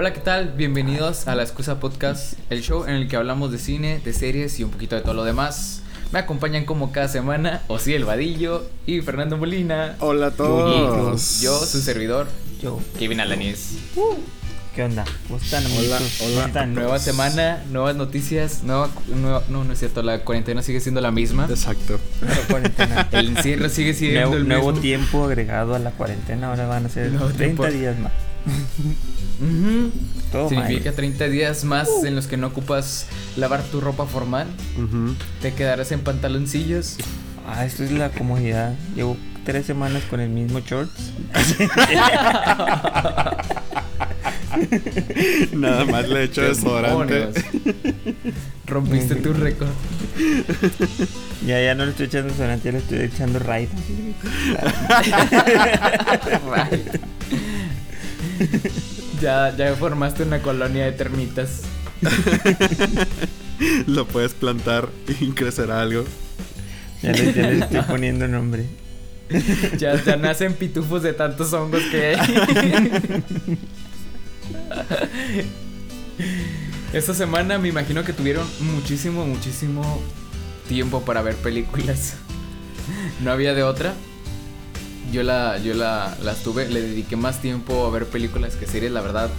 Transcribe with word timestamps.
Hola, 0.00 0.12
¿qué 0.12 0.20
tal? 0.20 0.52
Bienvenidos 0.56 1.26
a 1.26 1.34
La 1.34 1.42
Excusa 1.42 1.80
Podcast, 1.80 2.34
el 2.50 2.62
show 2.62 2.84
en 2.84 2.90
el 2.94 3.08
que 3.08 3.16
hablamos 3.16 3.50
de 3.50 3.58
cine, 3.58 4.00
de 4.04 4.12
series 4.12 4.60
y 4.60 4.62
un 4.62 4.70
poquito 4.70 4.94
de 4.94 5.02
todo 5.02 5.14
lo 5.14 5.24
demás. 5.24 5.82
Me 6.12 6.20
acompañan 6.20 6.66
como 6.66 6.92
cada 6.92 7.08
semana 7.08 7.62
Osí 7.66 7.94
El 7.94 8.04
Vadillo 8.04 8.64
y 8.86 9.00
Fernando 9.00 9.36
Molina. 9.36 9.96
Hola 9.98 10.28
a 10.28 10.30
todos. 10.30 11.40
Y 11.40 11.44
yo, 11.46 11.58
su 11.66 11.80
servidor, 11.80 12.28
Yo. 12.62 12.78
Kevin 12.96 13.18
Alanis. 13.18 13.76
¿Qué 14.72 14.84
onda? 14.84 15.04
¿Cómo 15.26 15.40
están, 15.40 15.66
Hola, 15.66 15.96
hola. 15.96 16.00
¿Cómo 16.20 16.46
están? 16.46 16.74
Nueva 16.74 16.98
semana, 17.00 17.64
nuevas 17.72 17.96
noticias, 17.96 18.62
nueva, 18.62 18.90
nueva- 19.08 19.42
no, 19.48 19.64
no 19.64 19.72
es 19.72 19.80
cierto, 19.80 20.04
la 20.04 20.20
cuarentena 20.20 20.62
sigue 20.62 20.78
siendo 20.78 21.00
la 21.00 21.10
misma. 21.10 21.48
Exacto. 21.50 21.98
Nueva 22.22 22.42
cuarentena. 22.48 23.08
El 23.12 23.36
encierro 23.36 23.68
sigue 23.68 23.94
siendo 23.94 24.20
nuevo, 24.20 24.34
el 24.36 24.46
nuevo 24.46 24.66
mismo. 24.68 24.80
tiempo 24.80 25.24
agregado 25.24 25.74
a 25.74 25.80
la 25.80 25.90
cuarentena. 25.90 26.50
Ahora 26.50 26.68
van 26.68 26.86
a 26.86 26.88
ser 26.88 27.10
Nuevo 27.10 27.26
30 27.32 27.38
tiempo. 27.38 27.66
días 27.66 27.98
más. 27.98 28.12
Ujú. 29.40 29.90
Todo 30.32 30.48
Significa 30.48 30.86
mal. 30.90 30.94
30 30.94 31.28
días 31.28 31.64
más 31.64 31.88
en 32.04 32.16
los 32.16 32.26
que 32.26 32.36
no 32.36 32.48
ocupas 32.48 33.06
lavar 33.36 33.62
tu 33.62 33.80
ropa 33.80 34.06
formal. 34.06 34.46
Te 35.40 35.54
quedarás 35.54 35.92
en 35.92 36.00
pantaloncillos. 36.00 36.96
Ah, 37.46 37.64
esto 37.64 37.84
es 37.84 37.92
la 37.92 38.10
comodidad. 38.10 38.74
Llevo 38.94 39.16
tres 39.44 39.66
semanas 39.66 40.02
con 40.10 40.20
el 40.20 40.28
mismo 40.28 40.60
shorts. 40.60 41.12
Nada 45.52 45.84
más 45.84 46.08
le 46.08 46.24
echo 46.24 46.42
desodorante. 46.42 47.14
Demonios. 47.14 47.44
Rompiste 48.66 49.14
tu 49.16 49.32
récord. 49.32 49.68
Ya, 51.46 51.62
ya 51.62 51.74
no 51.74 51.84
le 51.84 51.92
estoy 51.92 52.06
echando 52.06 52.28
desodorante, 52.28 52.64
ya 52.66 52.72
le 52.72 52.78
estoy 52.78 52.98
echando 53.00 53.38
Raid. 53.38 53.68
ya, 59.20 59.54
ya 59.56 59.74
formaste 59.74 60.22
una 60.22 60.40
colonia 60.40 60.84
de 60.84 60.92
termitas. 60.92 61.62
Lo 63.86 64.06
puedes 64.06 64.34
plantar 64.34 64.88
y 65.20 65.30
crecerá 65.32 65.82
algo. 65.82 66.04
Ya 67.02 67.12
le, 67.12 67.32
ya 67.32 67.42
le 67.50 67.58
estoy 67.64 67.82
poniendo 67.82 68.28
nombre. 68.28 68.66
Ya, 69.76 70.02
ya 70.02 70.16
nacen 70.16 70.54
pitufos 70.54 71.02
de 71.02 71.12
tantos 71.12 71.52
hongos 71.52 71.82
que 71.90 72.16
hay. 72.16 73.22
Esta 76.92 77.12
semana 77.12 77.58
me 77.58 77.68
imagino 77.68 78.02
que 78.04 78.12
tuvieron 78.14 78.46
muchísimo, 78.60 79.26
muchísimo 79.26 80.00
tiempo 80.66 81.02
para 81.02 81.20
ver 81.20 81.34
películas. 81.36 82.14
No 83.22 83.30
había 83.30 83.54
de 83.54 83.62
otra. 83.62 83.94
Yo 85.12 85.22
la, 85.22 85.58
yo 85.58 85.74
la, 85.74 86.16
las 86.22 86.42
tuve, 86.42 86.68
le 86.68 86.82
dediqué 86.82 87.16
más 87.16 87.40
tiempo 87.40 87.86
a 87.86 87.90
ver 87.90 88.06
películas 88.06 88.56
que 88.56 88.66
series, 88.66 88.92
la 88.92 89.00
verdad. 89.00 89.30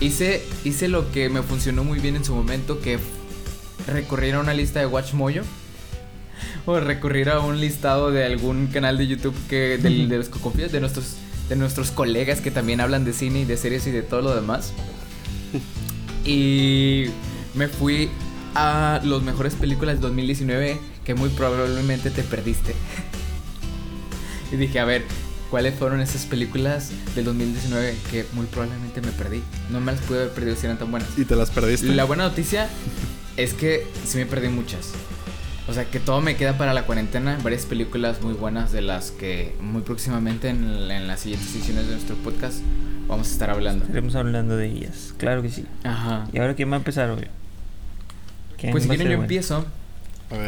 Hice, 0.00 0.42
hice 0.64 0.88
lo 0.88 1.10
que 1.10 1.28
me 1.28 1.42
funcionó 1.42 1.82
muy 1.84 1.98
bien 1.98 2.16
en 2.16 2.24
su 2.24 2.34
momento, 2.34 2.80
que 2.80 2.98
recurrir 3.86 4.34
a 4.34 4.40
una 4.40 4.54
lista 4.54 4.80
de 4.80 4.86
Watch 4.86 5.12
Mojo. 5.14 5.40
O 6.66 6.80
recurrir 6.80 7.28
a 7.28 7.40
un 7.40 7.60
listado 7.60 8.10
de 8.10 8.24
algún 8.24 8.68
canal 8.68 8.96
de 8.96 9.06
YouTube 9.06 9.34
que 9.50 9.76
del- 9.76 10.08
de 10.08 10.16
los 10.16 10.28
que 10.30 10.40
confías, 10.40 10.72
de 10.72 10.80
nuestros, 10.80 11.16
de 11.50 11.56
nuestros 11.56 11.90
colegas 11.90 12.40
que 12.40 12.50
también 12.50 12.80
hablan 12.80 13.04
de 13.04 13.12
cine 13.12 13.40
y 13.40 13.44
de 13.44 13.56
series 13.58 13.86
y 13.86 13.90
de 13.90 14.00
todo 14.02 14.22
lo 14.22 14.34
demás. 14.34 14.72
Y 16.24 17.04
me 17.54 17.68
fui 17.68 18.08
a 18.54 19.00
los 19.04 19.22
mejores 19.22 19.54
películas 19.54 19.96
del 19.96 20.02
2019 20.02 20.78
que 21.04 21.14
muy 21.14 21.28
probablemente 21.30 22.10
te 22.10 22.22
perdiste. 22.22 22.74
y 24.54 24.56
dije, 24.58 24.78
a 24.80 24.84
ver, 24.84 25.02
¿cuáles 25.50 25.74
fueron 25.74 26.00
esas 26.00 26.24
películas 26.26 26.90
del 27.14 27.24
2019 27.26 27.96
que 28.10 28.24
muy 28.32 28.46
probablemente 28.46 29.00
me 29.00 29.10
perdí? 29.12 29.42
No 29.70 29.80
me 29.80 29.92
las 29.92 30.00
pude 30.02 30.20
haber 30.22 30.30
perdido 30.32 30.56
si 30.56 30.66
eran 30.66 30.78
tan 30.78 30.90
buenas. 30.90 31.08
¿Y 31.16 31.24
te 31.24 31.36
las 31.36 31.50
perdiste? 31.50 31.86
La 31.88 32.04
buena 32.04 32.24
noticia 32.28 32.68
es 33.36 33.54
que 33.54 33.86
sí 34.04 34.18
me 34.18 34.26
perdí 34.26 34.48
muchas. 34.48 34.92
O 35.66 35.72
sea, 35.72 35.86
que 35.86 35.98
todo 35.98 36.20
me 36.20 36.36
queda 36.36 36.58
para 36.58 36.74
la 36.74 36.84
cuarentena. 36.84 37.38
Varias 37.42 37.64
películas 37.64 38.20
muy 38.22 38.34
buenas 38.34 38.70
de 38.70 38.82
las 38.82 39.10
que 39.10 39.54
muy 39.60 39.82
próximamente 39.82 40.48
en, 40.50 40.64
en 40.90 41.06
las 41.06 41.20
siguientes 41.20 41.54
ediciones 41.54 41.86
de 41.86 41.92
nuestro 41.92 42.16
podcast 42.16 42.58
vamos 43.08 43.28
a 43.28 43.30
estar 43.32 43.48
hablando. 43.50 43.84
Estaremos 43.84 44.14
hablando 44.14 44.56
de 44.56 44.66
ellas. 44.66 45.14
Claro 45.16 45.40
que 45.42 45.48
sí. 45.50 45.64
Ajá. 45.82 46.26
¿Y 46.32 46.38
ahora 46.38 46.54
quién 46.54 46.70
va 46.70 46.74
a 46.74 46.78
empezar, 46.78 47.10
hoy? 47.10 47.26
¿Quién 48.58 48.72
Pues 48.72 48.82
si 48.84 48.88
quieren 48.90 49.06
yo 49.06 49.10
bueno? 49.12 49.22
empiezo. 49.24 49.64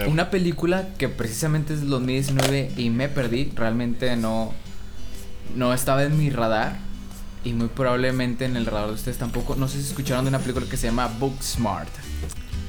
Una 0.09 0.31
película 0.31 0.89
que 0.99 1.09
precisamente 1.09 1.75
es 1.75 1.81
del 1.81 1.91
2019 1.91 2.73
y 2.77 2.91
me 2.91 3.09
perdí. 3.09 3.53
Realmente 3.55 4.17
no, 4.17 4.53
no 5.55 5.73
estaba 5.73 6.03
en 6.05 6.19
mi 6.19 6.31
radar. 6.31 6.77
Y 7.45 7.53
muy 7.53 7.69
probablemente 7.69 8.45
en 8.45 8.57
el 8.57 8.67
radar 8.67 8.89
de 8.89 8.95
ustedes 8.95 9.19
tampoco. 9.19 9.55
No 9.55 9.69
sé 9.69 9.81
si 9.81 9.89
escucharon 9.89 10.25
de 10.25 10.31
una 10.31 10.41
película 10.41 10.67
que 10.69 10.77
se 10.77 10.89
llama 10.89 11.07
Booksmart. 11.21 11.89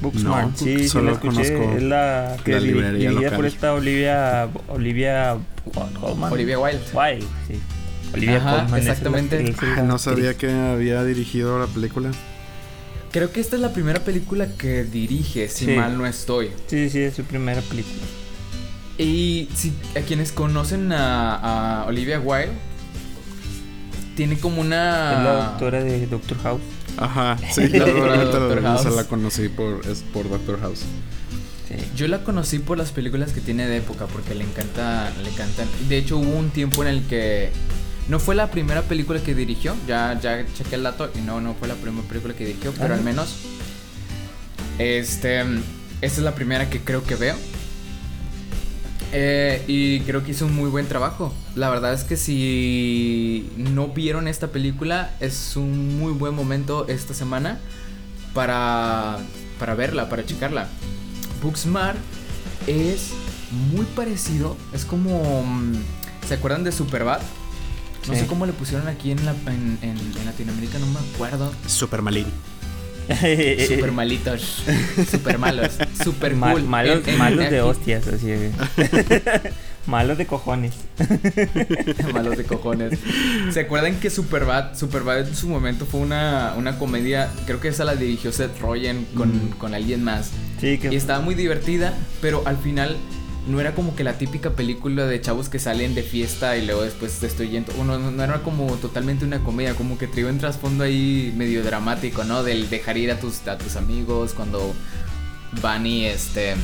Booksmart, 0.01 0.51
No, 0.51 0.57
sí, 0.57 0.77
sí 0.81 0.87
solo 0.89 1.05
la 1.05 1.11
escuché. 1.13 1.53
conozco 1.55 1.75
Es 1.77 1.81
la 1.83 2.37
que 2.45 2.51
la 2.51 2.59
di- 2.59 2.65
librería 2.67 3.09
dirigida 3.09 3.21
local. 3.21 3.35
por 3.35 3.45
esta 3.47 3.73
Olivia 3.73 4.47
Olivia 4.67 5.37
Colman. 5.99 6.31
Olivia 6.31 6.59
Wilde. 6.59 6.81
Wilde, 6.93 7.25
sí. 7.47 7.59
Olivia 8.13 8.37
Ajá, 8.37 8.51
Colman. 8.57 8.65
es 8.79 8.85
la- 8.85 8.91
exactamente. 8.91 9.49
es 9.49 9.61
la 9.63 9.73
Ah, 9.77 9.81
no 9.81 9.97
sabía 9.97 10.37
que 10.37 10.51
había 10.51 11.03
dirigido 11.03 11.57
la 11.57 11.65
película. 11.65 12.11
Creo 13.17 13.31
que 13.31 13.39
esta 13.41 13.55
es 13.55 13.61
la 13.63 13.73
primera 13.73 13.99
película 14.03 14.47
que 14.59 14.83
dirige, 14.83 15.49
si 15.49 15.65
Sí. 15.65 15.71
mal 15.71 15.97
no 15.97 16.05
estoy. 16.05 16.51
Sí, 16.67 16.87
sí, 16.91 16.99
es 17.01 17.15
su 17.15 17.23
primera 17.23 17.61
película. 17.61 18.03
Y 18.99 19.49
si 19.55 19.73
a 19.95 20.01
quienes 20.01 20.31
conocen 20.31 20.91
a, 20.91 21.81
a 21.81 21.85
Olivia 21.87 22.19
Wilde, 22.19 22.51
tiene 24.15 24.37
como 24.37 24.61
una. 24.61 25.13
Es 25.17 25.23
la 25.23 25.33
doctora 25.49 25.83
de 25.83 26.05
Doctor 26.05 26.37
House. 26.43 26.61
Ajá, 26.97 27.37
sí, 27.51 27.67
La 27.69 27.85
doctora 27.87 28.17
de 28.19 28.25
Doctor 28.25 28.61
House. 28.61 28.95
la 28.95 29.03
conocí 29.05 29.49
por, 29.49 29.81
es 29.87 30.03
por 30.13 30.29
Doctor 30.29 30.59
House. 30.61 30.81
Sí. 31.67 31.75
Yo 31.95 32.07
la 32.07 32.23
conocí 32.23 32.59
por 32.59 32.77
las 32.77 32.91
películas 32.91 33.33
que 33.33 33.41
tiene 33.41 33.67
de 33.67 33.77
época, 33.77 34.05
porque 34.05 34.35
le 34.35 34.43
encanta, 34.43 35.11
le 35.23 35.29
encantan. 35.29 35.67
De 35.89 35.97
hecho, 35.97 36.17
hubo 36.19 36.37
un 36.37 36.51
tiempo 36.51 36.83
en 36.83 36.89
el 36.89 37.01
que 37.07 37.49
no 38.09 38.19
fue 38.19 38.35
la 38.35 38.49
primera 38.49 38.81
película 38.83 39.21
que 39.21 39.35
dirigió. 39.35 39.75
Ya, 39.87 40.19
ya 40.19 40.45
chequé 40.53 40.75
el 40.75 40.83
dato 40.83 41.09
y 41.15 41.21
no, 41.21 41.41
no 41.41 41.53
fue 41.53 41.67
la 41.67 41.75
primera 41.75 42.07
película 42.07 42.33
que 42.33 42.45
dirigió, 42.45 42.73
pero 42.77 42.93
al 42.93 43.01
menos, 43.01 43.35
este, 44.79 45.41
esta 45.41 45.57
es 46.01 46.19
la 46.19 46.35
primera 46.35 46.69
que 46.69 46.79
creo 46.81 47.03
que 47.03 47.15
veo. 47.15 47.35
Eh, 49.13 49.63
y 49.67 50.01
creo 50.01 50.23
que 50.23 50.31
hizo 50.31 50.45
un 50.45 50.55
muy 50.55 50.69
buen 50.69 50.85
trabajo. 50.87 51.33
La 51.55 51.69
verdad 51.69 51.93
es 51.93 52.03
que 52.03 52.17
si 52.17 53.49
no 53.55 53.87
vieron 53.89 54.27
esta 54.27 54.47
película, 54.47 55.11
es 55.19 55.55
un 55.55 55.97
muy 55.99 56.11
buen 56.11 56.35
momento 56.35 56.87
esta 56.87 57.13
semana 57.13 57.59
para, 58.33 59.17
para 59.59 59.75
verla, 59.75 60.09
para 60.09 60.25
checarla. 60.25 60.67
Booksmart 61.41 61.97
es 62.67 63.11
muy 63.73 63.85
parecido. 63.85 64.57
Es 64.73 64.85
como. 64.85 65.43
mm, 65.43 65.73
¿Se 66.27 66.33
acuerdan 66.33 66.65
de 66.65 66.73
Superbad? 66.73 67.21
No 68.07 68.13
Sí. 68.13 68.21
sé 68.21 68.27
cómo 68.27 68.45
le 68.45 68.53
pusieron 68.53 68.87
aquí 68.87 69.11
en, 69.11 69.25
la, 69.25 69.31
en, 69.47 69.77
en- 69.81 69.97
en 69.97 70.25
Latinoamérica, 70.25 70.79
no 70.79 70.87
me 70.87 70.99
acuerdo. 71.13 71.51
Super 71.67 72.01
malín. 72.01 72.25
Super 73.67 73.91
malitos. 73.93 74.63
Super 75.09 75.37
malos. 75.37 75.71
Super 76.03 76.35
Mal- 76.35 76.53
cool. 76.53 76.63
malos 76.63 77.07
En- 77.07 77.13
en- 77.13 77.17
malos 77.17 77.39
de 77.39 77.45
aquí- 77.47 77.55
hostias, 77.59 78.07
así. 78.07 78.27
malos 79.87 80.17
de 80.17 80.25
cojones. 80.25 80.73
Malos 82.13 82.37
de 82.37 82.43
cojones. 82.43 82.99
¿Se 83.51 83.61
acuerdan 83.61 83.95
que 84.01 84.09
Superbad, 84.09 84.75
Superbad 84.75 85.19
en 85.27 85.35
su 85.35 85.47
momento 85.47 85.85
fue 85.85 86.01
una, 86.01 86.53
una 86.57 86.77
comedia? 86.77 87.29
Creo 87.45 87.61
que 87.61 87.69
esa 87.69 87.85
la 87.85 87.95
dirigió 87.95 88.31
Seth 88.33 88.59
Rogen 88.59 89.05
con, 89.15 89.29
Mm. 89.29 89.49
con 89.57 89.73
alguien 89.73 90.03
más. 90.03 90.31
Sí, 90.59 90.77
que 90.77 90.91
Y 90.91 90.95
estaba 90.97 91.21
muy 91.21 91.35
divertida, 91.35 91.93
pero 92.21 92.43
al 92.45 92.57
final 92.57 92.97
no 93.47 93.59
era 93.61 93.73
como 93.73 93.95
que 93.95 94.03
la 94.03 94.13
típica 94.17 94.51
película 94.51 95.05
de 95.05 95.21
chavos 95.21 95.47
que 95.49 95.59
salen 95.59 95.95
de 95.95 96.03
fiesta 96.03 96.57
y 96.57 96.65
luego 96.65 96.81
después 96.83 97.19
destruyendo. 97.21 97.73
Uno 97.79 97.97
no, 97.97 98.11
no 98.11 98.23
era 98.23 98.43
como 98.43 98.67
totalmente 98.75 99.25
una 99.25 99.39
comedia, 99.43 99.73
como 99.75 99.97
que 99.97 100.07
traía 100.07 100.27
un 100.29 100.37
trasfondo 100.37 100.83
ahí 100.83 101.33
medio 101.35 101.63
dramático, 101.63 102.23
¿no? 102.23 102.43
Del 102.43 102.69
dejar 102.69 102.97
ir 102.97 103.11
a 103.11 103.19
tus, 103.19 103.47
a 103.47 103.57
tus 103.57 103.75
amigos 103.75 104.33
cuando 104.33 104.73
van 105.61 105.85
y 105.85 106.05
este. 106.05 106.55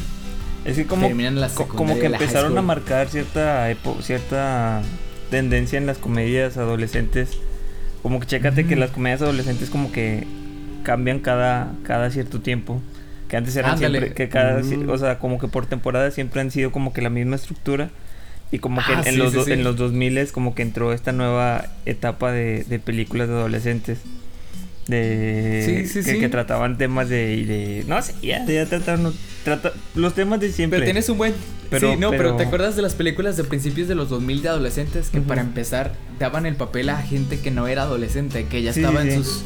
Es 0.66 0.76
que 0.78 0.86
como, 0.86 1.08
Terminan 1.08 1.40
la 1.42 1.50
como 1.50 1.98
que 2.00 2.06
empezaron 2.06 2.58
a 2.58 2.62
marcar 2.62 3.10
cierta 3.10 3.70
epo- 3.70 4.02
cierta 4.02 4.82
tendencia 5.30 5.78
en 5.78 5.86
las 5.86 5.98
comedias 5.98 6.58
adolescentes. 6.58 7.30
Como 8.02 8.20
que 8.20 8.28
chécate 8.28 8.66
que 8.66 8.76
las 8.76 8.92
comedias 8.92 9.22
adolescentes 9.22 9.70
como 9.70 9.92
que 9.92 10.26
cambian 10.84 11.20
cada, 11.20 11.72
cada 11.84 12.12
cierto 12.12 12.42
tiempo. 12.42 12.82
Que 13.34 13.38
antes 13.38 13.56
eran 13.56 13.72
Ándale. 13.72 13.98
siempre, 13.98 14.14
que 14.16 14.30
cada, 14.30 14.62
Mm. 14.62 14.90
o 14.92 14.98
sea, 15.00 15.18
como 15.18 15.40
que 15.40 15.48
por 15.48 15.66
temporada 15.66 16.12
siempre 16.12 16.40
han 16.40 16.52
sido 16.52 16.72
como 16.72 16.94
que 16.94 17.02
la 17.02 17.10
misma 17.10 17.36
estructura. 17.36 17.90
Y 18.52 18.60
como 18.60 18.80
que 18.86 18.94
Ah, 18.94 19.02
en, 19.08 19.14
sí, 19.14 19.18
los 19.18 19.32
sí, 19.32 19.38
do- 19.38 19.46
sí. 19.46 19.52
en 19.54 19.64
los 19.64 19.76
2000 19.76 20.32
como 20.32 20.54
que 20.54 20.62
entró 20.62 20.94
esta 20.94 21.14
nueva 21.14 21.66
etapa 21.88 22.32
de, 22.32 22.64
de 22.64 22.78
películas 22.78 23.30
de 23.30 23.34
adolescentes. 23.34 23.98
De 24.88 25.64
Sí, 25.66 25.88
sí, 25.88 26.06
que, 26.08 26.14
sí. 26.14 26.20
que 26.20 26.30
trataban 26.30 26.78
temas 26.78 27.10
de, 27.10 27.44
de 27.46 27.86
no 27.88 28.00
sé, 28.04 28.14
ya, 28.22 28.46
ya 28.46 28.68
trataron 28.68 29.12
trata, 29.44 29.72
los 29.96 30.14
temas 30.14 30.40
de 30.40 30.52
siempre. 30.52 30.78
Pero 30.78 30.86
tienes 30.86 31.10
un 31.10 31.18
buen. 31.18 31.34
Pero- 31.72 31.92
sí, 31.94 31.98
no, 32.00 32.12
pero, 32.12 32.24
pero- 32.24 32.36
¿te 32.36 32.44
acuerdas 32.44 32.76
de 32.76 32.84
las 32.84 32.94
películas 32.94 33.36
de 33.36 33.46
principios 33.46 33.88
de 33.88 33.96
los 33.96 34.10
2000 34.10 34.44
de 34.44 34.50
adolescentes 34.50 35.10
que 35.10 35.18
Ujú. 35.18 35.28
para 35.28 35.42
empezar 35.42 35.94
daban 36.20 36.46
el 36.46 36.56
papel 36.56 36.90
a 36.90 36.98
gente 37.02 37.40
que 37.40 37.50
no 37.50 37.68
era 37.68 37.82
adolescente, 37.82 38.46
que 38.46 38.62
ya 38.62 38.74
Sí, 38.74 38.82
estaba 38.82 39.02
sí, 39.02 39.08
en 39.10 39.14
sí. 39.16 39.24
sus 39.24 39.44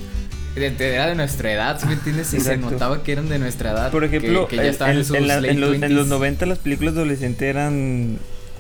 era 0.65 1.07
de 1.07 1.15
nuestra 1.15 1.51
edad, 1.51 1.80
¿sí 1.80 1.86
me 1.88 1.94
entiendes? 1.94 2.33
Y 2.33 2.39
se 2.39 2.57
notaba 2.57 3.04
que 3.04 3.12
eran 3.12 3.30
de 3.30 3.39
nuestra 3.39 3.71
edad. 3.71 3.92
Por 3.92 4.04
ejemplo, 4.04 4.48
que, 4.48 4.57
ya 4.57 4.63
en- 4.63 4.69
estaban 4.69 4.94
en, 4.94 5.00
en, 5.00 5.06
sus 5.06 5.15
en 5.15 5.27
la- 5.27 5.36
late 5.42 5.51
en 5.51 5.59
los, 5.62 5.74
en 5.75 5.81
20s. 5.81 5.89
los 5.89 6.07
90 6.07 6.45
las 6.45 6.57
películas 6.59 6.94
adolescentes 6.95 7.42
eran 7.48 8.18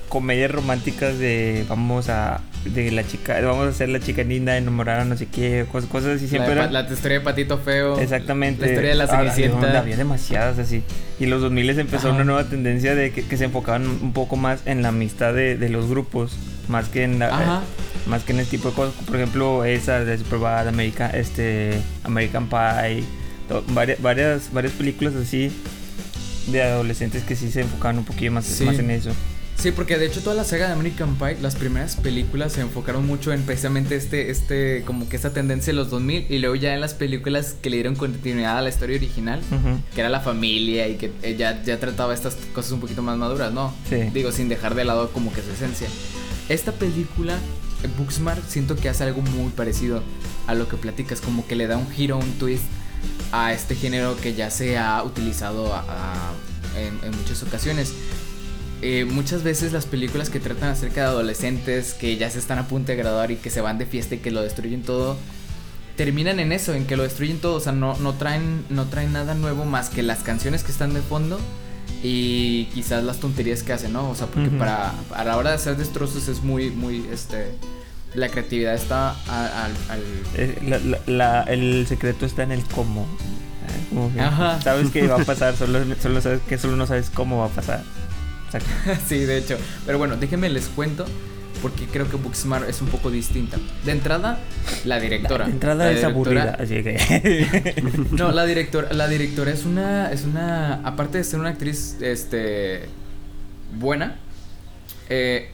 comedias 0.09 0.49
románticas 0.51 1.19
de 1.19 1.65
vamos 1.67 2.07
a 2.07 2.39
de 2.63 2.91
la 2.91 3.05
chica 3.05 3.41
vamos 3.41 3.65
a 3.67 3.69
hacer 3.71 3.89
la 3.89 3.99
chica 3.99 4.23
linda 4.23 4.55
enamorar 4.57 5.01
a 5.01 5.05
no 5.05 5.17
sé 5.17 5.25
qué 5.25 5.65
cosas, 5.69 5.89
cosas 5.89 6.15
así 6.15 6.23
La, 6.23 6.29
siempre 6.29 6.49
de 6.51 6.55
pa- 6.55 6.61
eran 6.69 6.73
la 6.73 6.93
historia 6.93 7.19
de 7.19 7.23
Patito 7.25 7.57
Feo. 7.57 7.99
exactamente 7.99 8.61
La 8.61 8.67
historia 8.69 8.89
de 8.91 8.95
la 8.95 9.03
Ah, 9.03 9.07
Cenicienta. 9.07 9.67
había- 9.67 9.79
había 9.81 9.97
demasiadas 9.97 10.59
así 10.59 10.81
y 11.19 11.25
en 11.25 11.29
los 11.29 11.41
2000 11.41 11.69
empezó 11.77 12.07
Ajá. 12.07 12.15
una 12.15 12.23
nueva 12.23 12.45
tendencia 12.45 12.95
de 12.95 13.11
que, 13.11 13.25
que 13.25 13.35
se 13.35 13.43
enfocaban 13.45 13.85
un 13.85 14.13
poco 14.13 14.37
más 14.37 14.61
en 14.65 14.81
la 14.81 14.89
amistad 14.89 15.33
de, 15.33 15.57
de 15.57 15.67
los 15.67 15.89
grupos 15.89 16.37
más 16.69 16.87
que 16.87 17.03
en 17.03 17.19
la, 17.19 17.27
Ajá. 17.27 17.61
Más 18.07 18.23
que 18.23 18.33
en 18.33 18.39
ese 18.39 18.51
tipo 18.51 18.69
de 18.69 18.75
cosas 18.75 18.93
por 19.05 19.15
ejemplo 19.15 19.65
esa 19.65 20.03
de 20.03 20.17
Superbad 20.17 20.67
American 20.67 21.13
este 21.15 21.79
American 22.03 22.47
Pie 22.49 23.03
to- 23.49 23.63
varias 23.69 24.01
varias 24.01 24.53
varias 24.53 24.73
películas 24.73 25.13
así 25.15 25.51
de 26.47 26.63
adolescentes 26.63 27.23
que 27.23 27.35
sí 27.35 27.51
se 27.51 27.61
enfocaban 27.61 27.97
un 27.97 28.05
poquillo 28.05 28.31
más, 28.31 28.45
Sí. 28.45 28.63
más 28.65 28.79
en 28.79 28.91
eso 28.91 29.11
Sí, 29.59 29.71
porque 29.71 29.97
de 29.97 30.05
hecho 30.05 30.21
toda 30.21 30.35
la 30.35 30.43
saga 30.43 30.67
de 30.67 30.73
American 30.73 31.15
Pie, 31.15 31.37
las 31.41 31.55
primeras 31.55 31.95
películas 31.95 32.53
se 32.53 32.61
enfocaron 32.61 33.07
mucho 33.07 33.33
en 33.33 33.41
precisamente 33.41 33.95
este, 33.95 34.29
este, 34.29 34.83
como 34.85 35.09
que 35.09 35.15
esta 35.15 35.31
tendencia 35.33 35.73
de 35.73 35.77
los 35.77 35.89
2000 35.89 36.27
y 36.29 36.37
luego 36.37 36.53
ya 36.53 36.75
en 36.75 36.79
las 36.79 36.93
películas 36.93 37.55
que 37.59 37.71
le 37.71 37.77
dieron 37.77 37.95
continuidad 37.95 38.59
a 38.59 38.61
la 38.61 38.69
historia 38.69 38.95
original, 38.97 39.39
Ujú. 39.49 39.79
que 39.95 40.01
era 40.01 40.09
la 40.11 40.19
familia 40.19 40.87
y 40.87 40.97
que 40.97 41.11
eh, 41.23 41.35
ya, 41.39 41.63
ya 41.63 41.79
trataba 41.79 42.13
estas 42.13 42.35
cosas 42.53 42.71
un 42.73 42.81
poquito 42.81 43.01
más 43.01 43.17
maduras, 43.17 43.51
¿no? 43.51 43.73
Sí. 43.89 43.95
Digo, 44.13 44.31
sin 44.31 44.47
dejar 44.47 44.75
de 44.75 44.85
lado 44.85 45.09
como 45.11 45.33
que 45.33 45.41
su 45.41 45.49
esencia. 45.49 45.87
Esta 46.49 46.71
película, 46.71 47.33
Booksmart, 47.97 48.47
siento 48.47 48.75
que 48.75 48.89
hace 48.89 49.03
algo 49.03 49.21
muy 49.21 49.51
parecido 49.51 50.01
a 50.47 50.55
lo 50.55 50.67
que 50.67 50.77
platicas, 50.77 51.21
como 51.21 51.45
que 51.45 51.55
le 51.55 51.67
da 51.67 51.77
un 51.77 51.89
giro, 51.89 52.17
un 52.17 52.31
twist 52.39 52.63
a 53.31 53.53
este 53.53 53.75
género 53.75 54.15
que 54.17 54.33
ya 54.33 54.49
se 54.49 54.77
ha 54.77 55.03
utilizado 55.03 55.73
en 56.75 57.17
muchas 57.17 57.43
ocasiones. 57.43 57.93
Eh, 58.81 59.05
muchas 59.05 59.41
veces 59.41 59.73
las 59.73 59.87
películas 59.87 60.29
que 60.29 60.39
tratan 60.39 60.69
acerca 60.69 61.01
de 61.01 61.07
adolescentes 61.07 61.95
que 61.95 62.15
ya 62.15 62.29
se 62.29 62.37
están 62.37 62.59
a 62.59 62.67
punto 62.67 62.91
de 62.91 62.97
graduar 62.97 63.31
y 63.31 63.35
que 63.35 63.49
se 63.49 63.59
van 63.59 63.79
de 63.79 63.87
fiesta 63.87 64.15
y 64.15 64.17
que 64.19 64.29
lo 64.29 64.43
destruyen 64.43 64.83
todo, 64.83 65.17
terminan 65.95 66.39
en 66.39 66.51
eso, 66.51 66.75
en 66.75 66.85
que 66.85 66.95
lo 66.95 67.01
destruyen 67.01 67.39
todo, 67.39 67.55
o 67.55 67.59
sea, 67.59 67.71
no, 67.71 67.97
no, 67.97 68.13
traen, 68.13 68.65
no 68.69 68.85
traen 68.85 69.13
nada 69.13 69.33
nuevo 69.33 69.65
más 69.65 69.89
que 69.89 70.03
las 70.03 70.19
canciones 70.19 70.63
que 70.63 70.71
están 70.71 70.93
de 70.93 71.01
fondo 71.01 71.39
y 72.03 72.65
quizás 72.73 73.03
las 73.03 73.19
tonterías 73.19 73.63
que 73.63 73.73
hacen, 73.73 73.93
¿no? 73.93 74.09
O 74.09 74.15
sea, 74.15 74.27
porque 74.27 74.49
para 74.49 74.93
a 75.15 75.23
la 75.23 75.37
hora 75.37 75.49
de 75.51 75.55
hacer 75.55 75.77
destrozos 75.77 76.27
es 76.27 76.41
muy, 76.43 76.69
muy, 76.69 77.05
este, 77.11 77.51
la 78.13 78.29
creatividad 78.29 78.73
está 78.75 79.11
al, 79.27 79.71
al- 79.89 80.03
Eh, 80.35 80.59
la- 80.67 80.79
la- 80.79 80.99
la- 81.07 81.41
el 81.43 81.85
secreto 81.87 82.25
está 82.25 82.43
en 82.43 82.51
el 82.51 82.63
cómo. 82.65 83.07
Que 84.13 84.21
Ajá. 84.21 84.61
Sabes 84.61 84.89
que 84.91 85.07
va 85.07 85.21
a 85.21 85.25
pasar, 85.25 85.55
solo, 85.57 85.79
solo 86.01 86.21
sabes 86.21 86.41
que 86.47 86.57
solo 86.57 86.75
no 86.75 86.85
sabes 86.87 87.09
cómo 87.09 87.39
va 87.39 87.45
a 87.45 87.49
pasar. 87.49 87.83
Exacto. 88.45 88.69
sí, 89.07 89.19
de 89.19 89.37
hecho. 89.37 89.57
Pero 89.85 89.97
bueno, 89.97 90.17
déjenme 90.17 90.49
les 90.49 90.67
cuento 90.67 91.05
porque 91.61 91.85
creo 91.85 92.09
que 92.09 92.15
Booksmart 92.17 92.69
es 92.69 92.81
un 92.81 92.87
poco 92.87 93.09
distinta. 93.11 93.57
De 93.85 93.91
entrada, 93.91 94.39
la 94.85 94.99
directora. 94.99 95.45
La 95.47 95.51
entrada 95.53 95.85
La 95.85 95.91
es 95.91 95.97
directora- 95.97 96.43
aburrida, 96.43 96.57
así 96.59 96.83
que. 96.83 98.05
No, 98.11 98.31
la 98.31 98.45
directora, 98.45 98.93
la 98.93 99.07
directora 99.07 99.51
es 99.51 99.65
una, 99.65 100.11
es 100.11 100.23
una, 100.23 100.75
aparte 100.87 101.17
de 101.19 101.23
ser 101.23 101.39
una 101.39 101.49
actriz, 101.49 101.97
este, 102.01 102.85
buena, 103.79 104.15
eh, 105.09 105.51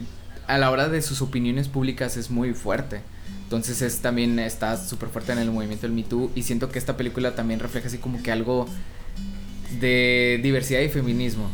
a 0.48 0.58
la 0.58 0.72
hora 0.72 0.90
de 0.90 1.02
sus 1.02 1.22
opiniones 1.22 1.68
públicas 1.70 2.18
es 2.18 2.30
muy 2.30 2.54
fuerte. 2.54 3.02
Entonces 3.44 3.82
es 3.82 4.00
también 4.00 4.40
está 4.40 4.78
súper 4.78 5.10
fuerte 5.10 5.32
en 5.32 5.38
el 5.40 5.52
movimiento 5.52 5.86
del 5.86 5.96
Me 5.96 6.04
Too 6.04 6.32
y 6.36 6.44
siento 6.44 6.70
que 6.70 6.80
esta 6.80 6.98
película 6.98 7.36
también 7.36 7.60
refleja 7.60 7.88
así 7.88 7.98
como 8.00 8.22
que 8.24 8.32
algo 8.32 8.68
de 9.80 10.40
diversidad 10.44 10.82
y 10.82 10.90
feminismo. 10.90 11.50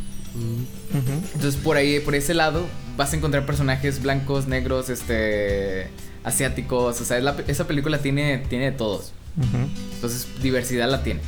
Entonces 1.34 1.56
por 1.62 1.78
ahí, 1.78 2.00
por 2.00 2.16
ese 2.16 2.34
lado, 2.34 2.66
vas 2.98 3.14
a 3.14 3.16
encontrar 3.18 3.46
personajes 3.46 4.02
blancos, 4.02 4.48
negros, 4.48 4.90
este, 4.90 5.88
asiáticos. 6.24 7.00
O 7.02 7.06
sea, 7.06 7.18
es 7.18 7.24
la- 7.24 7.36
esa 7.48 7.68
película 7.68 8.00
tiene, 8.00 8.40
tiene 8.50 8.66
de 8.66 8.72
todos. 8.72 9.14
Entonces 9.96 10.28
diversidad 10.42 10.90
la 10.90 11.04
tiene. 11.04 11.22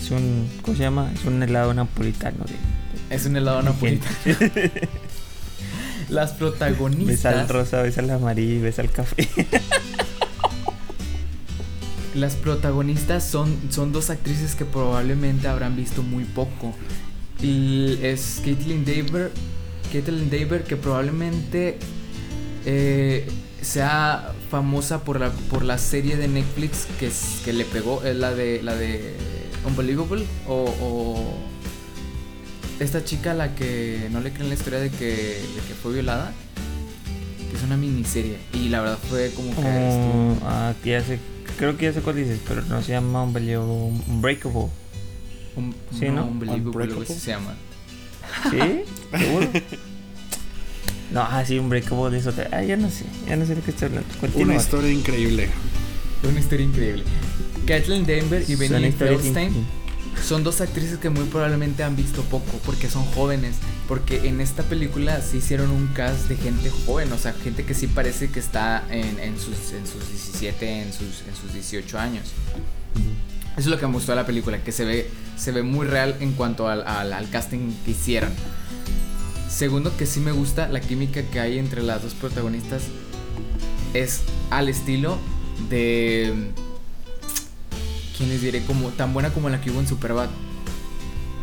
Es 0.00 0.10
un. 0.10 0.48
¿Cómo 0.62 0.76
se 0.76 0.82
llama? 0.84 1.10
Es 1.14 1.24
un 1.24 1.42
helado 1.42 1.72
napolitano. 1.74 2.44
De, 2.44 3.14
Es 3.14 3.26
un 3.26 3.36
helado 3.36 3.62
napolitano. 3.62 4.14
Las 6.08 6.30
ves 6.30 6.32
al 6.32 6.38
protagonistas. 6.38 7.48
rosa, 7.50 7.82
ves 7.82 7.98
al 7.98 8.08
amarillo, 8.10 8.62
ves 8.62 8.78
al 8.78 8.90
café. 8.90 9.28
Las 12.14 12.34
protagonistas 12.34 13.24
son, 13.24 13.54
son 13.70 13.92
dos 13.92 14.08
actrices 14.10 14.54
que 14.54 14.64
probablemente 14.64 15.46
habrán 15.48 15.76
visto 15.76 16.02
muy 16.02 16.24
poco. 16.24 16.74
Y 17.40 17.98
es 18.02 18.40
Caitlin 18.44 18.84
Daver. 18.84 19.30
Caitlin 19.92 20.28
Daver 20.30 20.64
que 20.64 20.76
probablemente 20.76 21.78
eh, 22.66 23.26
sea 23.62 24.32
famosa 24.50 25.04
por 25.04 25.20
la, 25.20 25.30
por 25.30 25.64
la 25.64 25.78
serie 25.78 26.16
de 26.16 26.28
Netflix 26.28 26.86
que, 26.98 27.06
es- 27.06 27.40
que 27.44 27.52
le 27.52 27.64
pegó. 27.64 28.02
Es 28.04 28.16
la 28.16 28.34
de 28.34 28.62
la 28.62 28.74
de 28.74 29.14
Unbelievable. 29.66 30.24
O, 30.46 30.64
o 30.80 31.34
esta 32.80 33.04
chica 33.04 33.32
a 33.32 33.34
la 33.34 33.54
que 33.54 34.08
no 34.12 34.20
le 34.20 34.32
creen 34.32 34.48
la 34.48 34.54
historia 34.54 34.78
de 34.80 34.90
que, 34.90 35.06
de 35.06 35.60
que 35.66 35.74
fue 35.80 35.92
violada. 35.94 36.32
Que 37.50 37.56
es 37.56 37.62
una 37.62 37.76
miniserie. 37.76 38.36
Y 38.52 38.68
la 38.68 38.80
verdad 38.80 38.98
fue 39.08 39.30
como 39.34 39.50
que 39.54 39.60
Oh, 39.60 40.36
ah, 40.44 40.74
sé, 40.82 41.18
creo 41.56 41.76
que 41.76 41.86
ya 41.86 41.92
sé 41.92 42.00
cuál 42.00 42.16
dices, 42.16 42.40
pero 42.46 42.62
no 42.62 42.82
se 42.82 42.92
llama 42.92 43.22
Unbelievable- 43.24 44.00
Unbreakable. 44.08 44.66
Un, 45.58 45.74
Sí, 45.98 46.06
¿no? 46.08 46.24
Unbelievable, 46.26 46.84
algo 46.84 47.02
así 47.02 47.12
Unbreakable. 47.12 47.14
se 47.14 47.30
llama. 47.30 47.54
¿Sí? 48.50 49.18
¿Seguro? 49.18 49.48
No, 51.10 51.22
ah, 51.22 51.42
sí, 51.46 51.58
Unbreakable 51.58 52.18
es 52.18 52.26
otra. 52.26 52.48
Ah, 52.52 52.62
ya 52.62 52.76
no 52.76 52.90
sé, 52.90 53.04
ya 53.26 53.34
no 53.36 53.46
sé 53.46 53.54
de 53.54 53.62
qué 53.62 53.70
estoy 53.70 53.86
hablando. 53.88 54.08
Una 54.34 54.56
historia 54.56 54.92
increíble. 54.92 55.48
Una 56.22 56.38
historia 56.38 56.66
increíble. 56.66 57.02
Kathleen 57.66 58.04
Denver 58.04 58.44
y 58.46 58.54
Benny 58.56 58.92
Feldstein 58.92 59.54
in- 59.54 59.66
son 60.22 60.44
dos 60.44 60.60
actrices 60.60 60.98
que 60.98 61.08
muy 61.10 61.24
probablemente 61.24 61.82
han 61.82 61.96
visto 61.96 62.22
poco 62.24 62.58
porque 62.66 62.90
son 62.90 63.04
jóvenes. 63.06 63.56
Porque 63.86 64.28
en 64.28 64.42
esta 64.42 64.62
película 64.64 65.22
sí 65.22 65.38
hicieron 65.38 65.70
un 65.70 65.86
cast 65.94 66.28
de 66.28 66.36
gente 66.36 66.68
joven, 66.84 67.10
o 67.12 67.16
sea, 67.16 67.32
gente 67.32 67.64
que 67.64 67.72
sí 67.72 67.86
parece 67.86 68.28
que 68.28 68.38
está 68.40 68.84
en, 68.90 69.18
en 69.18 69.38
sus, 69.38 69.72
en 69.72 69.86
sus 69.86 70.06
17, 70.10 70.82
en 70.82 70.92
sus, 70.92 71.22
en 71.26 71.34
sus 71.40 71.54
18 71.54 71.98
años. 71.98 72.24
Eso 73.58 73.66
es 73.68 73.74
lo 73.74 73.78
que 73.78 73.86
me 73.88 73.92
gustó 73.94 74.12
de 74.12 74.16
la 74.16 74.26
película, 74.26 74.62
que 74.62 74.70
se 74.70 74.84
ve, 74.84 75.10
se 75.36 75.50
ve 75.50 75.62
muy 75.64 75.86
real 75.86 76.14
en 76.20 76.32
cuanto 76.32 76.68
al, 76.68 76.86
al- 76.86 77.12
al 77.12 77.28
casting 77.28 77.72
que 77.84 77.90
hicieron. 77.90 78.30
Segundo, 79.50 79.96
que 79.96 80.06
sí 80.06 80.20
me 80.20 80.30
gusta 80.30 80.68
la 80.68 80.80
química 80.80 81.22
que 81.22 81.40
hay 81.40 81.58
entre 81.58 81.82
las 81.82 82.02
dos 82.02 82.14
protagonistas. 82.14 82.82
Es 83.94 84.20
al 84.50 84.68
estilo 84.68 85.18
de. 85.68 86.52
¿Quién 88.16 88.28
les 88.28 88.42
diré? 88.42 88.62
Como, 88.64 88.90
tan 88.90 89.12
buena 89.12 89.30
como 89.30 89.48
la 89.48 89.60
que 89.60 89.70
hubo 89.70 89.80
en 89.80 89.88
Superbad. 89.88 90.28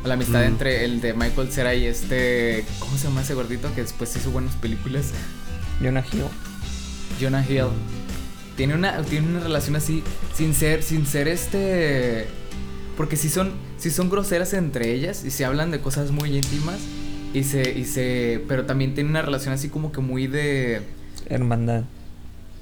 La 0.05 0.13
amistad 0.13 0.41
Mm. 0.41 0.48
entre 0.48 0.86
el 0.86 1.01
de 1.01 1.13
Michael 1.13 1.51
Cera 1.51 1.74
y 1.74 1.86
este. 1.86 2.63
¿Cómo 2.79 2.98
se 2.98 3.05
llama 3.07 3.22
ese 3.24 3.34
gordito 3.34 3.74
que 3.75 3.81
después 3.81 4.15
hizo 4.15 4.29
buenas 4.31 4.55
películas? 4.55 5.07
Jonah 5.81 6.05
Hill. 6.13 6.24
Jonah 7.19 7.43
Hill. 7.50 7.65
Tiene 8.55 8.74
una, 8.74 9.01
tiene 9.03 9.27
una 9.27 9.39
relación 9.41 9.75
así, 9.75 10.01
sin 10.33 10.53
ser, 10.53 10.81
sin 10.83 11.05
ser 11.05 11.27
este. 11.27 12.27
Porque 12.95 13.17
si 13.17 13.29
son, 13.29 13.51
si 13.77 13.91
son 13.91 14.09
groseras 14.09 14.53
entre 14.53 14.93
ellas 14.93 15.25
y 15.25 15.31
se 15.31 15.43
hablan 15.43 15.71
de 15.71 15.79
cosas 15.79 16.12
muy 16.12 16.35
íntimas. 16.35 16.79
Y 17.33 17.43
se, 17.43 17.77
y 17.77 17.83
se. 17.83 18.41
Pero 18.47 18.65
también 18.65 18.93
tiene 18.95 19.09
una 19.09 19.21
relación 19.21 19.53
así 19.53 19.67
como 19.69 19.91
que 19.91 20.00
muy 20.00 20.27
de. 20.27 20.81
Hermandad. 21.27 21.83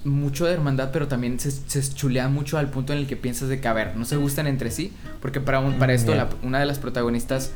Mucho 0.04 0.46
de 0.46 0.54
hermandad, 0.54 0.90
pero 0.92 1.08
también 1.08 1.40
se, 1.40 1.52
se 1.52 1.94
chulean 1.94 2.34
mucho 2.34 2.58
al 2.58 2.70
punto 2.70 2.92
en 2.92 3.00
el 3.00 3.08
que 3.08 3.16
piensas 3.16 3.48
de 3.50 3.62
que, 3.62 3.68
a 3.70 3.74
ver, 3.74 3.96
no 3.96 4.04
se 4.04 4.18
gustan 4.18 4.48
entre 4.48 4.72
sí. 4.72 4.92
Porque 5.22 5.40
para, 5.40 5.60
un- 5.60 5.76
para 5.80 5.94
esto, 5.94 6.14
la- 6.16 6.28
una 6.42 6.60
de 6.60 6.66
las 6.66 6.80
protagonistas 6.80 7.52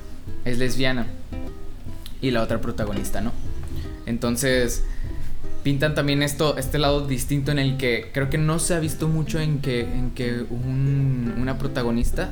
es 0.46 0.58
lesbiana. 0.60 1.08
Y 2.22 2.32
la 2.32 2.41
otra 2.44 2.62
protagonista, 2.62 3.20
¿no? 3.22 3.32
Entonces 4.06 4.84
pintan 5.68 5.96
también 5.96 6.24
esto, 6.24 6.56
este 6.58 6.80
lado 6.80 7.06
distinto 7.06 7.52
en 7.52 7.60
el 7.60 7.76
que 7.76 8.10
creo 8.14 8.30
que 8.30 8.38
no 8.38 8.58
se 8.58 8.74
ha 8.74 8.80
visto 8.80 9.10
mucho 9.10 9.38
en 9.42 9.60
que, 9.60 9.82
en 9.82 10.12
que 10.12 10.46
un- 10.50 11.34
una 11.38 11.58
protagonista 11.58 12.30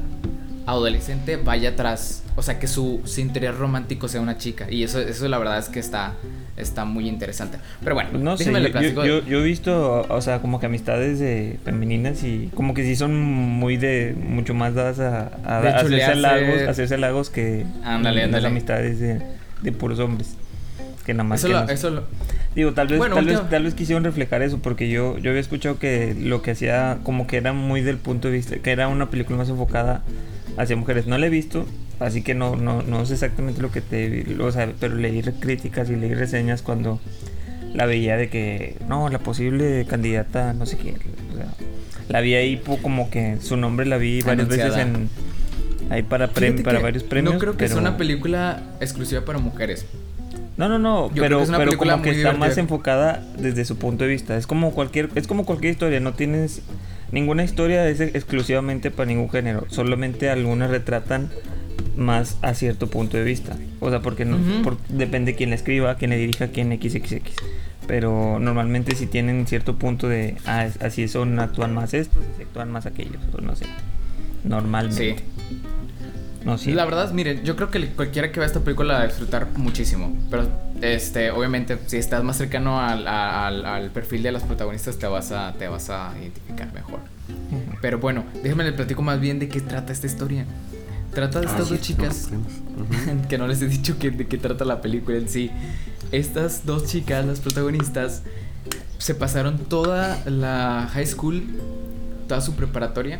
adolescente 0.65 1.35
vaya 1.35 1.71
atrás, 1.71 2.23
o 2.37 2.41
sea 2.41 2.59
que 2.59 2.67
su, 2.67 3.01
su 3.03 3.19
interés 3.19 3.53
romántico 3.57 4.07
sea 4.07 4.21
una 4.21 4.37
chica 4.37 4.71
y 4.71 4.83
eso, 4.83 5.01
eso 5.01 5.27
la 5.27 5.37
verdad 5.37 5.59
es 5.59 5.67
que 5.67 5.79
está, 5.81 6.13
está 6.55 6.85
muy 6.85 7.09
interesante. 7.09 7.57
Pero 7.83 7.95
bueno, 7.95 8.17
No 8.17 8.37
sé, 8.37 8.45
yo, 9.27 9.39
he 9.39 9.43
visto, 9.43 10.05
o 10.07 10.21
sea, 10.21 10.39
como 10.39 10.61
que 10.61 10.67
amistades 10.67 11.19
de 11.19 11.59
femeninas 11.65 12.23
y 12.23 12.49
como 12.55 12.73
que 12.73 12.83
sí 12.83 12.95
son 12.95 13.21
muy 13.21 13.75
de, 13.75 14.15
mucho 14.17 14.53
más 14.53 14.73
dadas 14.75 14.99
a, 14.99 15.29
a- 15.43 15.59
hacerse 16.69 16.93
halagos 16.95 17.29
que 17.29 17.65
Ándale, 17.83 18.27
las 18.27 18.45
amistades 18.45 19.01
de, 19.01 19.21
de 19.61 19.71
puros 19.73 19.99
hombres. 19.99 20.37
Que 21.05 21.13
nada 21.13 21.23
más 21.23 21.39
eso, 21.39 21.47
que 21.47 21.53
lo, 21.53 21.61
nos- 21.61 21.69
eso 21.71 21.89
lo- 21.91 22.03
Digo, 22.55 22.73
tal 22.73 22.87
vez, 22.87 22.97
Bueno, 22.97 23.15
tal, 23.15 23.25
vez, 23.25 23.49
tal 23.49 23.63
vez 23.63 23.73
quisieron 23.73 24.03
reflejar 24.05 24.41
eso, 24.41 24.59
porque 24.59 24.89
yo, 24.89 25.17
yo 25.17 25.29
había 25.31 25.41
escuchado 25.41 25.77
que 25.77 26.15
lo 26.17 26.41
que 26.41 26.51
hacía, 26.51 26.99
como 27.03 27.27
que 27.27 27.35
era 27.37 27.51
muy 27.51 27.81
del 27.81 27.97
punto 27.97 28.29
de 28.29 28.33
vista, 28.35 28.55
que 28.57 28.71
era 28.71 28.87
una 28.87 29.09
película 29.09 29.37
más 29.37 29.49
enfocada 29.49 30.03
hacia 30.57 30.75
mujeres. 30.77 31.05
No 31.05 31.17
la 31.17 31.25
he 31.25 31.29
visto, 31.29 31.65
así 31.99 32.21
que 32.21 32.33
no, 32.33 32.55
no, 32.55 32.81
no 32.81 33.05
sé 33.05 33.13
exactamente 33.15 33.61
lo 33.61 33.71
que 33.71 33.81
te... 33.81 34.37
O 34.39 34.51
sea, 34.53 34.71
pero 34.79 34.95
leí 34.95 35.21
críticas 35.39 35.89
y 35.89 35.97
leí 35.97 36.13
reseñas 36.13 36.61
cuando 36.61 37.01
la 37.73 37.85
veía 37.85 38.15
de 38.15 38.29
que, 38.29 38.77
no, 38.87 39.09
la 39.09 39.19
posible 39.19 39.85
candidata, 39.85 40.53
no 40.53 40.65
sé 40.65 40.77
qué. 40.77 40.95
O 41.33 41.35
sea, 41.35 41.47
la 42.07 42.21
vi 42.21 42.35
ahí 42.35 42.61
como 42.81 43.09
que 43.09 43.37
su 43.41 43.57
nombre 43.57 43.85
la 43.85 43.97
vi 43.97 44.21
varias 44.21 44.45
Anunciada. 44.47 44.69
veces 44.77 44.85
en... 44.95 45.09
Ahí 45.91 46.01
para, 46.03 46.29
para 46.29 46.79
varios 46.79 47.03
premios. 47.03 47.33
No 47.33 47.39
creo 47.39 47.57
que 47.57 47.67
sea 47.67 47.75
pero- 47.75 47.87
una 47.89 47.97
película 47.97 48.63
exclusiva 48.79 49.25
para 49.25 49.39
mujeres. 49.39 49.85
No, 50.57 50.69
no, 50.69 50.79
no, 50.79 51.13
Yo 51.13 51.21
pero, 51.21 51.39
como 51.77 52.01
que 52.01 52.11
está 52.11 52.31
más 52.39 52.57
enfocada 52.57 53.23
desde 53.37 53.65
su 53.65 53.77
punto 53.77 54.03
de 54.05 54.09
vista. 54.09 54.37
Es 54.37 54.47
como 54.47 54.71
cualquier, 54.71 55.09
es 55.15 55.27
como 55.27 55.45
cualquier 55.45 55.71
historia, 55.73 55.99
no 55.99 56.13
tienes 56.13 56.61
ninguna 57.11 57.43
historia 57.43 57.87
es 57.87 57.99
exclusivamente 58.01 58.89
para 58.91 59.07
ningún 59.07 59.29
género, 59.29 59.65
solamente 59.69 60.29
algunas 60.29 60.69
retratan 60.69 61.29
más 61.97 62.37
a 62.41 62.53
cierto 62.53 62.87
punto 62.89 63.17
de 63.17 63.23
vista. 63.23 63.57
O 63.79 63.89
sea, 63.89 64.01
porque 64.01 64.25
no, 64.25 64.37
por- 64.63 64.77
depende 64.89 65.35
quién 65.35 65.49
la 65.49 65.55
escriba, 65.55 65.95
quién 65.95 66.11
le 66.11 66.17
dirija, 66.17 66.47
quién 66.47 66.71
XXX. 66.71 67.33
Pero 67.87 68.39
normalmente 68.39 68.95
si 68.95 69.05
tienen 69.05 69.45
cierto 69.47 69.75
punto 69.75 70.07
de, 70.09 70.37
ah, 70.45 70.67
así 70.81 71.07
son, 71.07 71.39
actúan 71.39 71.73
más 71.73 71.93
estos, 71.93 72.23
así 72.33 72.43
actúan 72.43 72.71
más 72.71 72.85
aquellos, 72.85 73.21
o 73.37 73.41
no 73.41 73.55
sé. 73.55 73.65
Normalmente. 74.43 75.15
Sí. 75.17 75.23
No, 76.45 76.57
sí. 76.59 76.71
La 76.73 76.85
verdad, 76.85 77.11
miren, 77.11 77.43
yo 77.43 77.55
creo 77.55 77.71
que 77.71 77.87
cualquiera 77.89 78.31
que 78.31 78.39
vea 78.39 78.45
esta 78.47 78.59
película 78.59 78.93
la 78.93 78.99
va 78.99 79.05
a 79.05 79.07
disfrutar 79.07 79.47
muchísimo. 79.57 80.15
Pero, 80.29 80.47
este, 80.81 81.31
obviamente, 81.31 81.77
si 81.87 81.97
estás 81.97 82.23
más 82.23 82.37
cercano 82.37 82.79
al, 82.79 83.07
al- 83.07 83.65
al 83.65 83.89
perfil 83.91 84.21
de 84.23 84.31
las 84.31 84.43
protagonistas, 84.43 84.97
te 84.97 85.07
vas 85.07 85.31
a, 85.31 85.53
te 85.53 85.67
vas 85.67 85.89
a 85.89 86.13
identificar 86.19 86.71
mejor. 86.73 86.99
Pero 87.81 87.97
bueno, 87.99 88.23
déjenme 88.43 88.63
les 88.63 88.73
platico 88.73 89.01
más 89.01 89.19
bien 89.19 89.39
de 89.39 89.49
qué 89.49 89.59
trata 89.59 89.91
esta 89.91 90.05
historia. 90.07 90.45
Trata 91.13 91.39
de 91.39 91.47
Ah, 91.47 91.49
estas 91.49 91.67
sí, 91.67 91.73
dos 91.75 91.81
chicas 91.83 92.29
no, 92.31 93.27
que 93.29 93.37
no 93.37 93.47
les 93.47 93.61
he 93.61 93.67
dicho 93.67 93.97
que, 93.97 94.11
de 94.11 94.27
qué 94.27 94.37
trata 94.37 94.65
la 94.65 94.81
película 94.81 95.17
en 95.17 95.27
sí. 95.29 95.49
Estas 96.11 96.65
dos 96.65 96.85
chicas, 96.85 97.25
las 97.25 97.39
protagonistas, 97.39 98.21
se 98.99 99.15
pasaron 99.15 99.57
toda 99.57 100.21
la 100.25 100.87
high 100.93 101.07
school, 101.07 101.43
toda 102.27 102.41
su 102.41 102.53
preparatoria, 102.55 103.19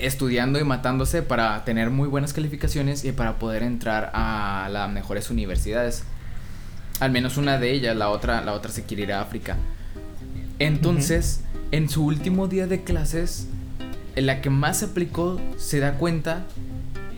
estudiando 0.00 0.58
y 0.58 0.64
matándose 0.64 1.22
para 1.22 1.64
tener 1.64 1.90
muy 1.90 2.08
buenas 2.08 2.32
calificaciones 2.32 3.04
y 3.04 3.12
para 3.12 3.38
poder 3.38 3.62
entrar 3.62 4.10
a 4.14 4.68
las 4.70 4.90
mejores 4.90 5.30
universidades. 5.30 6.04
Al 7.00 7.10
menos 7.10 7.36
una 7.36 7.58
de 7.58 7.72
ellas, 7.72 7.96
la 7.96 8.08
otra, 8.08 8.40
la 8.42 8.52
otra 8.52 8.70
se 8.70 8.84
quiere 8.84 9.04
ir 9.04 9.12
a 9.12 9.20
África. 9.20 9.56
Entonces, 10.58 11.42
en 11.70 11.88
su 11.88 12.04
último 12.04 12.48
día 12.48 12.66
de 12.66 12.82
clases, 12.82 13.46
en 14.16 14.26
la 14.26 14.40
que 14.40 14.50
más 14.50 14.78
se 14.78 14.86
aplicó, 14.86 15.40
se 15.56 15.78
da 15.78 15.94
cuenta 15.94 16.44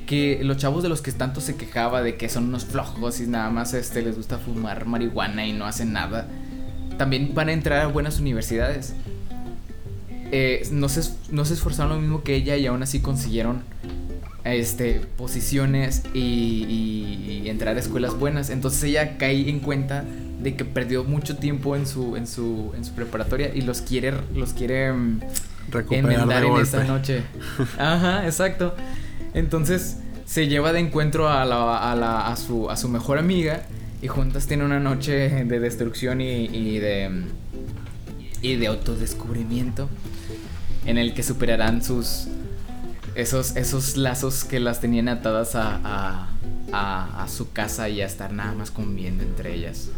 que 0.07 0.41
los 0.43 0.57
chavos 0.59 0.83
de 0.83 0.89
los 0.89 1.03
que 1.03 1.13
tanto 1.13 1.41
se 1.41 1.57
quejaba 1.57 2.03
de 2.03 2.17
que 2.17 2.29
son 2.29 2.45
unos 2.45 2.65
flojos 2.65 3.21
y 3.21 3.27
nada 3.27 3.49
más 3.49 3.73
este 3.75 4.03
les 4.03 4.17
gusta 4.17 4.39
fumar 4.39 4.85
marihuana 4.85 5.47
y 5.47 5.53
no 5.53 5.67
hacen 5.67 5.93
nada, 5.93 6.27
también 6.99 7.33
van 7.33 7.49
a 7.49 7.53
entrar 7.53 7.81
a 7.81 7.87
buenas 7.87 8.21
universidades. 8.21 8.95
Eh, 10.33 10.67
no, 10.71 10.89
se, 10.89 11.01
es- 11.01 11.17
no 11.31 11.45
se 11.45 11.55
esforzaron 11.55 11.93
lo 11.97 12.01
mismo 12.01 12.23
que 12.23 12.35
ella 12.37 12.57
y 12.57 12.67
aún 12.67 12.83
así 12.83 13.01
consiguieron 13.01 13.63
este, 14.45 15.01
posiciones 15.17 16.03
y, 16.15 16.19
y- 16.21 17.43
y 17.45 17.49
entrar 17.51 17.77
a 17.77 17.81
escuelas 17.81 18.19
buenas. 18.19 18.51
Entonces 18.51 18.83
ella 18.85 19.19
cae 19.19 19.49
en 19.51 19.61
cuenta 19.61 20.05
de 20.41 20.55
que 20.57 20.65
perdió 20.65 21.05
mucho 21.05 21.37
tiempo 21.37 21.77
en 21.77 21.87
su, 21.87 22.17
en 22.17 22.27
su, 22.27 22.73
en 22.77 22.85
su 22.85 22.93
preparatoria 22.93 23.51
y 23.55 23.61
los 23.63 23.83
quiere, 23.83 24.15
los 24.35 24.53
quiere 24.55 24.93
mm, 24.93 25.21
Recuperar 25.71 26.13
enmendar 26.13 26.45
en 26.45 26.57
esa 26.57 26.85
noche. 26.85 27.23
Ajá, 27.79 28.25
exacto. 28.25 28.75
Entonces 29.35 29.99
se 30.25 30.47
lleva 30.49 30.73
de 30.73 30.81
encuentro 30.81 31.29
a, 31.29 31.45
la, 31.45 31.91
a, 31.91 31.95
la- 31.97 32.29
a 32.29 32.37
su, 32.37 32.71
a 32.71 32.77
su 32.77 32.89
mejor 32.89 33.19
amiga 33.19 33.65
y 34.01 34.07
juntas 34.09 34.47
tienen 34.47 34.67
una 34.67 34.81
noche 34.81 35.13
de 35.45 35.61
destrucción 35.61 36.21
y, 36.23 36.47
y 36.47 36.79
de 36.79 37.25
y 38.43 38.57
de 38.57 38.69
autodescubrimiento 38.69 39.91
en 40.87 40.99
el 40.99 41.15
que 41.15 41.23
superarán 41.23 41.83
sus 41.83 42.27
esos 43.15 43.57
esos 43.57 43.97
lazos 43.97 44.45
que 44.45 44.61
las 44.61 44.81
tenían 44.81 45.09
atadas 45.09 45.55
a, 45.55 46.29
a, 46.73 47.27
su 47.29 47.53
casa 47.53 47.89
y 47.89 48.01
a 48.01 48.07
estar 48.07 48.33
nada 48.33 48.53
más 48.53 48.71
conviviendo 48.71 49.23
entre 49.23 49.55
ellas. 49.55 49.89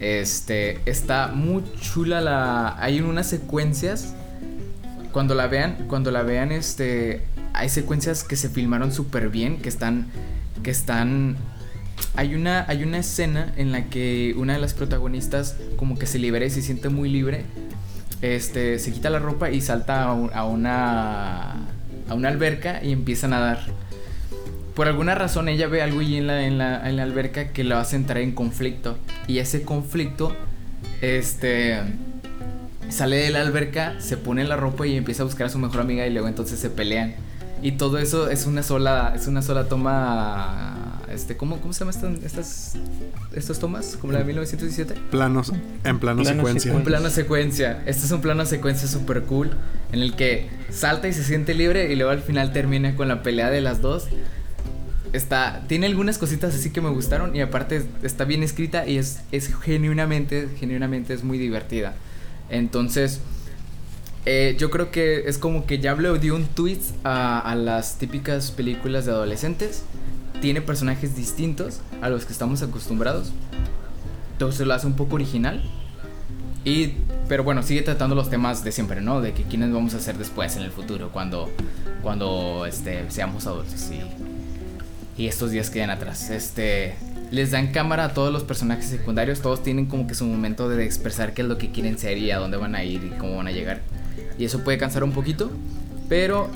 Este 0.00 0.80
está 0.86 1.28
muy 1.28 1.62
chula 1.80 2.20
la 2.20 2.76
hay 2.82 3.00
unas 3.00 3.28
secuencias 3.28 4.14
cuando 5.14 5.36
la 5.36 5.46
vean, 5.46 5.86
cuando 5.86 6.10
la 6.10 6.24
vean, 6.24 6.50
este, 6.50 7.22
hay 7.52 7.68
secuencias 7.68 8.24
que 8.24 8.34
se 8.34 8.48
filmaron 8.48 8.92
súper 8.92 9.28
bien, 9.28 9.58
que 9.58 9.68
están, 9.68 10.08
que 10.64 10.72
están, 10.72 11.36
hay 12.16 12.34
una, 12.34 12.64
hay 12.66 12.82
una 12.82 12.98
escena 12.98 13.54
en 13.56 13.70
la 13.70 13.84
que 13.84 14.34
una 14.36 14.54
de 14.54 14.58
las 14.58 14.74
protagonistas 14.74 15.56
como 15.76 15.96
que 15.96 16.06
se 16.06 16.18
libera 16.18 16.44
y 16.44 16.50
se 16.50 16.62
siente 16.62 16.88
muy 16.88 17.08
libre, 17.08 17.44
este, 18.24 18.78
se 18.78 18.92
quita 18.92 19.10
la 19.10 19.18
ropa 19.18 19.50
y 19.50 19.60
salta 19.60 20.04
a, 20.04 20.12
un- 20.14 20.30
a 20.32 20.44
una, 20.44 21.52
a 22.08 22.14
una 22.14 22.28
alberca 22.28 22.82
y 22.82 22.92
empieza 22.92 23.26
a 23.26 23.30
nadar. 23.30 23.58
Por 24.74 24.88
alguna 24.88 25.14
razón 25.14 25.48
ella 25.48 25.68
ve 25.68 25.82
algo 25.82 26.00
ahí 26.00 26.16
en 26.16 26.26
la, 26.26 26.46
en 26.46 26.58
la, 26.58 26.88
en 26.88 26.96
la 26.96 27.02
alberca 27.04 27.48
que 27.52 27.62
la 27.64 27.80
hace 27.80 27.96
entrar 27.96 28.18
en 28.18 28.32
conflicto 28.32 28.98
y 29.28 29.38
ese 29.38 29.62
conflicto, 29.62 30.34
este 31.00 31.78
sale 32.88 33.16
de 33.16 33.30
la 33.30 33.40
alberca, 33.40 33.94
se 34.00 34.16
pone 34.16 34.44
la 34.44 34.56
ropa 34.56 34.86
y 34.86 34.96
empieza 34.96 35.22
a 35.22 35.26
buscar 35.26 35.46
a 35.46 35.50
su 35.50 35.58
mejor 35.58 35.80
amiga 35.80 36.06
y 36.06 36.10
luego 36.12 36.28
entonces 36.28 36.58
se 36.58 36.70
pelean. 36.70 37.14
Y 37.62 37.72
todo 37.72 37.98
eso 37.98 38.28
es 38.30 38.46
una 38.46 38.62
sola, 38.62 39.12
es 39.16 39.26
una 39.26 39.40
sola 39.42 39.64
toma, 39.68 41.00
este, 41.10 41.36
¿cómo, 41.36 41.58
cómo 41.60 41.72
se 41.72 41.80
llama 41.80 41.92
estas, 41.92 42.22
estas, 42.24 42.76
estas 43.36 43.58
tomas? 43.58 43.96
Como 44.00 44.12
la 44.12 44.20
de 44.20 44.24
1917. 44.24 44.94
Planos, 45.10 45.52
en 45.84 45.98
plano 45.98 46.22
Plano 46.22 46.36
secuencia. 46.36 46.72
Un 46.72 46.78
secuencia. 46.78 46.84
plano 46.84 47.10
secuencia. 47.10 47.82
Este 47.86 48.06
es 48.06 48.10
un 48.12 48.20
plano 48.20 48.46
secuencia 48.46 48.88
super 48.88 49.22
cool 49.22 49.50
en 49.92 50.02
el 50.02 50.14
que 50.16 50.48
salta 50.70 51.08
y 51.08 51.12
se 51.12 51.24
siente 51.24 51.54
libre 51.54 51.92
y 51.92 51.96
luego 51.96 52.10
al 52.10 52.20
final 52.20 52.52
termina 52.52 52.96
con 52.96 53.08
la 53.08 53.22
pelea 53.22 53.50
de 53.50 53.60
las 53.60 53.80
dos. 53.80 54.08
Está, 55.12 55.62
tiene 55.68 55.86
algunas 55.86 56.18
cositas 56.18 56.54
así 56.54 56.70
que 56.70 56.80
me 56.80 56.90
gustaron 56.90 57.36
y 57.36 57.40
aparte 57.40 57.84
está 58.02 58.24
bien 58.24 58.42
escrita 58.42 58.86
y 58.86 58.98
es, 58.98 59.20
es 59.30 59.54
genuinamente, 59.62 60.48
genuinamente 60.58 61.14
es 61.14 61.22
muy 61.22 61.38
divertida. 61.38 61.94
Entonces, 62.50 63.20
eh, 64.26 64.56
yo 64.58 64.70
creo 64.70 64.90
que 64.90 65.28
es 65.28 65.38
como 65.38 65.66
que 65.66 65.78
ya 65.78 65.94
le 65.94 66.18
dio 66.18 66.34
un 66.34 66.46
twist 66.46 66.94
a, 67.04 67.38
a 67.38 67.54
las 67.54 67.98
típicas 67.98 68.50
películas 68.50 69.06
de 69.06 69.12
adolescentes. 69.12 69.84
Tiene 70.40 70.60
personajes 70.60 71.16
distintos 71.16 71.80
a 72.02 72.08
los 72.08 72.24
que 72.24 72.32
estamos 72.32 72.62
acostumbrados. 72.62 73.32
Entonces 74.32 74.66
lo 74.66 74.74
hace 74.74 74.86
un 74.86 74.94
poco 74.94 75.14
original. 75.14 75.62
Y, 76.64 76.94
pero 77.28 77.44
bueno, 77.44 77.62
sigue 77.62 77.82
tratando 77.82 78.14
los 78.14 78.30
temas 78.30 78.64
de 78.64 78.72
siempre, 78.72 79.00
¿no? 79.00 79.20
De 79.20 79.32
que 79.32 79.42
quiénes 79.42 79.72
vamos 79.72 79.94
a 79.94 80.00
ser 80.00 80.16
después 80.16 80.56
en 80.56 80.62
el 80.62 80.70
futuro, 80.70 81.10
cuando, 81.12 81.50
cuando 82.02 82.64
este, 82.66 83.10
seamos 83.10 83.46
adultos 83.46 83.90
y, 83.90 85.22
y 85.22 85.26
estos 85.26 85.50
días 85.50 85.68
quedan 85.68 85.90
atrás. 85.90 86.30
Este, 86.30 86.94
les 87.30 87.50
dan 87.50 87.68
cámara 87.72 88.06
a 88.06 88.14
todos 88.14 88.32
los 88.32 88.44
personajes 88.44 88.86
secundarios, 88.86 89.40
todos 89.40 89.62
tienen 89.62 89.86
como 89.86 90.06
que 90.06 90.14
su 90.14 90.24
momento 90.24 90.68
de 90.68 90.84
expresar 90.84 91.34
qué 91.34 91.42
es 91.42 91.48
lo 91.48 91.58
que 91.58 91.70
quieren 91.70 91.98
ser 91.98 92.16
y 92.16 92.30
a 92.30 92.38
dónde 92.38 92.56
van 92.56 92.74
a 92.74 92.84
ir 92.84 93.04
y 93.04 93.10
cómo 93.18 93.36
van 93.36 93.48
a 93.48 93.52
llegar. 93.52 93.80
Y 94.38 94.44
eso 94.44 94.64
puede 94.64 94.78
cansar 94.78 95.04
un 95.04 95.12
poquito, 95.12 95.50
pero 96.08 96.48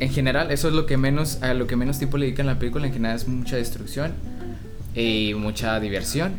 en 0.00 0.10
general 0.10 0.50
eso 0.50 0.68
es 0.68 0.74
lo 0.74 0.86
que 0.86 0.96
menos, 0.96 1.42
a 1.42 1.54
lo 1.54 1.66
que 1.66 1.76
menos 1.76 1.98
tiempo 1.98 2.18
le 2.18 2.26
dedican 2.26 2.46
la 2.46 2.58
película, 2.58 2.86
en 2.86 2.92
general 2.92 3.16
es 3.16 3.26
mucha 3.28 3.56
destrucción 3.56 4.12
y 4.94 5.32
mucha 5.36 5.78
diversión 5.80 6.34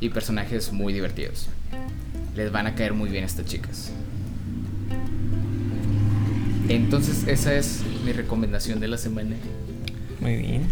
y 0.00 0.10
personajes 0.10 0.72
muy 0.72 0.92
divertidos. 0.92 1.48
Les 2.36 2.52
van 2.52 2.66
a 2.66 2.74
caer 2.74 2.94
muy 2.94 3.08
bien 3.10 3.24
estas 3.24 3.46
chicas. 3.46 3.90
Entonces 6.68 7.24
esa 7.26 7.54
es 7.54 7.82
mi 8.04 8.12
recomendación 8.12 8.78
de 8.78 8.88
la 8.88 8.98
semana 8.98 9.36
Muy 10.20 10.36
bien. 10.36 10.66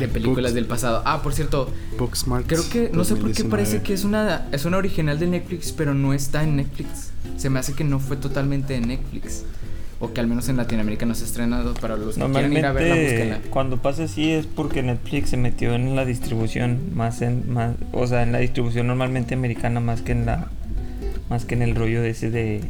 de 0.00 0.08
películas 0.08 0.52
Books. 0.52 0.54
del 0.54 0.64
pasado. 0.66 1.02
Ah, 1.04 1.22
por 1.22 1.34
cierto, 1.34 1.70
Booksmart. 1.98 2.46
creo 2.46 2.66
que 2.70 2.90
no 2.92 3.04
sé 3.04 3.14
por 3.16 3.32
qué 3.32 3.42
2019. 3.42 3.50
parece 3.50 3.82
que 3.82 3.92
es 3.92 4.04
una 4.04 4.46
es 4.52 4.64
una 4.64 4.78
original 4.78 5.18
de 5.18 5.26
Netflix, 5.26 5.72
pero 5.72 5.92
no 5.94 6.14
está 6.14 6.42
en 6.42 6.56
Netflix. 6.56 7.10
Se 7.36 7.50
me 7.50 7.58
hace 7.58 7.74
que 7.74 7.84
no 7.84 8.00
fue 8.00 8.16
totalmente 8.16 8.76
en 8.76 8.88
Netflix. 8.88 9.44
O 9.98 10.12
que 10.12 10.20
al 10.20 10.26
menos 10.26 10.48
en 10.50 10.58
Latinoamérica 10.58 11.06
no 11.06 11.14
se 11.14 11.24
ha 11.24 11.26
estrenado 11.26 11.72
para 11.74 11.96
los 11.96 12.16
que 12.16 12.20
quieran 12.32 12.52
ir 12.52 12.66
a 12.66 12.72
verla, 12.72 12.94
búsquenla. 13.02 13.38
cuando 13.50 13.76
pasa 13.80 14.04
así 14.04 14.30
es 14.30 14.46
porque 14.46 14.82
Netflix 14.82 15.30
se 15.30 15.36
metió 15.38 15.74
en 15.74 15.96
la 15.96 16.04
distribución 16.04 16.94
más 16.94 17.22
en 17.22 17.50
más, 17.50 17.76
o 17.92 18.06
sea, 18.06 18.22
en 18.22 18.32
la 18.32 18.38
distribución 18.38 18.86
normalmente 18.88 19.34
americana 19.34 19.80
más 19.80 20.02
que 20.02 20.12
en 20.12 20.26
la 20.26 20.48
más 21.30 21.44
que 21.46 21.54
en 21.54 21.62
el 21.62 21.74
rollo 21.74 22.02
de 22.02 22.10
ese 22.10 22.30
de 22.30 22.60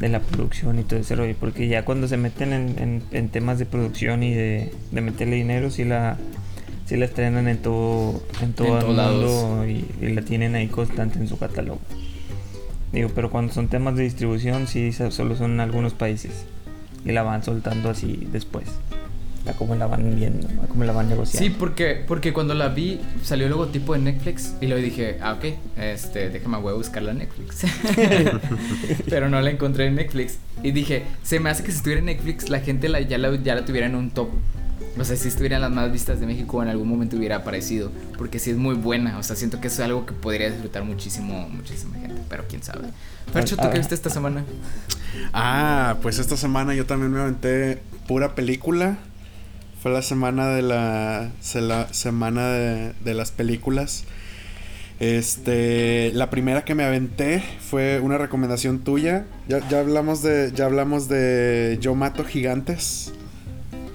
de 0.00 0.08
la 0.08 0.20
producción 0.20 0.78
y 0.78 0.82
todo 0.84 0.98
ese 1.00 1.14
rollo, 1.14 1.34
porque 1.38 1.68
ya 1.68 1.84
cuando 1.84 2.08
se 2.08 2.16
meten 2.16 2.54
en, 2.54 2.78
en- 2.78 3.02
en 3.10 3.28
temas 3.28 3.58
de 3.58 3.66
producción 3.66 4.22
y 4.22 4.32
de, 4.32 4.72
de 4.92 5.00
meterle 5.02 5.36
dinero, 5.36 5.70
sí 5.70 5.84
la, 5.84 6.16
sí 6.86 6.96
la 6.96 7.04
estrenan 7.04 7.48
en 7.48 7.58
todo, 7.58 8.22
en 8.40 8.54
todo 8.54 8.66
En 8.68 8.72
el 8.78 8.86
mundo 8.86 9.66
y, 9.68 9.84
y 10.06 10.08
la 10.14 10.22
tienen 10.22 10.54
ahí 10.54 10.68
constante 10.68 11.18
en 11.18 11.28
su 11.28 11.38
catálogo. 11.38 11.80
Digo, 12.92 13.10
pero 13.14 13.30
cuando 13.30 13.52
son 13.52 13.68
temas 13.68 13.96
de 13.96 14.02
distribución, 14.02 14.66
sí, 14.66 14.92
se- 14.92 15.10
solo 15.10 15.36
son 15.36 15.52
en 15.52 15.60
algunos 15.60 15.94
países. 15.94 16.44
Y 17.04 17.12
la 17.12 17.22
van 17.22 17.42
soltando 17.42 17.88
así 17.90 18.26
después. 18.32 18.66
A 19.46 19.52
cómo 19.54 19.74
la 19.74 19.86
van 19.86 20.14
viendo, 20.16 20.46
a 20.62 20.66
cómo 20.66 20.84
la 20.84 20.92
van 20.92 21.08
negociando. 21.08 21.48
Sí, 21.48 21.56
porque, 21.58 22.04
porque 22.06 22.32
cuando 22.34 22.52
la 22.52 22.68
vi 22.68 23.00
salió 23.22 23.46
el 23.46 23.52
logotipo 23.52 23.94
de 23.94 24.00
Netflix 24.00 24.54
y 24.60 24.66
luego 24.66 24.82
dije, 24.82 25.16
ah, 25.22 25.32
ok, 25.32 25.44
este, 25.78 26.28
déjame 26.28 26.58
voy 26.58 26.72
a 26.72 26.76
buscarla 26.76 27.12
en 27.12 27.18
Netflix. 27.18 27.62
Pero 29.08 29.30
no 29.30 29.40
la 29.40 29.50
encontré 29.50 29.86
en 29.86 29.94
Netflix. 29.94 30.38
Y 30.62 30.72
dije, 30.72 31.04
se 31.22 31.40
me 31.40 31.48
hace 31.50 31.62
que 31.62 31.70
si 31.70 31.78
estuviera 31.78 32.00
en 32.00 32.06
Netflix 32.06 32.50
la 32.50 32.60
gente 32.60 32.88
la, 32.90 33.00
ya, 33.00 33.16
la, 33.18 33.34
ya 33.42 33.54
la 33.54 33.64
tuviera 33.64 33.86
en 33.86 33.94
un 33.94 34.10
top. 34.10 34.28
O 34.98 35.04
sea, 35.04 35.16
si 35.16 35.28
estuviera 35.28 35.56
en 35.56 35.62
las 35.62 35.70
más 35.70 35.90
vistas 35.92 36.20
de 36.20 36.26
México 36.26 36.62
en 36.62 36.68
algún 36.68 36.88
momento 36.88 37.16
hubiera 37.16 37.36
aparecido. 37.36 37.90
Porque 38.18 38.38
sí 38.38 38.50
es 38.50 38.56
muy 38.56 38.74
buena. 38.74 39.18
O 39.18 39.22
sea, 39.22 39.36
siento 39.36 39.60
que 39.60 39.68
eso 39.68 39.82
es 39.82 39.86
algo 39.86 40.04
que 40.06 40.12
podría 40.12 40.50
disfrutar 40.50 40.84
muchísimo, 40.84 41.48
muchísima 41.48 41.96
gente. 41.98 42.20
Pero 42.28 42.44
quién 42.48 42.62
sabe. 42.62 42.88
Fercho, 43.32 43.56
¿tú 43.56 43.62
Ah, 43.64 43.70
qué 43.70 43.78
viste 43.78 43.94
esta 43.94 44.10
semana? 44.10 44.44
Ah, 45.32 45.96
pues 46.02 46.18
esta 46.18 46.36
semana 46.36 46.74
yo 46.74 46.86
también 46.86 47.12
me 47.12 47.20
aventé 47.20 47.80
pura 48.08 48.34
película. 48.34 48.98
Fue 49.82 49.90
la 49.92 50.02
semana 50.02 50.48
de 50.48 50.62
la, 50.62 51.30
se- 51.40 51.60
la 51.62 51.92
semana 51.94 52.48
de, 52.48 52.92
de 53.04 53.14
las 53.14 53.30
películas. 53.30 54.04
Este, 54.98 56.12
la 56.12 56.28
primera 56.28 56.64
que 56.64 56.74
me 56.74 56.84
aventé 56.84 57.42
fue 57.60 58.00
una 58.00 58.18
recomendación 58.18 58.80
tuya. 58.80 59.24
Ya, 59.48 59.66
ya 59.70 59.80
hablamos 59.80 60.22
de, 60.22 60.52
ya 60.54 60.66
hablamos 60.66 61.08
de 61.08 61.78
Yo 61.80 61.94
mato 61.94 62.24
gigantes. 62.24 63.12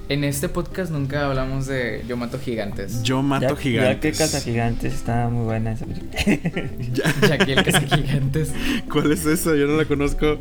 En 0.08 0.24
este 0.24 0.50
podcast 0.50 0.92
nunca 0.92 1.26
hablamos 1.26 1.66
de 1.66 2.04
Yo 2.08 2.16
mato 2.16 2.38
gigantes. 2.40 3.02
Yo 3.02 3.24
mato 3.24 3.44
ya, 3.44 3.50
Ya 3.50 3.56
que 3.56 3.62
gigantes. 3.62 4.18
Casa 4.20 4.40
Gigantes 4.42 4.94
está 4.94 5.30
muy 5.30 5.46
buena 5.46 5.72
esa 5.72 5.86
película. 5.88 7.12
Jackie 7.28 7.54
el 7.54 7.64
gigantes. 7.90 8.54
¿Cuál 8.92 9.12
es 9.12 9.26
esa? 9.26 9.56
Yo 9.56 9.66
no 9.68 9.78
la 9.78 9.86
conozco. 9.86 10.38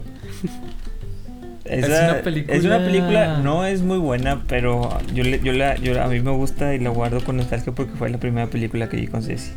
Esa- 1.65 2.13
una 2.13 2.23
película- 2.23 2.55
es 2.57 2.65
una 2.65 2.79
película, 2.79 3.39
no 3.39 3.65
es 3.65 3.81
muy 3.81 3.97
buena, 3.97 4.43
pero 4.47 4.99
yo, 5.15 5.25
le- 5.25 5.41
yo 5.41 5.53
la, 5.55 5.77
yo, 5.77 6.03
a 6.03 6.09
mí 6.09 6.21
me 6.21 6.31
gusta 6.33 6.75
y 6.75 6.79
la 6.79 6.91
guardo 6.91 7.25
con 7.25 7.39
nostalgia 7.39 7.73
porque 7.73 7.93
fue 7.95 8.11
la 8.11 8.19
primera 8.19 8.49
película 8.49 8.91
que 8.91 8.99
vi 8.99 9.07
con 9.07 9.23
Ceci. 9.23 9.53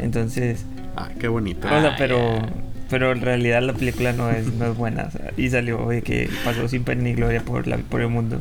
Entonces, 0.00 0.64
Ah, 0.96 1.08
qué 1.20 1.28
bonito. 1.28 1.68
Ah, 1.70 1.78
o 1.78 1.80
sea, 1.82 1.94
pero, 1.96 2.18
ya. 2.36 2.48
pero 2.90 3.12
en 3.12 3.20
realidad 3.20 3.62
la 3.62 3.72
película 3.74 4.12
no 4.12 4.28
es, 4.30 4.52
no 4.54 4.66
es 4.72 4.76
buena. 4.76 5.04
o 5.04 5.10
sea, 5.12 5.30
y 5.36 5.48
salió 5.50 5.86
de 5.88 6.02
que 6.02 6.28
pasó 6.44 6.66
sin 6.68 6.82
pena 6.82 7.02
ni 7.02 7.12
gloria 7.14 7.42
por, 7.42 7.66
la, 7.68 7.76
por 7.78 8.00
el 8.00 8.08
mundo. 8.08 8.40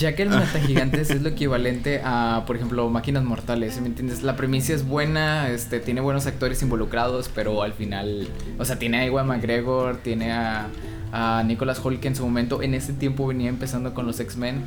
El 0.00 0.30
Matagigantes 0.30 1.10
es 1.10 1.22
lo 1.22 1.28
equivalente 1.28 2.00
a, 2.04 2.44
por 2.46 2.56
ejemplo, 2.56 2.88
Máquinas 2.88 3.22
Mortales, 3.22 3.74
¿sí 3.74 3.80
¿me 3.80 3.88
entiendes? 3.88 4.22
La 4.22 4.36
premisa 4.36 4.72
es 4.72 4.86
buena, 4.86 5.50
este, 5.50 5.80
tiene 5.80 6.00
buenos 6.00 6.26
actores 6.26 6.62
involucrados, 6.62 7.30
pero 7.34 7.62
al 7.62 7.72
final, 7.74 8.28
o 8.58 8.64
sea, 8.64 8.78
tiene 8.78 8.98
a 8.98 9.04
Ewan 9.04 9.26
McGregor, 9.26 9.98
tiene 9.98 10.32
a, 10.32 10.68
a 11.12 11.42
Nicholas 11.44 11.80
Holt 11.84 12.00
que 12.00 12.08
en 12.08 12.16
su 12.16 12.24
momento, 12.24 12.62
en 12.62 12.74
ese 12.74 12.92
tiempo 12.92 13.26
venía 13.26 13.48
empezando 13.48 13.94
con 13.94 14.06
los 14.06 14.20
X-Men, 14.20 14.62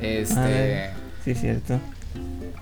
este... 0.00 0.88
Ah, 0.88 0.92
sí, 1.24 1.34
cierto. 1.34 1.78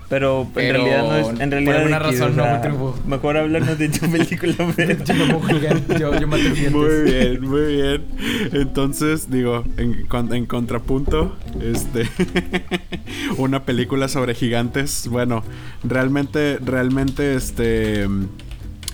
Pero, 0.09 0.41
en 0.41 0.47
Pero 0.53 0.73
realidad 0.85 1.03
no 1.03 1.15
es. 1.17 1.27
En 1.27 1.35
por 1.37 1.49
realidad 1.49 1.75
alguna 1.77 1.97
X, 1.97 2.19
razón 2.19 2.33
o 2.33 2.35
no 2.37 2.43
sea, 2.43 2.61
triunfó. 2.61 2.99
Mejor 3.05 3.37
hablarnos 3.37 3.77
de 3.77 3.89
tu 3.89 4.11
película. 4.11 4.53
yo, 4.53 5.13
no 5.13 5.39
puedo 5.39 5.59
jugar, 5.59 5.99
yo, 5.99 6.19
yo 6.19 6.27
mato 6.27 6.43
gigantes. 6.55 6.71
Muy 6.71 7.01
bien, 7.03 7.41
muy 7.41 7.75
bien. 7.75 8.05
Entonces, 8.53 9.29
digo, 9.29 9.63
en, 9.77 10.07
en 10.33 10.45
contrapunto, 10.47 11.35
este, 11.61 12.09
una 13.37 13.63
película 13.65 14.07
sobre 14.07 14.33
gigantes. 14.35 15.07
Bueno, 15.09 15.43
realmente, 15.83 16.57
realmente, 16.63 17.35
este, 17.35 18.07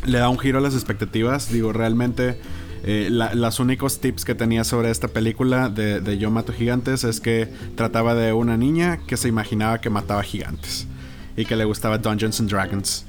le 0.05 0.17
da 0.17 0.29
un 0.29 0.37
giro 0.39 0.57
a 0.57 0.61
las 0.61 0.73
expectativas. 0.73 1.51
Digo, 1.51 1.71
realmente, 1.73 2.37
eh, 2.83 3.07
la- 3.09 3.33
los 3.33 3.59
únicos 3.59 3.99
tips 4.01 4.25
que 4.25 4.35
tenía 4.35 4.63
sobre 4.63 4.91
esta 4.91 5.07
película 5.07 5.69
de, 5.69 6.01
de 6.01 6.17
Yo 6.17 6.29
mato 6.29 6.53
gigantes 6.53 7.03
es 7.03 7.19
que 7.21 7.47
trataba 7.75 8.15
de 8.15 8.33
una 8.33 8.57
niña 8.57 8.99
que 9.07 9.17
se 9.17 9.27
imaginaba 9.27 9.79
que 9.81 9.89
mataba 9.89 10.21
gigantes 10.23 10.87
y 11.35 11.45
que 11.45 11.55
le 11.55 11.65
gustaba 11.65 11.97
Dungeons 11.97 12.39
and 12.39 12.49
Dragons. 12.49 13.05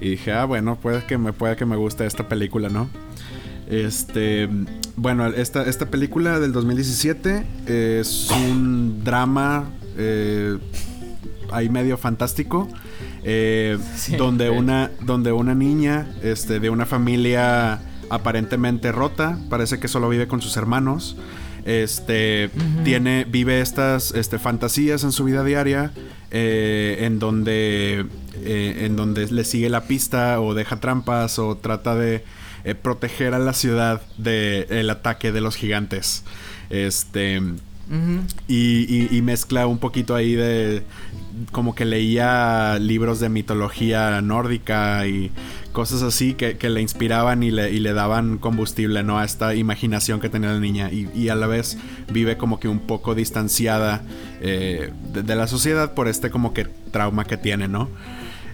Y 0.00 0.10
dije, 0.10 0.32
ah, 0.32 0.44
bueno, 0.44 0.76
puede 0.76 1.04
que 1.04 1.16
me, 1.18 1.32
puede 1.32 1.56
que 1.56 1.64
me 1.64 1.76
guste 1.76 2.04
esta 2.06 2.28
película, 2.28 2.68
¿no? 2.68 2.88
Este, 3.68 4.48
bueno, 4.94 5.26
esta, 5.26 5.62
esta 5.64 5.86
película 5.86 6.38
del 6.38 6.52
2017 6.52 7.44
es 8.00 8.28
un 8.30 9.02
drama 9.02 9.64
eh, 9.96 10.58
ahí 11.50 11.68
medio 11.68 11.96
fantástico. 11.96 12.68
eh, 13.24 13.78
Sí, 13.96 14.16
donde, 14.16 14.50
una, 14.50 14.90
donde 15.00 15.32
una 15.32 15.54
niña 15.54 16.06
este, 16.22 16.60
de 16.60 16.70
una 16.70 16.86
familia 16.86 17.80
aparentemente 18.08 18.92
rota, 18.92 19.38
parece 19.50 19.80
que 19.80 19.88
solo 19.88 20.08
vive 20.08 20.28
con 20.28 20.40
sus 20.40 20.56
hermanos. 20.56 21.16
Este 21.64 22.50
tiene, 22.84 23.24
vive 23.28 23.60
estas 23.60 24.12
este, 24.12 24.38
fantasías 24.38 25.02
en 25.02 25.10
su 25.10 25.24
vida 25.24 25.42
diaria. 25.42 25.90
Eh, 26.38 27.04
en 27.06 27.18
donde. 27.18 28.06
eh, 28.44 28.84
en 28.84 28.96
donde 28.96 29.26
le 29.30 29.44
sigue 29.44 29.68
la 29.70 29.82
pista. 29.84 30.40
O 30.40 30.54
deja 30.54 30.78
trampas. 30.80 31.38
O 31.38 31.56
trata 31.56 31.94
de 31.94 32.22
eh, 32.64 32.74
proteger 32.74 33.32
a 33.34 33.38
la 33.38 33.52
ciudad 33.52 34.02
del 34.18 34.90
ataque 34.90 35.32
de 35.32 35.40
los 35.40 35.56
gigantes. 35.56 36.24
Este. 36.70 37.40
Y, 38.48 38.84
y- 38.88 39.08
y 39.16 39.22
mezcla 39.22 39.66
un 39.66 39.78
poquito 39.78 40.14
ahí 40.14 40.34
de. 40.34 40.82
Como 41.52 41.74
que 41.74 41.84
leía 41.84 42.78
libros 42.80 43.20
de 43.20 43.28
mitología 43.28 44.22
nórdica 44.22 45.06
y 45.06 45.30
cosas 45.72 46.00
así 46.02 46.32
que, 46.32 46.56
que 46.56 46.70
le 46.70 46.80
inspiraban 46.80 47.42
y 47.42 47.50
le, 47.50 47.70
y 47.70 47.78
le 47.78 47.92
daban 47.92 48.38
combustible, 48.38 49.02
¿no? 49.02 49.18
A 49.18 49.24
esta 49.26 49.54
imaginación 49.54 50.18
que 50.18 50.30
tenía 50.30 50.50
la 50.52 50.60
niña. 50.60 50.90
Y 50.90 51.28
a 51.28 51.34
la 51.34 51.46
vez 51.46 51.76
vive 52.10 52.38
como 52.38 52.58
que 52.58 52.68
un 52.68 52.80
poco 52.80 53.14
distanciada 53.14 54.02
eh, 54.40 54.92
de, 55.12 55.34
la 55.34 55.46
sociedad 55.46 55.94
por 55.94 56.08
este 56.08 56.30
como 56.30 56.52
que 56.52 56.64
trauma 56.64 57.24
que 57.24 57.36
tiene, 57.36 57.68
¿no? 57.68 57.88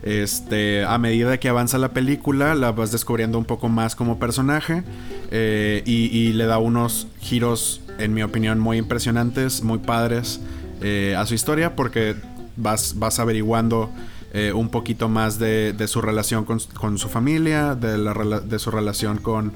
Este, 0.03 0.85
a 0.85 0.99
medida 0.99 1.39
que 1.39 1.49
avanza 1.49 1.79
la 1.79 1.93
película, 1.93 2.57
la 2.57 2.73
vas 2.73 2.91
descubriendo 2.91 3.39
un 3.39 3.45
poco 3.45 3.69
más 3.69 3.95
como 3.95 4.19
personaje 4.19 4.83
eh, 5.31 5.83
y, 5.87 6.33
le 6.33 6.47
da 6.47 6.59
unos 6.59 7.07
giros, 7.21 7.81
en 7.99 8.13
mi 8.13 8.23
opinión, 8.23 8.59
muy 8.59 8.79
impresionantes, 8.79 9.63
muy 9.63 9.79
padres 9.79 10.41
eh, 10.81 11.15
a 11.17 11.25
su 11.25 11.35
historia 11.35 11.77
porque 11.77 12.17
vas, 12.57 12.99
vas 12.99 13.21
averiguando 13.21 13.91
eh, 14.33 14.53
un 14.53 14.71
poquito 14.71 15.09
más 15.09 15.39
de, 15.39 15.73
su 15.87 16.01
relación 16.01 16.45
con, 16.45 16.59
con 16.75 16.99
su 16.99 17.09
familia, 17.09 17.77
de, 17.77 17.97
la 17.97 18.41
de 18.41 18.59
su 18.59 18.73
relación 18.73 19.19
con, 19.19 19.53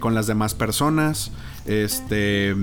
con 0.00 0.14
las 0.14 0.26
demás 0.26 0.54
personas. 0.54 1.32
Este 1.66 2.54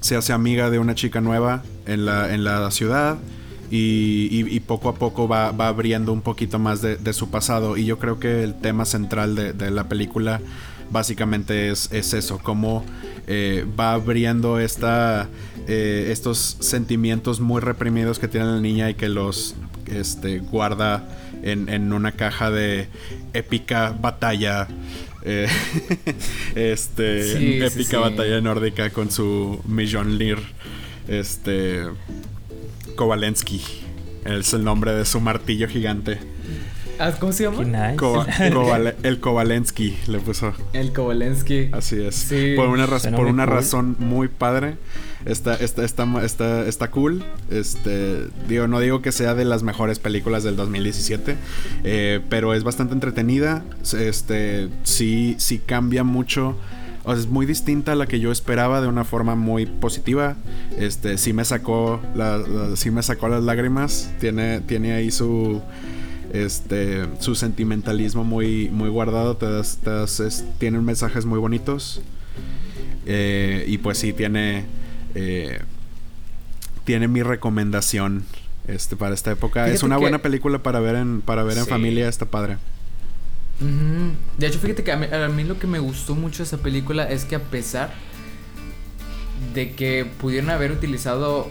se 0.00 0.16
hace 0.16 0.32
amiga 0.32 0.70
de 0.70 0.78
una 0.78 0.94
chica 0.94 1.20
nueva 1.20 1.62
en 1.86 2.04
la, 2.06 2.32
en 2.34 2.44
la 2.44 2.70
ciudad 2.70 3.16
y, 3.70 4.28
y- 4.30 4.56
y 4.56 4.60
poco 4.60 4.88
a 4.88 4.94
poco 4.94 5.26
va, 5.28 5.50
va 5.52 5.68
abriendo 5.68 6.12
un 6.12 6.22
poquito 6.22 6.58
más 6.58 6.82
de, 6.82 6.96
de 6.96 7.12
su 7.12 7.30
pasado. 7.30 7.76
Y 7.76 7.84
yo 7.84 7.98
creo 7.98 8.18
que 8.20 8.42
el 8.44 8.54
tema 8.54 8.84
central 8.84 9.34
de, 9.34 9.52
de 9.52 9.70
la 9.70 9.88
película 9.88 10.40
básicamente 10.90 11.70
es, 11.70 11.90
es 11.92 12.12
eso, 12.14 12.38
cómo 12.38 12.84
eh, 13.26 13.66
va 13.78 13.92
abriendo 13.94 14.60
esta, 14.60 15.28
eh, 15.66 16.10
estos 16.12 16.58
sentimientos 16.60 17.40
muy 17.40 17.60
reprimidos 17.60 18.20
que 18.20 18.28
tiene 18.28 18.46
la 18.46 18.60
niña 18.60 18.88
y 18.90 18.94
que 18.94 19.08
los 19.08 19.56
este, 19.86 20.38
guarda 20.38 21.08
en, 21.42 21.68
en 21.68 21.92
una 21.92 22.12
caja 22.12 22.50
de 22.52 22.86
épica 23.32 23.96
batalla. 24.00 24.68
eh, 25.24 25.48
este 26.54 27.36
Sí, 27.36 27.58
épica 27.62 27.90
sí. 27.90 27.96
batalla 27.96 28.40
nórdica 28.40 28.90
con 28.90 29.10
su 29.10 29.60
Mjolnir 29.66 30.38
este 31.08 31.82
Kowalensky 32.96 33.60
es 34.24 34.52
el 34.54 34.64
nombre 34.64 34.92
de 34.92 35.04
su 35.04 35.20
martillo 35.20 35.68
gigante 35.68 36.18
Ah, 36.98 37.12
¿Cómo 37.20 37.30
se 37.30 37.42
llama? 37.42 37.62
Nice. 37.62 37.98
El 39.02 39.20
Kowalensky 39.20 39.98
le 40.06 40.18
puso 40.18 40.54
El 40.72 40.94
Kowalensky. 40.94 41.68
así 41.72 42.00
es 42.02 42.14
Sí. 42.14 42.54
por 42.56 42.68
una, 42.70 42.86
raz- 42.86 43.02
por 43.10 43.20
muy 43.24 43.30
una 43.30 43.44
cool. 43.44 43.54
razón 43.54 43.96
muy 43.98 44.28
padre 44.28 44.76
está, 45.26 45.56
está, 45.56 45.84
está, 45.84 46.06
está, 46.24 46.66
está 46.66 46.90
cool 46.90 47.22
este 47.50 48.28
digo 48.48 48.66
no 48.66 48.80
digo 48.80 49.02
que 49.02 49.12
sea 49.12 49.34
de 49.34 49.44
las 49.44 49.62
mejores 49.62 49.98
películas 49.98 50.42
del 50.42 50.56
2017 50.56 51.36
eh, 51.84 52.20
pero 52.30 52.54
es 52.54 52.64
bastante 52.64 52.94
entretenida 52.94 53.62
este 53.92 54.70
sí 54.84 55.34
sí 55.38 55.58
cambia 55.58 56.02
mucho 56.02 56.56
o 57.06 57.12
sea, 57.12 57.20
es 57.22 57.28
muy 57.28 57.46
distinta 57.46 57.92
a 57.92 57.94
la 57.94 58.06
que 58.06 58.20
yo 58.20 58.30
esperaba 58.32 58.80
de 58.82 58.88
una 58.88 59.04
forma 59.04 59.34
muy 59.36 59.64
positiva. 59.64 60.36
Este, 60.76 61.16
sí 61.16 61.32
me 61.32 61.44
sacó 61.44 62.00
la, 62.14 62.36
la- 62.38 62.76
sí 62.76 62.90
me 62.90 63.02
sacó 63.02 63.28
las 63.28 63.42
lágrimas. 63.42 64.10
Tiene, 64.20 64.60
tiene 64.60 64.92
ahí 64.92 65.10
su 65.10 65.62
este 66.32 67.06
su 67.20 67.34
sentimentalismo 67.36 68.24
muy 68.24 68.68
muy 68.70 68.88
guardado. 68.90 69.36
Te 69.36 69.48
das, 69.50 69.78
te 69.82 69.88
das- 69.90 70.20
es- 70.20 70.44
tiene 70.58 70.80
mensajes 70.80 71.24
muy 71.24 71.38
bonitos. 71.38 72.02
Eh, 73.06 73.64
y 73.68 73.78
pues 73.78 73.98
sí 73.98 74.12
tiene 74.12 74.64
eh, 75.14 75.60
tiene 76.84 77.08
mi 77.08 77.22
recomendación 77.22 78.24
Este, 78.68 78.96
para 78.96 79.14
esta 79.14 79.30
época. 79.30 79.60
Fíjate 79.62 79.76
es 79.76 79.82
una 79.84 79.96
buena 79.96 80.18
película 80.22 80.60
para 80.62 80.80
ver 80.80 80.96
en, 80.96 81.20
para 81.20 81.44
ver 81.44 81.56
en 81.58 81.64
familia, 81.70 82.08
está 82.08 82.26
padre. 82.26 82.56
Ujú. 83.60 84.12
De 84.38 84.46
hecho, 84.46 84.58
fíjate 84.58 84.84
que 84.84 84.92
a 84.92 84.96
mí, 84.96 85.06
a 85.06 85.28
mí 85.28 85.44
lo 85.44 85.58
que 85.58 85.66
me 85.66 85.78
gustó 85.78 86.14
mucho 86.14 86.38
de 86.38 86.44
esa 86.44 86.58
película 86.58 87.04
es 87.04 87.24
que 87.24 87.36
a 87.36 87.40
pesar 87.42 87.90
de 89.54 89.72
que 89.72 90.04
pudieron 90.04 90.50
haber 90.50 90.72
utilizado 90.72 91.50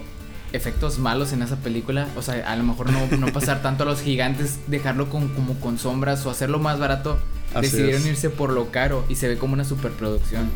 efectos 0.53 0.99
malos 0.99 1.33
en 1.33 1.41
esa 1.41 1.57
película, 1.57 2.07
o 2.15 2.21
sea, 2.21 2.49
a 2.51 2.55
lo 2.55 2.63
mejor 2.63 2.91
no, 2.91 3.17
no 3.17 3.27
pasar 3.33 3.61
tanto 3.61 3.83
a 3.83 3.85
los 3.85 4.01
gigantes, 4.01 4.59
dejarlo 4.67 5.09
con, 5.09 5.29
como 5.29 5.59
con 5.59 5.77
sombras 5.77 6.25
o 6.25 6.29
hacerlo 6.29 6.59
más 6.59 6.79
barato, 6.79 7.17
Así 7.53 7.67
decidieron 7.67 8.01
es. 8.01 8.07
irse 8.07 8.29
por 8.29 8.51
lo 8.51 8.71
caro 8.71 9.05
y 9.09 9.15
se 9.15 9.27
ve 9.27 9.37
como 9.37 9.53
una 9.53 9.65
superproducción. 9.65 10.49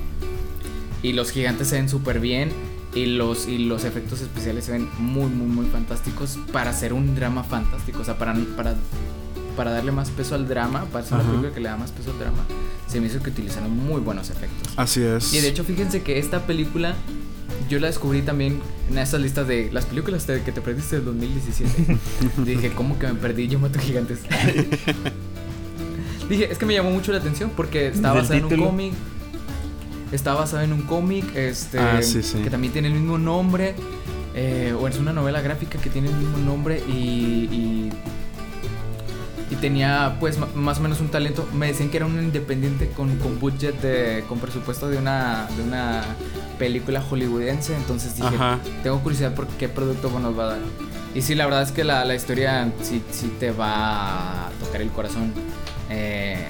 Y 1.01 1.13
los 1.13 1.31
gigantes 1.31 1.69
se 1.69 1.75
ven 1.75 1.89
súper 1.89 2.19
bien 2.19 2.51
y 2.93 3.05
los, 3.05 3.47
y 3.47 3.57
los 3.59 3.83
efectos 3.83 4.21
especiales 4.21 4.65
se 4.65 4.73
ven 4.73 4.89
muy, 4.99 5.27
muy, 5.29 5.47
muy 5.47 5.65
fantásticos 5.67 6.37
para 6.51 6.71
hacer 6.71 6.93
un 6.93 7.15
drama 7.15 7.43
fantástico, 7.43 8.01
o 8.01 8.05
sea, 8.05 8.17
para, 8.17 8.33
para, 8.55 8.75
para 9.59 9.71
darle 9.71 9.91
más 9.91 10.09
peso 10.09 10.35
al 10.35 10.47
drama, 10.47 10.85
para 10.85 11.03
hacer 11.03 11.15
una 11.15 11.25
película 11.27 11.51
que 11.53 11.59
le 11.59 11.67
da 11.67 11.75
más 11.75 11.91
peso 11.91 12.11
al 12.11 12.19
drama, 12.19 12.45
se 12.87 13.01
me 13.01 13.07
hizo 13.07 13.21
que 13.21 13.29
utilizaron 13.29 13.69
muy 13.75 13.99
buenos 13.99 14.29
efectos. 14.29 14.71
Así 14.77 15.01
es. 15.03 15.33
Y 15.33 15.41
de 15.41 15.49
hecho, 15.49 15.65
fíjense 15.65 16.01
que 16.01 16.17
esta 16.17 16.45
película 16.45 16.95
yo 17.69 17.77
la 17.81 17.87
descubrí 17.87 18.21
también 18.21 18.61
en 18.89 18.97
esas 18.97 19.19
listas 19.19 19.45
de 19.49 19.69
las 19.73 19.83
películas 19.83 20.25
de- 20.27 20.41
que 20.43 20.53
te 20.53 20.61
perdiste 20.61 20.95
del 20.95 21.05
2017. 21.05 21.97
Dije, 22.45 22.71
¿cómo 22.71 22.97
que 22.97 23.07
me 23.07 23.15
perdí? 23.15 23.49
Yo 23.49 23.59
mato 23.59 23.79
gigantes. 23.79 24.19
Dije, 26.29 26.51
es 26.51 26.57
que 26.57 26.65
me 26.65 26.73
llamó 26.73 26.91
mucho 26.91 27.11
la 27.11 27.17
atención 27.17 27.51
porque 27.55 27.87
está 27.87 28.13
basada 28.13 28.37
en 28.37 28.45
un 28.45 28.57
cómic. 28.57 28.93
Está 30.13 30.33
basada 30.35 30.63
en 30.63 30.71
un 30.73 30.83
cómic, 30.83 31.35
este, 31.35 31.79
Ah, 31.79 32.01
sí, 32.01 32.23
sí. 32.23 32.37
que 32.39 32.49
también 32.49 32.71
tiene 32.73 32.87
el 32.87 32.93
mismo 32.95 33.17
nombre. 33.17 33.75
eh, 34.35 34.73
o 34.79 34.87
es 34.87 34.97
una 34.99 35.11
novela 35.11 35.41
gráfica 35.41 35.79
que 35.79 35.89
tiene 35.89 36.07
el 36.09 36.15
mismo 36.15 36.37
nombre 36.37 36.81
y, 36.87 36.91
y, 37.51 37.89
y 39.51 39.55
tenía 39.55 40.17
pues 40.19 40.37
más 40.55 40.77
o 40.77 40.81
menos 40.81 40.99
un 41.01 41.09
talento. 41.09 41.47
Me 41.53 41.67
decían 41.67 41.89
que 41.89 41.97
era 41.97 42.05
un 42.05 42.19
independiente 42.19 42.89
con, 42.89 43.17
con 43.17 43.39
budget, 43.39 43.81
de, 43.81 44.23
con 44.29 44.39
presupuesto 44.39 44.87
de 44.89 44.97
una, 44.97 45.47
de 45.57 45.63
una 45.63 46.03
película 46.59 47.01
hollywoodense. 47.01 47.75
Entonces 47.75 48.15
dije, 48.15 48.35
Ajá. 48.35 48.59
tengo 48.83 48.99
curiosidad 48.99 49.33
por 49.33 49.47
qué 49.47 49.67
producto 49.67 50.09
nos 50.19 50.37
va 50.37 50.43
a 50.43 50.47
dar. 50.47 50.59
Y 51.15 51.23
sí, 51.23 51.33
la 51.33 51.45
verdad 51.45 51.63
es 51.63 51.71
que 51.71 51.83
la, 51.83 52.05
la 52.05 52.13
historia 52.13 52.71
sí, 52.83 53.01
sí 53.11 53.33
te 53.39 53.51
va 53.51 54.47
a 54.47 54.49
tocar 54.63 54.81
el 54.81 54.89
corazón. 54.89 55.33
Eh, 55.89 56.45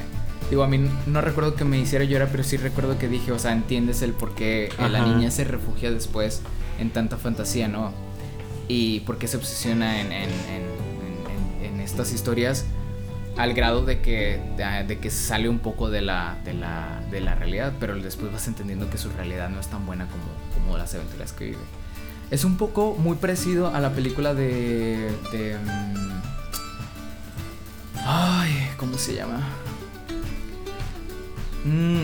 digo, 0.49 0.63
a 0.63 0.67
mí 0.67 0.81
no 1.07 1.21
recuerdo 1.21 1.55
que 1.55 1.63
me 1.63 1.79
hiciera 1.79 2.03
llorar, 2.03 2.27
pero 2.29 2.43
sí 2.43 2.57
recuerdo 2.57 2.97
que 2.99 3.07
dije, 3.07 3.31
o 3.31 3.39
sea, 3.39 3.53
entiendes 3.53 4.01
el 4.01 4.11
por 4.11 4.35
qué 4.35 4.69
la 4.77 5.05
niña 5.05 5.31
se 5.31 5.45
refugia 5.45 5.91
después 5.91 6.41
en 6.79 6.89
tanta 6.89 7.15
fantasía, 7.17 7.69
¿no? 7.69 7.93
Y 8.67 8.99
por 9.01 9.17
qué 9.17 9.27
se 9.29 9.37
obsesiona 9.37 10.01
en- 10.01 10.11
en- 10.11 10.25
en 11.63 11.79
estas 11.79 12.11
historias 12.13 12.65
al 13.39 13.53
grado 13.53 13.85
de 13.85 14.01
que, 14.01 14.39
de, 14.57 14.83
de 14.85 14.99
que 14.99 15.09
sale 15.09 15.47
un 15.49 15.59
poco 15.59 15.89
de 15.89 16.01
la, 16.01 16.37
de, 16.43 16.53
la, 16.53 17.01
de 17.09 17.21
la 17.21 17.35
realidad, 17.35 17.73
pero 17.79 17.95
después 17.95 18.31
vas 18.31 18.47
entendiendo 18.47 18.89
que 18.89 18.97
su 18.97 19.09
realidad 19.11 19.49
no 19.49 19.59
es 19.59 19.67
tan 19.67 19.85
buena 19.85 20.07
como, 20.07 20.23
como 20.53 20.77
las 20.77 20.93
aventuras 20.93 21.31
que 21.31 21.45
vive. 21.45 21.57
Es 22.31 22.43
un 22.43 22.57
poco 22.57 22.95
muy 22.99 23.15
parecido 23.15 23.73
a 23.73 23.79
la 23.79 23.91
película 23.91 24.33
de... 24.33 25.09
de 25.31 25.57
mm, 25.57 26.21
ay, 28.05 28.69
¿cómo 28.77 28.97
se 28.97 29.15
llama? 29.15 29.39
Mm, 31.65 32.03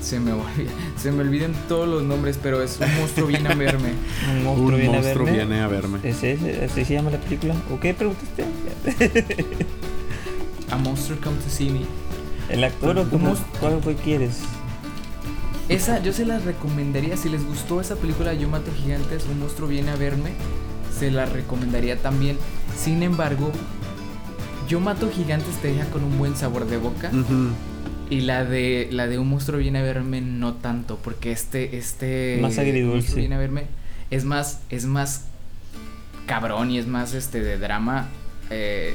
se 0.00 0.18
me 0.20 0.32
olvida, 0.32 0.70
se 0.96 1.12
me 1.12 1.22
olvidan 1.22 1.52
todos 1.68 1.88
los 1.88 2.02
nombres, 2.02 2.38
pero 2.42 2.62
es 2.62 2.78
un 2.80 2.94
monstruo 2.96 3.26
viene 3.26 3.48
a 3.48 3.54
verme. 3.54 3.90
Un 4.30 4.44
monstruo 4.44 4.68
Un 4.68 4.76
viene 4.80 4.94
monstruo 4.94 5.26
a 5.26 5.30
verme. 5.30 5.32
viene 5.46 5.60
a 5.62 5.66
verme. 5.68 5.98
¿Ese, 6.04 6.32
ese- 6.32 6.64
¿Así 6.64 6.84
se 6.84 6.94
llama 6.94 7.10
la 7.10 7.18
película? 7.18 7.54
¿O 7.72 7.78
qué 7.80 7.92
preguntaste? 7.92 8.44
A 10.70 10.76
Monster 10.76 11.16
Come 11.18 11.36
to 11.38 11.50
See 11.50 11.70
Me. 11.70 11.80
¿El 12.48 12.64
actor 12.64 12.98
o 12.98 13.08
cómo, 13.08 13.34
cuál 13.60 13.80
fue 13.82 13.94
quieres? 13.94 14.40
Esa 15.68 16.02
yo 16.02 16.12
se 16.12 16.26
la 16.26 16.38
recomendaría, 16.40 17.16
si 17.16 17.28
les 17.28 17.44
gustó 17.46 17.80
esa 17.80 17.94
película 17.94 18.34
Yo 18.34 18.48
mato 18.48 18.72
gigantes, 18.76 19.24
un 19.30 19.38
monstruo 19.38 19.68
viene 19.68 19.90
a 19.92 19.96
verme, 19.96 20.30
se 20.98 21.10
la 21.12 21.26
recomendaría 21.26 21.96
también. 22.02 22.36
Sin 22.76 23.02
embargo, 23.04 23.52
Yo 24.68 24.80
mato 24.80 25.10
gigantes 25.10 25.54
te 25.62 25.68
deja 25.72 25.84
con 25.90 26.02
un 26.04 26.18
buen 26.18 26.34
sabor 26.36 26.66
de 26.66 26.76
boca 26.76 27.10
y 28.08 28.22
la 28.22 28.44
de 28.44 28.88
la 28.90 29.06
de 29.06 29.18
un 29.20 29.28
monstruo 29.28 29.58
viene 29.58 29.78
a 29.78 29.82
verme 29.82 30.20
no 30.20 30.54
tanto, 30.54 30.98
porque 31.02 31.30
este 31.30 31.76
este 31.76 32.38
Más 32.42 32.58
agridulce. 32.58 32.96
monstruo 32.96 33.16
viene 33.18 33.34
a 33.36 33.38
verme 33.38 33.64
es 34.10 34.24
más 34.24 34.60
es 34.70 34.86
más 34.86 35.26
cabrón 36.26 36.70
y 36.72 36.78
es 36.78 36.86
más 36.88 37.14
este 37.14 37.40
de 37.40 37.58
drama. 37.58 38.08
eh, 38.50 38.94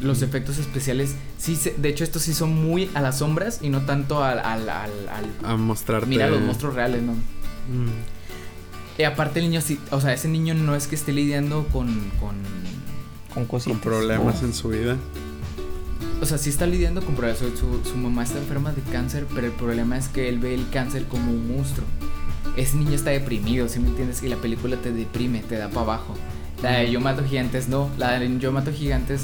los 0.00 0.22
efectos 0.22 0.58
especiales, 0.58 1.14
sí, 1.38 1.56
se- 1.56 1.74
de 1.76 1.88
hecho 1.88 2.04
estos 2.04 2.22
sí 2.22 2.32
son 2.34 2.54
muy 2.54 2.90
a 2.94 3.00
las 3.00 3.18
sombras 3.18 3.58
y 3.62 3.68
no 3.70 3.80
tanto 3.82 4.22
al, 4.22 4.38
al, 4.38 4.68
al, 4.68 4.90
al- 5.08 5.44
A 5.50 5.56
mostrarte. 5.56 6.06
Mira 6.06 6.28
los 6.28 6.40
monstruos 6.40 6.74
reales, 6.74 7.02
¿no? 7.02 7.12
Mm. 7.12 7.88
Y 8.98 9.02
aparte 9.04 9.40
el 9.40 9.46
niño 9.46 9.60
sí, 9.60 9.78
o 9.90 10.00
sea, 10.00 10.12
ese 10.12 10.28
niño 10.28 10.54
no 10.54 10.74
es 10.76 10.86
que 10.86 10.94
esté 10.94 11.12
lidiando 11.12 11.66
con, 11.72 11.88
con 12.20 12.36
Con 13.34 13.46
cositas. 13.46 13.80
Con 13.80 13.80
problemas 13.92 14.36
Oh. 14.42 14.46
en 14.46 14.54
su 14.54 14.68
vida. 14.68 14.96
o 16.20 16.26
sea, 16.26 16.36
sí 16.38 16.50
está 16.50 16.66
lidiando 16.66 17.00
con 17.02 17.14
problemas. 17.14 17.40
Su, 17.40 17.56
su- 17.56 17.80
su 17.90 17.96
mamá 17.96 18.22
está 18.24 18.38
enferma 18.38 18.72
de 18.72 18.82
cáncer, 18.92 19.26
pero 19.34 19.46
el 19.46 19.52
problema 19.54 19.96
es 19.96 20.08
que 20.08 20.28
él 20.28 20.38
ve 20.38 20.54
el 20.54 20.68
cáncer 20.70 21.04
como 21.06 21.30
un 21.32 21.54
monstruo. 21.56 21.86
Ese 22.56 22.76
niño 22.76 22.92
está 22.94 23.10
deprimido, 23.10 23.68
¿sí 23.68 23.78
me 23.80 23.88
entiendes? 23.88 24.22
Y 24.22 24.28
la 24.28 24.36
película 24.36 24.76
te 24.76 24.92
deprime, 24.92 25.40
te 25.40 25.56
da 25.56 25.68
para 25.68 25.80
abajo. 25.82 26.14
La 26.62 26.72
de 26.72 26.90
Yo 26.90 27.00
mato 27.00 27.24
gigantes 27.24 27.68
no, 27.68 27.88
la 27.96 28.18
de 28.18 28.38
Yo 28.38 28.52
mato 28.52 28.70
gigantes 28.72 29.22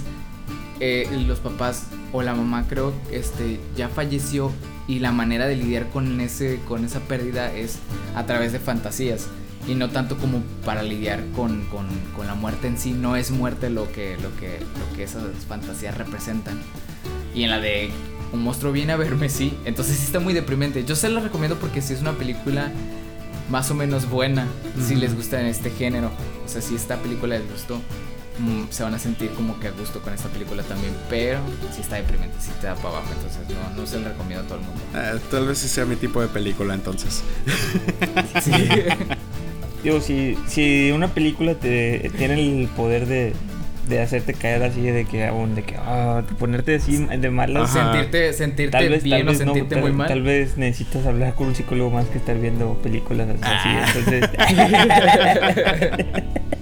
eh, 0.81 1.09
los 1.27 1.39
papás 1.39 1.87
o 2.13 2.23
la 2.23 2.35
mamá 2.35 2.67
creo 2.69 2.93
este 3.11 3.59
ya 3.77 3.89
falleció 3.89 4.53
y 4.87 4.99
la 4.99 5.11
manera 5.11 5.47
de 5.47 5.57
lidiar 5.57 5.89
con 5.89 6.21
ese 6.21 6.61
con 6.69 6.85
esa 6.85 7.01
pérdida 7.01 7.53
es 7.53 7.79
a 8.15 8.27
través 8.27 8.53
de 8.53 8.59
fantasías 8.59 9.29
y 9.67 9.75
no 9.75 9.91
tanto 9.91 10.17
como 10.17 10.43
para 10.65 10.83
lidiar 10.83 11.25
con, 11.35 11.65
con, 11.67 11.87
con 12.15 12.27
la 12.27 12.35
muerte 12.35 12.69
en 12.69 12.79
sí 12.79 12.93
no 12.93 13.17
es 13.17 13.31
muerte 13.31 13.71
lo 13.71 13.91
que 13.91 14.17
lo 14.19 14.35
que 14.37 14.61
lo 14.61 14.97
que 14.97 15.05
esas 15.05 15.23
fantasías 15.49 15.97
representan. 15.97 16.61
Y 17.35 17.43
en 17.43 17.51
la 17.51 17.59
de 17.59 17.91
un 18.33 18.43
monstruo 18.43 18.73
viene 18.73 18.93
a 18.93 18.97
verme 18.97 19.29
sí 19.29 19.57
entonces 19.65 19.97
sí 19.97 20.05
está 20.05 20.21
muy 20.21 20.35
deprimente. 20.35 20.85
Yo 20.85 20.95
se 20.95 21.09
la 21.09 21.21
recomiendo 21.21 21.57
porque 21.57 21.83
sí 21.83 21.95
es 21.95 22.01
una 22.01 22.13
película 22.13 22.71
más 23.51 23.71
o 23.71 23.75
menos 23.75 24.09
buena 24.09 24.47
si 24.87 24.95
les 24.95 25.17
gusta 25.17 25.41
en 25.41 25.47
este 25.47 25.71
género. 25.71 26.11
O 26.45 26.49
sea 26.49 26.61
si 26.61 26.75
esta 26.77 26.97
película 26.99 27.39
les 27.39 27.51
gustó 27.51 27.81
se 28.71 28.83
van 28.83 28.95
a 28.95 28.99
sentir 28.99 29.31
como 29.31 29.59
que 29.61 29.69
a 29.69 29.71
gusto 29.71 30.01
con 30.01 30.13
esta 30.13 30.29
película 30.29 30.63
también, 30.63 30.93
pero 31.09 31.39
sí 31.75 31.81
está 31.81 31.97
deprimente, 31.97 32.37
sí 32.41 32.51
te 32.61 32.67
da 32.67 32.75
para 32.75 32.99
abajo, 32.99 33.09
entonces 33.15 33.41
no, 33.49 33.81
no 33.81 33.87
se 33.87 33.99
la 34.01 34.09
recomiendo 34.11 34.45
a 34.45 34.47
todo 34.47 34.59
el 34.59 34.65
mundo. 34.65 34.81
Eh, 34.95 35.21
tal 35.31 35.47
vez 35.47 35.59
sí 35.59 35.69
sea 35.69 35.85
mi 35.85 35.97
tipo 35.97 36.21
de 36.21 36.29
película 36.29 36.75
entonces. 36.75 37.23
Sí. 38.43 38.53
Digo, 39.83 40.01
si, 40.01 40.37
si 40.49 40.91
una 40.91 41.09
película 41.09 41.55
te 41.55 42.11
tiene 42.17 42.35
el 42.35 42.69
poder 42.69 43.07
de, 43.07 43.35
de 43.89 44.01
hacerte 44.01 44.35
caer 44.35 44.63
así, 44.65 44.81
de 44.83 45.05
que 45.05 45.27
aún, 45.27 45.55
de 45.55 45.63
que, 45.63 45.77
ah, 45.77 46.23
de 46.29 46.35
ponerte 46.35 46.75
así 46.75 47.05
de 47.05 47.31
malas. 47.31 47.71
Ajá. 47.71 47.93
sentirte 47.93 48.33
sentirte 48.33 48.73
Tal 48.73 48.89
vez, 48.89 49.05
bien 49.05 49.21
tal 49.21 49.29
o 49.29 49.33
no, 49.33 49.39
sentirte 49.39 49.75
tal, 49.77 49.83
muy 49.83 49.93
mal. 49.93 50.09
tal 50.09 50.23
vez 50.23 50.57
necesitas 50.57 51.07
hablar 51.07 51.35
con 51.35 51.49
un 51.49 51.55
psicólogo 51.55 51.91
más 51.91 52.07
que 52.07 52.19
estar 52.19 52.39
viendo 52.39 52.75
películas 52.83 53.29
así. 53.29 53.41
Ah. 53.45 53.87
Entonces, 53.95 54.31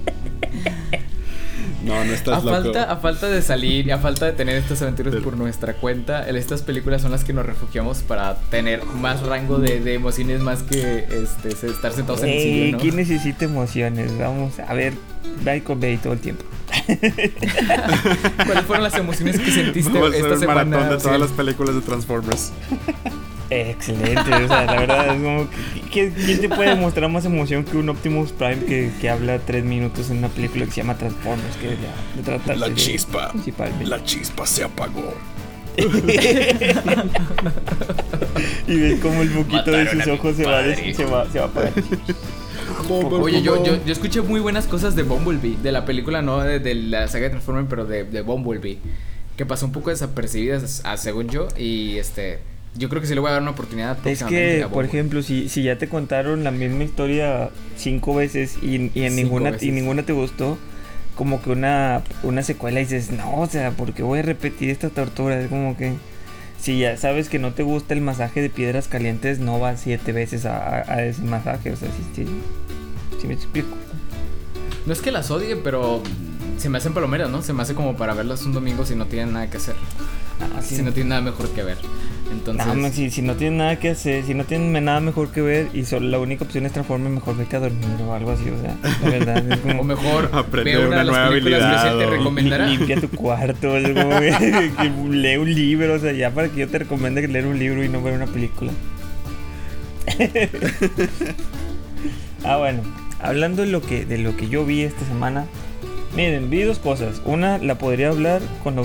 No, 1.85 1.95
no 2.05 2.11
a 2.11 2.15
estás 2.15 2.43
loco. 2.45 2.63
falta, 2.63 2.91
a 2.91 2.97
falta 2.97 3.29
de 3.29 3.43
salir 3.43 3.87
y 3.87 3.91
a 3.91 3.99
falta 3.99 4.27
de 4.27 4.33
tener 4.33 4.57
estas 4.57 4.81
aventuras 4.83 5.15
por 5.17 5.37
nuestra 5.37 5.75
cuenta, 5.75 6.29
en 6.29 6.37
estas 6.37 6.63
películas 6.63 7.03
son 7.03 7.11
las 7.13 7.25
que 7.25 7.33
nos 7.33 7.45
refugiamos 7.47 7.99
para 8.03 8.37
tener 8.51 8.85
más 8.85 9.23
rango 9.23 9.59
de, 9.59 9.81
de 9.81 9.95
emociones 9.95 10.41
más 10.41 10.63
que 10.63 11.05
este, 11.11 11.51
estar 11.67 11.93
sentados 11.93 12.23
en 12.23 12.29
el 12.31 12.41
sillón, 12.43 12.71
¿no? 12.73 12.79
¿quién 12.79 12.97
necesita 12.97 13.45
emociones? 13.45 14.17
Vamos 14.19 14.59
a 14.59 14.73
ver, 14.75 14.95
Michael 15.45 15.79
Bay 15.79 15.97
todo 15.99 16.13
el 16.15 16.21
tiempo. 16.21 16.45
¿Cuáles 18.47 18.65
fueron 18.65 18.83
las 18.85 18.95
emociones 18.97 19.39
que 19.39 19.51
sentiste 19.51 19.93
Vamos 19.93 20.07
a 20.07 20.09
hacer 20.11 20.21
esta 20.23 20.35
un 20.35 20.41
semana? 20.41 20.65
maratón 20.65 20.83
de 20.83 20.89
todas 20.89 21.05
Ociel? 21.07 21.21
las 21.21 21.31
películas 21.31 21.75
de 21.75 21.81
Transformers. 21.83 22.53
Excelente, 23.51 24.33
o 24.35 24.49
sea, 24.49 24.65
la 24.65 24.81
verdad 24.81 25.07
es 25.15 25.23
como 25.23 25.47
¿quién 25.93 26.13
te 26.41 26.49
puede 26.49 26.75
mostrar 26.77 27.11
más 27.11 27.25
emoción 27.25 27.65
que 27.65 27.77
un 27.77 27.89
Optimus 27.91 28.33
Prime 28.33 28.65
que, 28.65 28.91
que 29.01 29.11
habla 29.11 29.39
tres 29.39 29.65
minutos 29.65 30.11
en 30.11 30.19
una 30.19 30.29
película 30.29 30.65
que 30.65 30.71
se 30.71 30.79
llama 30.79 30.97
Transformers, 30.97 31.57
que 31.57 31.75
es 31.75 31.79
la, 31.81 31.89
de 32.17 32.23
tratarse 32.23 32.61
La 32.61 32.69
de- 32.71 32.75
chispa. 32.75 33.33
La 33.85 34.03
chispa 34.03 34.47
se 34.47 34.65
apagó. 34.65 35.15
y 38.69 38.77
ves 38.77 39.01
como 39.01 39.23
el 39.23 39.29
poquito 39.31 39.71
de 39.73 39.91
sus 39.91 40.07
ojos 40.07 40.37
se 40.37 40.45
va, 40.45 40.63
se 40.75 41.05
va, 41.05 41.31
se 41.31 41.39
va 41.39 41.45
a 41.45 41.49
apagar. 41.49 41.73
Oye, 43.21 43.43
yo, 43.43 43.65
yo, 43.65 43.85
yo 43.85 43.93
escuché 43.93 44.21
muy 44.23 44.41
buenas 44.41 44.67
cosas 44.67 44.97
de 44.97 45.03
Bumblebee, 45.03 45.57
de 45.63 45.73
la 45.73 45.85
película, 45.85 46.23
no 46.23 46.41
de, 46.41 46.59
de 46.61 46.75
la 46.75 47.09
saga 47.09 47.25
de 47.25 47.31
Transformers, 47.31 47.67
pero 47.69 47.85
de, 47.87 48.05
de 48.05 48.23
Bumblebee, 48.23 48.79
que 49.37 49.45
pasó 49.47 49.67
un 49.67 49.73
poco 49.73 49.91
desapercibidas, 49.91 50.83
según 50.97 51.29
yo, 51.29 51.49
y 51.59 51.99
este, 51.99 52.39
yo 52.77 52.89
creo 52.89 53.01
que 53.01 53.07
sí 53.09 53.15
le 53.15 53.21
voy 53.21 53.31
a 53.31 53.33
dar 53.35 53.43
una 53.43 53.53
oportunidad. 53.53 53.97
Es 54.07 54.23
que, 54.25 54.67
por 54.73 54.85
ejemplo, 54.85 55.23
si, 55.23 55.49
si 55.49 55.63
ya 55.63 55.79
te 55.79 55.89
contaron 55.89 56.43
la 56.45 56.51
misma 56.51 56.85
historia 56.85 57.51
cinco 57.77 58.15
veces 58.15 58.57
y, 58.63 58.91
y 58.95 59.05
en 59.05 59.17
ninguna 59.17 59.51
veces. 59.53 59.69
y 59.69 59.71
ninguna 59.73 60.03
te 60.05 60.13
gustó, 60.13 60.59
como 61.15 61.41
que 61.43 61.51
una, 61.51 62.03
una 62.23 62.43
secuela 62.43 62.81
y 62.81 62.85
dices, 62.85 63.11
no, 63.11 63.41
o 63.41 63.47
sea, 63.47 63.71
¿por 63.71 63.93
qué 63.93 64.03
voy 64.03 64.19
a 64.19 64.23
repetir 64.23 64.71
esta 64.71 64.91
tortura? 64.91 65.41
Es 65.41 65.49
como 65.49 65.77
que 65.77 65.95
si 66.61 66.79
ya 66.79 66.97
sabes 66.97 67.29
que 67.29 67.39
no 67.39 67.53
te 67.53 67.63
gusta 67.63 67.95
el 67.95 68.01
masaje 68.01 68.41
de 68.43 68.51
piedras 68.51 68.89
calientes, 68.89 69.39
no 69.39 69.61
vas 69.61 69.81
siete 69.83 70.13
veces 70.13 70.45
a, 70.47 70.57
a- 70.59 70.93
a 70.95 71.05
ese 71.05 71.23
masaje, 71.23 71.71
o 71.71 71.77
sea, 71.77 71.89
sí, 72.17 72.25
sí 73.21 73.27
me 73.29 73.35
explico. 73.35 73.69
No 74.87 74.93
es 74.93 75.01
que 75.01 75.13
las 75.13 75.31
odie, 75.31 75.57
pero 75.57 76.03
se 76.59 76.69
me 76.69 76.79
hacen 76.79 76.95
palomeras, 76.95 77.31
¿no? 77.31 77.43
Se 77.43 77.53
me 77.53 77.63
hace 77.63 77.75
como 77.75 77.97
para 77.97 78.15
verlas 78.15 78.45
un 78.45 78.53
domingo 78.53 78.85
si 78.87 78.95
no 78.95 79.07
tienen 79.07 79.33
nada 79.35 79.51
que 79.51 79.57
hacer. 79.59 79.75
Ah, 80.41 80.61
sí. 80.63 80.77
Si 80.77 80.83
no 80.83 80.93
tienen 80.93 81.11
nada 81.11 81.21
mejor 81.21 81.49
que 81.51 81.63
ver. 81.63 81.79
Entonces, 82.33 82.75
más, 82.75 82.93
si, 82.93 83.11
si 83.11 83.23
no 83.23 83.35
tienen 83.37 83.59
nada 83.59 83.79
que 83.79 83.91
hacer, 83.91 84.25
si 84.25 84.35
no 84.35 84.45
tienen 84.45 84.85
nada 84.85 84.99
mejor 85.01 85.29
que 85.29 85.41
ver 85.41 85.69
y 85.73 85.85
solo 85.85 86.09
la 86.09 86.19
única 86.19 86.45
opción 86.45 86.67
es 86.67 86.73
transformar, 86.73 87.11
mejor 87.13 87.37
vete 87.37 87.57
a 87.57 87.61
dormir 87.61 87.87
o 88.05 88.13
algo 88.15 88.33
así, 88.33 88.49
o 88.51 88.61
sea, 88.61 88.77
la 89.03 89.11
verdad 89.11 89.53
es 89.53 89.59
como... 89.61 89.81
o 89.83 89.85
mejor 89.85 90.31
Aprender 90.33 90.79
ve 90.79 90.87
una, 90.87 90.89
una 90.89 90.99
de 90.99 91.05
las 91.05 91.15
nueva 91.15 91.29
películas 91.31 91.59
que 91.61 91.65
habilidad 91.67 91.93
se 91.93 91.99
te 91.99 92.05
o- 92.07 92.11
recomendará. 92.11 92.67
Li- 92.67 92.77
Limpia 92.79 93.01
tu 93.01 93.09
cuarto, 93.11 93.77
es 93.77 93.89
como 93.89 94.19
que, 94.19 94.73
que 94.77 94.93
lee 95.11 95.37
un 95.37 95.55
libro, 95.55 95.95
o 95.95 95.99
sea, 96.01 96.13
ya 96.13 96.31
para 96.33 96.49
que 96.49 96.61
yo 96.61 96.69
te 96.69 96.79
recomiende 96.81 97.27
leer 97.29 97.47
un 97.47 97.59
libro 97.59 97.85
y 97.85 97.89
no 97.89 98.03
ver 98.03 98.15
una 98.15 98.27
película. 98.27 98.73
ah, 102.45 102.57
bueno, 102.59 102.83
hablando 103.23 103.63
de 103.63 103.69
lo 103.69 103.81
que 103.83 104.05
de 104.05 104.19
lo 104.19 104.37
que 104.37 104.49
yo 104.49 104.67
vi 104.67 104.83
esta 104.83 105.05
semana, 105.07 105.47
miren, 106.15 106.51
vi 106.51 106.63
dos 106.63 106.79
cosas. 106.79 107.21
Una 107.25 107.59
la 107.59 107.77
podría 107.77 108.09
hablar 108.09 108.43
con 108.63 108.77
la, 108.77 108.83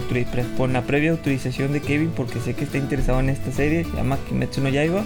con 0.57 0.73
previa 0.87 1.11
autorización 1.11 1.73
de 1.73 1.81
Kevin 1.81 2.11
porque 2.15 2.39
sé 2.39 2.53
que 2.53 2.63
está 2.63 2.77
interesado 2.77 3.19
en 3.19 3.29
esta 3.29 3.51
serie, 3.51 3.83
se 3.83 3.95
llama 3.95 4.17
Kimetsu 4.27 4.61
no 4.61 4.69
Yaiba. 4.69 5.03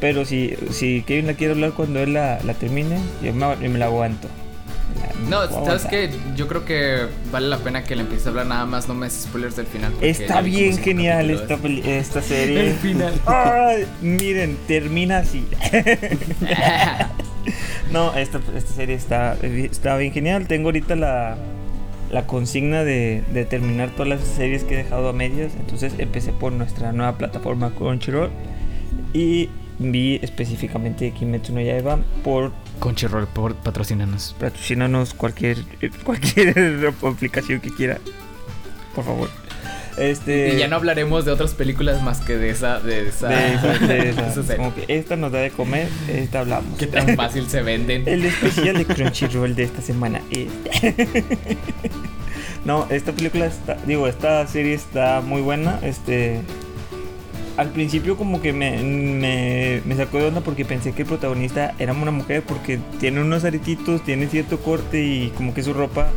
Pero 0.00 0.24
si, 0.24 0.54
si 0.70 1.02
Kevin 1.02 1.26
la 1.26 1.34
quiere 1.34 1.54
hablar 1.54 1.72
cuando 1.72 2.00
él 2.00 2.12
la, 2.12 2.38
la 2.44 2.54
termine, 2.54 2.98
yo 3.22 3.32
me, 3.32 3.46
yo 3.62 3.70
me 3.70 3.78
la 3.78 3.86
aguanto. 3.86 4.28
No, 5.28 5.48
sabes 5.48 5.86
que 5.86 6.10
yo 6.36 6.46
creo 6.46 6.64
que 6.64 7.06
vale 7.32 7.48
la 7.48 7.58
pena 7.58 7.82
que 7.82 7.96
le 7.96 8.02
empieces 8.02 8.26
a 8.26 8.30
hablar 8.30 8.46
nada 8.46 8.66
más, 8.66 8.86
no 8.86 8.94
me 8.94 9.06
des 9.06 9.14
spoilers 9.24 9.56
del 9.56 9.66
final. 9.66 9.92
Está 10.00 10.40
bien 10.40 10.76
genial 10.78 11.30
esta, 11.30 11.58
esta 11.84 12.22
serie. 12.22 12.60
El 12.70 12.74
final. 12.74 13.14
Ay, 13.26 13.86
miren, 14.02 14.56
termina 14.66 15.18
así. 15.18 15.44
no, 17.92 18.14
esta, 18.14 18.40
esta 18.56 18.72
serie 18.72 18.94
está, 18.94 19.36
está 19.42 19.96
bien 19.96 20.12
genial. 20.12 20.46
Tengo 20.46 20.68
ahorita 20.68 20.96
la, 20.96 21.36
la 22.10 22.26
consigna 22.26 22.84
de, 22.84 23.22
de 23.32 23.44
terminar 23.44 23.90
todas 23.90 24.08
las 24.08 24.20
series 24.20 24.64
que 24.64 24.74
he 24.74 24.76
dejado 24.78 25.08
a 25.08 25.12
medias. 25.12 25.52
Entonces 25.58 25.94
empecé 25.98 26.32
por 26.32 26.52
nuestra 26.52 26.92
nueva 26.92 27.16
plataforma 27.18 27.70
Crunchyroll. 27.70 28.30
Y 29.12 29.48
vi 29.78 30.18
específicamente 30.22 31.10
Kimetsu 31.10 31.52
no 31.52 31.60
Yaiba 31.60 31.98
por 32.24 32.52
Crunchyroll, 32.80 33.26
por 33.26 33.54
patrocinanos. 33.54 34.34
patrocínanos 34.38 35.14
cualquier, 35.14 35.58
cualquier 36.04 36.92
aplicación 37.02 37.60
que 37.60 37.70
quiera. 37.70 37.98
Por 38.94 39.04
favor. 39.04 39.45
Este, 39.96 40.54
Y 40.54 40.58
ya 40.58 40.68
no 40.68 40.76
hablaremos 40.76 41.24
de 41.24 41.32
otras 41.32 41.54
películas 41.54 42.02
más 42.02 42.20
que 42.20 42.36
de 42.36 42.50
esa. 42.50 42.80
De 42.80 43.08
esa, 43.08 43.28
de 43.28 43.54
esa- 43.54 43.78
de 43.86 44.08
esa. 44.10 44.28
esa 44.28 44.42
serie. 44.42 44.56
Como 44.56 44.74
que 44.74 44.84
esta 44.88 45.16
nos 45.16 45.32
da 45.32 45.38
de 45.38 45.50
comer, 45.50 45.88
esta 46.08 46.40
hablamos. 46.40 46.78
Qué 46.78 46.86
tan 46.86 47.16
fácil 47.16 47.48
se 47.48 47.62
venden. 47.62 48.06
El 48.06 48.24
especial 48.24 48.76
de 48.76 48.84
Crunchyroll 48.84 49.54
de 49.54 49.62
esta 49.64 49.80
semana 49.82 50.20
es. 50.30 50.48
no, 52.64 52.86
esta 52.90 53.12
película 53.12 53.46
está. 53.46 53.76
Digo, 53.86 54.06
esta 54.08 54.46
serie 54.46 54.74
está 54.74 55.20
muy 55.20 55.40
buena. 55.42 55.78
Este. 55.82 56.40
Al 57.56 57.70
principio, 57.70 58.18
como 58.18 58.42
que 58.42 58.52
me, 58.52 58.82
me, 58.82 59.80
me 59.86 59.96
sacó 59.96 60.18
de 60.18 60.26
onda 60.26 60.42
porque 60.42 60.66
pensé 60.66 60.92
que 60.92 61.02
el 61.02 61.08
protagonista 61.08 61.74
era 61.78 61.94
una 61.94 62.10
mujer 62.10 62.42
porque 62.42 62.78
tiene 63.00 63.22
unos 63.22 63.44
aretitos, 63.44 64.04
tiene 64.04 64.26
cierto 64.26 64.58
corte 64.58 65.02
y 65.02 65.32
como 65.36 65.54
que 65.54 65.62
su 65.62 65.72
ropa. 65.72 66.08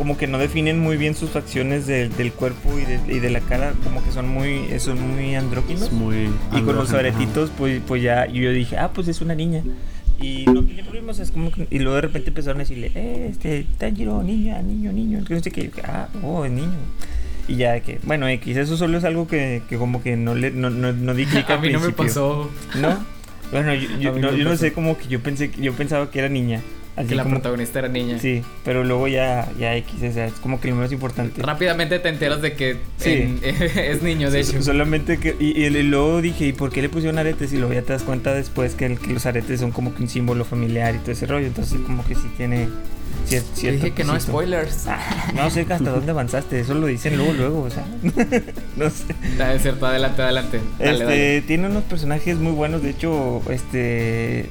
Como 0.00 0.16
que 0.16 0.26
no 0.26 0.38
definen 0.38 0.78
muy 0.80 0.96
bien 0.96 1.14
sus 1.14 1.28
facciones 1.28 1.86
del- 1.86 2.16
del 2.16 2.32
cuerpo 2.32 2.70
y 2.78 2.86
de, 2.86 3.14
y 3.14 3.18
de 3.18 3.28
la 3.28 3.40
cara, 3.40 3.74
como 3.84 4.02
que 4.02 4.10
son 4.12 4.26
muy, 4.30 4.62
son 4.78 4.98
muy 5.14 5.34
andróginos. 5.34 5.82
Es 5.82 5.92
muy. 5.92 6.30
Y 6.56 6.62
con 6.62 6.74
los 6.76 6.94
aretitos, 6.94 7.50
pues, 7.58 7.82
pues 7.86 8.02
ya 8.02 8.24
yo 8.26 8.50
dije, 8.50 8.78
ah, 8.78 8.90
pues 8.94 9.08
es 9.08 9.20
una 9.20 9.34
niña. 9.34 9.62
Y 10.18 10.46
no 10.46 10.64
tiene 10.64 10.84
problemas, 10.84 11.18
es 11.18 11.30
como 11.30 11.50
que- 11.50 11.66
Y 11.70 11.80
luego 11.80 11.96
de 11.96 12.00
repente 12.00 12.28
empezaron 12.30 12.60
a 12.60 12.64
decirle, 12.64 12.90
eh, 12.94 13.28
este, 13.30 13.66
Tanjiro, 13.76 14.22
niña, 14.22 14.62
niño, 14.62 14.90
niño. 14.90 15.22
Que 15.26 15.34
no 15.34 15.40
sé 15.42 15.50
qué. 15.50 15.64
Y 15.64 15.64
yo, 15.64 15.82
ah, 15.84 16.08
oh, 16.22 16.46
es 16.46 16.50
niño. 16.50 16.78
Y 17.46 17.56
ya 17.56 17.78
que, 17.80 17.98
bueno, 18.04 18.26
X, 18.26 18.56
eso 18.56 18.78
solo 18.78 18.96
es 18.96 19.04
algo 19.04 19.28
que, 19.28 19.60
que 19.68 19.76
como 19.76 20.02
que 20.02 20.16
no 20.16 20.34
le, 20.34 20.50
no, 20.50 20.70
no, 20.70 20.94
no 20.94 21.12
di 21.12 21.26
clic 21.26 21.44
A 21.50 21.58
mí 21.58 21.68
no 21.72 21.78
me 21.80 21.90
principio. 21.90 22.04
pasó 22.06 22.50
¿No? 22.80 23.04
Bueno, 23.52 23.74
yo, 23.74 23.86
yo, 23.98 24.12
no, 24.18 24.32
yo 24.34 24.44
no 24.44 24.56
sé, 24.56 24.72
como 24.72 24.96
que 24.96 25.08
yo 25.08 25.20
pensé, 25.20 25.50
que- 25.50 25.60
yo 25.60 25.74
pensaba 25.74 26.10
que 26.10 26.20
era 26.20 26.30
niña. 26.30 26.62
Así 26.96 27.08
que 27.08 27.14
la 27.14 27.22
como, 27.22 27.36
protagonista 27.36 27.78
era 27.78 27.88
niña. 27.88 28.18
Sí, 28.18 28.42
pero 28.64 28.84
luego 28.84 29.08
ya, 29.08 29.48
ya 29.58 29.74
X, 29.76 29.94
o 30.02 30.12
sea, 30.12 30.26
es 30.26 30.34
como 30.34 30.60
que 30.60 30.68
lo 30.68 30.74
menos 30.74 30.92
importante. 30.92 31.40
Rápidamente 31.40 31.98
te 31.98 32.08
enteras 32.08 32.42
de 32.42 32.52
que 32.54 32.76
Sí. 32.98 33.10
en- 33.10 33.40
es 33.42 34.02
niño, 34.02 34.30
de 34.30 34.40
hecho. 34.40 34.60
Solamente 34.62 35.18
que. 35.18 35.36
Y, 35.38 35.62
y 35.64 35.70
luego 35.84 36.20
dije, 36.20 36.46
¿y 36.48 36.52
por 36.52 36.70
qué 36.70 36.82
le 36.82 36.88
pusieron 36.88 37.18
aretes? 37.18 37.52
Y 37.52 37.56
luego 37.58 37.72
ya 37.72 37.82
te 37.82 37.92
das 37.92 38.02
cuenta 38.02 38.34
después 38.34 38.74
que, 38.74 38.86
el- 38.86 38.98
que 38.98 39.12
los 39.14 39.24
aretes 39.26 39.60
son 39.60 39.70
como 39.70 39.94
que 39.94 40.02
un 40.02 40.08
símbolo 40.08 40.44
familiar 40.44 40.94
y 40.94 40.98
todo 40.98 41.12
ese 41.12 41.26
rollo. 41.26 41.46
Entonces, 41.46 41.78
como 41.86 42.04
que 42.04 42.14
sí 42.16 42.28
tiene. 42.36 42.68
cier- 43.28 43.42
Te 43.42 43.56
cierto 43.60 43.84
dije 43.84 43.94
que 43.94 44.04
no 44.04 44.18
spoilers. 44.20 44.86
Ah, 44.88 45.32
no 45.34 45.48
sé 45.50 45.60
hasta 45.62 45.78
dónde 45.90 46.10
avanzaste. 46.10 46.60
Eso 46.60 46.74
lo 46.74 46.86
dicen 46.88 47.16
luego, 47.16 47.32
luego. 47.34 47.62
O 47.62 47.70
sea, 47.70 47.84
no 48.76 48.90
sé. 48.90 49.04
Está 49.30 49.58
cierto, 49.58 49.86
adelante, 49.86 50.22
adelante. 50.22 50.60
Dale, 50.78 50.90
este, 50.92 51.04
dale. 51.04 51.40
Tiene 51.42 51.68
unos 51.68 51.84
personajes 51.84 52.36
muy 52.38 52.52
buenos. 52.52 52.82
De 52.82 52.90
hecho, 52.90 53.40
este. 53.50 54.46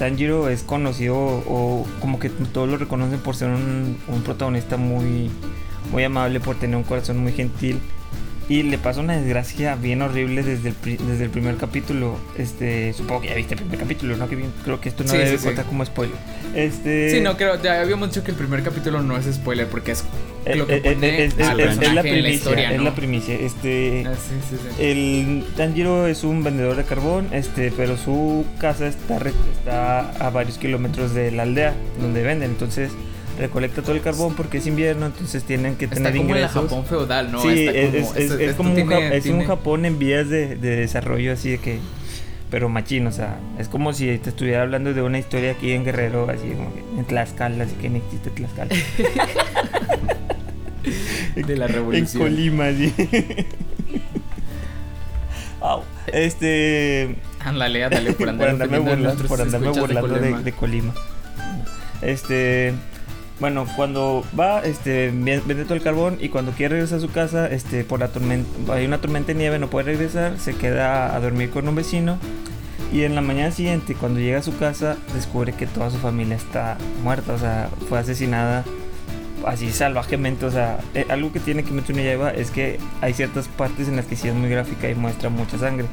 Tanjiro 0.00 0.48
es 0.48 0.62
conocido 0.62 1.14
o 1.14 1.86
como 2.00 2.18
que 2.18 2.30
todos 2.30 2.66
lo 2.66 2.78
reconocen 2.78 3.18
por 3.18 3.36
ser 3.36 3.50
un, 3.50 3.98
un 4.08 4.22
protagonista 4.22 4.78
muy, 4.78 5.30
muy 5.92 6.02
amable, 6.04 6.40
por 6.40 6.56
tener 6.56 6.74
un 6.76 6.84
corazón 6.84 7.18
muy 7.18 7.32
gentil. 7.32 7.78
Y 8.50 8.64
le 8.64 8.78
pasa 8.78 8.98
una 9.00 9.16
desgracia 9.16 9.76
bien 9.76 10.02
horrible 10.02 10.42
desde 10.42 10.70
el, 10.70 10.74
desde 11.06 11.22
el 11.22 11.30
primer 11.30 11.54
capítulo. 11.56 12.16
Este, 12.36 12.92
supongo 12.94 13.20
que 13.20 13.28
ya 13.28 13.34
viste 13.36 13.54
el 13.54 13.60
primer 13.60 13.78
capítulo, 13.78 14.16
¿no? 14.16 14.28
Que 14.28 14.34
bien, 14.34 14.50
creo 14.64 14.80
que 14.80 14.88
esto 14.88 15.04
no 15.04 15.10
Sí, 15.10 15.18
debe 15.18 15.30
sí, 15.30 15.38
sí. 15.38 15.44
contar 15.44 15.66
como 15.66 15.84
spoiler. 15.86 16.16
Este, 16.56 17.12
Sí, 17.12 17.20
no, 17.20 17.36
creo, 17.36 17.62
ya 17.62 17.80
habíamos 17.80 18.08
dicho 18.08 18.24
que 18.24 18.32
el 18.32 18.36
primer 18.36 18.64
capítulo 18.64 19.02
no 19.02 19.16
es 19.16 19.32
spoiler 19.32 19.68
porque 19.68 19.92
es 19.92 20.02
eh, 20.46 20.56
lo 20.56 20.66
que 20.66 20.74
eh, 20.78 20.80
eh, 20.82 20.92
pone 20.94 21.24
es, 21.26 21.38
es- 21.38 21.46
al 21.48 21.60
es- 21.60 21.70
es 21.70 21.76
la 21.78 21.86
en 21.90 21.94
la 21.94 22.02
primicia, 22.02 22.30
historia, 22.32 22.70
es 22.72 22.76
¿no? 22.78 22.82
la 22.82 22.94
primicia. 22.96 23.34
Este, 23.36 24.04
Ah, 24.04 24.14
sí, 24.16 24.34
sí, 24.50 24.56
sí. 24.60 24.82
El 24.82 25.44
Tanjiro 25.56 26.08
es 26.08 26.24
un 26.24 26.42
vendedor 26.42 26.74
de 26.74 26.82
carbón, 26.82 27.28
este, 27.30 27.70
pero 27.76 27.96
su 27.96 28.44
casa 28.58 28.88
está, 28.88 29.16
está 29.52 30.10
a 30.26 30.30
varios 30.30 30.58
kilómetros 30.58 31.14
de 31.14 31.30
la 31.30 31.44
aldea 31.44 31.72
donde 32.00 32.24
venden. 32.24 32.50
Entonces 32.50 32.90
recolecta 33.40 33.82
todo 33.82 33.94
el 33.96 34.02
carbón 34.02 34.34
porque 34.34 34.58
es 34.58 34.66
invierno, 34.66 35.06
entonces 35.06 35.42
tienen 35.44 35.76
que 35.76 35.86
Está 35.86 35.96
tener 35.96 36.12
como 36.12 36.22
en 36.22 36.28
ingresos. 36.30 36.62
Japón 36.64 36.84
feudal, 36.86 37.32
¿no? 37.32 37.42
sí, 37.42 37.66
Está 37.66 37.78
es, 37.78 37.90
como- 38.06 38.14
es- 38.16 38.30
es- 38.30 38.40
es 38.40 38.58
un, 38.58 38.74
tiene- 38.74 39.16
es 39.16 39.46
Japón 39.46 39.84
en 39.84 39.98
vías 39.98 40.28
de, 40.28 40.56
de 40.56 40.76
desarrollo, 40.76 41.32
así 41.32 41.50
de 41.50 41.58
que. 41.58 41.78
Pero 42.50 42.68
machín, 42.68 43.06
o 43.06 43.12
sea, 43.12 43.38
es 43.60 43.68
como 43.68 43.92
si 43.92 44.18
te 44.18 44.30
estuviera 44.30 44.62
hablando 44.62 44.92
de 44.92 45.02
una 45.02 45.20
historia 45.20 45.52
aquí 45.52 45.70
en 45.70 45.84
Guerrero, 45.84 46.28
así 46.28 46.48
como 46.48 46.74
que 46.74 46.80
en 46.98 47.04
Tlaxcala, 47.04 47.62
así 47.62 47.74
que 47.80 47.88
no 47.90 47.98
existe 47.98 48.30
Tlaxcala. 48.30 48.74
de 51.36 51.56
la 51.56 51.66
En 51.66 51.72
revolución. 51.72 52.22
Colima, 52.22 52.70
sí. 52.72 52.92
Au. 55.60 55.82
Este. 56.12 57.14
Ándale, 57.44 57.84
ándale, 57.84 58.10
por 58.12 58.18
por 58.18 58.28
andar 58.30 58.48
andarme 58.50 58.78
burlando, 58.80 59.24
por 59.28 59.40
andarme 59.40 59.68
burlando 59.70 60.42
de 60.42 60.52
Colima. 60.52 60.92
Este. 62.02 62.72
Bueno, 63.40 63.66
cuando 63.74 64.22
va, 64.38 64.60
este, 64.60 65.10
ven- 65.14 65.42
vende 65.46 65.64
todo 65.64 65.74
el 65.74 65.82
carbón 65.82 66.18
y 66.20 66.28
cuando 66.28 66.52
quiere 66.52 66.74
regresar 66.74 66.98
a 66.98 67.00
su 67.00 67.10
casa, 67.10 67.46
este, 67.48 67.84
por 67.84 67.98
la 68.00 68.08
tormenta, 68.08 68.74
hay 68.74 68.84
una 68.84 68.98
tormenta 69.00 69.28
de 69.28 69.34
nieve, 69.38 69.58
no 69.58 69.68
puede 69.70 69.86
regresar, 69.86 70.38
se 70.38 70.54
queda 70.54 71.14
a 71.16 71.20
dormir 71.20 71.48
con 71.50 71.66
un 71.66 71.74
vecino 71.74 72.18
y 72.92 73.04
en 73.04 73.14
la 73.14 73.22
mañana 73.22 73.50
siguiente, 73.50 73.94
cuando 73.94 74.20
llega 74.20 74.40
a 74.40 74.42
su 74.42 74.56
casa, 74.58 74.96
descubre 75.14 75.52
que 75.54 75.66
toda 75.66 75.90
su 75.90 75.96
familia 75.96 76.36
está 76.36 76.76
muerta, 77.02 77.32
o 77.32 77.38
sea, 77.38 77.70
fue 77.88 77.98
asesinada 77.98 78.62
así 79.46 79.70
salvajemente, 79.72 80.44
o 80.44 80.50
sea, 80.50 80.78
eh, 80.94 81.06
algo 81.08 81.32
que 81.32 81.40
tiene 81.40 81.62
Kimetsu 81.64 81.94
no 81.94 82.00
Yaiba 82.02 82.30
es 82.32 82.50
que 82.50 82.78
hay 83.00 83.14
ciertas 83.14 83.48
partes 83.48 83.88
en 83.88 83.96
las 83.96 84.04
que 84.04 84.16
sí 84.16 84.28
es 84.28 84.34
muy 84.34 84.50
gráfica 84.50 84.90
y 84.90 84.94
muestra 84.94 85.30
mucha 85.30 85.56
sangre. 85.56 85.86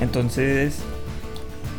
Entonces, 0.00 0.78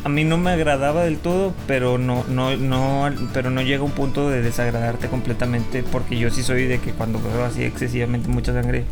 a 0.04 0.08
mí 0.08 0.24
no 0.24 0.36
me 0.38 0.50
agradaba 0.50 1.04
del 1.04 1.18
todo, 1.18 1.54
pero 1.66 1.98
no, 1.98 2.24
no, 2.28 2.56
no, 2.56 3.10
pero 3.32 3.50
no 3.50 3.62
llega 3.62 3.80
a 3.80 3.84
un 3.84 3.92
punto 3.92 4.28
de 4.30 4.42
desagradarte 4.42 5.08
completamente, 5.08 5.82
porque 5.82 6.18
yo 6.18 6.30
sí 6.30 6.42
soy 6.42 6.66
de 6.66 6.78
que 6.78 6.92
cuando 6.92 7.20
veo 7.20 7.44
así 7.44 7.62
excesivamente 7.64 8.28
mucha 8.28 8.52
sangre, 8.52 8.84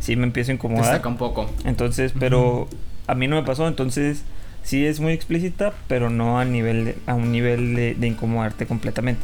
sí 0.00 0.16
me 0.16 0.24
empiezo 0.24 0.50
a 0.50 0.52
Te 0.52 0.54
incomodar. 0.56 0.84
saca 0.96 1.08
un 1.08 1.16
poco. 1.16 1.48
Entonces, 1.64 2.12
pero 2.18 2.68
a 3.06 3.14
mí 3.14 3.28
no 3.28 3.36
me 3.36 3.42
pasó, 3.44 3.66
entonces 3.68 4.22
sí 4.64 4.84
es 4.84 4.98
muy 5.00 5.12
explícita, 5.12 5.72
pero 5.88 6.10
no 6.10 6.38
a 6.40 6.44
nivel 6.44 6.84
de- 6.86 6.96
a 7.06 7.14
un 7.14 7.30
nivel 7.30 7.74
de, 7.76 7.94
de 7.94 8.06
incomodarte 8.08 8.66
completamente. 8.66 9.22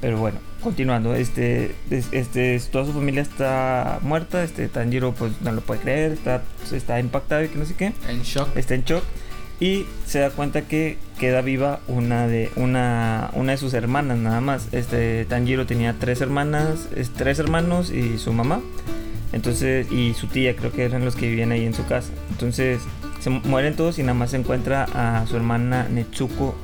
Pero 0.00 0.16
bueno, 0.18 0.38
continuando, 0.62 1.14
este, 1.14 1.74
es- 1.90 2.08
este, 2.12 2.58
toda 2.72 2.86
su 2.86 2.92
familia 2.92 3.20
está 3.22 3.98
muerta, 4.02 4.42
este 4.44 4.68
Tanjiro 4.68 5.12
pues 5.12 5.32
no 5.42 5.52
lo 5.52 5.60
puede 5.60 5.80
creer, 5.80 6.12
está, 6.12 6.42
está 6.72 6.98
impactado 7.00 7.44
y 7.44 7.48
que 7.48 7.58
no 7.58 7.64
sé 7.66 7.74
qué 7.74 7.92
En 8.08 8.22
shock. 8.22 8.56
está 8.56 8.74
en 8.74 8.84
shock. 8.84 9.02
Y 9.60 9.86
se 10.06 10.20
da 10.20 10.30
cuenta 10.30 10.62
que 10.62 10.98
queda 11.18 11.40
viva 11.40 11.80
una 11.88 12.26
de 12.26 12.50
una, 12.56 13.30
una 13.34 13.52
de 13.52 13.58
sus 13.58 13.74
hermanas 13.74 14.18
nada 14.18 14.40
más. 14.40 14.68
Este 14.72 15.24
Tanjiro 15.24 15.66
tenía 15.66 15.94
tres 15.98 16.20
hermanas, 16.20 16.88
tres 17.16 17.38
hermanos 17.38 17.90
y 17.90 18.18
su 18.18 18.32
mamá. 18.32 18.60
Entonces, 19.32 19.90
y 19.92 20.14
su 20.14 20.26
tía 20.26 20.56
creo 20.56 20.72
que 20.72 20.84
eran 20.84 21.04
los 21.04 21.14
que 21.14 21.28
vivían 21.28 21.52
ahí 21.52 21.64
en 21.64 21.74
su 21.74 21.84
casa. 21.86 22.12
Entonces, 22.30 22.80
se 23.20 23.30
mueren 23.30 23.76
todos 23.76 23.98
y 23.98 24.02
nada 24.02 24.14
más 24.14 24.30
se 24.30 24.38
encuentra 24.38 24.84
a 24.94 25.26
su 25.26 25.36
hermana 25.36 25.86
Netsuko 25.88 26.54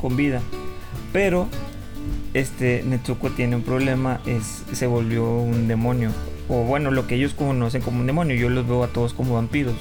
con 0.00 0.16
vida. 0.16 0.40
Pero 1.12 1.48
este 2.34 2.84
Netsuko 2.86 3.30
tiene 3.30 3.56
un 3.56 3.62
problema, 3.62 4.20
es 4.26 4.64
se 4.72 4.86
volvió 4.86 5.28
un 5.28 5.68
demonio 5.68 6.10
o 6.48 6.64
bueno, 6.64 6.90
lo 6.90 7.06
que 7.06 7.14
ellos 7.14 7.34
conocen 7.34 7.82
como 7.82 8.00
un 8.00 8.06
demonio, 8.06 8.36
yo 8.36 8.50
los 8.50 8.66
veo 8.66 8.84
a 8.84 8.88
todos 8.88 9.14
como 9.14 9.34
vampiros, 9.34 9.74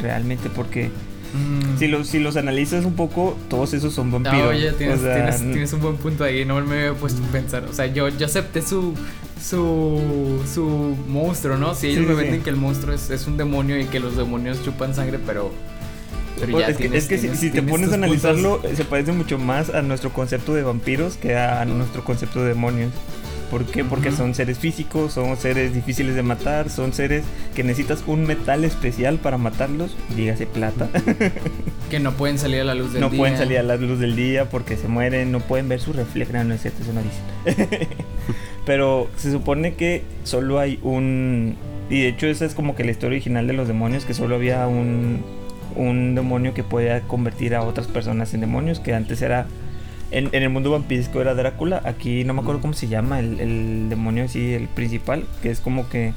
realmente 0.00 0.48
porque 0.48 0.90
Mm. 1.34 1.78
Si, 1.78 1.88
los, 1.88 2.06
si 2.06 2.20
los 2.20 2.36
analizas 2.36 2.84
un 2.84 2.94
poco, 2.94 3.36
todos 3.48 3.74
esos 3.74 3.92
son 3.92 4.12
vampiros. 4.12 4.38
No, 4.38 4.48
oye, 4.48 4.72
tienes, 4.72 5.00
tienes, 5.00 5.72
un 5.72 5.80
buen 5.80 5.96
punto 5.96 6.22
ahí, 6.22 6.44
no 6.44 6.60
me 6.60 6.76
había 6.76 6.94
puesto 6.94 7.22
a 7.24 7.26
pensar. 7.32 7.64
O 7.64 7.72
sea, 7.72 7.86
yo, 7.86 8.08
yo 8.08 8.26
acepté 8.26 8.62
su, 8.62 8.94
su, 9.42 10.40
su 10.52 10.96
monstruo, 11.08 11.56
¿no? 11.56 11.74
Si 11.74 11.88
ellos 11.88 12.06
me 12.06 12.14
venden 12.14 12.42
que 12.42 12.50
el 12.50 12.56
monstruo 12.56 12.94
es, 12.94 13.10
es 13.10 13.26
un 13.26 13.36
demonio 13.36 13.78
y 13.80 13.86
que 13.86 13.98
los 13.98 14.16
demonios 14.16 14.62
chupan 14.64 14.94
sangre, 14.94 15.18
pero... 15.26 15.52
Pero 16.38 16.58
ya 16.58 16.66
es, 16.66 16.76
que, 16.76 16.86
es 16.86 17.06
que 17.06 17.18
si, 17.18 17.50
te 17.50 17.62
pones 17.62 17.92
a 17.92 17.94
analizarlo, 17.94 18.60
se 18.74 18.84
parece 18.84 19.12
mucho 19.12 19.38
más 19.38 19.70
a 19.70 19.82
nuestro 19.82 20.12
concepto 20.12 20.52
de 20.52 20.64
vampiros 20.64 21.16
que 21.16 21.36
a 21.36 21.64
nuestro 21.64 22.02
concepto 22.04 22.42
de 22.42 22.48
demonios. 22.48 22.90
¿Por 23.54 23.66
qué? 23.66 23.84
Porque 23.84 24.10
son 24.10 24.34
seres 24.34 24.58
físicos, 24.58 25.12
son 25.12 25.36
seres 25.36 25.72
difíciles 25.72 26.16
de 26.16 26.24
matar, 26.24 26.70
son 26.70 26.92
seres 26.92 27.22
que 27.54 27.62
necesitas 27.62 28.02
un 28.08 28.26
metal 28.26 28.64
especial 28.64 29.18
para 29.18 29.38
matarlos, 29.38 29.96
dígase 30.16 30.44
plata. 30.44 30.88
que 31.88 32.00
no 32.00 32.14
pueden 32.14 32.36
salir 32.36 32.62
a 32.62 32.64
la 32.64 32.74
luz 32.74 32.92
del 32.92 33.02
día. 33.02 33.10
No 33.10 33.16
pueden 33.16 33.38
salir 33.38 33.58
a 33.58 33.62
la 33.62 33.76
luz 33.76 34.00
del 34.00 34.16
día 34.16 34.50
porque 34.50 34.76
se 34.76 34.88
mueren, 34.88 35.30
no 35.30 35.38
pueden 35.38 35.68
ver 35.68 35.78
su 35.78 35.92
reflejo. 35.92 36.32
No, 36.32 36.42
no 36.42 36.54
es 36.54 36.62
cierto, 36.62 36.82
eso 36.82 36.92
no 36.92 37.00
dice. 37.00 37.86
Pero 38.66 39.08
se 39.14 39.30
supone 39.30 39.74
que 39.74 40.02
solo 40.24 40.58
hay 40.58 40.80
un... 40.82 41.54
Y 41.88 42.00
de 42.00 42.08
hecho 42.08 42.26
esa 42.26 42.46
es 42.46 42.54
como 42.54 42.74
que 42.74 42.82
la 42.82 42.90
historia 42.90 43.18
original 43.18 43.46
de 43.46 43.52
los 43.52 43.68
demonios, 43.68 44.04
que 44.04 44.14
solo 44.14 44.34
había 44.34 44.66
un, 44.66 45.22
un 45.76 46.16
demonio 46.16 46.54
que 46.54 46.64
podía 46.64 47.02
convertir 47.02 47.54
a 47.54 47.62
otras 47.62 47.86
personas 47.86 48.34
en 48.34 48.40
demonios, 48.40 48.80
que 48.80 48.94
antes 48.94 49.22
era 49.22 49.46
en, 50.10 50.30
el 50.32 50.50
mundo 50.50 50.70
vampiresco 50.70 51.20
era 51.20 51.34
Drácula. 51.34 51.80
Aquí 51.84 52.24
no 52.24 52.34
me 52.34 52.40
acuerdo 52.40 52.60
cómo 52.60 52.74
se 52.74 52.88
llama 52.88 53.20
el, 53.20 53.88
demonio 53.88 54.24
así, 54.24 54.54
el 54.54 54.68
principal, 54.68 55.24
que 55.42 55.50
es 55.50 55.60
como 55.60 55.88
que 55.88 56.12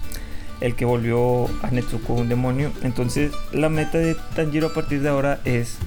el 0.62 0.76
que 0.76 0.86
volvió 0.86 1.46
a 1.64 1.72
Netsuko 1.72 2.14
un 2.14 2.30
demonio. 2.30 2.72
Entonces, 2.84 3.32
la 3.52 3.70
meta 3.70 3.98
de 3.98 4.16
Tanjiro 4.36 4.68
a 4.68 4.74
partir 4.74 5.02
de 5.02 5.10
ahora 5.10 5.40
es 5.46 5.78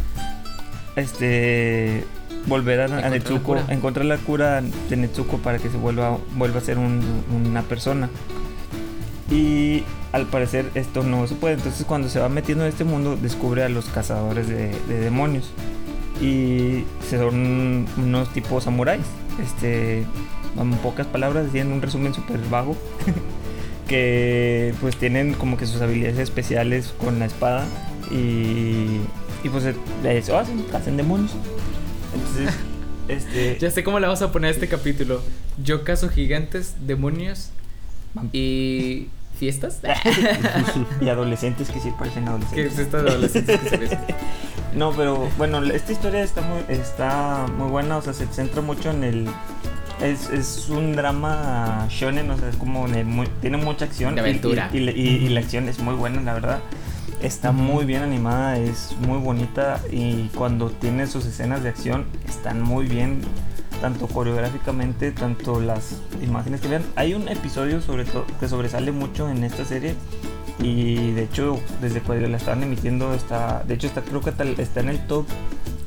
este 0.96 2.04
volver 2.46 2.80
a, 2.80 3.10
Netsuko, 3.10 3.56
encontrar 3.68 4.06
la 4.06 4.16
cura 4.16 4.62
de 4.88 4.96
Netsuko 4.96 5.38
para 5.38 5.58
que 5.58 5.68
se 5.68 5.76
vuelva, 5.76 6.18
vuelva 6.36 6.58
a 6.58 6.62
ser 6.62 6.78
una 6.78 7.62
persona. 7.62 8.08
Y 9.30 9.84
al 10.12 10.26
parecer 10.26 10.70
esto 10.74 11.02
no 11.02 11.26
se 11.26 11.34
puede. 11.34 11.54
Entonces 11.54 11.84
cuando 11.86 12.08
se 12.08 12.18
va 12.18 12.28
metiendo 12.28 12.64
en 12.64 12.70
este 12.70 12.84
mundo 12.84 13.16
descubre 13.16 13.62
a 13.62 13.68
los 13.68 13.86
cazadores 13.86 14.48
de 14.48 14.72
demonios 14.88 15.52
y 16.20 16.84
son 17.08 17.86
unos 17.96 18.32
tipos 18.32 18.64
samuráis. 18.64 19.04
Este, 19.42 20.04
en 20.58 20.70
pocas 20.82 21.06
palabras, 21.06 21.50
tienen 21.52 21.72
un 21.72 21.82
resumen 21.82 22.14
súper 22.14 22.38
vago. 22.50 22.76
que 23.88 24.72
pues 24.80 24.94
tienen 24.96 25.34
como 25.34 25.56
que 25.56 25.66
sus 25.66 25.80
habilidades 25.80 26.18
especiales 26.20 26.94
con 26.96 27.18
la 27.18 27.26
espada 27.26 27.66
y, 28.12 29.00
y 29.42 29.48
pues 29.50 29.64
eso 30.04 30.38
hacen, 30.38 30.64
hacen 30.72 30.96
demonios. 30.96 31.32
Entonces, 32.14 32.54
este... 33.08 33.58
Ya 33.58 33.68
sé 33.70 33.82
cómo 33.82 33.98
le 33.98 34.06
vamos 34.06 34.22
a 34.22 34.30
poner 34.30 34.50
a 34.50 34.54
este 34.54 34.68
capítulo. 34.68 35.20
Yo 35.60 35.82
caso 35.82 36.08
gigantes, 36.08 36.76
demonios 36.86 37.50
y 38.32 39.08
fiestas. 39.40 39.80
y 41.00 41.08
adolescentes 41.08 41.70
que 41.70 41.80
sí 41.80 41.90
parecen 41.98 42.28
adolescentes. 42.28 42.74
¿Qué 42.74 42.82
es 42.82 42.94
adolescentes 42.94 43.58
que 43.58 43.88
se 43.88 43.98
No, 44.74 44.92
pero 44.92 45.28
bueno, 45.36 45.64
esta 45.64 45.90
historia 45.90 46.22
está 46.22 46.42
muy, 46.42 46.62
está 46.68 47.46
muy 47.56 47.70
buena, 47.70 47.96
o 47.96 48.02
sea, 48.02 48.12
se 48.12 48.26
centra 48.26 48.60
mucho 48.60 48.90
en 48.90 49.02
el... 49.02 49.28
Es, 50.00 50.30
es 50.30 50.68
un 50.68 50.94
drama 50.94 51.86
shonen, 51.90 52.30
o 52.30 52.38
sea, 52.38 52.50
es 52.50 52.56
como 52.56 52.86
tiene 53.40 53.56
mucha 53.56 53.86
acción. 53.86 54.14
De 54.14 54.20
aventura. 54.20 54.70
Y, 54.72 54.78
y, 54.78 55.28
la 55.30 55.40
acción 55.40 55.68
es 55.68 55.80
muy 55.80 55.94
buena, 55.94 56.20
la 56.20 56.34
verdad. 56.34 56.60
Está 57.22 57.52
muy 57.52 57.84
bien 57.84 58.02
animada, 58.02 58.58
es 58.58 58.94
muy 59.06 59.18
bonita 59.18 59.80
y 59.90 60.28
cuando 60.34 60.70
tiene 60.70 61.06
sus 61.06 61.26
escenas 61.26 61.62
de 61.62 61.68
acción 61.68 62.06
están 62.26 62.62
muy 62.62 62.86
bien, 62.86 63.20
tanto 63.80 64.06
coreográficamente, 64.06 65.12
tanto 65.12 65.60
las 65.60 66.00
imágenes 66.22 66.60
que 66.60 66.68
vean. 66.68 66.84
Hay 66.96 67.14
un 67.14 67.28
episodio 67.28 67.80
sobre 67.80 68.04
todo 68.04 68.26
que 68.38 68.48
sobresale 68.48 68.92
mucho 68.92 69.28
en 69.28 69.44
esta 69.44 69.64
serie 69.64 69.94
y 70.62 71.12
de 71.12 71.24
hecho, 71.24 71.58
desde 71.80 72.00
cuando 72.00 72.28
la 72.28 72.36
estaban 72.36 72.62
emitiendo, 72.62 73.14
está, 73.14 73.64
de 73.64 73.74
hecho, 73.74 73.86
está, 73.86 74.02
creo 74.02 74.20
que 74.20 74.30
está 74.30 74.80
en 74.80 74.88
el 74.88 75.06
top 75.06 75.26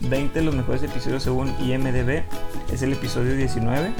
20 0.01 0.39
de 0.39 0.45
los 0.45 0.56
mejores 0.56 0.82
episodios 0.84 1.23
según 1.23 1.53
IMDB. 1.62 2.23
Es 2.71 2.82
el 2.82 2.93
episodio 2.93 3.36
19. 3.36 3.93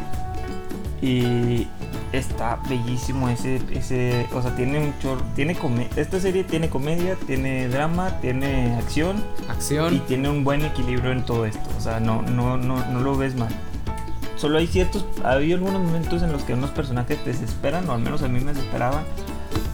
Y 1.02 1.68
está 2.14 2.60
bellísimo 2.70 3.28
ese, 3.28 3.60
ese, 3.72 4.26
o 4.34 4.42
sea, 4.42 4.56
tiene 4.56 4.80
un 4.80 4.94
tiene 5.36 5.58
esta 5.98 6.20
serie 6.20 6.44
tiene 6.44 6.70
comedia, 6.70 7.18
tiene 7.28 7.68
drama, 7.68 8.22
tiene 8.22 8.76
acción, 8.78 9.22
acción 9.50 9.96
y 9.96 10.00
tiene 10.00 10.30
un 10.30 10.44
buen 10.44 10.64
equilibrio 10.64 11.12
en 11.12 11.26
todo 11.26 11.46
esto, 11.46 11.68
o 11.76 11.82
sea, 11.82 12.00
no, 12.00 12.22
no, 12.22 12.56
no, 12.56 12.86
no 12.86 13.00
lo 13.02 13.18
ves 13.18 13.36
mal. 13.36 13.50
Solo 14.44 14.58
hay 14.58 14.68
ciertos, 14.68 15.06
había 15.24 15.56
algunos 15.56 15.82
momentos 15.82 16.22
en 16.22 16.34
los 16.34 16.44
que 16.44 16.54
unos 16.54 16.72
personajes 16.72 17.18
te 17.24 17.30
desesperan, 17.30 17.90
o 17.90 17.94
al 17.94 18.02
menos 18.02 18.24
a 18.24 18.28
mí 18.28 18.42
me 18.42 18.54
desesperaban, 18.54 19.06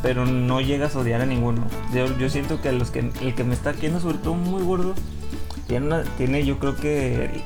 pero 0.03 0.27
no 0.27 0.61
llegas 0.61 0.95
a 0.95 0.99
odiar 0.99 1.21
a 1.21 1.25
ninguno. 1.25 1.63
Yo, 1.91 2.29
siento 2.29 2.61
que, 2.61 2.71
los 2.71 2.91
que 2.91 3.11
el 3.21 3.33
que 3.33 3.43
me 3.43 3.55
está 3.55 3.73
quedando 3.73 3.99
sobre 3.99 4.19
todo 4.19 4.35
muy 4.35 4.61
gordo 4.61 4.93
tiene, 5.65 6.03
tiene 6.19 6.45
yo 6.45 6.59
creo 6.59 6.75
que 6.75 7.41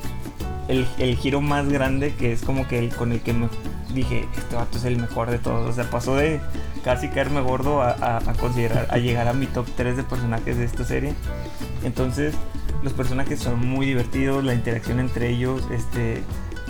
el, 0.67 0.85
el, 0.97 1.15
giro 1.15 1.39
más 1.39 1.69
grande 1.69 2.13
que 2.13 2.33
es 2.33 2.41
como 2.41 2.67
que 2.67 2.77
el 2.77 2.93
con 2.93 3.13
el 3.13 3.21
que 3.21 3.31
me 3.31 3.47
dije, 3.93 4.27
este 4.35 4.57
vato 4.57 4.77
es 4.77 4.83
el 4.83 4.97
mejor 4.97 5.31
de 5.31 5.39
todos. 5.39 5.69
O 5.69 5.71
sea, 5.71 5.89
pasó 5.89 6.17
de 6.17 6.41
casi 6.83 7.07
caerme 7.07 7.39
gordo 7.39 7.81
a, 7.81 8.17
a, 8.17 8.33
considerar, 8.33 8.87
a 8.89 8.97
llegar 8.97 9.29
a 9.29 9.33
mi 9.33 9.45
top 9.45 9.65
3 9.77 9.95
de 9.95 10.03
personajes 10.03 10.57
de 10.57 10.65
esta 10.65 10.83
serie. 10.83 11.13
Entonces, 11.85 12.35
los 12.83 12.91
personajes 12.91 13.39
son 13.39 13.65
muy 13.65 13.85
divertidos, 13.85 14.43
la 14.43 14.53
interacción 14.53 14.99
entre 14.99 15.29
ellos, 15.29 15.63
este 15.71 16.21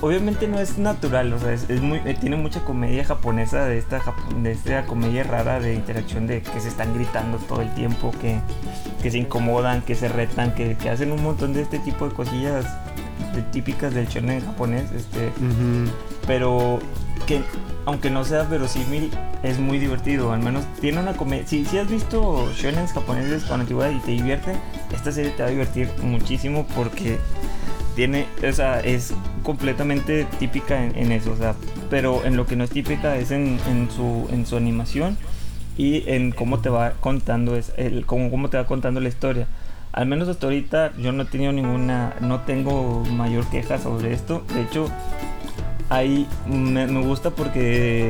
obviamente 0.03 0.49
no 0.49 0.59
es 0.59 0.77
natural, 0.77 1.31
o 1.31 1.39
sea, 1.39 1.53
es, 1.53 1.81
muy, 1.81 1.97
eh, 2.03 2.17
tiene 2.19 2.35
mucha 2.35 2.65
comedia 2.65 3.05
japonesa 3.05 3.63
de 3.63 3.77
esta, 3.77 4.01
de 4.35 4.51
esta 4.51 4.85
comedia 4.85 5.23
rara 5.23 5.61
de 5.61 5.73
interacción 5.75 6.27
de 6.27 6.41
que 6.41 6.59
se 6.59 6.67
están 6.67 6.93
gritando 6.93 7.37
todo 7.37 7.61
el 7.61 7.73
tiempo, 7.73 8.11
que, 8.19 8.37
que 9.01 9.09
se 9.09 9.17
incomodan, 9.17 9.81
que 9.81 9.95
se 9.95 10.09
retan, 10.09 10.55
que, 10.55 10.75
que, 10.75 10.89
hacen 10.89 11.13
un 11.13 11.23
montón 11.23 11.53
de 11.53 11.61
este 11.61 11.79
tipo 11.79 12.09
de 12.09 12.13
cosillas 12.13 12.65
típicas 13.53 13.93
del 13.93 14.05
shonen 14.07 14.45
japonés, 14.45 14.91
este, 14.91 15.31
pero 16.27 16.79
que 17.25 17.41
aunque 17.85 18.09
no 18.09 18.25
sea 18.25 18.43
verosímil 18.43 19.09
es 19.41 19.57
muy 19.57 19.79
divertido, 19.79 20.33
al 20.33 20.41
menos 20.41 20.65
tiene 20.81 20.99
una 20.99 21.13
comedia, 21.13 21.47
si, 21.47 21.63
si 21.63 21.77
has 21.77 21.87
visto 21.87 22.51
shonen 22.51 22.87
japoneses 22.87 23.45
con 23.45 23.61
antigüedad 23.61 23.89
y 23.91 23.99
te 23.99 24.11
divierte, 24.11 24.53
esta 24.93 25.13
serie 25.13 25.31
te 25.31 25.43
va 25.43 25.47
a 25.47 25.51
divertir 25.51 25.89
muchísimo 26.01 26.67
porque 26.75 27.19
tiene, 27.95 28.25
o 28.47 28.51
sea, 28.51 28.79
es 28.79 29.13
completamente 29.43 30.25
típica 30.39 30.83
en, 30.83 31.11
eso, 31.11 31.31
o 31.31 31.37
sea, 31.37 31.55
pero 31.89 32.25
en 32.25 32.37
lo 32.37 32.45
que 32.45 32.55
no 32.55 32.63
es 32.63 32.69
típica 32.69 33.17
es 33.17 33.31
en, 33.31 33.59
en, 33.69 33.89
su, 33.91 34.27
en 34.31 34.45
su 34.45 34.57
animación 34.57 35.17
y 35.77 36.03
en 36.09 36.31
cómo 36.31 36.59
te 36.59 36.69
va 36.69 36.93
contando 36.99 37.55
es 37.55 37.71
el 37.77 38.05
cómo, 38.05 38.29
cómo 38.29 38.49
te 38.49 38.57
va 38.57 38.65
contando 38.65 38.99
la 38.99 39.09
historia. 39.09 39.47
Al 39.91 40.07
menos 40.07 40.27
hasta 40.27 40.47
ahorita 40.47 40.93
yo 40.97 41.11
no 41.11 41.23
he 41.23 41.25
tenido 41.25 41.51
ninguna, 41.51 42.15
no 42.19 42.41
tengo 42.41 43.03
mayor 43.11 43.45
queja 43.47 43.77
sobre 43.77 44.13
esto. 44.13 44.43
De 44.55 44.63
hecho, 44.63 44.89
ahí 45.89 46.27
me, 46.47 46.87
gusta 47.03 47.29
porque 47.29 48.09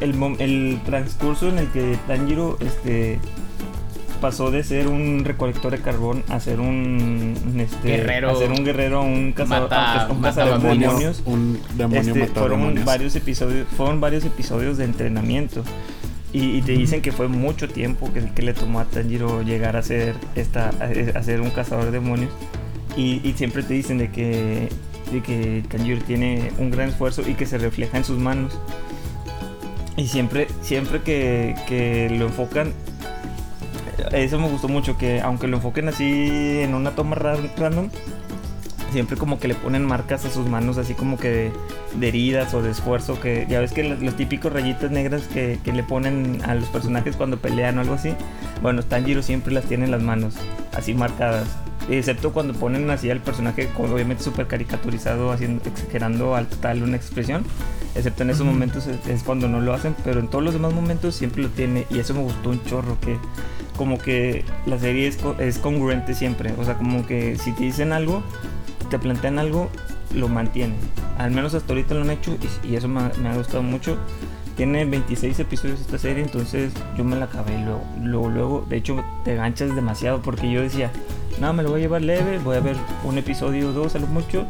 el, 0.00 0.14
el 0.38 0.80
transcurso 0.84 1.48
en 1.48 1.58
el 1.58 1.68
que 1.72 1.98
Tanjiro 2.06 2.56
este 2.60 3.18
pasó 4.16 4.50
de 4.50 4.64
ser 4.64 4.88
un 4.88 5.24
recolector 5.24 5.72
de 5.72 5.78
carbón 5.78 6.24
a 6.28 6.40
ser 6.40 6.60
un 6.60 7.34
este, 7.58 7.88
guerrero, 7.88 8.30
a 8.30 8.36
ser 8.36 8.50
un 8.50 8.64
guerrero, 8.64 9.02
un 9.02 9.32
cazador, 9.32 9.70
un 10.10 10.22
cazador 10.22 10.60
de 10.60 10.68
demonios. 10.68 11.22
Un 11.24 11.60
demonio 11.76 12.14
este, 12.14 12.26
fueron 12.26 12.84
varios 12.84 13.14
episodios, 13.16 13.66
fueron 13.76 14.00
varios 14.00 14.24
episodios 14.24 14.78
de 14.78 14.84
entrenamiento. 14.84 15.62
Y, 16.32 16.60
te 16.62 16.72
dicen 16.72 17.00
que 17.00 17.12
fue 17.12 17.28
mucho 17.28 17.66
tiempo 17.66 18.12
que, 18.12 18.22
que, 18.32 18.42
le 18.42 18.52
tomó 18.52 18.80
a 18.80 18.84
Tanjiro 18.84 19.40
llegar 19.40 19.74
a 19.74 19.82
ser 19.82 20.16
esta 20.34 20.68
a, 20.68 21.22
ser 21.22 21.40
un 21.40 21.50
cazador 21.50 21.86
de 21.86 21.92
demonios. 21.92 22.30
Y, 22.96 23.32
siempre 23.36 23.62
te 23.62 23.72
dicen 23.72 23.96
de 23.96 24.10
que, 24.10 24.68
de 25.12 25.22
que 25.22 25.62
Tanjiro 25.68 26.02
tiene 26.02 26.52
un 26.58 26.70
gran 26.70 26.90
esfuerzo 26.90 27.22
y 27.26 27.34
que 27.34 27.46
se 27.46 27.56
refleja 27.56 27.96
en 27.96 28.04
sus 28.04 28.18
manos. 28.18 28.58
Y 29.96 30.08
siempre, 30.08 30.48
siempre 30.60 31.00
que, 31.00 31.54
que 31.68 32.14
lo 32.18 32.26
enfocan 32.26 32.74
eso 34.12 34.38
me 34.38 34.48
gustó 34.48 34.68
mucho, 34.68 34.96
que 34.96 35.20
aunque 35.20 35.46
lo 35.46 35.56
enfoquen 35.56 35.88
así 35.88 36.60
en 36.60 36.74
una 36.74 36.92
toma 36.92 37.16
ra- 37.16 37.36
random, 37.56 37.88
siempre 38.92 39.16
como 39.16 39.38
que 39.38 39.48
le 39.48 39.54
ponen 39.54 39.84
marcas 39.84 40.24
a 40.24 40.30
sus 40.30 40.46
manos, 40.46 40.78
así 40.78 40.94
como 40.94 41.18
que 41.18 41.28
de, 41.28 41.52
de 41.98 42.08
heridas 42.08 42.54
o 42.54 42.62
de 42.62 42.70
esfuerzo, 42.70 43.20
que 43.20 43.46
ya 43.48 43.60
ves 43.60 43.72
que 43.72 43.84
los, 43.84 44.00
los 44.00 44.16
típicos 44.16 44.52
rayitas 44.52 44.90
negras 44.90 45.22
que, 45.22 45.58
que 45.64 45.72
le 45.72 45.82
ponen 45.82 46.40
a 46.46 46.54
los 46.54 46.68
personajes 46.68 47.16
cuando 47.16 47.38
pelean 47.38 47.78
o 47.78 47.80
algo 47.80 47.94
así, 47.94 48.14
bueno, 48.62 48.82
Tanjiro 48.82 49.22
siempre 49.22 49.52
las 49.52 49.64
tiene 49.64 49.84
en 49.84 49.90
las 49.90 50.02
manos, 50.02 50.34
así 50.74 50.94
marcadas. 50.94 51.46
Excepto 51.88 52.32
cuando 52.32 52.52
ponen 52.52 52.90
así 52.90 53.10
al 53.10 53.20
personaje, 53.20 53.68
obviamente 53.78 54.24
súper 54.24 54.48
caricaturizado, 54.48 55.30
haciendo, 55.30 55.62
exagerando 55.68 56.34
al 56.34 56.48
total 56.48 56.82
una 56.82 56.96
expresión. 56.96 57.44
Excepto 57.94 58.24
en 58.24 58.30
esos 58.30 58.44
momentos 58.44 58.88
es, 58.88 59.06
es 59.06 59.22
cuando 59.22 59.46
no 59.46 59.60
lo 59.60 59.72
hacen, 59.72 59.94
pero 60.04 60.18
en 60.18 60.26
todos 60.26 60.42
los 60.42 60.52
demás 60.52 60.74
momentos 60.74 61.14
siempre 61.14 61.44
lo 61.44 61.48
tiene. 61.48 61.86
Y 61.88 62.00
eso 62.00 62.12
me 62.12 62.22
gustó 62.22 62.50
un 62.50 62.64
chorro, 62.64 62.98
que 63.00 63.16
como 63.76 63.98
que 63.98 64.44
la 64.66 64.78
serie 64.78 65.06
es, 65.08 65.18
es 65.38 65.58
congruente 65.58 66.14
siempre. 66.14 66.52
O 66.58 66.64
sea, 66.64 66.74
como 66.74 67.06
que 67.06 67.36
si 67.36 67.52
te 67.52 67.64
dicen 67.64 67.92
algo, 67.92 68.22
te 68.90 68.98
plantean 68.98 69.38
algo, 69.38 69.68
lo 70.14 70.28
mantienen. 70.28 70.76
Al 71.18 71.30
menos 71.30 71.54
hasta 71.54 71.72
ahorita 71.72 71.94
lo 71.94 72.02
han 72.02 72.10
hecho 72.10 72.36
y, 72.64 72.68
y 72.72 72.76
eso 72.76 72.88
me, 72.88 73.00
ha- 73.00 73.12
me 73.20 73.28
ha 73.28 73.34
gustado 73.36 73.62
mucho. 73.62 73.96
Tiene 74.56 74.84
26 74.86 75.38
episodios 75.40 75.80
esta 75.80 75.98
serie, 75.98 76.22
entonces 76.22 76.72
yo 76.96 77.04
me 77.04 77.16
la 77.16 77.26
acabé 77.26 77.58
luego, 77.58 77.82
luego, 78.02 78.28
luego. 78.30 78.66
De 78.68 78.76
hecho, 78.78 79.04
te 79.24 79.34
ganchas 79.34 79.74
demasiado 79.74 80.22
porque 80.22 80.50
yo 80.50 80.62
decía, 80.62 80.90
no, 81.38 81.52
me 81.52 81.62
lo 81.62 81.68
voy 81.70 81.80
a 81.80 81.82
llevar 81.82 82.00
leve, 82.02 82.38
voy 82.38 82.56
a 82.56 82.60
ver 82.60 82.76
un 83.04 83.18
episodio 83.18 83.68
o 83.68 83.72
dos 83.72 83.94
a 83.96 83.98
lo 83.98 84.06
mucho. 84.06 84.46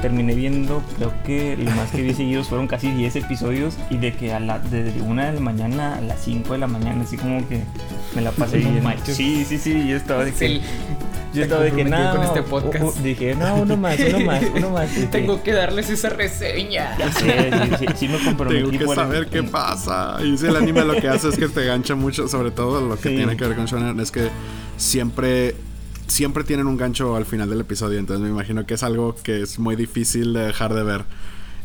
Terminé 0.00 0.34
viendo, 0.34 0.82
creo 0.96 1.12
que 1.24 1.56
lo 1.56 1.70
más 1.72 1.90
que 1.90 2.02
vi 2.02 2.12
seguidos 2.14 2.48
fueron 2.48 2.66
casi 2.66 2.90
10 2.90 3.16
episodios 3.16 3.76
y 3.90 3.96
de 3.98 4.12
que 4.12 4.32
a 4.34 4.40
la, 4.40 4.58
desde 4.58 5.00
una 5.02 5.26
de 5.26 5.32
la 5.34 5.40
mañana 5.40 5.96
a 5.96 6.00
las 6.00 6.20
5 6.24 6.52
de 6.54 6.58
la 6.58 6.66
mañana, 6.66 7.04
así 7.04 7.16
como 7.16 7.46
que 7.48 7.62
me 8.14 8.22
la 8.22 8.30
pasé 8.32 8.58
bien. 8.58 8.82
Sí, 9.04 9.44
sí, 9.44 9.58
sí, 9.58 9.88
yo 9.88 9.96
estaba 9.96 10.24
de 10.24 10.32
que... 10.32 10.38
Sí, 10.38 10.60
Yo 11.32 11.42
estaba 11.42 11.62
de 11.64 11.72
que 11.72 11.84
no. 11.84 12.12
con 12.12 12.22
este 12.22 12.42
podcast. 12.42 12.98
dije, 12.98 13.34
no, 13.34 13.56
uno 13.56 13.76
más, 13.76 13.98
uno 13.98 14.20
más, 14.20 14.42
uno 14.54 14.70
más. 14.72 14.94
Dije, 14.94 15.06
Tengo 15.08 15.42
que 15.42 15.52
darles 15.52 15.90
esa 15.90 16.08
reseña. 16.10 16.96
Ya 16.96 17.10
sé, 17.12 17.50
sí, 17.50 17.76
sí, 17.80 17.86
sí 17.96 18.08
me 18.08 18.18
comprometí. 18.24 18.58
Tengo 18.62 18.70
que 18.78 18.84
por 18.84 18.94
saber 18.94 19.18
el- 19.24 19.26
qué 19.26 19.42
pasa. 19.42 20.16
Y 20.24 20.38
si 20.38 20.46
el 20.46 20.54
anime 20.56 20.84
lo 20.84 20.94
que 21.00 21.08
hace 21.08 21.28
es 21.30 21.36
que 21.36 21.48
te 21.48 21.64
gancha 21.64 21.94
mucho, 21.96 22.28
sobre 22.28 22.50
todo 22.52 22.80
lo 22.80 22.96
que 22.96 23.08
Sí. 23.10 23.16
tiene 23.16 23.36
que 23.36 23.46
ver 23.46 23.56
con 23.56 23.66
shonen, 23.66 23.98
es 24.00 24.10
que 24.12 24.28
siempre 24.76 25.56
siempre 26.06 26.44
tienen 26.44 26.66
un 26.66 26.76
gancho 26.76 27.16
al 27.16 27.24
final 27.24 27.48
del 27.48 27.62
episodio, 27.62 27.98
entonces 27.98 28.22
me 28.22 28.28
imagino 28.28 28.66
que 28.66 28.74
es 28.74 28.82
algo 28.82 29.16
que 29.22 29.40
es 29.40 29.58
muy 29.58 29.74
difícil 29.74 30.34
de 30.34 30.40
dejar 30.46 30.74
de 30.74 30.82
ver. 30.82 31.04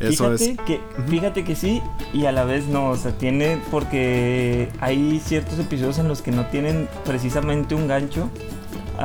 Eso 0.00 0.36
fíjate 0.36 0.52
es 0.52 0.58
que 0.66 0.80
fíjate 1.06 1.44
que 1.44 1.54
sí 1.54 1.82
y 2.14 2.24
a 2.24 2.32
la 2.32 2.44
vez 2.44 2.66
no, 2.66 2.88
o 2.88 2.96
sea, 2.96 3.12
tiene 3.12 3.60
porque 3.70 4.68
hay 4.80 5.20
ciertos 5.22 5.58
episodios 5.58 5.98
en 5.98 6.08
los 6.08 6.22
que 6.22 6.32
no 6.32 6.46
tienen 6.46 6.88
precisamente 7.04 7.74
un 7.74 7.86
gancho. 7.86 8.30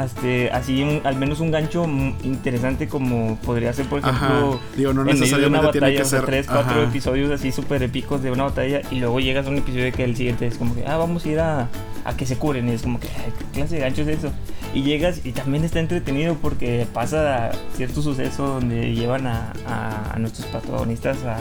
Este, 0.03 0.51
así 0.51 0.83
un- 0.83 1.01
al 1.05 1.15
menos 1.15 1.39
un 1.39 1.51
gancho 1.51 1.86
interesante 2.23 2.88
como 2.88 3.38
podría 3.38 3.71
ser 3.71 3.86
por 3.86 3.99
ejemplo 3.99 4.59
Digo, 4.75 4.91
no 4.93 5.01
en 5.09 5.17
medio 5.19 5.38
de 5.38 5.47
una 5.47 5.59
tiene 5.71 5.79
batalla, 5.79 5.95
que 5.97 6.01
o 6.01 6.05
sea, 6.05 6.19
ser 6.19 6.25
tres, 6.25 6.47
cuatro 6.47 6.81
ajá. 6.81 6.83
episodios 6.83 7.31
así 7.31 7.51
súper 7.51 7.81
épicos 7.83 8.21
de 8.21 8.31
una 8.31 8.43
batalla 8.43 8.81
y 8.91 8.99
luego 8.99 9.19
llegas 9.21 9.45
a 9.45 9.49
un 9.49 9.57
episodio 9.57 9.91
que 9.93 10.03
el 10.03 10.15
siguiente 10.17 10.47
es 10.47 10.57
como 10.57 10.75
que, 10.75 10.86
ah, 10.86 10.97
vamos 10.97 11.25
a 11.25 11.29
ir 11.29 11.39
a, 11.39 11.69
a 12.03 12.17
que 12.17 12.25
se 12.25 12.38
curen 12.38 12.67
y 12.67 12.73
es 12.73 12.81
como 12.81 12.99
que, 12.99 13.07
¿qué 13.07 13.45
clase 13.53 13.75
de 13.75 13.81
gancho 13.81 14.01
es 14.01 14.07
eso? 14.09 14.31
Y 14.73 14.83
llegas 14.83 15.21
y 15.25 15.31
también 15.31 15.63
está 15.63 15.79
entretenido 15.79 16.36
porque 16.41 16.86
pasa 16.93 17.51
cierto 17.77 18.01
suceso 18.01 18.45
donde 18.47 18.93
llevan 18.93 19.27
a, 19.27 19.53
a- 19.67 20.11
a 20.13 20.19
nuestros 20.19 20.45
protagonistas 20.47 21.23
a, 21.23 21.38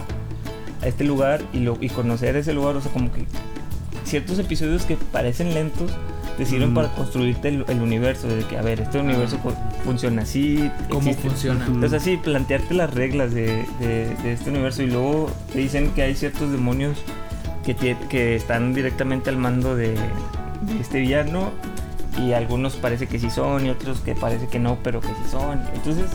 a 0.82 0.86
este 0.86 1.02
lugar 1.02 1.42
y, 1.52 1.58
lo, 1.58 1.76
y 1.80 1.88
conocer 1.88 2.36
ese 2.36 2.52
lugar, 2.52 2.76
o 2.76 2.80
sea, 2.80 2.92
como 2.92 3.10
que 3.12 3.24
ciertos 4.04 4.38
episodios 4.38 4.84
que 4.84 4.96
parecen 4.96 5.52
lentos 5.54 5.90
te 6.36 6.44
sirven 6.46 6.72
Mm. 6.72 6.74
para 6.74 6.88
construirte 6.94 7.48
el, 7.48 7.64
el 7.68 7.80
universo, 7.82 8.28
de 8.28 8.44
que, 8.44 8.56
a 8.58 8.62
ver, 8.62 8.80
este 8.80 8.98
universo 8.98 9.38
fu- 9.38 9.52
funciona 9.84 10.22
así, 10.22 10.70
¿Cómo 10.90 11.10
existe- 11.10 11.28
funciona? 11.28 11.66
Entonces 11.66 11.92
así, 11.94 12.16
plantearte 12.16 12.74
las 12.74 12.92
reglas 12.92 13.32
de, 13.32 13.64
de- 13.80 14.14
de 14.22 14.32
este 14.32 14.50
universo 14.50 14.82
y 14.82 14.86
luego 14.86 15.30
te 15.52 15.58
dicen 15.58 15.90
que 15.94 16.02
hay 16.02 16.14
ciertos 16.14 16.50
demonios 16.50 16.98
que, 17.64 17.74
que 17.74 18.36
están 18.36 18.74
directamente 18.74 19.30
al 19.30 19.36
mando 19.36 19.74
de, 19.76 19.90
de 19.90 20.80
este 20.80 21.00
villano 21.00 21.50
y 22.22 22.32
algunos 22.32 22.76
parece 22.76 23.06
que 23.08 23.18
sí 23.18 23.30
son 23.30 23.66
y 23.66 23.70
otros 23.70 24.00
que 24.00 24.14
parece 24.14 24.46
que 24.48 24.58
no, 24.58 24.78
pero 24.82 25.00
que 25.00 25.08
sí 25.08 25.30
son. 25.30 25.60
Entonces 25.74 26.06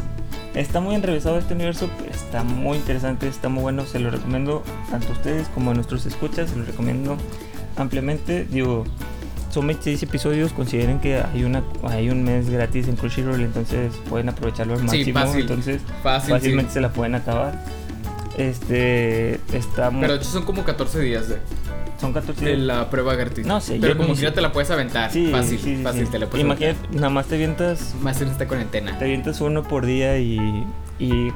está 0.55 0.79
muy 0.79 0.95
enrevesado 0.95 1.37
este 1.39 1.53
universo, 1.53 1.89
está 2.11 2.43
muy 2.43 2.77
interesante, 2.77 3.27
está 3.27 3.49
muy 3.49 3.63
bueno, 3.63 3.85
se 3.85 3.99
lo 3.99 4.09
recomiendo 4.11 4.63
tanto 4.91 5.09
a 5.09 5.11
ustedes 5.11 5.47
como 5.49 5.71
a 5.71 5.73
nuestros 5.73 6.05
escuchas, 6.05 6.49
se 6.51 6.55
lo 6.55 6.65
recomiendo 6.65 7.17
ampliamente. 7.77 8.45
Digo, 8.49 8.85
son 9.49 9.65
26 9.67 10.03
episodios, 10.03 10.53
consideren 10.53 10.99
que 10.99 11.17
hay 11.21 11.43
una 11.43 11.63
hay 11.83 12.09
un 12.09 12.23
mes 12.23 12.49
gratis 12.49 12.87
en 12.87 12.95
Crunchyroll, 12.95 13.41
entonces 13.41 13.93
pueden 14.09 14.29
aprovecharlo 14.29 14.73
al 14.75 14.79
Sí, 14.81 14.85
máximo. 15.11 15.19
fácil. 15.19 15.41
Entonces 15.41 15.81
Fácil, 16.03 16.29
fácilmente 16.35 16.69
sí. 16.71 16.73
se 16.75 16.81
la 16.81 16.89
pueden 16.89 17.15
acabar. 17.15 17.53
Este 18.37 19.39
está 19.53 19.89
muy 19.89 20.01
Pero 20.01 20.13
de 20.13 20.19
hecho 20.19 20.29
son 20.29 20.43
como 20.43 20.63
14 20.63 20.99
días 21.01 21.27
de, 21.29 21.37
son 21.99 22.13
14 22.13 22.45
de 22.45 22.51
días. 22.55 22.61
la 22.65 22.89
prueba 22.89 23.15
gratis. 23.15 23.45
No 23.45 23.59
sé, 23.59 23.77
Pero 23.81 23.97
como 23.97 24.15
que 24.15 24.21
ya 24.21 24.33
te 24.33 24.41
la 24.41 24.51
puedes 24.51 24.71
aventar. 24.71 25.11
Sí, 25.11 25.27
fácil, 25.31 25.81
fácil, 25.83 26.07
te 26.09 26.19
la 26.19 26.27
puedes 26.27 26.45
Imagínate, 26.45 26.77
aventar. 26.79 26.95
nada 26.95 27.09
más 27.09 27.25
te 27.27 27.35
avientas 27.35 27.95
Más 28.01 28.21
en 28.21 28.29
esta 28.29 28.47
cuarentena. 28.47 28.97
te 28.97 29.05
avientas 29.05 29.41
uno 29.41 29.63
por 29.63 29.85
día 29.85 30.17
y, 30.19 30.37
y 30.99 31.33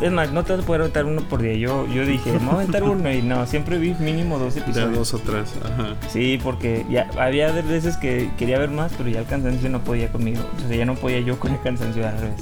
es 0.00 0.12
más, 0.12 0.32
no 0.32 0.44
te 0.44 0.52
vas 0.54 0.62
a 0.62 0.66
poder 0.66 0.82
aventar 0.82 1.04
uno 1.04 1.22
por 1.22 1.42
día. 1.42 1.54
Yo, 1.54 1.86
yo 1.88 2.06
dije, 2.06 2.32
me 2.32 2.38
voy 2.38 2.48
a 2.48 2.52
aventar 2.54 2.84
uno 2.84 3.12
y 3.12 3.22
no, 3.22 3.46
siempre 3.46 3.78
vi 3.78 3.94
mínimo 3.94 4.38
dos 4.38 4.54
de 4.54 4.60
episodios. 4.60 4.94
dos 4.94 5.14
o 5.14 5.18
tres. 5.18 5.54
Ajá. 5.64 5.94
Sí, 6.08 6.38
porque 6.42 6.86
ya 6.90 7.08
había 7.18 7.52
veces 7.52 7.96
que 7.96 8.30
quería 8.38 8.58
ver 8.58 8.70
más, 8.70 8.92
pero 8.96 9.08
ya 9.10 9.20
el 9.20 9.26
cansancio 9.26 9.68
no 9.68 9.80
podía 9.80 10.10
conmigo. 10.10 10.40
O 10.64 10.68
sea, 10.68 10.76
ya 10.76 10.84
no 10.84 10.94
podía 10.94 11.20
yo 11.20 11.38
con 11.38 11.52
el 11.52 11.60
cansancio 11.60 12.06
al 12.06 12.18
revés. 12.18 12.40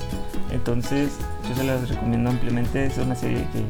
Entonces, 0.51 1.19
yo 1.49 1.55
se 1.57 1.65
las 1.65 1.89
recomiendo 1.89 2.31
ampliamente. 2.31 2.87
Es 2.87 2.99
una 2.99 3.15
serie 3.15 3.45
que 3.53 3.65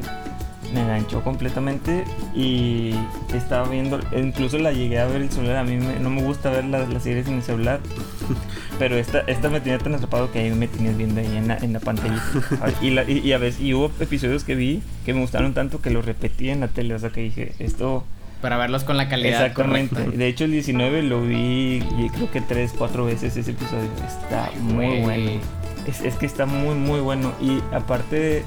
me 0.73 0.81
enganchó 0.81 1.23
completamente 1.23 2.03
y 2.35 2.91
estaba 3.33 3.67
viendo, 3.69 3.99
incluso 4.15 4.57
la 4.57 4.71
llegué 4.71 4.99
a 4.99 5.05
ver 5.05 5.21
el 5.21 5.29
celular. 5.31 5.57
A 5.57 5.63
mí 5.63 5.77
me- 5.77 5.99
no 5.99 6.09
me 6.09 6.21
gusta 6.21 6.49
ver 6.49 6.65
las, 6.65 6.87
las 6.93 7.03
series 7.03 7.27
en 7.27 7.35
el 7.35 7.43
celular, 7.43 7.79
pero 8.79 8.95
esta, 8.97 9.19
esta 9.21 9.49
me 9.49 9.59
tenía 9.61 9.79
tan 9.79 9.95
atrapado 9.95 10.31
que 10.31 10.39
ahí 10.39 10.51
me 10.51 10.67
tenías 10.67 10.95
viendo 10.97 11.21
ahí 11.21 11.37
en 11.37 11.47
la, 11.47 11.57
en 11.57 11.73
la 11.73 11.79
pantalla. 11.79 12.21
Y, 12.81 12.91
la- 12.91 13.03
y- 13.09 13.19
y 13.19 13.33
a 13.33 13.37
veces, 13.37 13.61
y 13.61 13.73
hubo 13.73 13.91
episodios 13.99 14.43
que 14.43 14.55
vi 14.55 14.81
que 15.05 15.13
me 15.13 15.21
gustaron 15.21 15.53
tanto 15.53 15.81
que 15.81 15.89
los 15.89 16.05
repetí 16.05 16.49
en 16.49 16.59
la 16.61 16.67
tele. 16.67 16.93
O 16.93 16.99
sea, 16.99 17.09
que 17.09 17.21
dije, 17.21 17.53
esto 17.59 18.05
Para 18.41 18.57
verlos 18.57 18.83
con 18.83 18.95
la 18.97 19.09
calidad 19.09 19.45
Exactamente. 19.45 19.95
correcta. 19.95 20.17
De 20.17 20.27
hecho, 20.27 20.45
el 20.45 20.51
19 20.51 21.03
lo 21.03 21.21
vi 21.21 21.83
y 21.97 22.09
creo 22.13 22.31
que 22.31 22.41
3, 22.41 22.73
4 22.77 23.05
veces 23.05 23.35
ese 23.35 23.51
episodio. 23.51 23.89
Está 24.07 24.49
muy 24.61 24.85
Güey. 24.85 25.01
bueno. 25.01 25.31
Es, 25.87 26.01
es 26.01 26.15
que 26.15 26.25
está 26.25 26.45
muy, 26.45 26.75
muy 26.75 26.99
bueno. 26.99 27.33
Y 27.41 27.59
aparte, 27.73 28.43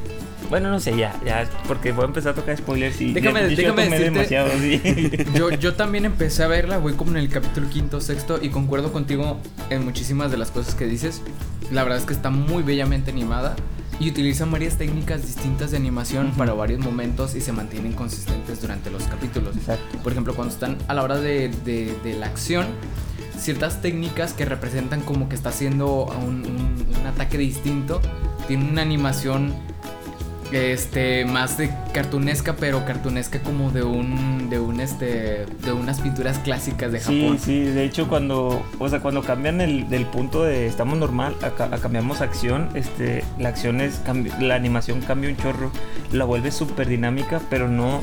bueno, 0.50 0.70
no 0.70 0.80
sé, 0.80 0.96
ya, 0.96 1.18
ya, 1.24 1.48
porque 1.66 1.92
voy 1.92 2.04
a 2.04 2.06
empezar 2.08 2.32
a 2.32 2.34
tocar 2.34 2.56
spoilers 2.56 3.00
y 3.00 3.12
Déjame- 3.14 3.40
ya- 3.42 3.48
yo 3.48 3.56
déjame 3.56 3.88
decirte- 3.88 4.04
demasiado, 4.04 4.50
sí. 4.60 5.24
Yo, 5.34 5.50
yo 5.50 5.74
también 5.74 6.04
empecé 6.04 6.42
a 6.44 6.46
verla, 6.46 6.78
voy 6.78 6.92
como 6.94 7.12
en 7.12 7.16
el 7.18 7.28
capítulo 7.28 7.68
quinto, 7.70 8.00
sexto 8.00 8.38
y 8.42 8.50
concuerdo 8.50 8.92
contigo 8.92 9.38
en 9.70 9.84
muchísimas 9.84 10.30
de 10.30 10.36
las 10.36 10.50
cosas 10.50 10.74
que 10.74 10.86
dices. 10.86 11.22
La 11.70 11.82
verdad 11.84 11.98
es 11.98 12.04
que 12.04 12.12
está 12.12 12.30
muy 12.30 12.62
bellamente 12.62 13.10
animada 13.10 13.56
y 14.00 14.08
utilizan 14.10 14.50
varias 14.50 14.76
técnicas 14.78 15.22
distintas 15.22 15.70
de 15.70 15.76
animación 15.78 16.32
para 16.32 16.52
varios 16.54 16.80
momentos 16.80 17.34
y 17.34 17.40
se 17.40 17.52
mantienen 17.52 17.92
consistentes 17.92 18.60
durante 18.60 18.90
los 18.90 19.04
capítulos. 19.04 19.56
Exacto. 19.56 19.98
Por 20.02 20.12
ejemplo, 20.12 20.34
cuando 20.34 20.52
están 20.52 20.76
a 20.88 20.94
la 20.94 21.02
hora 21.02 21.16
de, 21.18 21.48
de- 21.64 21.94
de 22.04 22.14
la 22.14 22.26
acción, 22.26 22.66
ciertas 23.38 23.80
técnicas 23.80 24.32
que 24.34 24.44
representan 24.44 25.00
como 25.02 25.28
que 25.28 25.34
está 25.34 25.48
haciendo 25.50 26.04
un, 26.04 26.44
un- 26.46 26.86
un 27.00 27.06
ataque 27.06 27.38
distinto, 27.38 28.00
tienen 28.48 28.70
una 28.70 28.82
animación 28.82 29.54
este 30.54 31.24
más 31.24 31.56
de 31.58 31.70
cartunesca, 31.92 32.54
pero 32.54 32.84
cartunesca 32.84 33.40
como 33.40 33.70
de 33.70 33.82
un 33.82 34.48
de 34.50 34.58
un 34.58 34.80
este 34.80 35.46
de 35.64 35.72
unas 35.72 36.00
pinturas 36.00 36.38
clásicas 36.38 36.92
de 36.92 37.00
Sí, 37.00 37.20
Japón. 37.22 37.38
sí, 37.38 37.60
de 37.60 37.84
hecho 37.84 38.08
cuando, 38.08 38.64
o 38.78 38.88
sea, 38.88 39.00
cuando 39.00 39.22
cambian 39.22 39.60
el 39.60 39.88
del 39.88 40.06
punto 40.06 40.42
de 40.44 40.66
estamos 40.66 40.98
normal 40.98 41.34
a, 41.42 41.50
ca- 41.50 41.70
a 41.72 41.78
cambiamos 41.78 42.20
acción, 42.20 42.68
este, 42.74 43.24
la 43.38 43.48
acción 43.50 43.80
es 43.80 44.00
la 44.40 44.54
animación 44.54 45.00
cambia 45.00 45.30
un 45.30 45.36
chorro, 45.36 45.70
la 46.12 46.24
vuelve 46.24 46.50
súper 46.50 46.88
dinámica, 46.88 47.40
pero 47.50 47.68
no 47.68 48.00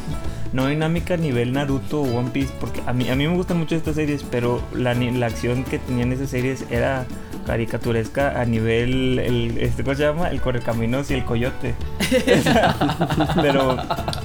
no 0.52 0.66
dinámica 0.66 1.14
a 1.14 1.18
nivel 1.18 1.54
Naruto 1.54 2.02
o 2.02 2.18
One 2.18 2.32
Piece, 2.32 2.52
porque 2.60 2.82
a 2.88 2.94
mí 2.94 3.08
a 3.10 3.16
mí 3.16 3.28
me 3.28 3.36
gustan 3.36 3.58
mucho 3.60 3.76
estas 3.76 3.96
series, 3.96 4.24
pero 4.24 4.62
la, 4.74 4.96
la 4.96 5.28
acción 5.28 5.64
que 5.64 5.78
tenían 5.78 6.12
esas 6.12 6.32
series 6.32 6.66
era 6.72 7.06
caricaturesca 7.50 8.40
a 8.40 8.46
nivel 8.46 9.18
el 9.18 9.58
este 9.58 9.84
¿cómo 9.84 9.96
se 9.96 10.04
llama? 10.04 10.30
El 10.30 10.40
correcaminos 10.40 11.10
y 11.10 11.16
el 11.16 11.26
coyote. 11.26 11.74
pero 13.42 13.78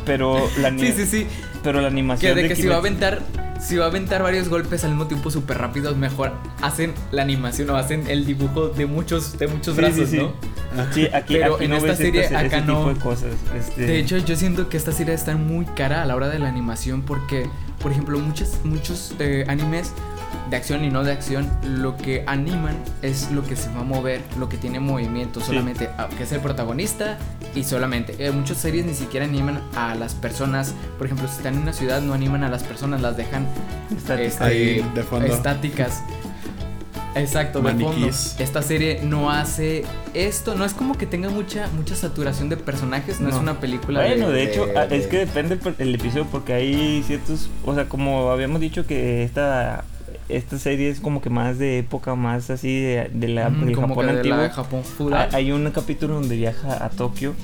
pero 0.04 0.48
la 0.60 0.70
Sí, 0.70 0.92
sí, 0.92 1.06
sí. 1.06 1.26
pero 1.62 1.80
la 1.80 1.88
animación 1.88 2.34
Que 2.34 2.42
de 2.42 2.48
que 2.48 2.56
si 2.56 2.66
va 2.66 2.74
a 2.76 2.78
aventar 2.78 3.20
si 3.60 3.76
va 3.76 3.86
a 3.86 3.88
aventar 3.88 4.22
varios 4.22 4.48
golpes 4.50 4.84
al 4.84 4.90
mismo 4.90 5.06
tiempo 5.06 5.30
súper 5.30 5.56
rápidos, 5.56 5.96
mejor 5.96 6.32
hacen 6.60 6.92
la 7.12 7.22
animación 7.22 7.70
o 7.70 7.76
hacen 7.76 8.04
el 8.08 8.26
dibujo 8.26 8.68
de 8.68 8.84
muchos 8.84 9.38
de 9.38 9.46
muchos 9.46 9.74
Sí, 9.74 9.80
brazos, 9.80 10.08
sí, 10.10 10.18
sí. 10.18 10.18
¿no? 10.18 10.32
Sí, 10.92 11.08
aquí, 11.14 11.34
Pero 11.34 11.54
aquí 11.54 11.64
en 11.64 11.70
no 11.70 11.76
esta 11.78 11.94
serie 11.96 12.24
ese- 12.24 12.34
ese 12.34 12.46
acá 12.46 12.60
tipo 12.60 12.72
no. 12.72 12.88
de 12.92 13.00
cosas. 13.00 13.30
este, 13.56 13.86
De 13.86 13.98
hecho, 13.98 14.18
yo 14.18 14.36
siento 14.36 14.68
que 14.68 14.76
esta 14.76 14.92
serie 14.92 15.14
está 15.14 15.36
muy 15.36 15.64
cara 15.66 16.02
a 16.02 16.04
la 16.04 16.14
hora 16.16 16.28
de 16.28 16.40
la 16.40 16.48
animación 16.48 17.02
porque, 17.02 17.48
por 17.80 17.92
ejemplo, 17.92 18.18
muchos, 18.18 18.58
muchos 18.64 19.14
eh, 19.20 19.44
animes 19.48 19.92
de 20.54 20.58
acción 20.58 20.84
y 20.84 20.88
no 20.90 21.02
de 21.02 21.10
acción, 21.10 21.50
lo 21.66 21.96
que 21.96 22.22
animan 22.28 22.76
es 23.02 23.32
lo 23.32 23.42
que 23.44 23.56
se 23.56 23.68
va 23.70 23.80
a 23.80 23.82
mover, 23.82 24.20
lo 24.38 24.48
que 24.48 24.56
tiene 24.56 24.78
movimiento 24.78 25.40
solamente, 25.40 25.90
que 26.16 26.22
es 26.22 26.30
el 26.30 26.38
protagonista 26.40 27.18
y 27.56 27.64
solamente. 27.64 28.14
En 28.24 28.38
muchas 28.38 28.58
series 28.58 28.86
ni 28.86 28.94
siquiera 28.94 29.26
animan 29.26 29.60
a 29.74 29.96
las 29.96 30.14
personas, 30.14 30.72
por 30.96 31.06
ejemplo, 31.08 31.26
si 31.26 31.38
están 31.38 31.54
en 31.54 31.62
una 31.62 31.72
ciudad 31.72 32.00
no 32.02 32.14
animan 32.14 32.44
a 32.44 32.48
las 32.48 32.62
personas, 32.62 33.00
las 33.02 33.16
dejan 33.16 33.48
Estáticas. 33.96 34.32
este, 34.32 34.44
Ahí, 34.44 34.90
de 34.94 35.02
fondo. 35.02 35.26
estáticas. 35.34 36.04
Exacto, 37.16 37.60
de 37.60 37.72
fondo. 37.74 38.08
Esta 38.38 38.62
serie 38.62 39.00
no 39.02 39.30
hace 39.30 39.84
esto, 40.14 40.54
no 40.56 40.64
es 40.64 40.72
como 40.72 40.96
que 40.96 41.06
tenga 41.06 41.30
mucha 41.30 41.68
mucha 41.76 41.94
saturación 41.96 42.48
de 42.48 42.56
personajes, 42.56 43.20
no, 43.20 43.28
es 43.28 43.34
una 43.36 43.58
película 43.60 44.02
Bueno, 44.02 44.30
de, 44.30 44.42
hecho, 44.44 44.66
ah, 44.76 44.86
de- 44.86 44.98
es 44.98 45.06
que 45.08 45.18
depende 45.18 45.56
por- 45.56 45.74
el 45.78 45.94
episodio 45.94 46.26
porque 46.26 46.52
hay 46.54 47.02
ciertos, 47.04 47.48
o 47.64 47.74
sea, 47.74 47.88
como 47.88 48.30
habíamos 48.30 48.60
dicho 48.60 48.84
que 48.86 49.22
esta 49.24 49.84
esta 50.28 50.58
serie 50.58 50.88
es 50.90 51.00
como 51.00 51.20
que 51.20 51.30
más 51.30 51.58
de 51.58 51.78
época, 51.78 52.14
más 52.14 52.50
así 52.50 52.74
de, 52.80 53.10
de 53.12 53.28
la 53.28 53.48
Ujú, 53.48 53.64
del 53.66 53.74
Japón 53.76 54.06
de 54.06 54.12
antiguo. 54.12 54.36
la 54.38 54.50
Japón 54.50 54.82
Hay, 55.32 55.52
un 55.52 55.70
capítulo 55.70 56.14
donde 56.14 56.36
viaja 56.36 56.84
a 56.84 56.90
Tokio 56.90 57.34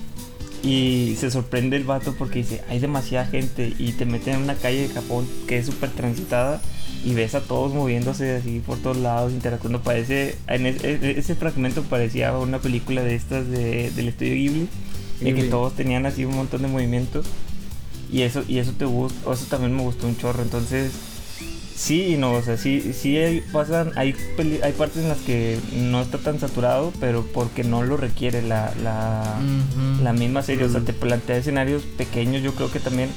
y 0.62 1.16
se 1.18 1.30
sorprende 1.30 1.76
el 1.76 1.84
vato 1.84 2.14
porque 2.18 2.40
dice, 2.40 2.62
hay 2.68 2.78
demasiada 2.80 3.26
gente 3.26 3.72
y 3.78 3.92
te 3.92 4.04
meten 4.04 4.34
en 4.36 4.42
una 4.42 4.54
calle 4.54 4.88
de 4.88 4.94
Japón 4.94 5.26
que 5.48 5.58
es 5.58 5.66
súper 5.66 5.90
transitada 5.90 6.60
y 7.04 7.14
ves 7.14 7.34
a 7.34 7.40
todos 7.40 7.72
moviéndose 7.72 8.36
así 8.36 8.60
por 8.60 8.76
todos 8.78 8.98
lados, 8.98 9.32
interactuando. 9.32 9.80
Parece, 9.82 10.36
en 10.48 10.66
es- 10.66 10.84
e- 10.84 11.18
ese 11.18 11.34
fragmento 11.34 11.82
parecía 11.84 12.36
una 12.36 12.58
película 12.58 13.02
de 13.02 13.14
estas 13.14 13.48
de, 13.48 13.90
del 13.92 14.08
estudio 14.08 14.34
Ghibli, 14.34 14.68
de 15.20 15.24
que 15.26 15.32
Ghibli. 15.32 15.48
todos 15.48 15.74
tenían 15.76 16.04
así 16.04 16.26
un 16.26 16.36
montón 16.36 16.60
de 16.62 16.68
movimientos 16.68 17.26
y 18.12 18.22
eso, 18.22 18.42
y 18.46 18.58
eso 18.58 18.72
te 18.72 18.84
gusta, 18.84 19.32
eso 19.32 19.46
también 19.48 19.74
me 19.74 19.80
gustó 19.82 20.06
un 20.08 20.16
chorro. 20.18 20.42
Entonces, 20.42 20.92
sí 21.80 22.14
y 22.14 22.16
no, 22.18 22.32
o 22.34 22.42
sea, 22.42 22.56
sí, 22.58 22.92
sí 22.92 23.16
hay, 23.16 23.40
pasan, 23.52 23.92
hay, 23.96 24.14
hay 24.62 24.72
partes 24.72 24.98
en 25.02 25.08
las 25.08 25.18
que 25.18 25.58
no 25.74 26.02
está 26.02 26.18
tan 26.18 26.38
saturado, 26.38 26.92
pero 27.00 27.24
porque 27.32 27.64
no 27.64 27.82
lo 27.82 27.96
requiere 27.96 28.42
la, 28.42 28.70
la, 28.84 29.24
la 30.02 30.12
misma 30.12 30.42
serie. 30.42 30.64
O 30.64 30.68
sea, 30.68 30.80
Mm. 30.80 30.84
te 30.84 30.92
plantea 30.92 31.36
escenarios 31.38 31.82
pequeños, 31.96 32.42
yo 32.42 32.52
creo 32.54 32.70
que 32.70 32.80
también. 32.80 33.08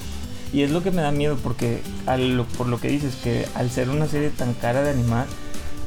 Y 0.54 0.62
es 0.62 0.72
lo 0.72 0.82
que 0.84 0.92
me 0.92 1.02
da 1.02 1.12
miedo, 1.12 1.38
porque 1.44 1.82
al, 2.06 2.46
por 2.58 2.68
lo 2.68 2.80
que 2.80 2.88
dices, 2.88 3.16
que 3.24 3.46
al 3.56 3.70
ser 3.72 3.90
una 3.90 4.08
serie 4.08 4.30
tan 4.30 4.54
cara 4.54 4.82
de 4.84 4.92
animar, 4.92 5.26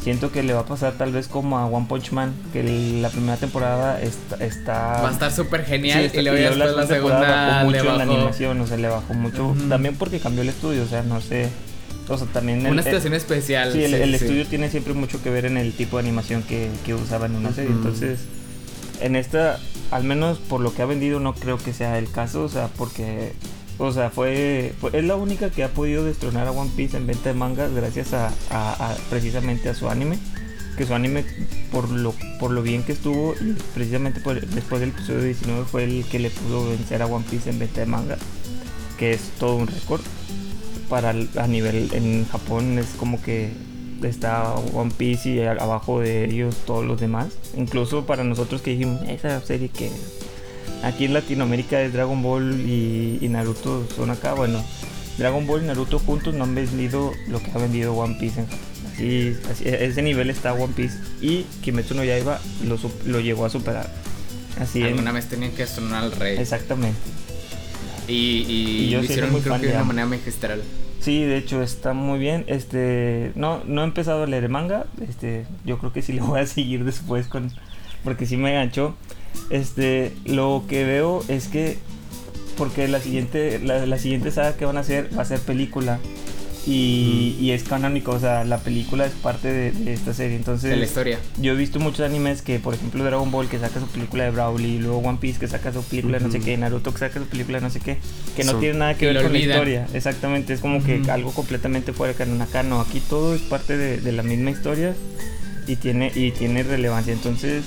siento 0.02 0.30
que 0.30 0.42
le 0.42 0.52
va 0.52 0.60
a 0.60 0.66
pasar 0.66 0.92
tal 0.98 1.12
vez 1.12 1.28
como 1.28 1.58
a 1.58 1.66
One 1.66 1.86
Punch 1.88 2.12
Man, 2.12 2.34
que 2.52 2.60
el- 2.60 3.00
la 3.02 3.08
primera 3.08 3.36
temporada 3.38 4.00
está... 4.02 4.36
está 4.44 5.02
Va 5.02 5.08
a 5.08 5.12
estar 5.12 5.32
súper 5.32 5.64
Sí, 5.64 5.70
genial 5.70 6.04
está- 6.04 6.20
y 6.20 6.24
luego 6.24 6.54
la 6.56 6.64
temporada 6.66 6.86
segunda 6.86 7.20
bajó 7.20 7.64
mucho 7.64 7.70
le 7.72 7.78
en 7.78 7.86
la 7.86 7.92
bajó 8.04 8.12
animación, 8.12 8.60
o 8.60 8.66
sea, 8.66 8.76
le 8.76 8.88
bajó 8.88 9.14
mucho. 9.14 9.56
También 9.68 9.96
porque 9.96 10.18
cambió 10.20 10.42
el 10.42 10.48
estudio, 10.50 10.82
o 10.82 10.86
sea, 10.86 11.02
no 11.02 11.20
sé. 11.20 11.48
O 12.08 12.16
sea, 12.16 12.26
también 12.28 12.64
el- 12.64 12.72
una 12.72 12.80
el- 12.82 12.84
situación 12.84 13.14
especial. 13.14 13.72
Sí, 13.72 13.82
el, 13.82 13.94
el 13.94 14.10
sí. 14.10 14.24
estudio 14.24 14.46
tiene 14.46 14.70
siempre 14.70 14.94
mucho 14.94 15.22
que 15.22 15.30
ver 15.30 15.44
en 15.46 15.56
el 15.56 15.72
tipo 15.72 15.96
de 15.96 16.02
animación 16.04 16.42
que, 16.42 16.70
que 16.84 16.94
usaban 16.94 17.32
en 17.32 17.38
una 17.38 17.52
serie. 17.52 17.70
Ujú. 17.70 17.78
Entonces, 17.78 18.20
en 19.00 19.16
esta, 19.16 19.58
al 19.90 20.04
menos 20.04 20.38
por 20.38 20.60
lo 20.60 20.72
que 20.74 20.82
ha 20.82 20.86
vendido, 20.86 21.18
no 21.20 21.34
creo 21.34 21.58
que 21.58 21.72
sea 21.72 21.98
el 21.98 22.10
caso. 22.10 22.44
O 22.44 22.48
sea, 22.48 22.68
porque, 22.76 23.32
o 23.78 23.90
sea, 23.92 24.10
fue, 24.10 24.72
fue- 24.80 24.90
es 24.96 25.04
la 25.04 25.16
única 25.16 25.50
que 25.50 25.64
ha 25.64 25.68
podido 25.68 26.04
destronar 26.04 26.46
a 26.46 26.52
One 26.52 26.70
Piece 26.76 26.96
en 26.96 27.06
venta 27.06 27.30
de 27.30 27.34
mangas 27.34 27.72
gracias 27.72 28.12
a, 28.14 28.28
a- 28.50 28.92
a- 28.92 28.96
precisamente 29.10 29.68
a 29.68 29.74
su 29.74 29.88
anime. 29.90 30.18
Que 30.78 30.84
su 30.86 30.94
anime, 30.94 31.24
por 31.72 31.88
lo, 31.90 32.14
por 32.38 32.50
lo 32.50 32.62
bien 32.62 32.82
que 32.82 32.92
estuvo, 32.92 33.34
y 33.40 33.54
precisamente 33.74 34.20
por- 34.20 34.46
después 34.46 34.78
del 34.80 34.90
episodio 34.90 35.22
19, 35.22 35.64
fue 35.64 35.84
el 35.84 36.04
que 36.04 36.18
le 36.18 36.28
pudo 36.30 36.68
vencer 36.68 37.00
a 37.02 37.06
One 37.06 37.24
Piece 37.30 37.48
en 37.50 37.58
venta 37.58 37.80
de 37.80 37.86
manga. 37.86 38.18
Que 38.98 39.12
es 39.12 39.20
todo 39.40 39.56
un 39.56 39.66
récord 39.66 40.02
para 40.88 41.10
a 41.10 41.46
nivel 41.46 41.90
en 41.92 42.26
Japón 42.28 42.78
es 42.78 42.86
como 42.98 43.20
que 43.22 43.50
está 44.02 44.54
One 44.54 44.92
Piece 44.96 45.30
y 45.30 45.40
abajo 45.40 46.00
de 46.00 46.24
ellos 46.26 46.56
todos 46.66 46.84
los 46.84 47.00
demás. 47.00 47.28
Incluso 47.56 48.06
para 48.06 48.24
nosotros 48.24 48.62
que 48.62 48.72
dijimos, 48.72 49.00
esa 49.08 49.40
serie 49.40 49.68
que 49.68 49.90
aquí 50.82 51.06
en 51.06 51.14
Latinoamérica 51.14 51.80
es 51.82 51.92
Dragon 51.92 52.22
Ball 52.22 52.60
y, 52.68 53.18
y 53.20 53.28
Naruto 53.28 53.86
son 53.96 54.10
acá, 54.10 54.34
bueno, 54.34 54.62
Dragon 55.18 55.46
Ball 55.46 55.62
y 55.64 55.66
Naruto 55.66 55.98
juntos 55.98 56.34
no 56.34 56.44
han 56.44 56.54
vendido 56.54 57.12
lo 57.28 57.42
que 57.42 57.50
ha 57.52 57.58
vendido 57.58 57.94
One 57.94 58.16
Piece 58.20 58.40
en 58.40 58.46
Japón. 58.46 58.60
Así, 58.94 59.36
así- 59.50 59.68
a 59.68 59.74
ese 59.78 60.02
nivel 60.02 60.30
está 60.30 60.52
One 60.54 60.72
Piece 60.74 60.96
y 61.20 61.44
Kimetsu 61.62 61.94
no 61.94 62.04
Yaiba 62.04 62.38
lo, 62.66 62.78
lo 63.06 63.20
llegó 63.20 63.44
a 63.44 63.50
superar. 63.50 63.90
Así 64.60 64.80
en- 64.80 64.86
Alguna 64.88 65.12
vez 65.12 65.26
tenían 65.28 65.52
que 65.52 65.62
estrenar 65.64 66.04
al 66.04 66.12
rey. 66.12 66.38
Exactamente. 66.38 66.96
Y, 68.08 68.44
y, 68.48 68.84
Y 68.84 68.90
yo 68.90 68.98
lo 68.98 69.04
hicieron 69.04 69.32
muy 69.32 69.40
creo 69.40 69.54
fan 69.54 69.60
que 69.60 69.68
de 69.68 69.74
una 69.74 69.84
manera 69.84 70.06
magistral. 70.06 70.62
Sí, 71.00 71.22
de 71.22 71.36
hecho 71.36 71.62
está 71.62 71.92
muy 71.92 72.18
bien. 72.18 72.44
Este, 72.46 73.32
no, 73.34 73.62
no 73.64 73.82
he 73.82 73.84
empezado 73.84 74.24
a 74.24 74.26
leer 74.26 74.48
manga. 74.48 74.86
Este, 75.06 75.46
yo 75.64 75.78
creo 75.78 75.92
que 75.92 76.02
sí 76.02 76.12
lo 76.12 76.26
voy 76.26 76.40
a 76.40 76.46
seguir 76.46 76.84
después 76.84 77.28
con, 77.28 77.52
porque 78.04 78.26
sí 78.26 78.36
me 78.36 78.52
ganchó. 78.52 78.96
Este, 79.50 80.12
lo 80.24 80.64
que 80.68 80.84
veo 80.84 81.22
es 81.28 81.48
que, 81.48 81.78
porque 82.56 82.88
la 82.88 83.00
siguiente, 83.00 83.60
la, 83.60 83.86
la 83.86 83.98
siguiente 83.98 84.30
saga 84.30 84.56
que 84.56 84.64
van 84.64 84.76
a 84.78 84.80
hacer 84.80 85.10
va 85.16 85.22
a 85.22 85.26
ser 85.26 85.40
película 85.40 86.00
y, 86.66 87.36
y 87.40 87.52
es 87.52 87.62
canónico, 87.62 88.10
o 88.12 88.18
sea, 88.18 88.44
la 88.44 88.58
película 88.58 89.06
es 89.06 89.12
parte 89.12 89.52
de, 89.52 89.70
de 89.72 89.92
esta 89.92 90.12
serie. 90.12 90.36
Entonces, 90.36 90.70
De 90.70 90.76
la 90.76 90.84
historia. 90.84 91.18
yo 91.40 91.52
he 91.52 91.56
visto 91.56 91.78
muchos 91.78 92.00
animes 92.00 92.42
que, 92.42 92.58
por 92.58 92.74
ejemplo, 92.74 93.04
Dragon 93.04 93.30
Ball 93.30 93.48
que 93.48 93.58
saca 93.58 93.78
su 93.78 93.86
película 93.86 94.24
de 94.24 94.30
Brawly, 94.30 94.74
y 94.74 94.78
luego 94.78 94.98
One 94.98 95.18
Piece 95.20 95.38
que 95.38 95.46
saca 95.46 95.72
su 95.72 95.82
película 95.84 96.18
de 96.18 96.24
no 96.24 96.32
sé 96.32 96.40
qué, 96.40 96.56
Naruto 96.56 96.92
que 96.92 96.98
saca 96.98 97.20
su 97.20 97.26
película 97.26 97.58
de 97.58 97.62
no 97.62 97.70
sé 97.70 97.80
qué, 97.80 97.98
que 98.36 98.44
no 98.44 98.56
tiene 98.56 98.78
nada 98.78 98.94
que 98.96 99.06
ver 99.06 99.22
con 99.22 99.32
la 99.32 99.38
historia. 99.38 99.86
Exactamente, 99.94 100.52
es 100.52 100.60
como 100.60 100.82
que 100.82 101.00
algo 101.10 101.32
completamente 101.32 101.92
fuera 101.92 102.12
de 102.12 102.18
canon. 102.18 102.42
Acá 102.42 102.62
no, 102.62 102.80
aquí 102.80 103.00
todo 103.00 103.34
es 103.34 103.42
parte 103.42 103.76
de, 103.76 103.98
de 104.00 104.12
la 104.12 104.22
misma 104.24 104.50
historia 104.50 104.94
y 105.66 105.76
tiene, 105.76 106.10
y 106.14 106.32
tiene 106.32 106.62
relevancia. 106.64 107.12
Entonces, 107.12 107.64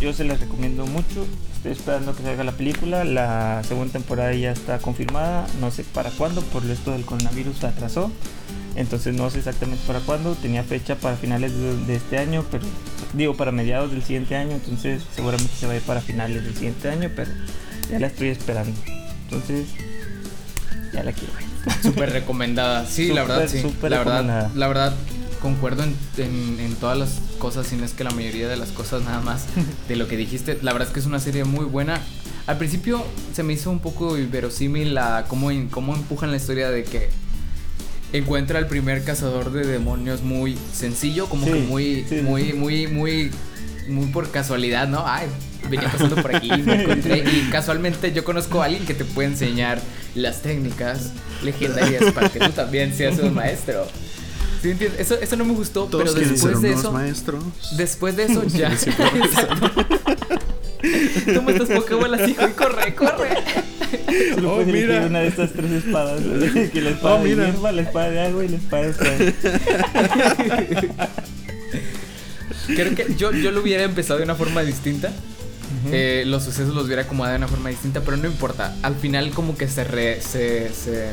yo 0.00 0.12
se 0.12 0.24
las 0.24 0.40
recomiendo 0.40 0.86
mucho. 0.86 1.26
Estoy 1.58 1.72
esperando 1.72 2.14
que 2.14 2.22
salga 2.22 2.44
la 2.44 2.52
película. 2.52 3.04
La 3.04 3.62
segunda 3.66 3.92
temporada 3.92 4.32
ya 4.32 4.52
está 4.52 4.78
confirmada. 4.78 5.46
No 5.60 5.70
sé 5.70 5.84
para 5.84 6.10
cuándo, 6.10 6.40
por 6.42 6.64
esto 6.64 6.92
del 6.92 7.04
coronavirus 7.04 7.58
se 7.58 7.66
atrasó. 7.66 8.10
Entonces 8.76 9.14
no 9.14 9.28
sé 9.28 9.38
exactamente 9.38 9.82
para 9.86 9.98
cuándo. 10.00 10.34
Tenía 10.36 10.62
fecha 10.62 10.94
para 10.94 11.16
finales 11.16 11.52
de, 11.52 11.76
de 11.84 11.96
este 11.96 12.18
año, 12.18 12.44
pero 12.50 12.64
digo 13.12 13.36
para 13.36 13.50
mediados 13.50 13.90
del 13.90 14.02
siguiente 14.04 14.36
año. 14.36 14.52
Entonces 14.52 15.02
seguramente 15.14 15.52
se 15.58 15.66
va 15.66 15.72
a 15.72 15.76
ir 15.76 15.82
para 15.82 16.00
finales 16.00 16.44
del 16.44 16.54
siguiente 16.54 16.88
año, 16.90 17.10
pero 17.14 17.30
ya 17.90 17.98
la 17.98 18.06
estoy 18.06 18.28
esperando. 18.28 18.78
Entonces 19.24 19.66
ya 20.92 21.02
la 21.02 21.12
quiero 21.12 21.32
ver. 21.34 21.74
Súper 21.82 22.10
recomendada. 22.12 22.86
Sí, 22.86 23.08
la 23.12 23.22
verdad, 23.24 23.48
sí. 23.48 23.62
la 23.82 23.98
verdad, 23.98 24.50
la 24.54 24.68
verdad, 24.68 24.94
concuerdo 25.42 25.82
en, 25.82 25.94
en- 26.18 26.60
en 26.60 26.74
todas 26.76 26.96
las 26.98 27.10
cosas, 27.38 27.66
si 27.66 27.76
no 27.76 27.84
es 27.84 27.92
que 27.92 28.04
la 28.04 28.10
mayoría 28.10 28.48
de 28.48 28.56
las 28.56 28.70
cosas 28.70 29.02
nada 29.02 29.20
más 29.20 29.44
de 29.88 29.96
lo 29.96 30.08
que 30.08 30.16
dijiste. 30.16 30.58
La 30.62 30.72
verdad 30.72 30.88
es 30.88 30.94
que 30.94 31.00
es 31.00 31.06
una 31.06 31.20
serie 31.20 31.44
muy 31.44 31.64
buena. 31.64 32.00
Al 32.46 32.58
principio 32.58 33.04
se 33.34 33.42
me 33.42 33.52
hizo 33.52 33.70
un 33.70 33.80
poco 33.80 34.18
inverosímil 34.18 34.94
la 34.94 35.24
cómo, 35.28 35.50
cómo 35.70 35.94
empujan 35.94 36.30
la 36.30 36.36
historia 36.36 36.70
de 36.70 36.84
que 36.84 37.08
encuentra 38.12 38.58
al 38.58 38.66
primer 38.66 39.04
cazador 39.04 39.52
de 39.52 39.66
demonios 39.66 40.22
muy 40.22 40.56
sencillo, 40.72 41.26
como 41.28 41.44
Sí, 41.46 41.52
que 41.52 41.58
muy, 41.60 42.06
sí, 42.08 42.16
muy, 42.22 42.44
sí. 42.44 42.52
muy, 42.54 42.86
muy, 42.86 43.30
muy 43.88 44.06
por 44.06 44.30
casualidad, 44.30 44.88
¿no? 44.88 45.04
Ay, 45.06 45.26
venía 45.68 45.90
pasando 45.92 46.16
por 46.16 46.34
aquí, 46.34 46.50
me 46.50 46.82
encontré 46.82 47.18
y 47.18 47.48
casualmente 47.50 48.12
yo 48.12 48.24
conozco 48.24 48.62
a 48.62 48.66
alguien 48.66 48.86
que 48.86 48.94
te 48.94 49.04
puede 49.04 49.28
enseñar 49.28 49.80
las 50.14 50.40
técnicas 50.40 51.10
legendarias 51.42 52.12
para 52.12 52.30
que 52.30 52.38
tú 52.38 52.50
también 52.52 52.94
seas 52.94 53.18
un 53.18 53.34
maestro. 53.34 53.86
¿Sí 54.62 54.70
entiendes? 54.70 55.00
Eso, 55.00 55.14
eso 55.20 55.36
no 55.36 55.44
me 55.44 55.52
gustó, 55.54 55.84
Todos 55.84 56.12
pero 56.14 56.28
después 56.28 56.60
de 56.60 56.72
eso, 56.72 56.92
maestros. 56.92 57.44
después 57.76 58.16
de 58.16 58.24
eso 58.28 58.44
ya. 58.44 58.76
Toma 61.34 61.50
estas 61.52 61.68
pokebolas, 61.68 62.28
hijo, 62.28 62.46
y 62.48 62.52
corre, 62.52 62.94
corre. 62.94 63.28
Solo 64.34 64.56
Oh, 64.56 64.64
mira. 64.64 65.06
una 65.06 65.20
de 65.20 65.28
estas 65.28 65.52
tres 65.52 65.70
espadas. 65.72 66.20
que 66.72 66.80
la 66.80 66.90
espada 66.90 67.14
Oh, 67.16 67.22
de 67.22 67.28
mira. 67.30 67.46
hierba, 67.46 67.72
la 67.72 67.82
espada 67.82 68.10
de 68.10 68.20
agua 68.20 68.44
y 68.44 68.48
la 68.48 68.56
espada 68.56 68.82
de 68.86 68.92
fuego. 68.92 69.32
Creo 72.66 72.94
que 72.94 73.14
yo, 73.16 73.32
yo 73.32 73.50
lo 73.50 73.60
hubiera 73.62 73.82
empezado 73.84 74.18
de 74.18 74.24
una 74.24 74.34
forma 74.34 74.62
distinta. 74.62 75.10
Eh, 75.92 76.24
los 76.26 76.44
sucesos 76.44 76.74
los 76.74 76.86
hubiera 76.86 77.02
acomodado 77.02 77.32
de 77.34 77.38
una 77.38 77.48
forma 77.48 77.68
distinta, 77.70 78.00
pero 78.02 78.16
no 78.16 78.26
importa. 78.26 78.74
Al 78.82 78.94
final 78.96 79.30
como 79.30 79.56
que 79.56 79.68
se 79.68 79.84
re, 79.84 80.20
se, 80.20 80.70
se- 80.74 81.12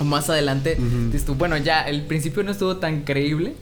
más 0.04 0.30
adelante 0.30 0.76
dices 1.06 1.24
tú, 1.24 1.34
bueno, 1.34 1.56
ya 1.56 1.82
el 1.82 2.02
principio 2.02 2.42
no 2.42 2.52
estuvo 2.52 2.76
tan 2.76 3.02
creíble, 3.02 3.54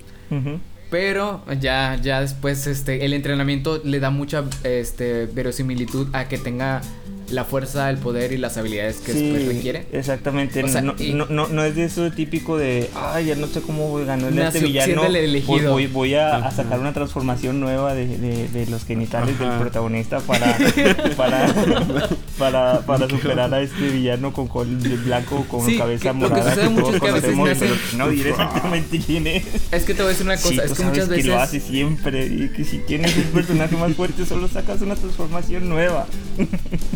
pero 0.90 1.42
ya 1.60 1.98
ya 2.02 2.20
después 2.20 2.66
este 2.66 3.04
el 3.04 3.14
entrenamiento 3.14 3.80
le 3.84 3.98
da 3.98 4.10
mucha 4.10 4.44
este 4.62 5.26
verosimilitud 5.26 6.08
a 6.14 6.28
que 6.28 6.38
tenga 6.38 6.82
la 7.32 7.44
fuerza, 7.44 7.90
el 7.90 7.96
poder 7.98 8.32
y 8.32 8.36
las 8.38 8.56
habilidades 8.56 8.98
que 8.98 9.12
Sí, 9.12 9.30
después 9.30 9.48
requiere. 9.56 9.86
Exactamente. 9.92 10.62
O 10.62 10.68
sea, 10.68 10.82
no, 10.82 10.94
y- 10.98 11.12
no, 11.14 11.26
no, 11.26 11.48
no 11.48 11.64
es 11.64 11.74
de 11.74 11.84
eso 11.84 12.10
típico 12.12 12.58
de, 12.58 12.90
ay, 12.94 13.26
ya 13.26 13.34
no 13.34 13.46
sé 13.46 13.60
cómo 13.62 13.94
ganó 14.04 14.28
el 14.28 14.38
este 14.38 14.60
villano. 14.60 15.04
el 15.04 15.16
elegido". 15.16 15.72
Voy, 15.72 15.86
voy 15.86 16.14
a, 16.14 16.36
a 16.36 16.50
sacar 16.50 16.78
una 16.78 16.92
transformación 16.92 17.58
nueva 17.60 17.94
de, 17.94 18.06
de, 18.18 18.48
de 18.48 18.66
los 18.66 18.84
genitales 18.84 19.34
Ajá. 19.36 19.50
del 19.50 19.60
protagonista 19.60 20.20
para, 20.26 20.56
para, 21.16 21.52
para, 22.38 22.80
para 22.86 23.08
superar 23.08 23.52
a 23.54 23.60
este 23.62 23.88
villano 23.88 24.32
con 24.32 24.46
col 24.48 24.82
de 24.82 24.96
blanco 24.96 25.44
con 25.48 25.64
Sí, 25.66 25.78
cabeza 25.78 26.12
que- 26.12 26.18
lo 26.18 26.28
que 26.28 26.34
morada. 26.34 26.50
sucede 26.54 26.68
mucho 26.68 26.82
todos 26.82 26.94
es 26.96 27.00
que 27.02 27.08
a 27.08 27.12
veces 27.12 27.30
conocemos, 27.34 27.48
nacen- 27.48 27.78
pero 27.92 28.04
no 28.04 28.10
diré 28.10 28.30
exactamente 28.30 29.00
quién 29.04 29.26
es. 29.26 29.44
Es 29.72 29.84
que 29.84 29.94
te 29.94 30.02
voy 30.02 30.06
a 30.06 30.08
decir 30.10 30.26
una 30.26 30.36
cosa, 30.36 30.48
Sí, 30.48 30.60
es 30.64 30.72
que 30.72 30.84
muchas 30.84 31.04
que 31.08 31.10
veces 31.10 31.26
lo 31.26 31.40
hace 31.40 31.60
siempre 31.60 32.26
y 32.26 32.48
que 32.50 32.64
si 32.64 32.78
tienes 32.78 33.16
un 33.16 33.22
personaje 33.24 33.76
más 33.76 33.92
fuerte 33.94 34.26
solo 34.26 34.48
sacas 34.48 34.80
una 34.82 34.94
transformación 34.96 35.68
nueva. 35.68 36.06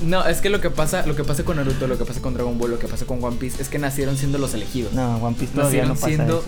No, 0.04 0.25
es 0.28 0.40
que 0.40 0.50
lo 0.50 0.60
que 0.60 0.70
pasa, 0.70 1.06
lo 1.06 1.16
que 1.16 1.24
pasa 1.24 1.44
con 1.44 1.56
Naruto, 1.56 1.86
lo 1.86 1.98
que 1.98 2.04
pasa 2.04 2.20
con 2.20 2.34
Dragon 2.34 2.58
Ball, 2.58 2.72
lo 2.72 2.78
que 2.78 2.88
pasa 2.88 3.06
con 3.06 3.22
One 3.22 3.36
Piece 3.36 3.62
es 3.62 3.68
que 3.68 3.78
nacieron 3.78 4.16
siendo 4.16 4.38
los 4.38 4.54
elegidos. 4.54 4.92
No, 4.92 5.16
One 5.16 5.36
Piece 5.38 5.52
todavía 5.54 5.86
Nacieron 5.86 5.88
no 5.88 5.94
pasa 5.94 6.06
siendo 6.06 6.44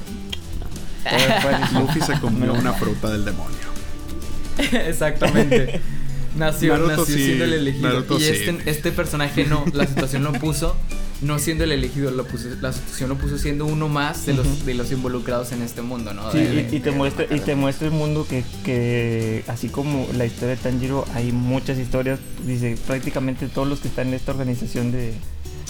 eso. 1.71 1.81
Luffy 1.81 2.01
se 2.01 2.21
comió 2.21 2.53
una 2.55 2.73
fruta 2.73 3.11
del 3.11 3.25
demonio. 3.25 3.57
Exactamente. 4.87 5.81
Nació, 6.37 6.75
Naruto 6.75 6.97
nació 6.99 7.17
sí, 7.17 7.25
siendo 7.25 7.45
el 7.45 7.53
elegido. 7.55 7.89
Naruto 7.89 8.19
y 8.19 8.21
sí. 8.21 8.31
este, 8.31 8.71
este 8.71 8.93
personaje 8.93 9.45
no, 9.45 9.65
la 9.73 9.87
situación 9.87 10.25
lo 10.25 10.33
puso 10.33 10.77
no 11.21 11.39
siendo 11.41 11.65
el 11.65 11.73
elegido, 11.73 12.11
lo 12.13 12.25
puso, 12.25 12.49
la 12.61 12.73
situación 12.73 13.09
lo 13.09 13.17
puso 13.17 13.39
siendo 13.39 13.67
uno 13.67 13.89
más 13.89 14.25
de 14.27 14.35
los, 14.35 14.65
de 14.65 14.75
los 14.75 14.93
involucrados 14.93 15.51
en 15.53 15.63
este 15.63 15.83
mundo, 15.83 16.15
¿no? 16.15 16.31
Sí, 16.31 16.39
De- 16.39 16.45
y, 16.45 16.57
de- 16.63 16.77
y 16.77 16.81
te 16.81 16.91
de- 16.91 16.97
muestra 16.97 17.27
y 17.29 17.41
te 17.41 17.55
muestra 17.57 17.89
el 17.89 17.93
mundo 17.95 18.27
que, 18.29 18.45
que 18.65 19.43
así 19.49 19.69
como 19.69 20.07
la 20.17 20.27
historia 20.27 20.51
de 20.55 20.57
Tanjiro 20.63 21.05
hay 21.15 21.33
muchas 21.33 21.77
historias. 21.79 22.21
Dice 22.47 22.77
prácticamente 22.87 23.49
todos 23.49 23.67
los 23.67 23.81
que 23.81 23.89
están 23.89 24.09
en 24.09 24.15
esta 24.15 24.31
organización 24.33 24.93
de, 24.93 25.13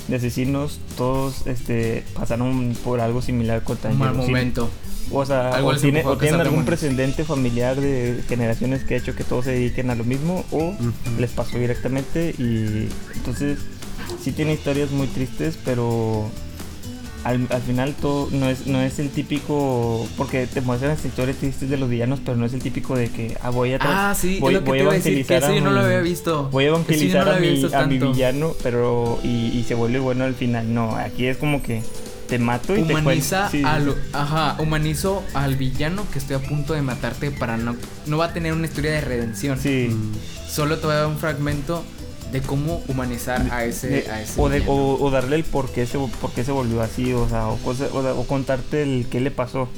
de 0.09 0.17
asesinos 0.17 0.81
todos 0.97 1.47
este 1.47 2.05
pasaron 2.15 2.77
por 2.85 3.01
algo 3.01 3.23
similar 3.23 3.63
con 3.65 3.77
un 3.77 3.83
Tanjiro 3.83 4.05
mal 4.05 4.15
Sí, 4.17 4.21
momento. 4.31 4.71
o 5.11 5.25
sea 5.25 5.51
Algo 5.55 5.69
o, 5.71 5.77
tiene- 5.77 6.05
o 6.05 6.19
tienen 6.19 6.41
algún 6.43 6.65
precedente 6.67 7.25
familiar 7.25 7.81
de 7.81 8.23
generaciones 8.29 8.85
que 8.85 8.95
ha 8.95 8.97
hecho 8.99 9.15
que 9.17 9.25
todos 9.25 9.47
se 9.47 9.53
dediquen 9.53 9.89
a 9.91 9.95
lo 9.95 10.05
mismo 10.05 10.45
o 10.51 10.75
les 11.19 11.31
pasó 11.31 11.57
directamente 11.59 12.35
y 12.39 12.89
entonces 13.17 13.59
sí 14.23 14.33
tiene 14.33 14.55
historias 14.55 14.91
muy 14.91 15.07
tristes 15.07 15.59
pero 15.65 16.29
al, 17.25 17.47
al 17.51 17.63
final 17.63 17.95
todo 18.01 18.29
no 18.31 18.49
es 18.49 18.67
no 18.67 18.81
es 18.81 18.99
el 19.01 19.11
típico 19.11 20.07
porque 20.17 20.47
te 20.47 20.61
muestran 20.61 20.93
las 20.93 21.05
historias 21.05 21.37
tristes 21.37 21.69
de 21.69 21.77
los 21.77 21.89
villanos 21.91 22.21
pero 22.25 22.37
no 22.37 22.47
es 22.47 22.53
el 22.55 22.63
típico 22.63 22.97
de 22.97 23.11
que 23.11 23.37
ah, 23.43 23.51
voy 23.51 23.73
a 23.75 23.79
Ah, 23.81 24.15
sí, 24.19 24.39
voy, 24.41 24.55
es 24.55 24.61
lo 24.61 24.65
que 24.65 24.71
voy 24.71 24.79
te 24.79 24.81
a 24.81 24.85
iba 24.85 24.93
a 24.93 24.95
decir, 24.97 25.27
que 25.27 25.35
evangelizar 25.35 25.55
yo 25.55 25.61
no 25.65 25.71
lo 25.73 25.81
había 25.81 26.01
visto. 26.01 26.49
voy 26.51 26.65
a 26.65 26.69
evangelizar 26.69 27.27
no 27.27 27.33
a, 27.33 27.39
mi, 27.41 27.65
a 27.75 27.87
mi 27.87 27.99
villano 27.99 28.53
pero 28.63 29.19
y, 29.25 29.29
y 29.59 29.65
se 29.67 29.75
vuelve 29.75 29.99
bueno 29.99 30.25
al 30.25 30.35
final. 30.35 30.73
No 30.73 30.95
aquí 30.97 31.27
es 31.27 31.37
como 31.37 31.61
que 31.63 31.83
te 32.29 32.39
mato 32.39 32.77
y 32.77 32.83
humaniza 32.83 33.49
te 33.51 33.63
cuento 33.63 33.69
al 33.69 33.95
ajá 34.13 34.57
humanizo 34.61 35.23
al 35.35 35.57
villano 35.57 36.05
que 36.13 36.19
estoy 36.19 36.37
a 36.37 36.41
punto 36.41 36.75
de 36.75 36.83
matarte 36.83 37.31
para 37.31 37.57
no 37.57 37.75
no 38.07 38.19
va 38.19 38.27
a 38.27 38.33
tener 38.35 38.53
una 38.53 38.67
historia 38.67 38.93
de 38.93 39.01
redención. 39.01 39.59
Sí, 39.59 39.89
Mm. 39.91 40.13
solo 40.49 40.77
te 40.79 40.87
voy 40.87 40.95
a 40.95 40.99
dar 40.99 41.07
un 41.07 41.19
fragmento 41.19 41.83
de 42.33 42.41
cómo 42.43 42.83
humanizar 42.89 43.47
a 43.51 43.65
ese 43.65 43.89
De- 43.89 44.11
a 44.11 44.21
ese 44.23 44.41
o, 44.41 44.49
de- 44.49 44.63
o- 44.67 44.99
o 45.01 45.11
darle 45.11 45.37
el 45.37 45.45
por 45.45 45.71
qué, 45.71 45.87
se, 45.87 45.99
por 45.99 46.31
qué 46.33 46.45
se 46.45 46.53
volvió 46.53 46.83
así, 46.83 47.13
o 47.13 47.29
sea, 47.29 47.49
o, 47.49 47.57
cosa- 47.59 47.89
o, 47.93 48.21
o 48.21 48.27
contarte 48.27 48.83
el 48.83 49.07
qué 49.11 49.21
le 49.21 49.31
pasó. 49.31 49.69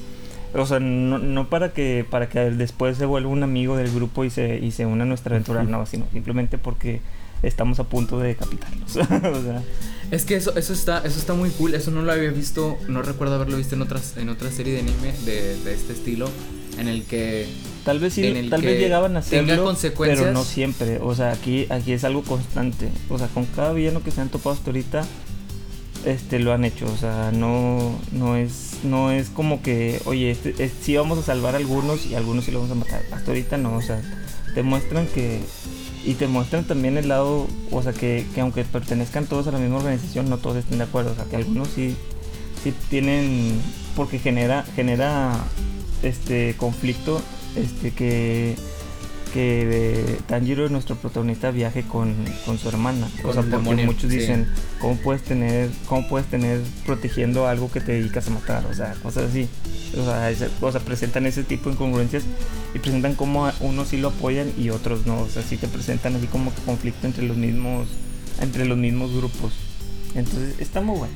O 0.53 0.67
sea, 0.67 0.81
no, 0.81 1.19
no 1.19 1.49
para 1.49 1.73
que 1.73 2.05
para 2.11 2.29
que 2.29 2.41
después 2.51 2.97
se 2.97 3.05
vuelva 3.07 3.31
un 3.31 3.45
amigo 3.45 3.77
del 3.77 3.93
grupo 3.95 4.25
y 4.25 4.31
se, 4.31 4.59
y 4.59 4.73
se 4.73 4.85
una 4.85 5.05
a 5.05 5.07
nuestra 5.07 5.35
aventura, 5.37 5.63
no, 5.63 5.87
sino 5.87 6.07
simplemente 6.13 6.59
porque 6.59 7.01
estamos 7.45 7.79
a 7.79 7.85
punto 7.85 8.19
de 8.19 8.29
decapitarlos. 8.29 8.97
o 8.97 9.43
sea, 9.43 9.63
Es 10.11 10.25
que 10.25 10.35
eso, 10.35 10.57
eso 10.57 10.73
está, 10.73 10.99
eso 11.05 11.21
está 11.21 11.35
muy 11.35 11.51
cool. 11.51 11.75
Eso 11.75 11.93
no 11.93 12.03
lo 12.03 12.11
había 12.11 12.31
visto, 12.33 12.79
no 12.89 13.01
recuerdo 13.03 13.37
haberlo 13.37 13.57
visto 13.59 13.77
en 13.77 13.83
otras, 13.83 14.17
en 14.17 14.29
otra 14.29 14.51
serie 14.51 14.73
de 14.75 14.81
anime 14.81 15.13
de, 15.25 15.57
de 15.63 15.73
este 15.73 15.93
estilo. 15.93 16.29
En 16.79 16.89
el 16.89 17.05
que 17.05 17.47
tal 17.85 17.99
vez 17.99 18.15
sí, 18.15 18.23
tal 18.51 18.61
vez 18.63 18.81
llegaban 18.81 19.17
a 19.17 19.21
hacerlo, 19.21 19.47
pero 20.11 20.33
no 20.33 20.45
siempre. 20.45 20.99
O 21.03 21.15
sea, 21.15 21.33
aquí, 21.33 21.67
aquí 21.71 21.93
es 21.93 22.05
algo 22.05 22.23
constante. 22.23 22.89
O 23.09 23.19
sea, 23.19 23.29
con 23.29 23.45
cada 23.47 23.73
villano 23.73 24.03
que 24.03 24.11
se 24.11 24.21
han 24.21 24.29
topado 24.29 24.55
hasta 24.55 24.71
ahorita, 24.71 25.05
este 26.07 26.39
lo 26.39 26.53
han 26.53 26.65
hecho. 26.65 26.87
O 26.93 26.97
sea, 26.97 27.31
no, 27.33 27.95
no 28.13 28.37
es, 28.37 28.79
no 28.85 29.11
es 29.11 29.29
como 29.29 29.63
que, 29.63 30.01
oye, 30.07 30.31
este, 30.31 30.55
es- 30.63 30.73
sí 30.83 30.97
vamos 30.97 31.19
a 31.19 31.23
salvar 31.23 31.55
a 31.55 31.59
algunos 31.59 32.07
y 32.07 32.15
a 32.15 32.19
algunos 32.19 32.45
sí 32.47 32.51
lo 32.53 32.61
vamos 32.61 32.73
a 32.77 32.79
matar. 32.79 33.03
Hasta 33.13 33.31
ahorita 33.31 33.57
no, 33.59 33.77
o 33.77 33.83
sea, 33.83 34.01
te 34.55 34.63
muestran 34.63 35.07
que 35.07 35.41
y 36.05 36.15
te 36.15 36.27
muestran 36.29 36.65
también 36.65 36.97
el 36.97 37.09
lado, 37.09 37.47
o 37.71 37.83
sea, 37.83 37.93
que, 37.93 38.25
que 38.35 38.41
aunque 38.41 38.65
pertenezcan 38.65 39.27
todos 39.27 39.47
a 39.49 39.53
la 39.53 39.59
misma 39.59 39.77
organización, 39.77 40.31
no 40.31 40.39
todos 40.39 40.57
estén 40.57 40.79
de 40.79 40.85
acuerdo. 40.85 41.13
O 41.13 41.15
sea, 41.15 41.25
que 41.27 41.37
algunos 41.37 41.69
sí, 41.75 41.95
sí 42.65 42.73
tienen, 42.89 43.61
porque 43.97 44.19
genera, 44.19 44.65
genera 44.75 45.35
este 46.03 46.55
conflicto, 46.57 47.21
este 47.57 47.91
que 47.93 48.57
que 49.33 50.19
Tanjiro, 50.27 50.69
nuestro 50.71 50.97
protagonista, 50.97 51.53
viaje 51.53 51.85
con, 51.85 52.15
con 52.45 52.59
su 52.59 52.69
hermana. 52.69 53.09
Con 53.23 53.31
o 53.31 53.33
sea, 53.33 53.43
porque 53.43 53.57
demonio, 53.59 53.87
muchos 53.87 54.11
sí. 54.11 54.19
dicen, 54.19 54.49
¿cómo 54.81 54.97
puedes 54.97 55.23
tener, 55.23 55.71
cómo 55.87 56.09
puedes 56.09 56.27
tener 56.29 56.61
protegiendo 56.85 57.47
algo 57.47 57.71
que 57.71 57.81
te 57.81 57.93
dedicas 57.93 58.27
a 58.27 58.31
matar? 58.31 58.67
O 58.67 58.75
sea, 58.75 58.95
cosas 59.03 59.31
así. 59.31 59.49
O 59.97 60.05
sea, 60.05 60.31
ese- 60.31 60.49
o 60.61 60.73
sea, 60.73 60.81
presentan 60.81 61.27
ese 61.27 61.45
tipo 61.45 61.69
de 61.69 61.75
incongruencias 61.75 62.25
y 62.75 62.81
presentan 62.81 63.15
cómo 63.15 63.49
unos 63.61 63.89
sí 63.89 63.99
lo 63.99 64.09
apoyan 64.09 64.53
y 64.59 64.71
otros 64.71 65.07
no. 65.07 65.21
O 65.21 65.29
sea, 65.29 65.43
sí 65.45 65.57
te 65.57 65.69
presentan 65.69 66.17
así 66.17 66.27
como 66.27 66.53
que 66.53 66.61
conflicto 66.63 67.07
entre 67.07 67.25
los 67.25 67.37
mismos, 67.37 67.87
entre 68.41 68.65
los 68.65 68.79
mismos 68.79 69.13
grupos. 69.15 69.53
Entonces, 70.17 70.57
está 70.59 70.81
muy 70.81 70.99
bueno. 70.99 71.15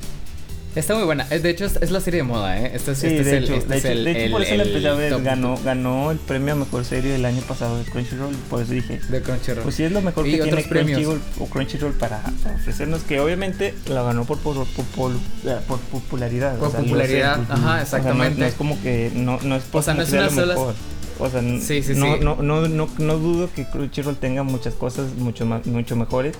Está 0.80 0.94
muy 0.94 1.04
buena. 1.04 1.26
Es, 1.30 1.42
De 1.42 1.50
hecho, 1.50 1.64
es, 1.64 1.76
es 1.80 1.90
la 1.90 2.00
serie 2.00 2.18
de 2.18 2.24
moda, 2.24 2.58
¿eh? 2.60 2.72
Este 2.74 2.92
es, 2.92 2.98
Sí, 2.98 3.06
este 3.06 3.20
es 3.20 3.26
de 3.26 3.36
el, 3.38 3.44
hecho, 3.44 3.54
este 3.54 3.68
de 3.68 3.76
es 3.78 3.84
hecho, 3.84 3.92
el- 3.92 4.04
de 4.04 4.10
hecho, 4.10 4.20
el- 4.20 4.30
por 4.32 4.42
eso 4.42 4.54
la 4.56 4.62
el 4.62 4.68
empecé 4.68 4.88
a 4.88 4.94
ver. 4.94 5.22
Ganó, 5.22 5.58
ganó 5.64 6.10
el 6.10 6.18
premio 6.18 6.54
a 6.54 6.56
mejor 6.56 6.84
serie 6.84 7.12
del 7.12 7.24
año 7.24 7.40
pasado 7.42 7.78
de 7.78 7.84
Crunchyroll. 7.84 8.34
Por 8.50 8.62
eso 8.62 8.72
dije, 8.72 9.00
de 9.08 9.22
Crunchyroll. 9.22 9.62
Pues 9.62 9.74
sí 9.74 9.84
es 9.84 9.92
lo 9.92 10.00
mejor 10.02 10.24
que 10.24 10.30
tiene. 10.38 10.64
Crunchyroll, 10.64 11.20
o 11.40 11.46
Crunchyroll 11.46 11.92
para, 11.94 12.22
para 12.42 12.56
ofrecernos, 12.56 13.02
que 13.02 13.20
obviamente 13.20 13.74
la 13.88 14.02
ganó 14.02 14.24
por, 14.24 14.38
por, 14.38 14.66
por, 14.66 14.84
por- 14.96 15.12
eh, 15.12 15.58
popularidad. 15.90 16.58
Por 16.58 16.68
o 16.68 16.70
sea, 16.70 16.80
popularidad, 16.80 17.36
sé. 17.36 17.52
ajá, 17.52 17.56
O 17.56 17.60
sea, 17.62 17.74
no- 17.76 17.82
exactamente. 17.82 18.40
no, 18.40 18.46
es 18.46 18.54
como 18.54 18.82
que 18.82 19.10
no, 19.14 19.38
no 19.42 19.56
es 19.56 19.62
por 19.64 19.80
O 19.80 19.84
sea, 19.84 19.94
no 19.94 20.02
es 20.02 20.12
una 20.12 20.22
lo 20.24 20.30
sola- 20.30 20.54
mejor. 20.54 20.74
O 21.20 21.30
sea, 21.30 21.38
n- 21.40 21.60
Sí, 21.60 21.80
sí, 21.84 21.92
no, 21.94 22.14
sí. 22.14 22.20
No, 22.24 22.36
no, 22.42 22.66
no, 22.68 22.88
no 22.98 23.18
dudo 23.18 23.48
que 23.54 23.64
Crunchyroll 23.66 24.16
tenga 24.16 24.42
muchas 24.42 24.74
cosas 24.74 25.12
mucho, 25.16 25.46
más, 25.46 25.64
mucho 25.66 25.94
mejores, 25.94 26.34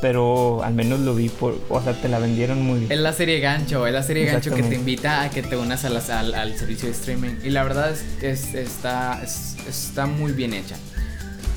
pero 0.00 0.62
al 0.62 0.74
menos 0.74 1.00
lo 1.00 1.14
vi 1.14 1.28
por, 1.28 1.58
o 1.68 1.82
sea, 1.82 1.92
te 2.00 2.08
la 2.08 2.18
vendieron 2.18 2.62
muy 2.62 2.80
bien. 2.80 2.92
Es 2.92 2.98
la 3.00 3.12
serie 3.12 3.40
gancho, 3.40 3.86
es 3.86 3.92
la 3.92 4.02
serie 4.02 4.24
gancho 4.26 4.54
que 4.54 4.62
te 4.62 4.74
invita 4.76 5.22
a 5.22 5.30
que 5.30 5.42
te 5.42 5.56
unas 5.56 5.84
a 5.84 5.90
las- 5.90 6.10
al, 6.10 6.34
al 6.34 6.56
servicio 6.56 6.86
de 6.88 6.94
streaming. 6.94 7.36
Y 7.44 7.50
la 7.50 7.64
verdad 7.64 7.90
es 7.92 8.04
es- 8.22 8.54
está, 8.54 9.20
es- 9.22 9.56
está 9.68 10.06
muy 10.06 10.32
bien 10.32 10.52
hecha. 10.54 10.76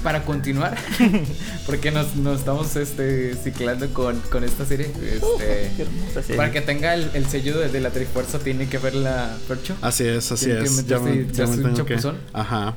Para 0.03 0.23
continuar, 0.25 0.75
porque 1.67 1.91
nos, 1.91 2.15
nos 2.15 2.39
estamos 2.39 2.75
este, 2.75 3.35
ciclando 3.35 3.87
con, 3.93 4.19
con 4.31 4.43
esta 4.43 4.65
serie. 4.65 4.87
Este, 4.87 5.71
Qué 5.77 5.83
hermosa 5.83 6.21
serie. 6.23 6.37
para 6.37 6.51
que 6.51 6.61
tenga 6.61 6.95
el, 6.95 7.11
el 7.13 7.27
sello 7.27 7.59
de, 7.59 7.69
de 7.69 7.79
la 7.81 7.91
Trifuerza, 7.91 8.39
tiene 8.39 8.67
que 8.67 8.79
verla, 8.79 9.37
Percho. 9.47 9.75
Así 9.81 10.07
es, 10.07 10.31
así 10.31 10.47
¿Te- 10.47 10.55
te 10.55 10.63
es. 10.63 10.87
Ya 10.87 10.97
me, 10.97 11.27
ya 11.31 11.45
me 11.45 11.51
un 11.51 11.61
tengo 11.75 11.85
que. 11.85 11.93
chapuzón? 11.97 12.17
Ajá. 12.33 12.75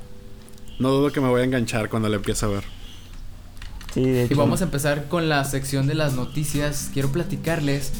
No 0.79 0.91
dudo 0.91 1.13
que 1.13 1.23
me 1.23 1.29
voy 1.29 1.41
a 1.41 1.45
enganchar 1.45 1.89
cuando 1.89 2.11
la 2.11 2.17
empiece 2.17 2.45
a 2.45 2.49
ver. 2.49 2.65
Sí, 3.95 4.03
de 4.05 4.27
Y 4.31 4.35
vamos 4.35 4.61
a 4.61 4.65
empezar 4.65 5.05
con 5.09 5.29
la 5.29 5.45
sección 5.45 5.87
de 5.87 5.95
las 5.95 6.15
noticias. 6.15 6.91
Quiero 6.93 7.11
platicarles. 7.13 7.93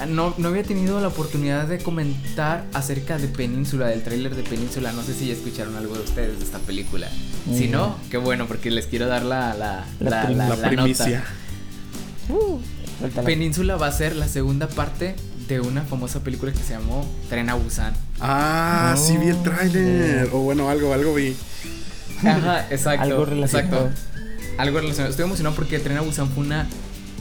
ah, 0.00 0.06
No, 0.06 0.32
no 0.38 0.48
había 0.48 0.62
tenido 0.62 1.00
la 1.00 1.08
oportunidad 1.08 1.66
de 1.66 1.78
comentar 1.78 2.64
acerca 2.72 3.18
de 3.18 3.26
Península, 3.28 3.88
del 3.88 4.02
tráiler 4.02 4.36
de 4.36 4.44
Península. 4.44 4.92
No 4.92 5.02
sé 5.02 5.12
si 5.14 5.26
ya 5.26 5.32
escucharon 5.32 5.76
algo 5.76 5.94
de 5.96 6.02
ustedes 6.02 6.38
de 6.38 6.44
esta 6.44 6.58
película. 6.60 7.08
Si 7.52 7.66
Mm. 7.68 7.70
no, 7.72 7.96
qué 8.10 8.16
bueno, 8.16 8.46
porque 8.46 8.70
les 8.70 8.86
quiero 8.86 9.06
dar 9.08 9.24
la, 9.24 9.54
la, 9.54 9.84
La 9.98 10.30
la, 10.30 10.56
la- 10.56 10.68
primicia. 10.68 11.24
nota. 12.28 12.42
Uh. 12.44 12.60
Península 13.24 13.76
va 13.76 13.86
a 13.88 13.92
ser 13.92 14.14
la 14.14 14.28
segunda 14.28 14.68
parte 14.68 15.16
de 15.48 15.58
una 15.58 15.82
famosa 15.82 16.20
película 16.20 16.52
que 16.52 16.58
se 16.58 16.74
llamó 16.74 17.04
Tren 17.28 17.48
a 17.50 17.54
Busan. 17.54 17.92
Ah, 18.20 18.94
sí 18.96 19.16
vi 19.16 19.28
el 19.28 19.42
tráiler. 19.42 20.26
sí. 20.26 20.30
O 20.32 20.40
bueno, 20.40 20.68
algo, 20.68 20.92
algo 20.92 21.14
vi. 21.14 21.34
Ajá, 22.22 22.66
exacto. 22.70 23.02
Algo 23.02 23.24
relacionado. 23.24 23.86
Exacto. 23.88 24.19
Algo 24.60 24.78
relacionado. 24.80 25.10
Estoy 25.10 25.24
emocionado 25.24 25.56
porque 25.56 25.78
Tren 25.78 25.96
a 25.96 26.02
Busan 26.02 26.28
fue 26.28 26.44
una, 26.44 26.66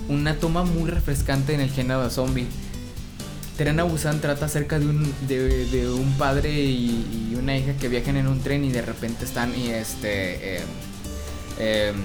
una 0.09 0.35
toma 0.35 0.63
muy 0.63 0.89
refrescante 0.89 1.53
en 1.53 1.61
el 1.61 1.69
género 1.69 2.03
de 2.03 2.09
zombie. 2.09 2.45
Tren 3.57 3.79
a 3.79 3.83
Busan 3.83 4.19
trata 4.21 4.45
acerca 4.45 4.77
de 4.79 4.85
un, 4.87 5.13
de, 5.27 5.65
de 5.67 5.89
un 5.89 6.11
padre 6.17 6.53
y, 6.61 7.29
y 7.31 7.35
una 7.35 7.57
hija 7.57 7.73
que 7.79 7.87
viajan 7.87 8.17
en 8.17 8.27
un 8.27 8.41
tren 8.41 8.63
y 8.65 8.71
de 8.71 8.81
repente 8.81 9.25
están 9.25 9.53
y 9.57 9.69
este 9.69 10.57
em, 10.57 10.63
em, 11.59 11.95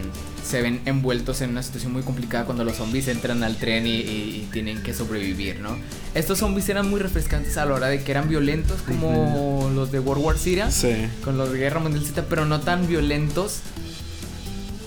se 0.44 0.60
ven 0.62 0.80
envueltos 0.84 1.40
en 1.40 1.50
una 1.50 1.62
situación 1.62 1.92
muy 1.92 2.02
complicada 2.02 2.44
cuando 2.44 2.64
los 2.64 2.76
zombies 2.76 3.08
entran 3.08 3.42
al 3.44 3.56
tren 3.56 3.86
y, 3.86 3.90
y- 3.92 4.42
y 4.42 4.48
tienen 4.52 4.82
que 4.82 4.92
sobrevivir, 4.94 5.60
¿no? 5.60 5.76
Estos 6.14 6.38
zombies 6.40 6.68
eran 6.68 6.90
muy 6.90 7.00
refrescantes 7.00 7.56
a 7.56 7.64
la 7.64 7.74
hora 7.74 7.86
de 7.88 8.02
que 8.04 8.10
eran 8.10 8.28
violentos 8.28 8.82
como 8.82 9.70
los 9.74 9.90
de 9.90 10.00
World 10.00 10.24
War 10.24 10.38
Z 10.38 10.70
Sí. 10.70 10.92
con 11.24 11.38
los 11.38 11.50
de 11.52 11.58
Guerra 11.58 11.80
Mundial 11.80 12.04
Z, 12.04 12.24
pero 12.28 12.44
no 12.46 12.60
tan 12.60 12.86
violentos 12.86 13.60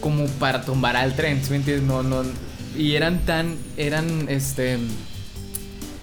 como 0.02 0.26
para 0.26 0.62
tumbar 0.64 0.96
al 0.96 1.16
tren, 1.16 1.44
¿sí 1.44 1.52
me 1.52 1.58
entiendes? 1.58 1.86
No, 1.88 2.04
no, 2.04 2.24
y 2.78 2.96
eran 2.96 3.26
tan, 3.26 3.56
eran, 3.78 4.28
este, 4.30 4.78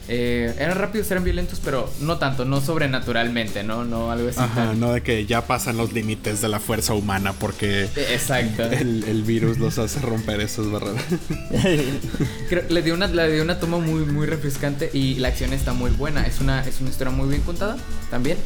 eh, 0.06 0.54
eran 0.58 0.76
rápidos, 0.76 1.10
eran 1.10 1.24
violentos, 1.24 1.60
pero 1.64 1.90
no 2.00 2.18
tanto, 2.18 2.44
no 2.44 2.60
sobrenaturalmente, 2.60 3.62
¿no? 3.62 3.84
No 3.84 4.10
algo 4.10 4.28
así. 4.28 4.38
Ajá, 4.38 4.66
tan- 4.66 4.80
no 4.80 4.92
de 4.92 5.00
que 5.02 5.24
ya 5.24 5.46
pasan 5.46 5.78
los 5.78 5.92
límites 5.94 6.42
de 6.42 6.48
la 6.48 6.60
fuerza 6.60 6.92
humana 6.92 7.32
porque 7.32 7.84
Exacto. 8.12 8.64
el, 8.64 9.04
el 9.04 9.22
virus 9.22 9.56
los 9.58 9.78
hace 9.78 10.00
romper 10.00 10.40
esas 10.40 10.70
barreras. 10.70 11.02
Creo- 12.50 12.64
le 12.68 12.82
dio 12.82 12.92
una, 12.94 13.06
le 13.06 13.32
dio 13.32 13.42
una 13.42 13.58
toma 13.58 13.78
muy, 13.78 14.04
muy 14.04 14.26
refrescante 14.26 14.90
y 14.92 15.14
la 15.14 15.28
acción 15.28 15.52
está 15.54 15.72
muy 15.72 15.90
buena. 15.90 16.26
Es 16.26 16.40
una, 16.40 16.66
es 16.66 16.80
una 16.80 16.90
historia 16.90 17.12
muy 17.12 17.28
bien 17.28 17.40
contada 17.42 17.76
también. 18.10 18.36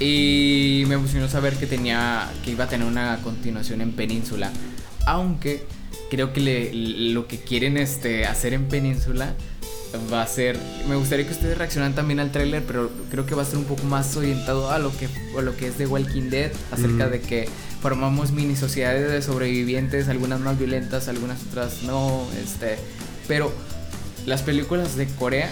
Y 0.00 0.84
me 0.88 0.94
emocionó 0.94 1.28
saber 1.28 1.54
que 1.56 1.66
tenía, 1.66 2.28
que 2.44 2.52
iba 2.52 2.64
a 2.64 2.68
tener 2.68 2.86
una 2.86 3.18
continuación 3.22 3.80
en 3.82 3.92
Península. 3.92 4.50
Aunque 5.06 5.64
creo 6.10 6.32
que 6.32 6.40
le- 6.40 6.72
lo 7.12 7.28
que 7.28 7.38
quieren 7.38 7.76
este, 7.76 8.24
hacer 8.26 8.54
en 8.54 8.66
Península 8.68 9.34
va 10.12 10.22
a 10.22 10.26
ser. 10.26 10.56
Me 10.88 10.96
gustaría 10.96 11.26
que 11.26 11.32
ustedes 11.32 11.58
reaccionaran 11.58 11.94
también 11.94 12.18
al 12.20 12.32
tráiler, 12.32 12.62
pero 12.66 12.90
creo 13.10 13.26
que 13.26 13.34
va 13.34 13.42
a 13.42 13.44
ser 13.44 13.58
un 13.58 13.64
poco 13.64 13.84
más 13.84 14.16
orientado 14.16 14.70
a 14.70 14.78
lo 14.78 14.90
que, 14.96 15.08
a 15.36 15.42
lo 15.42 15.56
que 15.56 15.66
es 15.66 15.76
de 15.78 15.86
Walking 15.86 16.30
Dead, 16.30 16.50
acerca 16.70 17.06
Mm. 17.06 17.10
de 17.10 17.20
que 17.20 17.48
formamos 17.82 18.30
mini 18.32 18.56
sociedades 18.56 19.10
de 19.10 19.20
sobrevivientes, 19.20 20.08
algunas 20.08 20.40
más 20.40 20.58
violentas, 20.58 21.08
algunas 21.08 21.38
otras 21.50 21.82
no, 21.82 22.24
este, 22.42 22.76
pero 23.28 23.52
las 24.26 24.42
películas 24.42 24.96
de 24.96 25.06
Corea 25.06 25.50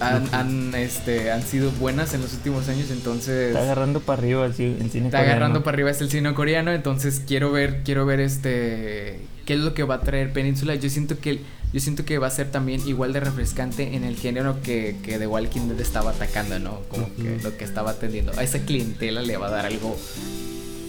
han, 0.00 0.28
han, 0.34 0.74
este, 0.74 1.30
han 1.32 1.42
sido 1.42 1.70
buenas 1.72 2.12
en 2.14 2.22
los 2.22 2.32
últimos 2.34 2.68
años, 2.68 2.90
entonces 2.90 3.48
Está 3.48 3.62
agarrando 3.62 4.00
para 4.00 4.20
arriba 4.22 4.44
el, 4.46 4.52
ci- 4.54 4.80
el 4.80 4.90
cine 4.90 5.06
está 5.06 5.18
coreano. 5.18 5.32
agarrando 5.36 5.62
para 5.64 5.74
arriba 5.74 5.90
es 5.90 6.00
el 6.00 6.10
cine 6.10 6.32
coreano, 6.34 6.72
entonces 6.72 7.22
quiero 7.26 7.50
ver, 7.52 7.82
quiero 7.84 8.04
ver 8.06 8.20
este 8.20 9.20
qué 9.46 9.54
es 9.54 9.60
lo 9.60 9.74
que 9.74 9.84
va 9.84 9.96
a 9.96 10.00
traer 10.00 10.32
Península. 10.32 10.74
Yo 10.74 10.90
siento 10.90 11.18
que 11.18 11.40
yo 11.72 11.80
siento 11.80 12.04
que 12.04 12.18
va 12.18 12.26
a 12.26 12.30
ser 12.30 12.50
también 12.50 12.80
igual 12.86 13.12
de 13.12 13.20
refrescante 13.20 13.94
en 13.96 14.04
el 14.04 14.16
género 14.16 14.60
que, 14.62 14.96
que 15.02 15.18
The 15.18 15.26
Walking 15.26 15.68
Dead 15.68 15.80
estaba 15.80 16.10
atacando, 16.12 16.58
¿no? 16.58 16.80
Como 16.88 17.06
que 17.16 17.38
lo 17.42 17.56
que 17.56 17.64
estaba 17.64 17.90
atendiendo. 17.92 18.32
A 18.38 18.42
esa 18.42 18.60
clientela 18.60 19.22
le 19.22 19.36
va 19.36 19.48
a 19.48 19.50
dar 19.50 19.66
algo 19.66 19.96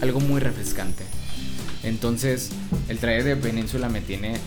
algo 0.01 0.20
muy 0.20 0.39
refrescante. 0.39 1.03
Entonces, 1.84 2.49
el 2.89 2.97
trailer 2.99 3.24
de 3.24 3.36
Península 3.36 3.89
me 3.89 4.01
tiene 4.01 4.38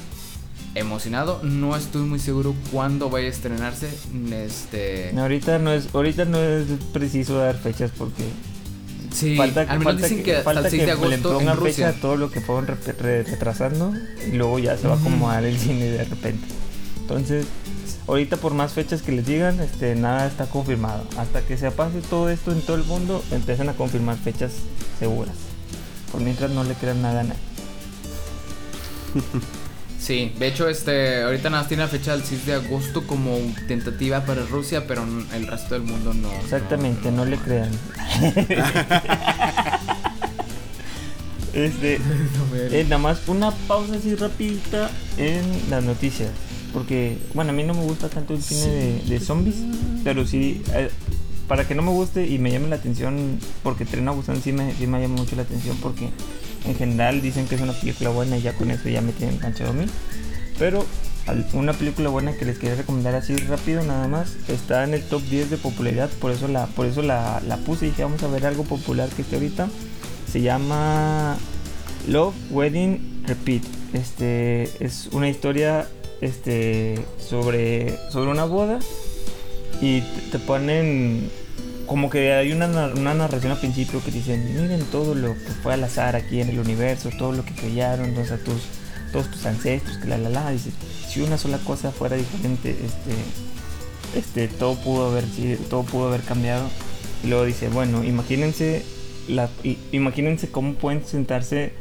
emocionado. 0.75 1.41
No 1.43 1.75
estoy 1.77 2.03
muy 2.03 2.19
seguro 2.19 2.55
cuándo 2.73 3.11
vaya 3.11 3.27
a 3.27 3.31
estrenarse. 3.31 3.89
Este, 4.33 5.11
No, 5.15 5.23
ahorita 5.23 5.59
no 5.59 5.73
es 5.73 5.95
ahorita 5.95 6.25
no 6.25 6.39
es 6.39 6.67
preciso 6.93 7.39
dar 7.39 7.57
fechas 7.59 7.91
porque 7.97 8.25
sí, 9.13 9.37
falta, 9.37 9.63
al 9.63 9.79
menos 9.81 9.85
falta 9.95 10.07
dicen 10.07 10.23
que, 10.25 10.33
hasta 10.37 10.45
falta 10.45 10.61
el 10.69 10.71
6 10.71 10.81
de 10.83 10.87
que 10.87 10.93
agosto 10.93 11.15
en 11.15 11.23
pongan 11.23 11.59
fecha 11.59 11.89
a 11.89 11.93
todo 11.95 12.17
lo 12.17 12.31
que 12.31 12.41
fueron 12.41 12.67
re- 12.69 12.77
re- 12.99 13.23
retrasando 13.25 13.93
y 14.31 14.37
luego 14.37 14.59
ya 14.59 14.77
se 14.77 14.87
va 14.87 14.95
a 14.95 14.99
acomodar 14.99 15.45
el 15.45 15.59
cine 15.59 15.85
de 15.87 16.05
repente. 16.05 16.47
Entonces, 17.01 17.47
ahorita 18.07 18.37
por 18.37 18.55
más 18.55 18.73
fechas 18.73 19.03
que 19.03 19.11
les 19.11 19.27
digan, 19.27 19.59
este 19.61 19.97
nada 19.97 20.27
está 20.29 20.47
confirmado. 20.47 21.03
Hasta 21.19 21.41
que 21.43 21.57
se 21.59 21.71
pase 21.73 22.01
todo 22.03 22.31
esto 22.31 22.53
en 22.53 22.61
todo 22.63 22.77
el 22.77 22.85
mundo, 22.85 23.25
empiezan 23.33 23.69
a 23.69 23.73
confirmar 23.73 24.17
fechas 24.19 24.53
seguras. 25.01 25.35
Por 26.13 26.21
mientras 26.21 26.51
no 26.53 26.63
le 26.63 26.75
crean 26.75 27.03
nada 27.03 27.21
a 27.21 27.25
nadie. 27.25 27.41
Sí, 30.01 30.33
de 30.39 30.49
hecho, 30.49 30.69
este, 30.69 31.23
ahorita 31.23 31.51
nada 31.51 31.63
más 31.63 31.69
tiene 31.69 31.83
la 31.83 31.89
fecha 31.89 32.13
del 32.13 32.25
6 32.25 32.47
de 32.47 32.55
agosto 32.55 33.07
como 33.07 33.37
tentativa 33.69 34.25
para 34.25 34.47
Rusia, 34.47 34.87
pero 34.87 35.05
el 35.35 35.47
resto 35.47 35.75
del 35.75 35.83
mundo 35.83 36.15
no. 36.15 36.33
Exactamente, 36.43 37.11
no 37.13 37.27
le 37.27 37.37
crean. 37.37 37.71
este, 41.53 41.99
Eh, 42.55 42.85
nada 42.85 42.99
más 42.99 43.29
una 43.29 43.51
pausa 43.51 43.97
así 43.97 44.15
rapidita 44.15 44.91
en 45.19 45.43
las 45.69 45.85
noticias. 45.85 46.31
Porque, 46.73 47.19
bueno, 47.35 47.51
a 47.51 47.53
mí 47.53 47.63
no 47.65 47.75
me 47.75 47.83
gusta 47.83 48.09
tanto 48.09 48.33
el 48.33 48.43
cine 48.43 48.67
de, 48.67 49.03
de 49.03 49.21
zombies. 49.21 49.57
Pero 50.03 50.27
sí, 50.27 50.63
eh, 50.75 50.89
para 51.49 51.67
que 51.67 51.75
no 51.75 51.83
me 51.83 51.91
guste 51.91 52.27
y 52.27 52.39
me 52.39 52.51
llame 52.53 52.69
la 52.69 52.77
atención, 52.77 53.39
porque 53.63 53.85
Tren 53.85 54.07
a 54.09 54.13
Busan 54.13 54.41
sí 54.41 54.53
me, 54.53 54.73
sí 54.77 54.87
me 54.87 55.01
llama 55.01 55.17
mucho 55.17 55.37
la 55.37 55.43
atención. 55.43 55.77
Porque 55.83 56.09
en 56.65 56.75
general 56.77 57.21
dicen 57.21 57.47
que 57.47 57.55
es 57.55 57.61
una 57.61 57.73
película 57.73 58.11
buena 58.11 58.39
y 58.39 58.43
ya 58.43 58.53
con 58.55 58.71
eso 58.71 58.89
ya 58.89 59.01
me 59.01 59.13
tienen 59.13 59.37
enganchado 59.37 59.71
a 59.71 59.73
mí. 59.75 59.87
Pero 60.59 60.85
una 61.53 61.73
película 61.73 62.09
buena 62.09 62.33
que 62.33 62.45
les 62.45 62.59
quería 62.59 62.77
recomendar 62.77 63.15
así 63.15 63.37
rápido 63.37 63.83
nada 63.83 64.09
más 64.09 64.37
está 64.49 64.85
en 64.85 64.95
el 64.95 65.03
top 65.03 65.23
10 65.23 65.51
de 65.51 65.57
popularidad. 65.57 66.11
Por 66.21 66.31
eso 66.31 66.49
la, 66.49 66.67
por 66.67 66.87
eso 66.87 67.03
la, 67.03 67.41
puse 67.65 67.87
y 67.87 67.91
dije 67.91 68.03
vamos 68.03 68.23
a 68.23 68.29
ver 68.29 68.47
algo 68.47 68.65
popular 68.65 69.09
que 69.11 69.23
esté 69.23 69.37
ahorita. 69.37 69.69
Se 70.31 70.41
llama 70.41 71.37
Love 72.09 72.35
Wedding 72.51 73.25
Repeat. 73.27 73.63
Este 73.93 74.71
es 74.85 75.09
una 75.13 75.29
historia 75.29 75.87
este 76.21 76.99
sobre 77.19 77.99
sobre 78.11 78.31
una 78.31 78.45
boda 78.45 78.79
y 79.81 80.03
te 80.31 80.39
ponen 80.39 81.31
como 81.91 82.09
que 82.09 82.33
hay 82.33 82.53
una, 82.53 82.69
una 82.95 83.15
narración 83.15 83.51
al 83.51 83.59
principio 83.59 84.01
que 84.05 84.13
dicen, 84.13 84.45
miren 84.63 84.85
todo 84.93 85.17
lo 85.17 85.35
que 85.35 85.51
fue 85.61 85.75
al 85.75 85.83
azar 85.83 86.15
aquí 86.15 86.41
en 86.41 86.49
el 86.51 86.61
universo, 86.61 87.11
todo 87.19 87.33
lo 87.33 87.45
que 87.45 87.53
crearon, 87.53 88.17
o 88.17 88.25
sea, 88.25 88.39
tus, 88.39 88.63
todos 89.11 89.29
tus 89.29 89.45
ancestros, 89.45 89.99
que 89.99 90.07
la 90.07 90.17
la 90.17 90.29
la, 90.29 90.51
dice, 90.53 90.71
si 91.09 91.21
una 91.21 91.37
sola 91.37 91.59
cosa 91.59 91.91
fuera 91.91 92.15
diferente, 92.15 92.71
este, 92.71 94.19
este, 94.19 94.47
todo 94.47 94.77
pudo 94.77 95.09
haber 95.11 95.25
sido, 95.25 95.59
todo 95.69 95.83
pudo 95.83 96.07
haber 96.07 96.21
cambiado. 96.21 96.69
Y 97.25 97.27
luego 97.27 97.45
dice, 97.45 97.69
bueno, 97.69 98.05
imagínense 98.05 98.85
la, 99.27 99.51
imagínense 99.91 100.49
cómo 100.49 100.75
pueden 100.75 101.05
sentarse 101.05 101.73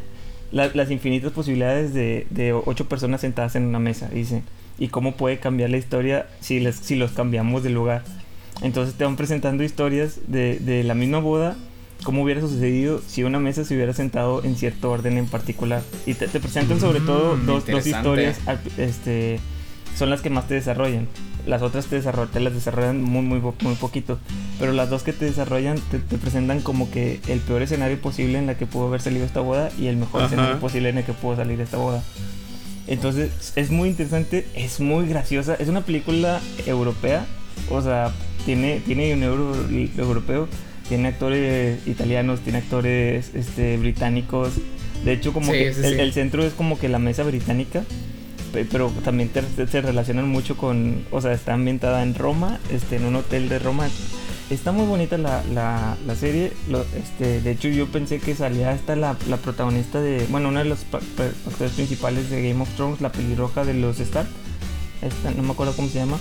la- 0.51 0.71
las 0.73 0.89
infinitas 0.89 1.31
posibilidades 1.31 1.93
de, 1.93 2.25
de 2.31 2.53
ocho 2.53 2.89
personas 2.89 3.21
sentadas 3.21 3.55
en 3.55 3.63
una 3.67 3.77
mesa, 3.79 4.09
dice. 4.09 4.41
Y 4.79 4.87
cómo 4.87 5.15
puede 5.15 5.37
cambiar 5.39 5.69
la 5.69 5.77
historia 5.77 6.27
si, 6.41 6.59
les, 6.59 6.77
si 6.77 6.95
los 6.95 7.11
cambiamos 7.11 7.61
de 7.61 7.69
lugar. 7.69 8.03
Entonces 8.61 8.95
te 8.95 9.03
van 9.05 9.15
presentando 9.15 9.63
historias 9.63 10.19
de, 10.27 10.59
de 10.59 10.83
la 10.83 10.93
misma 10.93 11.19
boda, 11.19 11.55
cómo 12.03 12.23
hubiera 12.23 12.41
sucedido 12.41 13.01
si 13.07 13.23
una 13.23 13.39
mesa 13.39 13.63
se 13.63 13.75
hubiera 13.75 13.93
sentado 13.93 14.43
en 14.43 14.55
cierto 14.55 14.91
orden 14.91 15.17
en 15.17 15.27
particular. 15.27 15.81
Y 16.05 16.13
te, 16.15 16.27
te 16.27 16.39
presentan 16.39 16.79
sobre 16.79 16.99
Mm, 16.99 17.05
todo 17.05 17.37
dos, 17.37 17.65
dos 17.65 17.87
historias, 17.87 18.37
este, 18.77 19.39
son 19.97 20.09
las 20.09 20.21
que 20.21 20.29
más 20.29 20.47
te 20.47 20.55
desarrollan. 20.55 21.07
Las 21.45 21.61
otras 21.61 21.85
te, 21.87 21.99
te 22.01 22.39
las 22.41 22.53
desarrollan 22.53 23.01
muy, 23.01 23.21
muy, 23.21 23.41
muy 23.61 23.75
poquito. 23.75 24.19
Pero 24.59 24.73
las 24.73 24.89
dos 24.89 25.03
que 25.03 25.13
te 25.13 25.25
desarrollan 25.25 25.79
te, 25.89 25.99
te 25.99 26.17
presentan 26.17 26.59
como 26.59 26.91
que 26.91 27.21
el 27.27 27.39
peor 27.39 27.61
escenario 27.61 27.99
posible 28.01 28.37
en 28.37 28.45
la 28.45 28.57
que 28.57 28.65
pudo 28.65 28.87
haber 28.87 29.01
salido 29.01 29.25
esta 29.25 29.39
boda 29.39 29.69
y 29.79 29.87
el 29.87 29.95
mejor 29.95 30.21
Ajá. 30.21 30.27
escenario 30.33 30.59
posible 30.59 30.89
en 30.89 30.97
el 30.97 31.05
que 31.05 31.13
pudo 31.13 31.37
salir 31.37 31.59
esta 31.61 31.77
boda. 31.77 32.03
Entonces 32.87 33.53
es 33.55 33.71
muy 33.71 33.87
interesante, 33.89 34.47
es 34.53 34.79
muy 34.79 35.07
graciosa. 35.07 35.55
Es 35.55 35.69
una 35.69 35.81
película 35.81 36.41
europea, 36.65 37.25
o 37.69 37.81
sea, 37.81 38.11
tiene, 38.49 38.79
tiene 38.83 39.13
un 39.13 39.21
euro 39.21 39.53
europeo, 39.95 40.47
tiene 40.87 41.09
actores 41.09 41.85
italianos, 41.87 42.39
tiene 42.39 42.57
actores 42.57 43.29
este, 43.35 43.77
británicos. 43.77 44.53
De 45.05 45.13
hecho, 45.13 45.33
como 45.33 45.51
Sí, 45.51 45.59
que 45.59 45.73
sí, 45.75 45.81
el, 45.83 45.93
sí. 45.93 45.99
el 45.99 46.13
centro 46.13 46.43
es 46.43 46.53
como 46.53 46.79
que 46.79 46.89
la 46.89 46.97
mesa 46.97 47.21
británica, 47.21 47.83
pe- 48.51 48.65
pero 48.65 48.91
también 49.03 49.29
te- 49.29 49.43
te- 49.43 49.67
se 49.67 49.81
relacionan 49.81 50.27
mucho 50.27 50.57
con, 50.57 51.05
o 51.11 51.21
sea, 51.21 51.31
está 51.33 51.53
ambientada 51.53 52.01
en 52.01 52.15
Roma, 52.15 52.57
este, 52.71 52.95
en 52.95 53.05
un 53.05 53.17
hotel 53.17 53.49
de 53.49 53.59
Roma. 53.59 53.87
Está 54.49 54.71
muy 54.71 54.87
bonita 54.87 55.19
la, 55.19 55.43
la, 55.53 55.95
la 56.07 56.15
serie. 56.15 56.51
lo- 56.71 56.83
este, 56.97 57.39
de 57.41 57.51
hecho, 57.51 57.67
yo 57.67 57.85
pensé 57.85 58.17
que 58.19 58.33
salía 58.33 58.73
esta 58.73 58.95
la, 58.95 59.15
la 59.29 59.37
protagonista 59.37 60.01
de. 60.01 60.25
Bueno, 60.31 60.49
una 60.49 60.63
de 60.63 60.69
los 60.69 60.79
actores 60.91 61.73
principales 61.73 62.31
de 62.31 62.49
Game 62.49 62.63
of 62.63 62.69
Thrones, 62.75 62.99
la 62.99 63.11
pelirroja 63.11 63.63
de 63.63 63.75
los 63.75 63.99
Stark. 63.99 64.27
Esta, 65.03 65.29
no 65.37 65.43
me 65.43 65.51
acuerdo 65.51 65.73
cómo 65.75 65.87
se 65.87 65.99
llama. 65.99 66.17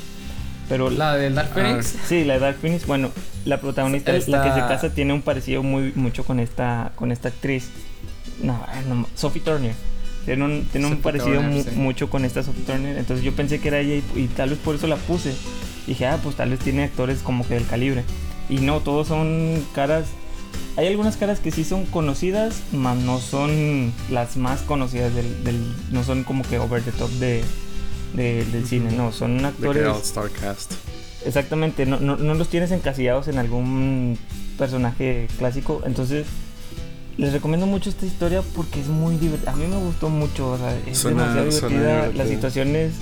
Pero. 0.68 0.90
La 0.90 1.14
del 1.16 1.34
Dark 1.34 1.52
Phoenix. 1.54 1.94
Sí, 2.06 2.24
la 2.24 2.34
de 2.34 2.40
Dark 2.40 2.56
Phoenix. 2.60 2.86
Bueno, 2.86 3.10
la 3.44 3.60
protagonista, 3.60 4.14
Esta- 4.14 4.30
la 4.30 4.42
que 4.44 4.50
se 4.60 4.66
casa, 4.66 4.90
tiene 4.90 5.12
un 5.12 5.22
parecido 5.22 5.62
muy 5.62 5.92
mucho 5.94 6.24
con 6.24 6.40
esta, 6.40 6.92
con 6.94 7.10
esta 7.12 7.28
actriz. 7.28 7.68
No, 8.42 8.60
no, 8.88 9.06
Sophie 9.14 9.42
Turner. 9.42 9.74
Tiene 10.24 10.44
un, 10.44 10.64
tiene 10.70 10.86
un 10.88 10.98
parecido 10.98 11.36
Turner, 11.36 11.50
mu- 11.50 11.62
sí. 11.64 11.70
mucho 11.76 12.10
con 12.10 12.24
esta 12.24 12.42
Sophie 12.42 12.64
Turner. 12.64 12.98
Entonces 12.98 13.24
yo 13.24 13.32
pensé 13.34 13.60
que 13.60 13.68
era 13.68 13.78
ella 13.80 14.02
y, 14.14 14.20
y 14.20 14.26
tal 14.28 14.50
vez 14.50 14.58
por 14.58 14.74
eso 14.74 14.86
la 14.86 14.96
puse. 14.96 15.34
Dije, 15.86 16.06
ah, 16.06 16.18
pues 16.22 16.36
tal 16.36 16.50
vez 16.50 16.58
tiene 16.60 16.84
actores 16.84 17.20
como 17.20 17.46
que 17.48 17.54
del 17.54 17.66
calibre. 17.66 18.04
Y 18.50 18.58
no, 18.58 18.80
todos 18.80 19.08
son 19.08 19.64
caras. 19.74 20.04
Hay 20.76 20.86
algunas 20.86 21.16
caras 21.16 21.40
que 21.40 21.50
sí 21.50 21.64
son 21.64 21.86
conocidas, 21.86 22.60
mas 22.72 22.96
no 22.98 23.18
son 23.20 23.92
las 24.10 24.36
más 24.36 24.60
conocidas 24.60 25.14
del. 25.14 25.44
del- 25.44 25.74
no 25.90 26.04
son 26.04 26.24
como 26.24 26.44
que 26.44 26.58
over 26.58 26.82
the 26.82 26.92
top 26.92 27.10
de, 27.12 27.42
de- 28.14 28.44
del 28.46 28.66
cine, 28.66 28.90
no. 28.92 29.12
Son 29.12 29.44
actores. 29.44 29.82
que 29.82 29.88
All 29.88 30.00
Star 30.02 30.30
Cast. 30.30 30.72
Exactamente, 31.26 31.84
no, 31.86 31.98
no, 32.00 32.16
no 32.16 32.34
los 32.34 32.48
tienes 32.48 32.70
encasillados 32.70 33.28
en 33.28 33.38
algún 33.38 34.16
personaje 34.56 35.26
clásico. 35.38 35.82
Entonces, 35.84 36.26
les 37.16 37.32
recomiendo 37.32 37.66
mucho 37.66 37.90
esta 37.90 38.06
historia 38.06 38.42
porque 38.54 38.80
es 38.80 38.86
muy 38.86 39.16
divertida. 39.16 39.52
A 39.52 39.56
mí 39.56 39.66
me 39.66 39.76
gustó 39.76 40.08
mucho, 40.08 40.52
o 40.52 40.58
sea, 40.58 40.76
es 40.86 40.98
Suena- 40.98 41.34
demasiado 41.34 41.68
divertida. 41.70 42.12
Las 42.16 42.28
situaciones 42.28 42.92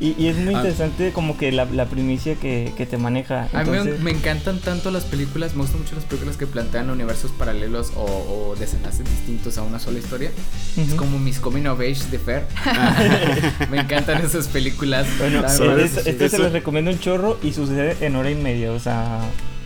Y, 0.00 0.14
y 0.18 0.26
es 0.26 0.36
muy 0.36 0.54
Ah. 0.54 0.58
interesante 0.58 1.12
como 1.12 1.36
que 1.38 1.52
la, 1.52 1.66
la 1.66 1.86
primicia 1.86 2.34
que, 2.34 2.72
que 2.76 2.84
te 2.84 2.98
maneja. 2.98 3.48
A 3.52 3.62
mí 3.62 3.70
me- 3.70 3.76
Entonces, 3.78 4.00
me 4.02 4.10
encantan 4.10 4.58
tanto 4.58 4.90
las 4.90 5.04
películas, 5.04 5.54
me 5.54 5.62
gustan 5.62 5.80
mucho 5.82 5.94
las 5.94 6.04
películas 6.04 6.36
que 6.36 6.46
plantean 6.46 6.90
universos 6.90 7.30
paralelos 7.30 7.92
o, 7.96 8.02
o 8.04 8.56
desenlaces 8.58 9.08
distintos 9.08 9.56
a 9.56 9.62
una 9.62 9.78
sola 9.78 10.00
historia. 10.00 10.30
Es 10.76 10.88
ujú. 10.88 10.96
como 10.96 11.18
mis 11.18 11.38
coming 11.38 11.66
of 11.66 11.78
age 11.80 12.02
de 12.10 12.18
Fer. 12.18 12.44
me 13.70 13.78
encantan 13.80 14.22
esas 14.24 14.48
películas. 14.48 15.06
Bueno, 15.18 15.44
este, 15.78 16.10
este 16.10 16.28
se 16.28 16.38
les 16.38 16.52
recomiendo 16.52 16.90
un 16.90 16.98
chorro 16.98 17.38
y 17.42 17.52
sucede 17.52 17.96
en 18.04 18.16
hora 18.16 18.30
y 18.30 18.34
media. 18.34 18.72
O 18.72 18.80
sea, 18.80 19.20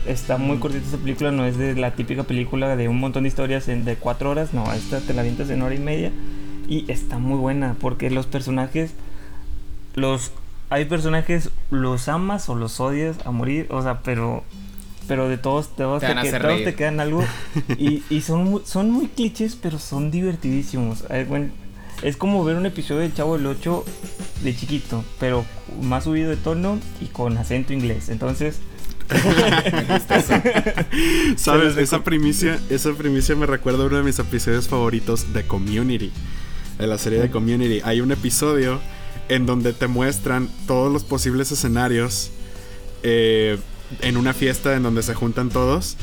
está 0.07 0.37
muy 0.37 0.57
Mm. 0.57 0.59
cortita 0.59 0.85
esta 0.85 0.97
película. 0.97 1.31
No 1.31 1.45
es 1.45 1.57
de 1.57 1.75
la 1.75 1.95
típica 1.95 2.23
película 2.23 2.75
de 2.75 2.87
un 2.87 2.99
montón 2.99 3.23
de 3.23 3.29
historias 3.29 3.67
en- 3.67 3.83
de 3.85 3.95
cuatro 3.95 4.29
horas. 4.29 4.53
No, 4.53 4.71
esta 4.73 4.99
te 4.99 5.13
la 5.13 5.21
avientas 5.21 5.49
en 5.49 5.61
hora 5.63 5.73
y 5.75 5.79
media. 5.79 6.11
Y 6.67 6.89
está 6.91 7.17
muy 7.17 7.37
buena 7.39 7.75
porque 7.81 8.11
los 8.11 8.27
personajes, 8.27 8.91
los 9.95 10.31
hay 10.69 10.85
personajes, 10.85 11.49
los 11.71 12.07
amas 12.07 12.47
o 12.49 12.55
los 12.55 12.79
odias 12.79 13.17
a 13.25 13.31
morir. 13.31 13.67
O 13.69 13.81
sea, 13.81 13.99
pero 14.01 14.43
pero 15.07 15.27
de 15.27 15.37
todos, 15.39 15.75
todos, 15.75 16.01
Te 16.01 16.05
te, 16.07 16.13
van 16.13 16.19
a 16.19 16.21
que- 16.21 16.27
hacer 16.29 16.41
todos 16.43 16.63
te 16.63 16.75
quedan 16.75 16.99
algo. 16.99 17.23
y 17.77 18.03
y 18.09 18.21
son, 18.21 18.43
muy- 18.45 18.61
son 18.65 18.91
muy 18.91 19.07
clichés, 19.07 19.57
pero 19.59 19.79
son 19.79 20.11
divertidísimos. 20.11 21.03
Eh, 21.09 21.25
bueno, 21.27 21.47
es 22.03 22.15
como 22.15 22.43
ver 22.45 22.55
un 22.57 22.65
episodio 22.67 23.01
del 23.01 23.13
Chavo 23.13 23.35
del 23.37 23.47
8 23.47 23.83
de 24.43 24.55
chiquito, 24.55 25.03
pero 25.19 25.43
más 25.81 26.03
subido 26.05 26.29
de 26.29 26.37
tono 26.37 26.77
y 27.01 27.07
con 27.07 27.37
acento 27.37 27.73
inglés. 27.73 28.07
Entonces, 28.09 28.59
¿Sabes? 31.35 31.77
Esa 31.77 32.03
primicia, 32.03 32.59
esa 32.69 32.93
primicia 32.93 33.35
me 33.35 33.45
recuerda 33.45 33.83
a 33.83 33.87
uno 33.87 33.97
de 33.97 34.03
mis 34.03 34.19
episodios 34.19 34.67
favoritos 34.67 35.33
de 35.33 35.45
Community. 35.45 36.11
De 36.77 36.87
la 36.87 36.97
serie 36.97 37.19
de 37.19 37.29
Community. 37.29 37.81
Hay 37.83 38.01
un 38.01 38.11
episodio 38.11 38.79
en 39.29 39.45
donde 39.45 39.73
te 39.73 39.87
muestran 39.87 40.49
todos 40.67 40.91
los 40.91 41.03
posibles 41.03 41.51
escenarios 41.51 42.31
eh, 43.03 43.57
en 44.01 44.17
una 44.17 44.33
fiesta 44.33 44.75
en 44.75 44.83
donde 44.83 45.03
se 45.03 45.13
juntan 45.13 45.49
todos. 45.49 45.95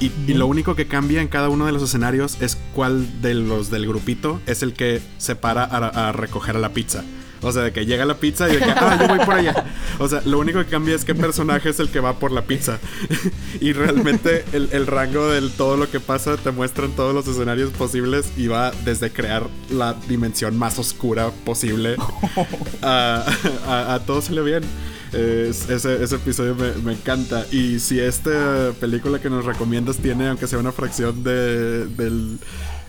Y, 0.00 0.10
lo 0.34 0.46
único 0.46 0.74
que 0.74 0.86
cambia 0.86 1.22
en 1.22 1.28
cada 1.28 1.48
uno 1.48 1.66
de 1.66 1.72
los 1.72 1.82
escenarios 1.82 2.36
es 2.40 2.58
cuál 2.74 3.22
de 3.22 3.34
los 3.34 3.70
del 3.70 3.86
grupito 3.86 4.40
es 4.46 4.62
el 4.62 4.74
que 4.74 5.00
se 5.18 5.36
para 5.36 5.64
a, 5.64 6.08
a 6.08 6.12
recoger 6.12 6.56
la 6.56 6.70
pizza. 6.70 7.04
O 7.44 7.52
sea, 7.52 7.62
de 7.62 7.72
que 7.72 7.86
llega 7.86 8.04
la 8.04 8.16
pizza 8.16 8.48
y 8.48 8.54
de 8.54 8.58
que, 8.58 8.70
ah, 8.70 8.96
yo 9.00 9.06
voy 9.08 9.24
por 9.24 9.34
allá. 9.34 9.64
O 10.00 10.08
sea, 10.08 10.22
lo 10.24 10.40
único 10.40 10.58
que 10.58 10.64
cambia 10.66 10.96
es 10.96 11.04
qué 11.04 11.14
personaje 11.14 11.68
es 11.68 11.78
el 11.78 11.88
que 11.88 12.00
va 12.00 12.18
por 12.18 12.32
la 12.32 12.42
pizza. 12.42 12.78
y 13.60 13.72
realmente 13.72 14.44
el, 14.52 14.68
el 14.72 14.86
rango 14.88 15.28
de 15.28 15.40
todo 15.50 15.76
lo 15.76 15.88
que 15.88 16.00
pasa 16.00 16.36
te 16.36 16.50
muestran 16.50 16.90
todos 16.96 17.14
los 17.14 17.28
escenarios 17.28 17.70
posibles 17.70 18.32
y 18.36 18.48
va 18.48 18.72
desde 18.84 19.10
crear 19.12 19.44
la 19.70 19.94
dimensión 20.08 20.58
más 20.58 20.78
oscura 20.80 21.30
posible 21.44 21.94
a, 22.82 23.24
a, 23.68 23.94
a 23.94 24.00
todo 24.00 24.20
sale 24.20 24.42
bien. 24.42 24.64
Es- 25.12 25.70
ese, 25.70 26.02
ese 26.02 26.16
episodio 26.16 26.56
me, 26.56 26.72
me 26.82 26.92
encanta. 26.94 27.46
Y 27.52 27.78
si 27.78 28.00
esta 28.00 28.72
película 28.80 29.20
que 29.20 29.30
nos 29.30 29.44
recomiendas 29.44 29.98
tiene, 29.98 30.28
aunque 30.28 30.48
sea 30.48 30.58
una 30.58 30.72
fracción 30.72 31.22
de, 31.22 31.86
del, 31.86 32.38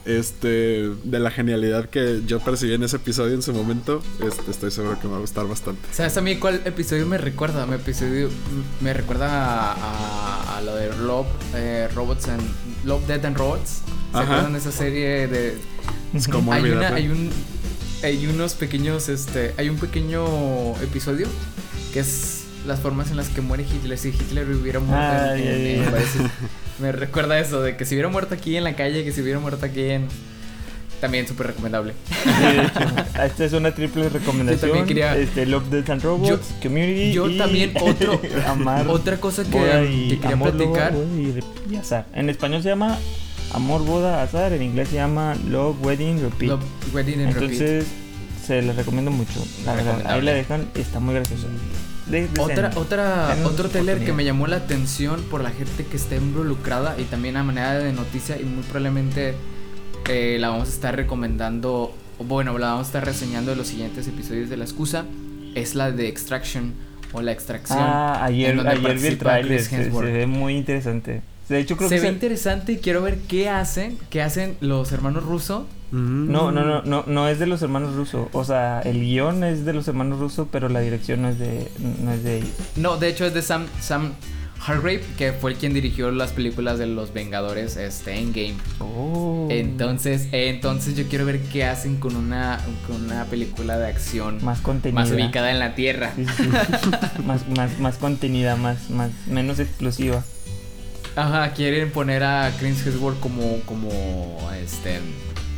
este, 0.06 0.90
de 1.04 1.20
la 1.20 1.32
genialidad 1.32 1.90
que 1.90 2.22
yo 2.28 2.40
percibí 2.40 2.74
en 2.74 2.84
ese 2.84 2.98
episodio 2.98 3.34
en 3.34 3.42
su 3.42 3.54
momento, 3.54 4.02
este, 4.26 4.52
estoy 4.52 4.72
seguro 4.72 5.00
que 5.00 5.08
me 5.08 5.12
va 5.14 5.18
a 5.18 5.22
gustar 5.22 5.48
bastante. 5.48 5.82
¿Sabes 5.92 6.16
a 6.18 6.22
mí 6.22 6.38
cuál 6.38 6.62
episodio 6.66 7.06
me 7.08 7.18
recuerda? 7.18 7.66
Me 7.66 7.76
episodio 7.78 8.30
me 8.82 8.94
recuerda 8.94 9.28
a, 9.30 9.74
a- 9.74 10.58
a 10.58 10.62
lo 10.62 10.76
de 10.76 10.96
Love, 10.98 11.28
eh, 11.56 11.88
Robots 11.96 12.28
and 12.28 12.42
Love, 12.86 13.06
Dead 13.08 13.26
and 13.26 13.36
Robots. 13.38 13.70
¿Se 14.12 14.18
Ajá. 14.18 14.24
acuerdan 14.24 14.54
de 14.54 14.60
esa 14.60 14.72
serie 14.72 15.28
de 15.28 15.58
Es 16.14 16.28
como 16.28 16.54
hay 16.54 16.64
una, 16.70 16.88
hay 16.90 17.08
un 17.10 17.30
hay 18.04 18.28
unos 18.28 18.54
pequeños 18.54 19.10
este 19.10 19.54
hay 19.58 19.68
un 19.70 19.78
pequeño 19.78 20.76
episodio 20.82 21.28
que 21.92 22.00
es 22.02 22.44
las 22.68 22.80
formas 22.80 23.10
en 23.12 23.18
las 23.18 23.28
que 23.30 23.42
muere 23.42 23.64
Hitler 23.64 23.98
si 23.98 24.10
Hitler 24.10 24.48
hubiera 24.50 24.80
muerto 24.80 25.34
en- 25.36 25.48
en- 25.48 25.84
en. 25.84 25.92
me 26.80 26.92
recuerda 26.92 27.40
eso 27.40 27.62
de 27.62 27.78
que 27.78 27.86
si 27.86 27.96
hubiera 27.96 28.10
muerto 28.10 28.34
aquí 28.36 28.58
en 28.58 28.64
la 28.66 28.76
calle 28.76 29.04
que 29.04 29.12
si 29.12 29.22
hubiera 29.22 29.40
muerto 29.40 29.66
aquí 29.66 29.82
en 29.90 30.08
también 31.02 31.28
súper 31.28 31.48
recomendable 31.48 31.94
Sí, 32.24 32.30
de 32.58 32.64
hecho, 32.66 32.80
esta 33.24 33.46
es 33.46 33.54
una 33.54 33.74
triple 33.76 34.10
recomendación. 34.10 34.62
Yo 34.62 34.68
también 34.68 34.86
quería- 34.88 35.18
este, 35.18 35.46
Love, 35.46 35.70
Death 35.70 35.90
and 35.90 36.02
Robots, 36.04 36.30
Yo- 36.30 36.40
Community. 36.64 37.12
yo 37.14 37.30
y 37.30 37.38
también 37.38 37.74
otro- 37.82 38.20
Amar, 38.48 38.88
otra 38.88 39.18
cosa 39.18 39.44
que, 39.44 39.50
y 39.92 40.10
que 40.10 40.16
quería 40.20 40.34
Amor, 40.34 40.52
platicar 40.54 40.94
y, 41.70 41.76
Azar. 41.76 42.06
En 42.14 42.30
español 42.30 42.64
se 42.64 42.70
llama 42.70 42.98
Amor, 43.54 43.84
Boda, 43.86 44.24
Azar. 44.24 44.54
En 44.54 44.62
inglés 44.64 44.90
se 44.90 44.96
llama 44.96 45.36
Love, 45.50 45.78
Wedding, 45.86 46.22
Repeat. 46.22 46.50
Love, 46.52 46.64
Wedding 46.94 47.20
and 47.22 47.34
Repeat. 47.34 47.52
Entonces, 47.52 47.86
se 48.46 48.62
les 48.62 48.76
recomiendo 48.76 49.12
mucho. 49.12 49.46
La 49.66 49.76
verdad, 49.76 50.02
ahí 50.08 50.22
la 50.22 50.34
dejan, 50.34 50.68
está 50.76 51.00
muy 51.00 51.14
graciosa. 51.16 51.48
De- 52.08 52.28
de 52.28 52.40
Otra, 52.40 52.72
otra, 52.76 53.36
otro 53.46 53.68
trailer 53.70 54.04
que 54.06 54.14
me 54.14 54.24
llamó 54.24 54.46
la 54.48 54.58
atención 54.58 55.22
por 55.24 55.42
la 55.42 55.50
gente 55.50 55.86
que 55.86 55.98
está 55.98 56.16
involucrada 56.16 56.96
y 57.00 57.04
también 57.06 57.36
a 57.38 57.44
manera 57.44 57.74
de 57.80 57.92
noticia 57.94 58.40
y 58.40 58.44
muy 58.44 58.64
probablemente 58.64 59.34
eh, 60.08 60.38
la 60.40 60.50
vamos 60.50 60.68
a 60.70 60.72
estar 60.72 60.96
recomendando, 60.96 61.96
bueno, 62.20 62.58
la 62.60 62.68
vamos 62.68 62.86
a 62.86 62.90
estar 62.90 63.06
reseñando 63.06 63.54
en 63.54 63.58
los 63.58 63.68
siguientes 63.68 64.08
episodios 64.08 64.50
de 64.50 64.58
La 64.58 64.66
Excusa, 64.66 65.06
es 65.56 65.74
la 65.74 65.92
de 65.92 66.08
Extraction 66.08 66.74
o 67.12 67.22
la 67.24 67.32
extracción. 67.32 67.80
Ah, 67.82 68.24
ayer, 68.24 68.52
en 68.52 68.58
donde 68.58 68.72
ayer 68.74 69.00
vi 69.00 69.08
el 69.08 69.18
trailer, 69.18 69.62
se, 69.64 69.84
se 69.86 69.90
ve 69.90 70.28
muy 70.28 70.56
interesante. 70.58 71.22
De 71.50 71.60
hecho, 71.60 71.76
creo 71.78 71.90
Se 71.90 71.96
que 71.96 72.02
ve 72.02 72.08
se- 72.08 72.14
interesante 72.14 72.72
y 72.74 72.78
quiero 72.78 73.02
ver 73.02 73.18
qué 73.28 73.50
hacen, 73.50 73.98
qué 74.12 74.22
hacen 74.22 74.58
los 74.62 74.92
hermanos 74.92 75.24
Russo. 75.24 75.68
Mm. 75.92 76.32
No, 76.32 76.52
no, 76.52 76.64
no, 76.64 76.82
no, 76.84 77.04
no 77.08 77.28
es 77.28 77.40
de 77.40 77.48
los 77.48 77.62
hermanos 77.62 77.96
rusos. 77.96 78.28
O 78.34 78.44
sea, 78.44 78.82
el 78.82 79.00
guion 79.02 79.44
es 79.44 79.66
de 79.66 79.74
los 79.74 79.88
hermanos 79.88 80.20
rusos, 80.20 80.48
pero 80.52 80.70
la 80.70 80.80
dirección 80.80 81.22
no 81.22 81.30
es 81.30 81.40
de, 81.40 81.70
no 82.02 82.12
es 82.12 82.24
de 82.24 82.38
ellos. 82.38 82.50
No, 82.76 82.98
de 82.98 83.10
hecho 83.10 83.26
es 83.26 83.34
de 83.34 83.42
Sam, 83.42 83.66
Sam 83.80 84.14
Hargrave, 84.66 85.04
que 85.18 85.32
fue 85.32 85.52
el 85.52 85.58
quien 85.58 85.74
dirigió 85.74 86.12
las 86.12 86.32
películas 86.32 86.80
de 86.80 86.88
los 86.88 87.14
Vengadores, 87.14 87.78
este, 87.78 88.18
Endgame. 88.20 88.56
Oh. 88.80 89.48
Entonces, 89.52 90.28
entonces 90.32 90.96
yo 90.96 91.08
quiero 91.08 91.26
ver 91.26 91.40
qué 91.40 91.66
hacen 91.66 91.98
con 91.98 92.16
una, 92.16 92.60
con 92.88 93.06
una 93.06 93.26
película 93.26 93.78
de 93.78 93.88
acción 93.88 94.44
más 94.44 94.62
contenida. 94.62 95.02
más 95.02 95.12
ubicada 95.12 95.52
en 95.52 95.60
la 95.60 95.76
Tierra. 95.76 96.14
Sí, 96.16 96.26
sí, 96.26 96.44
sí. 96.44 97.22
más, 97.26 97.48
más, 97.50 97.80
más 97.80 97.98
contenida, 97.98 98.56
más, 98.56 98.90
más, 98.90 99.12
menos 99.28 99.60
explosiva. 99.60 100.24
Ajá, 101.16 101.54
quieren 101.54 101.92
poner 101.92 102.24
a 102.24 102.52
Chris 102.60 102.86
Hemsworth 102.86 103.20
como, 103.20 103.62
como, 103.62 104.52
este, 104.62 105.00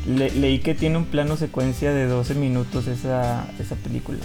Le- 0.08 0.32
leí 0.32 0.60
que 0.60 0.74
tiene 0.74 0.98
un 0.98 1.06
plano 1.06 1.36
secuencia 1.38 1.92
de 1.94 2.06
12 2.06 2.34
minutos 2.36 2.88
esa, 2.88 3.46
esa 3.60 3.76
película. 3.76 4.20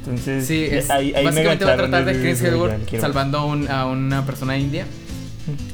Entonces, 0.00 0.46
sí, 0.46 0.64
es, 0.70 0.90
ahí, 0.90 1.12
ahí 1.14 1.24
me 1.24 1.30
básicamente 1.30 1.64
va 1.64 1.72
a 1.72 1.76
tratar 1.76 2.04
de 2.04 2.12
Chris 2.20 2.40
Hemsworth 2.42 2.72
salvando 3.00 3.38
a, 3.38 3.44
un- 3.46 3.68
a 3.70 3.86
una 3.86 4.24
persona 4.26 4.56
india, 4.58 4.86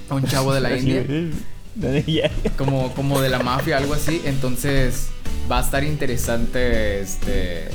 a 0.08 0.14
un 0.14 0.24
chavo 0.24 0.52
de 0.54 0.60
la 0.60 0.76
India, 0.76 1.04
como, 2.56 2.92
como 2.94 3.20
de 3.20 3.28
la 3.28 3.38
mafia, 3.40 3.76
algo 3.78 3.94
así. 3.94 4.20
Entonces, 4.24 5.08
va 5.50 5.58
a 5.58 5.62
estar 5.62 5.82
interesante, 5.84 7.00
este, 7.00 7.68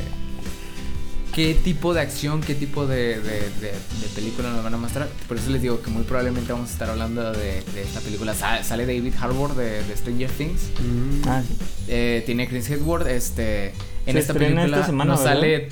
qué 1.36 1.54
tipo 1.54 1.94
de 1.94 2.00
acción, 2.02 2.40
qué 2.42 2.56
tipo 2.56 2.88
de, 2.88 3.20
de, 3.20 3.40
de- 3.60 3.72
de 3.72 4.08
película 4.16 4.50
nos 4.52 4.64
van 4.64 4.74
a 4.74 4.78
mostrar. 4.78 5.08
Por 5.28 5.38
eso 5.38 5.50
les 5.52 5.62
digo 5.62 5.82
que 5.82 5.90
muy 5.92 6.04
probablemente 6.04 6.52
vamos 6.54 6.70
a 6.70 6.72
estar 6.74 6.90
hablando 6.90 7.32
de, 7.34 7.62
de 7.62 7.82
esta 7.84 8.00
película. 8.00 8.34
Sa- 8.34 8.64
Sale 8.64 8.86
David 8.86 9.14
Harbour 9.20 9.54
de, 9.56 9.84
de 9.84 9.98
Stranger 9.98 10.30
Things. 10.32 10.62
Mm. 10.80 11.28
Ah, 11.28 11.44
sí. 11.46 11.56
Eh, 11.90 12.24
tiene 12.26 12.48
Chris 12.48 12.70
Hemsworth. 12.70 13.08
Este, 13.08 13.74
en 14.06 14.14
Se 14.14 14.20
esta 14.20 14.34
película 14.34 14.64
esta 14.66 14.86
semana, 14.86 15.14
no 15.14 15.20
¿verdad? 15.20 15.34
sale 15.36 15.70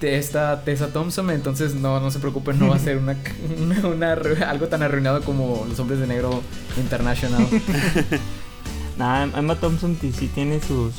esta 0.00 0.62
Tessa 0.64 0.92
Thompson. 0.92 1.30
Entonces 1.30 1.74
no, 1.74 2.00
no 2.00 2.10
se 2.10 2.18
preocupen, 2.18 2.58
no 2.58 2.68
va 2.68 2.76
a 2.76 2.78
ser 2.78 2.96
una, 2.96 3.16
una- 3.60 3.86
una 3.86 4.16
arru- 4.16 4.42
algo 4.42 4.68
tan 4.68 4.82
arruinado 4.82 5.20
como 5.22 5.66
Los 5.68 5.78
Hombres 5.78 6.00
de 6.00 6.06
Negro 6.06 6.42
International. 6.78 7.46
Nah, 8.98 9.24
Emma 9.36 9.54
Thompson 9.56 9.94
sí 10.00 10.30
tiene 10.34 10.58
sus, 10.58 10.94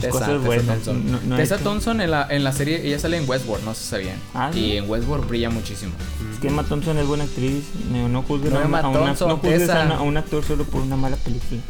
sus 0.00 0.10
Tessa- 0.10 0.12
cosas 0.12 0.28
Tessa 0.28 0.46
buenas. 0.46 0.66
Thompson. 0.66 1.12
No- 1.12 1.20
no 1.26 1.34
ha 1.34 1.38
Tessa 1.38 1.58
Thompson 1.58 2.00
en 2.00 2.10
la, 2.10 2.26
en 2.30 2.44
la 2.44 2.52
serie, 2.52 2.86
ella 2.86 2.98
sale 2.98 3.16
en 3.16 3.28
Westworld, 3.28 3.64
no 3.64 3.74
se 3.74 3.84
sabían. 3.84 4.16
Ah, 4.34 4.50
¿sí? 4.52 4.60
y 4.60 4.76
en 4.76 4.88
Westworld 4.88 5.28
brilla 5.28 5.50
muchísimo. 5.50 5.92
Es 6.32 6.38
que 6.40 6.48
Emma 6.48 6.62
Thompson 6.64 6.96
es 6.98 7.06
buena 7.06 7.24
actriz. 7.24 7.64
No, 7.90 8.08
no 8.08 8.22
juzgues, 8.22 8.52
a, 8.52 8.58
una- 8.64 8.82
Thompson, 8.82 9.30
a, 9.30 9.34
una- 9.34 9.96
a 9.96 10.02
un 10.02 10.16
actor 10.16 10.44
solo 10.44 10.64
por 10.64 10.82
una 10.82 10.96
mala 10.96 11.16
película. 11.16 11.60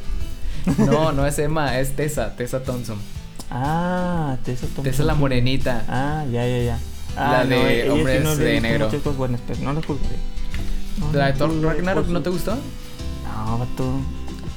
No, 0.78 1.12
no 1.12 1.26
es 1.26 1.38
Emma, 1.38 1.78
es 1.78 1.94
Tessa, 1.96 2.34
Tessa 2.36 2.62
Thompson. 2.62 2.98
Ah, 3.50 4.36
Tessa 4.44 4.62
Thompson. 4.66 4.84
Tessa 4.84 5.02
la 5.04 5.14
morenita. 5.14 5.84
Ah, 5.88 6.24
ya, 6.32 6.46
ya, 6.46 6.58
ya. 6.62 6.78
Ah, 7.16 7.44
La 7.44 7.46
de 7.46 7.82
sí 7.84 7.88
Hombres 7.88 8.38
de 8.38 8.60
Negro. 8.60 8.86
Muchas 8.86 9.02
cosas 9.02 9.16
buenas, 9.18 9.40
pero 9.46 9.60
no 9.60 9.72
la 9.72 9.80
juzgaré. 9.82 10.16
¿La 11.12 11.26
de 11.26 11.32
Thor 11.34 11.62
Ragnarok 11.62 12.08
no 12.08 12.20
te 12.22 12.30
gustó? 12.30 12.56
No, 13.24 13.58
vato. 13.58 14.00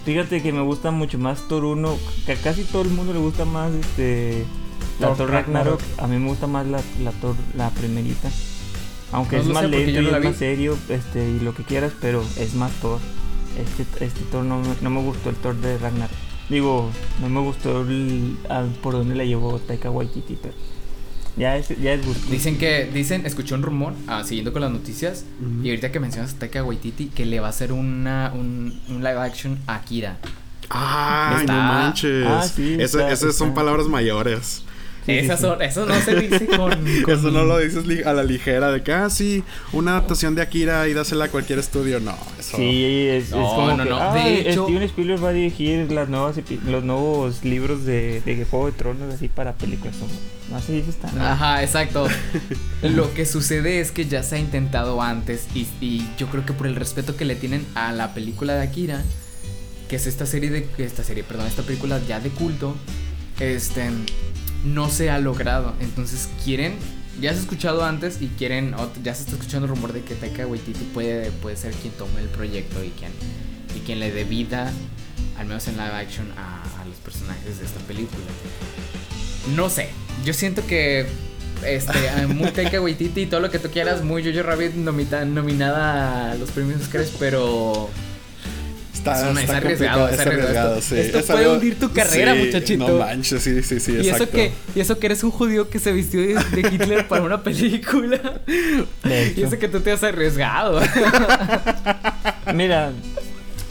Fíjate 0.10 0.42
que 0.42 0.52
me 0.52 0.62
gusta 0.62 0.90
mucho 0.90 1.20
más 1.20 1.48
Thor 1.48 1.66
1. 1.66 1.98
Que 2.26 2.32
a 2.32 2.36
casi 2.36 2.64
todo 2.64 2.82
el 2.82 2.90
mundo 2.90 3.14
le 3.14 3.20
gusta 3.20 3.46
más 3.46 3.72
este. 3.74 4.44
La 5.00 5.10
Thor 5.18 5.30
Ragnarok. 5.46 5.82
A 6.00 6.08
mí 6.08 6.18
me 6.18 6.28
gusta 6.30 6.48
más 6.48 6.66
la, 6.66 6.82
la 7.04 7.12
Thor, 7.12 7.36
la 7.56 7.70
primerita. 7.70 8.30
Aunque 9.12 9.36
No 9.38 9.42
es 9.44 9.48
más 9.54 9.64
lento 9.70 9.92
y 9.92 9.94
no 10.04 10.10
es 10.18 10.24
más 10.30 10.38
serio, 10.40 10.78
este, 10.90 11.30
y 11.30 11.40
lo 11.42 11.54
que 11.54 11.64
quieras, 11.64 11.94
pero 12.02 12.24
es 12.38 12.56
más 12.56 12.72
Thor. 12.82 13.00
Este, 13.58 14.04
este 14.06 14.22
Thor 14.32 14.44
no, 14.46 14.60
me- 14.62 14.76
no 14.82 14.90
me 14.90 15.02
gustó 15.04 15.30
el 15.30 15.36
Thor 15.36 15.56
de 15.58 15.78
Ragnarok. 15.78 16.12
Digo, 16.50 16.90
no 17.22 17.30
me 17.30 17.42
gustó 17.42 17.82
el, 17.82 18.36
al- 18.50 18.70
por 18.82 18.94
dónde 18.94 19.14
la 19.14 19.26
llevó 19.26 19.60
Taika 19.60 19.92
Waititi, 19.92 20.38
pero. 20.42 20.56
Ya 21.40 21.56
es, 21.58 21.70
ya 21.70 21.94
es 21.94 22.06
gusto. 22.06 22.30
Dicen 22.30 22.58
que, 22.58 22.90
dicen, 22.94 23.26
escuché 23.26 23.56
un 23.56 23.64
rumor, 23.64 23.94
ah, 24.08 24.24
siguiendo 24.26 24.52
con 24.52 24.62
las 24.62 24.72
noticias, 24.72 25.24
y 25.64 25.70
ahorita 25.70 25.92
que 25.92 26.00
mencionas 26.02 26.34
a 26.34 26.40
Taika 26.40 26.64
Waititi, 26.64 27.06
que 27.08 27.26
le 27.26 27.40
va 27.40 27.48
a 27.48 27.50
hacer 27.52 27.72
una, 27.72 28.32
un, 28.36 28.80
un 28.90 28.98
live 28.98 29.18
action 29.20 29.58
a 29.66 29.76
Akira. 29.76 30.18
Ay, 30.70 31.42
Está- 31.42 31.54
no 31.54 31.64
manches. 31.64 32.26
Ah, 32.28 32.44
sí, 32.44 32.76
esas 32.80 33.36
son 33.36 33.54
palabras 33.54 33.88
mayores. 33.88 34.64
Sí, 35.10 35.20
sí, 35.20 35.26
Esas 35.26 35.40
sí. 35.40 35.46
son, 35.46 35.62
eso 35.62 35.86
no 35.86 35.96
se 36.02 36.16
dice 36.16 36.46
con, 36.48 36.70
con- 37.04 37.14
Eso 37.14 37.32
no 37.32 37.44
lo 37.44 37.58
dices 37.60 38.06
a 38.06 38.14
la 38.14 38.24
ligera 38.24 38.72
de 38.72 38.84
que, 38.84 38.94
ah, 38.94 39.10
sí, 39.10 39.44
una 39.74 39.92
adaptación 39.92 40.36
de 40.36 40.42
Akira 40.42 40.88
y 40.88 40.94
dásela 40.94 41.26
a 41.26 41.28
cualquier 41.30 41.60
estudio. 41.60 42.00
No, 42.00 42.16
eso. 42.40 42.58
Sí, 42.58 43.08
es, 43.08 43.30
como 43.30 43.76
no, 43.76 43.84
que, 43.84 43.90
no. 43.90 43.98
"Ah, 44.00 44.14
De 44.16 44.50
hecho- 44.52 44.64
Steven 44.66 44.84
Spielberg 44.84 45.24
va 45.24 45.30
a 45.30 45.34
dirigir 45.34 45.92
las 45.92 46.10
nuevas 46.10 46.36
los 46.66 46.84
nuevos 46.84 47.44
libros 47.44 47.86
de, 47.86 48.22
de 48.26 48.46
Juego 48.46 48.68
de 48.68 48.72
Tronos 48.74 49.14
así 49.14 49.28
para 49.28 49.54
películas. 49.54 49.96
No, 50.50 50.56
no 50.58 50.62
se 50.62 50.74
dice 50.74 50.90
esta. 50.90 51.10
Ajá, 51.32 51.64
exacto. 51.64 52.08
Lo 52.82 53.14
que 53.14 53.26
sucede 53.26 53.80
es 53.82 53.92
que 53.92 54.06
ya 54.06 54.24
se 54.24 54.36
ha 54.36 54.40
intentado 54.40 55.02
antes 55.02 55.46
y, 55.54 55.68
y 55.82 56.08
yo 56.18 56.28
creo 56.28 56.46
que 56.46 56.54
por 56.54 56.68
el 56.68 56.76
respeto 56.76 57.16
que 57.16 57.26
le 57.26 57.36
tienen 57.36 57.66
a 57.76 57.92
la 57.92 58.14
película 58.14 58.56
de 58.56 58.64
Akira, 58.64 59.04
que 59.90 59.96
es 59.96 60.08
esta 60.08 60.26
serie 60.26 60.50
de 60.50 60.68
esta 60.78 61.04
serie, 61.04 61.24
perdón, 61.24 61.48
esta 61.48 61.64
película 61.64 62.00
ya 62.08 62.20
de 62.20 62.30
culto, 62.30 62.76
este 63.40 63.90
no 64.64 64.90
se 64.90 65.10
ha 65.10 65.20
logrado. 65.20 65.74
Entonces 65.80 66.30
quieren 66.44 66.74
ya 67.22 67.32
se 67.34 67.40
ha 67.40 67.42
escuchado 67.42 67.84
antes 67.84 68.22
y 68.22 68.28
quieren 68.28 68.74
ya 69.04 69.14
se 69.14 69.24
está 69.24 69.34
escuchando 69.34 69.66
el 69.66 69.72
rumor 69.72 69.92
de 69.92 70.02
que 70.04 70.16
Taika 70.16 70.48
Waititi 70.48 70.86
puede 70.94 71.32
puede 71.32 71.58
ser 71.58 71.74
quien 71.74 71.92
tome 71.94 72.22
el 72.22 72.30
proyecto 72.30 72.82
y 72.84 72.90
quien 72.92 73.12
y 73.76 73.80
quien 73.82 74.00
le 74.00 74.12
dé 74.12 74.24
vida 74.24 74.72
al 75.38 75.46
menos 75.48 75.68
en 75.68 75.74
live 75.76 75.92
action 75.96 76.28
a, 76.38 76.62
a 76.82 76.86
los 76.86 76.96
personajes 76.98 77.60
de 77.60 77.66
esta 77.66 77.80
película. 77.82 78.24
No 79.56 79.70
sé, 79.70 79.90
yo 80.26 80.34
siento 80.34 80.66
que 80.68 81.08
este, 81.66 81.94
muy 82.28 82.52
Taika 82.54 82.80
Waititi 82.82 83.22
y 83.22 83.26
todo 83.26 83.40
lo 83.42 83.50
que 83.52 83.60
tú 83.60 83.70
quieras, 83.70 84.04
muy 84.04 84.24
Jojo 84.24 84.44
Rabbit 84.44 84.76
nomita- 84.76 85.26
nominada 85.26 86.32
a 86.32 86.36
los 86.36 86.52
premios 86.52 86.82
Oscars, 86.82 87.12
pero 87.20 87.90
Está, 89.00 89.16
Es 89.26 89.32
una- 89.32 89.42
está 89.42 89.58
es 89.58 89.64
arriesgado, 89.64 90.08
es 90.08 90.14
es 90.14 90.20
arriesgado, 90.20 90.48
arriesgado. 90.76 90.82
sí. 90.82 90.96
Esto 90.98 91.20
Es 91.20 91.26
puede 91.26 91.40
algo- 91.46 91.54
hundir 91.56 91.80
tu 91.80 91.92
carrera, 91.92 92.34
sí, 92.36 92.40
muchachito. 92.46 92.88
No 92.88 92.98
manches, 92.98 93.42
sí, 93.44 93.64
sí, 93.64 93.80
sí, 93.80 93.94
y 94.02 94.10
eso 94.10 94.30
que 94.30 94.52
y 94.76 94.80
eso 94.82 95.00
que 95.00 95.06
eres 95.08 95.24
un 95.24 95.32
judío 95.32 95.70
que 95.70 95.80
se 95.80 95.92
vistió 95.94 96.20
de, 96.22 96.34
de 96.36 96.70
Hitler 96.70 97.08
para 97.08 97.24
una 97.24 97.42
película. 97.42 98.20
Y 99.36 99.42
eso 99.42 99.58
que 99.58 99.68
tú 99.70 99.80
te 99.80 99.92
has 99.92 100.04
arriesgado. 100.04 100.82
Mira, 102.54 102.92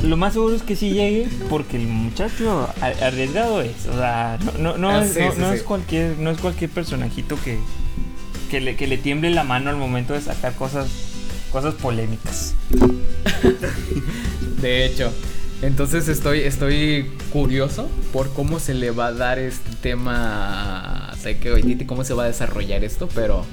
lo 0.03 0.17
más 0.17 0.33
seguro 0.33 0.55
es 0.57 0.63
que 0.63 0.77
sí 0.77 0.91
llegue 0.91 1.29
porque 1.51 1.77
el 1.77 1.87
muchacho 1.87 2.69
a- 2.81 3.07
arriesgado 3.07 3.61
es. 3.63 3.87
O 3.87 3.95
sea, 3.97 4.39
no, 4.45 4.53
no, 4.73 4.79
no, 4.79 4.91
Ah, 4.91 5.05
es, 5.05 5.13
sí, 5.15 5.21
no, 5.21 5.33
sí, 5.33 5.39
no 5.41 5.51
sí. 5.51 5.57
es 5.57 5.63
cualquier, 5.63 6.19
no 6.19 6.31
es 6.31 6.39
cualquier 6.39 6.71
personajito 6.71 7.39
que, 7.45 7.59
que, 8.51 8.61
le, 8.61 8.77
que 8.77 8.87
le 8.87 8.97
tiemble 8.99 9.31
la 9.31 9.45
mano 9.45 9.71
al 9.71 9.77
momento 9.77 10.15
de 10.15 10.21
sacar 10.21 10.55
cosas, 10.55 10.89
cosas 11.53 11.75
polémicas. 11.75 12.55
De 14.61 14.85
hecho, 14.85 15.13
entonces 15.63 16.09
estoy, 16.09 16.41
estoy 16.41 17.11
curioso 17.33 17.89
por 18.13 18.33
cómo 18.33 18.59
se 18.59 18.75
le 18.75 18.91
va 18.91 19.07
a 19.09 19.13
dar 19.13 19.39
este 19.39 19.71
tema 19.81 21.11
a 21.11 21.17
Taika 21.17 21.53
Waititi, 21.53 21.85
cómo 21.85 22.05
se 22.05 22.15
va 22.15 22.25
a 22.25 22.27
desarrollar 22.27 22.83
esto, 22.85 23.09
pero 23.15 23.45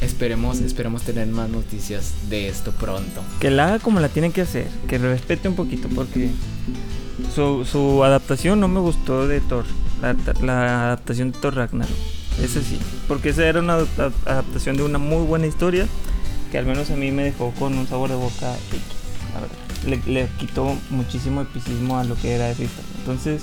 esperemos, 0.00 0.60
esperemos 0.60 1.02
tener 1.02 1.26
más 1.28 1.48
noticias 1.48 2.12
de 2.28 2.48
esto 2.48 2.72
pronto. 2.72 3.22
Que 3.40 3.50
la 3.50 3.68
haga 3.68 3.78
como 3.78 4.00
la 4.00 4.08
tiene 4.08 4.30
que 4.30 4.42
hacer, 4.42 4.66
que 4.88 4.98
respete 4.98 5.48
un 5.48 5.54
poquito 5.54 5.88
porque 5.94 6.30
su, 7.34 7.64
su 7.64 8.04
adaptación 8.04 8.60
no 8.60 8.68
me 8.68 8.80
gustó 8.80 9.26
de 9.26 9.40
Thor, 9.40 9.64
la, 10.02 10.14
la 10.42 10.84
adaptación 10.86 11.32
de 11.32 11.38
Thor 11.38 11.54
Ragnarok. 11.54 11.96
Ese 12.42 12.62
sí, 12.62 12.78
porque 13.08 13.28
esa 13.30 13.46
era 13.46 13.60
una 13.60 13.74
adapta- 13.74 14.10
adaptación 14.26 14.76
de 14.76 14.82
una 14.84 14.98
muy 14.98 15.24
buena 15.26 15.46
historia 15.46 15.86
que 16.52 16.58
al 16.58 16.66
menos 16.66 16.90
a 16.90 16.96
mí 16.96 17.10
me 17.10 17.24
dejó 17.24 17.50
con 17.52 17.78
un 17.78 17.88
sabor 17.88 18.10
de 18.10 18.16
boca 18.16 18.54
la 19.32 19.40
verdad. 19.40 19.56
Le, 19.86 20.12
le 20.12 20.28
quitó 20.38 20.76
muchísimo 20.90 21.40
epicismo 21.40 21.98
a 21.98 22.04
lo 22.04 22.14
que 22.14 22.32
era 22.32 22.50
esa 22.50 22.62
historia. 22.62 22.90
Entonces, 22.98 23.42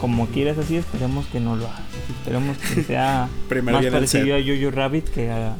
como 0.00 0.26
quieras 0.26 0.58
así, 0.58 0.76
esperemos 0.76 1.26
que 1.26 1.38
no 1.38 1.54
lo 1.54 1.66
haga. 1.66 1.80
Esperemos 2.18 2.58
que 2.58 2.82
sea 2.82 3.28
Primero 3.48 3.80
más 3.80 3.86
parecido 3.86 4.34
a 4.34 4.40
Jojo 4.40 4.70
Rabbit 4.74 5.08
que 5.08 5.30
a... 5.30 5.54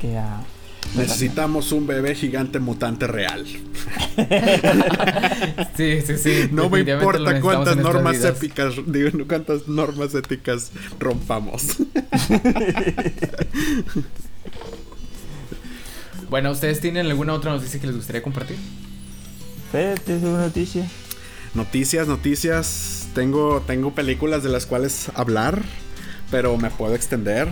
Que 0.00 0.18
a 0.18 0.40
Necesitamos 0.96 1.70
un 1.72 1.86
bebé 1.86 2.14
gigante 2.14 2.58
mutante 2.58 3.06
real. 3.06 3.46
Sí, 5.76 6.00
sí, 6.04 6.18
sí. 6.18 6.48
No 6.50 6.68
me 6.68 6.80
importa 6.80 7.40
cuántas 7.40 7.76
normas 7.76 8.24
épicas, 8.24 8.74
digo, 8.86 9.10
cuántas 9.28 9.68
normas 9.68 10.12
éticas 10.14 10.72
rompamos. 10.98 11.76
Bueno, 16.30 16.50
¿ustedes 16.50 16.80
tienen 16.80 17.06
alguna 17.06 17.32
otra 17.34 17.52
noticia 17.52 17.80
que 17.80 17.86
les 17.86 17.96
gustaría 17.96 18.22
compartir? 18.22 18.56
Espérate, 19.66 20.16
es 20.16 20.22
una 20.22 20.40
noticia. 20.40 20.86
Noticias, 21.54 22.06
noticias. 22.06 23.08
Tengo, 23.14 23.62
tengo 23.66 23.94
películas 23.94 24.42
de 24.42 24.50
las 24.50 24.66
cuales 24.66 25.10
hablar, 25.14 25.62
pero 26.30 26.56
me 26.58 26.70
puedo 26.70 26.94
extender. 26.94 27.48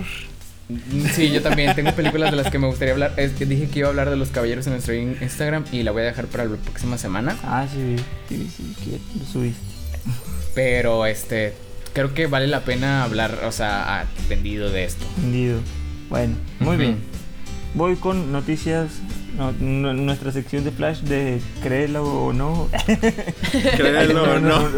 Sí, 1.15 1.31
yo 1.31 1.43
también 1.43 1.75
tengo 1.75 1.93
películas 1.93 2.31
de 2.33 2.37
las 2.37 2.51
que 2.51 2.59
me 2.59 2.67
gustaría 2.67 2.93
hablar. 2.93 3.15
Es 3.17 3.33
que 3.33 3.47
dije 3.47 3.69
que 3.69 3.79
iba 3.81 3.89
a 3.89 3.91
hablar 3.91 4.11
de 4.11 4.17
los 4.17 4.29
caballeros 4.29 4.67
en 4.67 4.73
nuestro 4.75 4.95
in- 4.95 5.17
Instagram 5.21 5.65
y 5.73 5.83
la 5.83 5.93
voy 5.93 6.03
a 6.03 6.07
dejar 6.07 6.27
para 6.27 6.45
la 6.45 6.57
próxima 6.57 6.99
semana. 6.99 7.37
Ah, 7.45 7.67
sí, 7.73 7.97
sí, 8.29 8.51
sí, 8.55 8.75
que 8.85 8.99
lo 9.19 9.25
subiste. 9.27 9.61
Pero 10.55 11.07
este, 11.07 11.55
creo 11.95 12.15
que 12.15 12.27
vale 12.27 12.47
la 12.49 12.61
pena 12.65 13.05
hablar, 13.05 13.41
o 13.47 13.53
sea, 13.53 14.01
a- 14.01 14.05
tendido 14.29 14.69
de 14.71 14.85
esto. 14.85 15.05
Entendido. 15.17 15.61
Bueno, 16.11 16.35
muy 16.61 16.71
Ujú. 16.71 16.79
bien. 16.79 16.99
Voy 17.77 17.97
con 17.97 18.33
noticias, 18.33 18.89
no- 19.37 19.53
no- 19.61 19.93
nuestra 19.93 20.33
sección 20.33 20.65
de 20.65 20.71
Flash 20.73 21.01
de 21.03 21.41
créelo 21.63 22.03
o 22.05 22.33
no. 22.33 22.69
Créelo 23.77 24.23
o 24.25 24.39
no. 24.41 24.69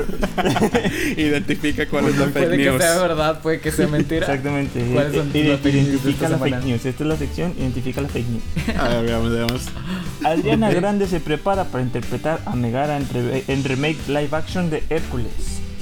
Identifica 1.17 1.87
cuál 1.87 2.07
es 2.09 2.19
la 2.19 2.27
Puede 2.27 2.47
fake 2.49 2.57
que 2.59 2.71
news. 2.71 2.83
sea 2.83 2.97
verdad, 3.01 3.41
puede 3.41 3.61
que 3.61 3.71
sea 3.71 3.87
mentira. 3.87 4.21
Exactamente. 4.27 4.81
¿Cuáles 4.93 5.15
son 5.15 5.27
las 5.27 5.33
fake 5.33 5.45
news 5.45 5.63
de 5.63 5.71
identifica 5.71 6.11
esta 6.11 6.29
la 6.29 6.37
semana? 6.39 6.57
fake 6.57 6.67
news. 6.69 6.87
Esta 6.87 7.03
es 7.05 7.09
la 7.09 7.17
sección, 7.17 7.55
identifica 7.59 8.01
la 8.01 8.09
fake 8.09 8.27
news. 8.29 8.43
A 8.79 8.89
ver, 8.89 9.05
veamos, 9.05 9.31
veamos. 9.33 9.63
Adriana. 10.25 10.71
Grande 10.71 11.07
se 11.07 11.21
prepara 11.21 11.65
para 11.65 11.83
interpretar 11.85 12.41
a 12.47 12.55
Megara 12.57 12.97
en, 12.97 13.09
re- 13.09 13.45
en 13.49 13.65
remake 13.65 13.97
live 14.09 14.29
action 14.33 14.71
de 14.71 14.83
Hércules. 14.91 15.33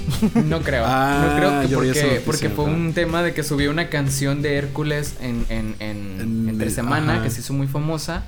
No 0.44 0.60
creo. 0.60 0.84
Ah, 0.86 1.26
no 1.28 1.36
creo 1.36 1.62
que 1.62 1.74
porque, 1.74 2.22
porque 2.24 2.48
fue 2.48 2.64
un 2.66 2.92
tema 2.94 3.24
de 3.24 3.34
que 3.34 3.42
subió 3.42 3.72
una 3.72 3.88
canción 3.88 4.40
de 4.40 4.54
Hércules 4.56 5.16
en, 5.20 5.44
en, 5.48 5.74
en, 5.80 6.20
En 6.20 6.45
entre 6.56 6.70
semana 6.70 7.14
ajá. 7.14 7.22
que 7.22 7.30
se 7.30 7.40
hizo 7.40 7.52
muy 7.52 7.66
famosa. 7.66 8.22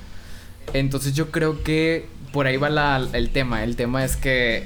Entonces 0.73 1.13
yo 1.13 1.31
creo 1.31 1.63
que 1.63 2.07
por 2.31 2.45
ahí 2.47 2.57
va 2.57 2.69
la- 2.69 3.07
el 3.13 3.29
tema. 3.31 3.63
El 3.63 3.75
tema 3.75 4.03
es 4.05 4.15
que 4.15 4.65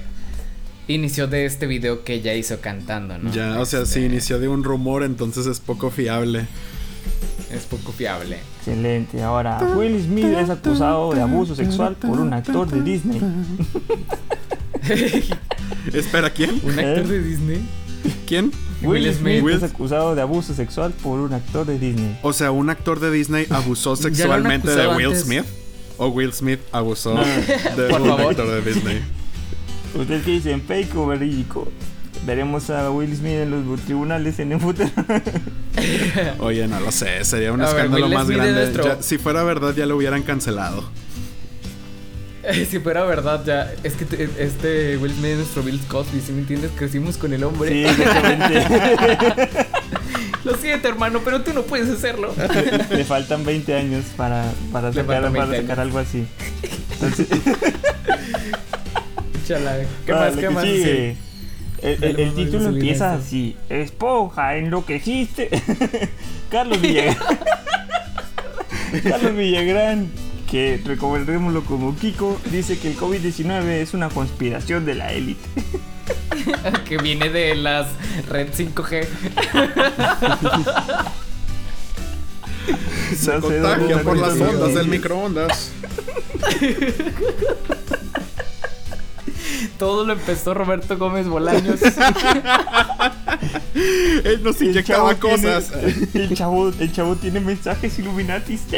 inició 0.87 1.27
de 1.27 1.45
este 1.45 1.65
video 1.65 2.03
que 2.03 2.15
ella 2.15 2.33
hizo 2.33 2.59
cantando, 2.59 3.17
¿no? 3.17 3.31
Ya, 3.31 3.59
o 3.59 3.65
sea, 3.65 3.83
Este, 3.83 4.01
si 4.01 4.05
inició 4.05 4.37
de 4.39 4.49
un 4.49 4.63
rumor, 4.65 5.03
entonces 5.03 5.45
es 5.45 5.59
poco 5.61 5.89
fiable. 5.91 6.45
Es 7.51 7.63
poco 7.63 7.91
fiable. 7.91 8.39
Excelente. 8.59 9.21
Ahora, 9.21 9.59
Will 9.77 10.01
Smith 10.03 10.25
es 10.25 10.49
acusado 10.49 11.13
de 11.13 11.21
abuso 11.21 11.55
sexual 11.55 11.95
por 11.95 12.19
un 12.19 12.33
actor 12.33 12.67
de 12.69 12.81
Disney. 12.81 13.21
Espera, 15.93 16.29
¿quién? 16.31 16.59
¿Un 16.63 16.79
¿Eh? 16.79 16.89
actor 16.89 17.07
de 17.07 17.23
Disney? 17.23 17.61
¿Quién? 18.27 18.51
Will, 18.81 19.03
Will 19.03 19.13
Smith, 19.13 19.47
es 19.49 19.63
acusado 19.63 20.15
de 20.15 20.21
abuso 20.21 20.53
sexual 20.53 20.91
por 21.03 21.19
un 21.19 21.33
actor 21.33 21.65
de 21.65 21.77
Disney. 21.79 22.17
O 22.21 22.33
sea, 22.33 22.51
un 22.51 22.69
actor 22.69 22.99
de 22.99 23.11
Disney 23.11 23.45
abusó 23.49 23.95
sexualmente 23.95 24.69
de 24.69 24.87
Will 24.87 25.07
antes. 25.07 25.23
Smith. 25.23 25.45
O 25.97 26.07
Will 26.07 26.33
Smith 26.33 26.59
abusó 26.71 27.13
No. 27.15 27.23
de 27.23 27.89
Por 27.89 28.01
un 28.01 28.07
favor. 28.09 28.31
actor 28.31 28.47
de 28.63 28.73
Disney. 28.73 29.01
¿Ustedes 29.95 30.23
qué 30.25 30.31
dicen? 30.31 30.61
¿Fake 30.61 30.95
o 30.95 31.05
verídico? 31.05 31.71
Veremos 32.25 32.69
a 32.69 32.89
Will 32.89 33.15
Smith 33.15 33.33
en 33.33 33.51
los 33.69 33.79
tribunales 33.81 34.39
en 34.39 34.53
el 34.53 34.59
futuro. 34.59 34.89
Oye, 36.39 36.67
no 36.67 36.79
lo 36.79 36.91
sé, 36.91 37.23
sería 37.25 37.51
un 37.51 37.61
A 37.61 37.65
escándalo 37.67 38.07
más 38.09 38.25
Smith 38.25 38.37
grande. 38.37 38.71
Ya- 38.83 39.01
si 39.01 39.17
fuera 39.17 39.43
verdad, 39.43 39.75
ya 39.75 39.85
lo 39.85 39.97
hubieran 39.97 40.23
cancelado. 40.23 40.83
si 42.69 42.79
fuera 42.79 43.03
verdad, 43.05 43.43
ya. 43.45 43.71
Es 43.83 43.93
que 43.93 44.05
te- 44.05 44.29
este 44.37 44.97
Will 44.97 45.13
Smith 45.13 45.31
es 45.31 45.37
nuestro 45.37 45.63
Bill 45.63 45.79
Cosby, 45.87 46.19
si 46.21 46.31
me 46.31 46.39
entiendes? 46.39 46.71
Crecimos 46.75 47.17
con 47.17 47.33
el 47.33 47.43
hombre. 47.43 47.69
Sí, 47.69 47.85
exactamente. 48.01 49.47
Lo 50.43 50.55
siento, 50.57 50.89
hermano, 50.89 51.21
pero 51.23 51.41
tú 51.41 51.53
no 51.53 51.61
puedes 51.63 51.89
hacerlo. 51.89 52.33
Le 52.89 53.03
faltan 53.05 53.45
20 53.45 53.73
años 53.75 54.05
para, 54.17 54.51
para, 54.73 54.91
sacar, 54.91 55.05
faltan 55.23 55.33
para 55.33 55.45
20 55.45 55.61
sacar 55.67 55.79
años. 55.79 55.95
algo 55.95 55.99
así. 55.99 56.25
Entonces, 56.93 57.27
Chala, 59.47 59.77
¿qué 60.05 60.11
para 60.13 60.29
más? 60.29 60.35
¿Qué 60.39 60.49
más? 60.49 60.63
sigue. 60.63 61.17
El, 61.81 62.03
el- 62.19 62.33
título 62.33 62.69
empieza 62.69 63.13
así: 63.13 63.55
Esponja, 63.69 64.55
enloqueciste. 64.57 65.49
Carlos 66.49 66.79
Villagrán. 66.81 67.17
Carlos 69.03 69.35
Villagrán, 69.35 70.07
que 70.53 70.79
recordémoslo 70.85 71.63
como 71.65 71.95
Kiko, 71.95 72.39
dice 72.51 72.77
que 72.77 72.89
el 72.89 72.95
COVID-19 72.95 73.63
es 73.69 73.95
una 73.95 74.09
conspiración 74.09 74.85
de 74.85 74.93
la 74.93 75.11
élite. 75.11 75.41
que 76.87 76.99
viene 76.99 77.29
de 77.29 77.55
las 77.55 77.87
red 78.29 78.53
5G. 78.53 79.07
Se 83.17 83.39
contagia 83.39 84.03
por 84.03 84.15
las 84.15 84.39
ondas 84.39 84.75
del 84.75 84.89
microondas. 84.89 85.71
Todo 89.77 90.05
lo 90.05 90.13
empezó 90.13 90.53
Roberto 90.53 90.97
Gómez 90.97 91.27
Bolaños. 91.27 91.79
Él 94.23 94.41
nos 94.43 94.61
El 94.61 94.69
inyectaba 94.69 95.15
tiene- 95.15 95.35
cosas. 95.37 95.71
el, 96.13 96.33
chavo, 96.35 96.69
el 96.79 96.91
chavo 96.91 97.15
tiene 97.15 97.39
mensajes 97.39 97.97
Illuminatis. 97.99 98.61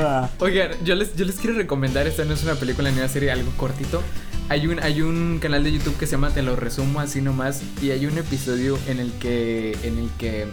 Ah, 0.00 0.28
Oigan, 0.38 0.70
yo 0.84 0.94
les, 0.94 1.14
yo 1.16 1.24
les 1.24 1.36
quiero 1.36 1.56
recomendar, 1.56 2.06
esta 2.06 2.24
no 2.24 2.34
es 2.34 2.42
una 2.44 2.54
película 2.54 2.90
ni 2.90 2.98
una 2.98 3.08
serie, 3.08 3.30
algo 3.32 3.50
cortito. 3.56 4.02
Hay 4.48 4.66
un, 4.66 4.80
hay 4.80 5.02
un 5.02 5.38
canal 5.40 5.64
de 5.64 5.72
YouTube 5.72 5.96
que 5.98 6.06
se 6.06 6.12
llama 6.12 6.30
Te 6.30 6.42
lo 6.42 6.56
resumo 6.56 7.00
así 7.00 7.20
nomás. 7.20 7.62
Y 7.80 7.90
hay 7.90 8.06
un 8.06 8.16
episodio 8.18 8.78
en 8.86 9.00
el 9.00 9.12
que. 9.14 9.76
en 9.82 9.98
el 9.98 10.08
que 10.18 10.46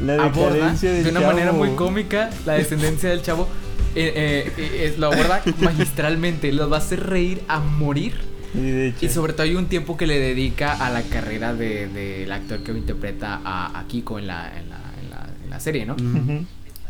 la 0.00 0.24
aborda 0.24 0.72
de 0.74 1.02
una 1.10 1.20
chavo. 1.20 1.26
manera 1.32 1.52
muy 1.52 1.70
cómica 1.70 2.30
la 2.44 2.54
descendencia 2.54 3.10
del 3.10 3.22
chavo. 3.22 3.48
Eh, 3.96 4.12
eh, 4.14 4.52
eh, 4.58 4.94
lo 4.98 5.06
aborda 5.06 5.42
magistralmente, 5.60 6.52
lo 6.52 6.68
va 6.68 6.76
a 6.76 6.80
hacer 6.80 7.00
reír 7.06 7.40
a 7.48 7.60
morir. 7.60 8.14
De. 8.52 8.94
Y 9.00 9.08
sobre 9.08 9.32
todo 9.32 9.42
hay 9.42 9.54
un 9.54 9.66
tiempo 9.66 9.96
que 9.96 10.06
le 10.06 10.18
dedica 10.18 10.72
a 10.72 10.90
la 10.90 11.02
carrera 11.02 11.54
del 11.54 11.92
de, 11.92 12.20
del 12.20 12.32
actor 12.32 12.62
que 12.62 12.72
interpreta 12.72 13.40
a, 13.44 13.78
a 13.78 13.86
Kiko 13.86 14.18
en 14.18 14.26
la, 14.26 14.52
en, 14.58 14.68
la, 14.70 14.80
en, 15.02 15.10
la, 15.10 15.28
en 15.44 15.50
la 15.50 15.60
serie, 15.60 15.86
¿no? 15.86 15.96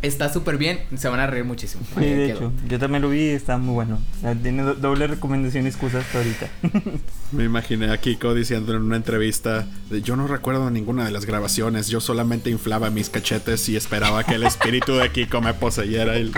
Está 0.02 0.32
súper 0.32 0.56
bien, 0.58 0.80
se 0.96 1.08
van 1.08 1.20
a 1.20 1.26
reír 1.26 1.44
muchísimo. 1.44 1.82
Sí, 1.94 2.00
Ahí 2.04 2.10
de 2.12 2.26
quedó. 2.28 2.36
hecho. 2.36 2.52
Yo 2.68 2.78
también 2.78 3.02
lo 3.02 3.10
vi 3.10 3.20
y 3.20 3.28
está 3.30 3.56
muy 3.58 3.74
bueno. 3.74 3.98
O 4.18 4.20
sea, 4.20 4.34
tiene 4.34 4.62
do- 4.62 4.74
doble 4.74 5.06
recomendación 5.06 5.64
y 5.64 5.68
excusa 5.68 5.98
hasta 5.98 6.18
ahorita. 6.18 6.48
Me 7.32 7.44
imaginé 7.44 7.90
a 7.90 7.98
Kiko 7.98 8.34
diciendo 8.34 8.74
en 8.76 8.82
una 8.82 8.96
entrevista, 8.96 9.66
de, 9.90 10.02
yo 10.02 10.14
no 10.14 10.28
recuerdo 10.28 10.70
ninguna 10.70 11.04
de 11.06 11.10
las 11.10 11.24
grabaciones, 11.24 11.88
yo 11.88 12.00
solamente 12.00 12.50
inflaba 12.50 12.90
mis 12.90 13.10
cachetes 13.10 13.68
y 13.68 13.76
esperaba 13.76 14.22
que 14.22 14.34
el 14.36 14.44
espíritu 14.44 14.94
de 14.96 15.10
Kiko 15.10 15.40
me 15.40 15.54
poseyera. 15.54 16.18
Y- 16.18 16.30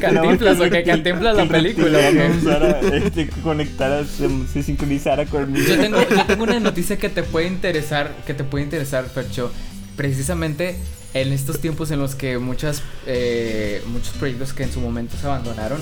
Cantinflas, 0.00 0.60
o 0.60 0.70
que 0.70 0.84
Cantinflas 0.84 1.36
la 1.36 1.46
película, 1.48 1.98
¿o 1.98 2.12
qué? 2.12 2.30
Usara, 2.38 2.80
este, 2.80 3.28
que 3.28 3.40
conectara, 3.40 4.04
se, 4.04 4.28
se 4.52 4.62
sincronizara 4.62 5.24
con 5.26 5.54
el 5.56 5.66
Yo 5.66 5.78
tengo, 5.80 5.98
yo 6.08 6.26
tengo 6.26 6.44
una 6.44 6.60
noticia 6.60 6.96
que 6.98 7.08
te 7.08 7.22
puede 7.22 7.46
interesar, 7.46 8.14
que 8.26 8.34
te 8.34 8.44
puede 8.44 8.64
interesar, 8.64 9.04
Fercho. 9.06 9.50
Precisamente 9.96 10.76
en 11.14 11.32
estos 11.32 11.60
tiempos 11.60 11.90
en 11.90 11.98
los 11.98 12.14
que 12.14 12.38
muchas, 12.38 12.82
eh, 13.06 13.82
muchos 13.88 14.10
proyectos 14.14 14.52
que 14.52 14.64
en 14.64 14.72
su 14.72 14.80
momento 14.80 15.16
se 15.20 15.26
abandonaron, 15.26 15.80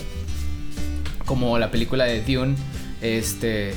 como 1.25 1.59
la 1.59 1.71
película 1.71 2.05
de 2.05 2.23
Dune, 2.23 2.55
este, 3.03 3.75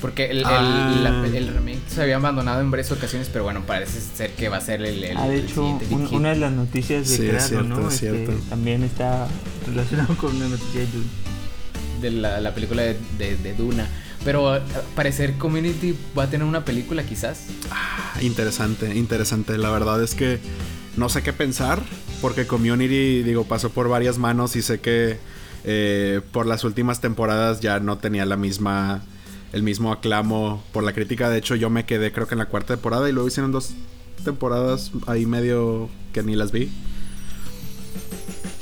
porque 0.00 0.26
el, 0.30 0.38
el- 0.38 0.44
Ah. 0.46 0.98
la- 1.02 1.26
el 1.26 1.48
remake 1.48 1.78
se 1.88 2.02
había 2.02 2.16
abandonado 2.16 2.60
en 2.60 2.70
varias 2.70 2.90
ocasiones, 2.90 3.28
pero 3.32 3.44
bueno, 3.44 3.62
parece 3.66 4.00
ser 4.00 4.30
que 4.32 4.48
va 4.48 4.56
a 4.56 4.60
ser 4.60 4.82
el, 4.82 5.04
el, 5.04 5.16
Ah, 5.16 5.28
de 5.28 5.38
hecho, 5.40 5.64
un- 5.90 6.08
una 6.12 6.30
de 6.30 6.36
las 6.36 6.52
noticias 6.52 7.08
de 7.08 7.16
Sí, 7.16 7.22
es 7.22 7.28
Creado, 7.28 7.48
cierto, 7.48 7.64
¿no? 7.68 7.88
es 7.88 8.02
Este, 8.02 8.32
también 8.48 8.82
está 8.82 9.28
relacionado 9.66 10.16
con 10.16 10.34
una 10.36 10.48
noticia 10.48 10.80
de 10.80 10.86
Dune. 10.86 11.06
de 12.00 12.10
la, 12.12 12.40
la 12.40 12.54
película 12.54 12.82
de, 12.82 12.96
de- 13.18 13.36
de 13.36 13.54
Duna. 13.54 13.88
Pero 14.24 14.50
al 14.50 14.62
parecer 14.94 15.34
Community 15.38 15.96
va 16.16 16.24
a 16.24 16.30
tener 16.30 16.46
una 16.46 16.64
película 16.64 17.04
quizás. 17.04 17.46
Ah, 17.70 18.12
interesante, 18.20 18.94
interesante. 18.96 19.56
La 19.58 19.70
verdad 19.70 20.02
es 20.02 20.14
que 20.14 20.38
no 20.96 21.08
sé 21.08 21.22
qué 21.22 21.32
pensar, 21.32 21.80
porque 22.20 22.46
Community, 22.46 23.22
digo, 23.22 23.44
pasó 23.44 23.70
por 23.70 23.88
varias 23.88 24.18
manos 24.18 24.56
y 24.56 24.62
sé 24.62 24.80
que 24.80 25.18
eh, 25.64 26.20
por 26.32 26.46
las 26.46 26.64
últimas 26.64 27.00
temporadas 27.00 27.60
ya 27.60 27.80
no 27.80 27.98
tenía 27.98 28.26
la 28.26 28.36
misma, 28.36 29.02
el 29.52 29.62
mismo 29.62 29.92
aclamo 29.92 30.62
por 30.72 30.82
la 30.82 30.92
crítica. 30.92 31.30
De 31.30 31.38
hecho, 31.38 31.54
yo 31.54 31.70
me 31.70 31.84
quedé 31.84 32.12
creo 32.12 32.26
que 32.26 32.34
en 32.34 32.38
la 32.38 32.46
cuarta 32.46 32.74
temporada 32.74 33.08
y 33.08 33.12
luego 33.12 33.28
hicieron 33.28 33.52
dos 33.52 33.70
temporadas 34.24 34.90
ahí 35.06 35.26
medio 35.26 35.88
que 36.12 36.22
ni 36.22 36.34
las 36.34 36.52
vi. 36.52 36.70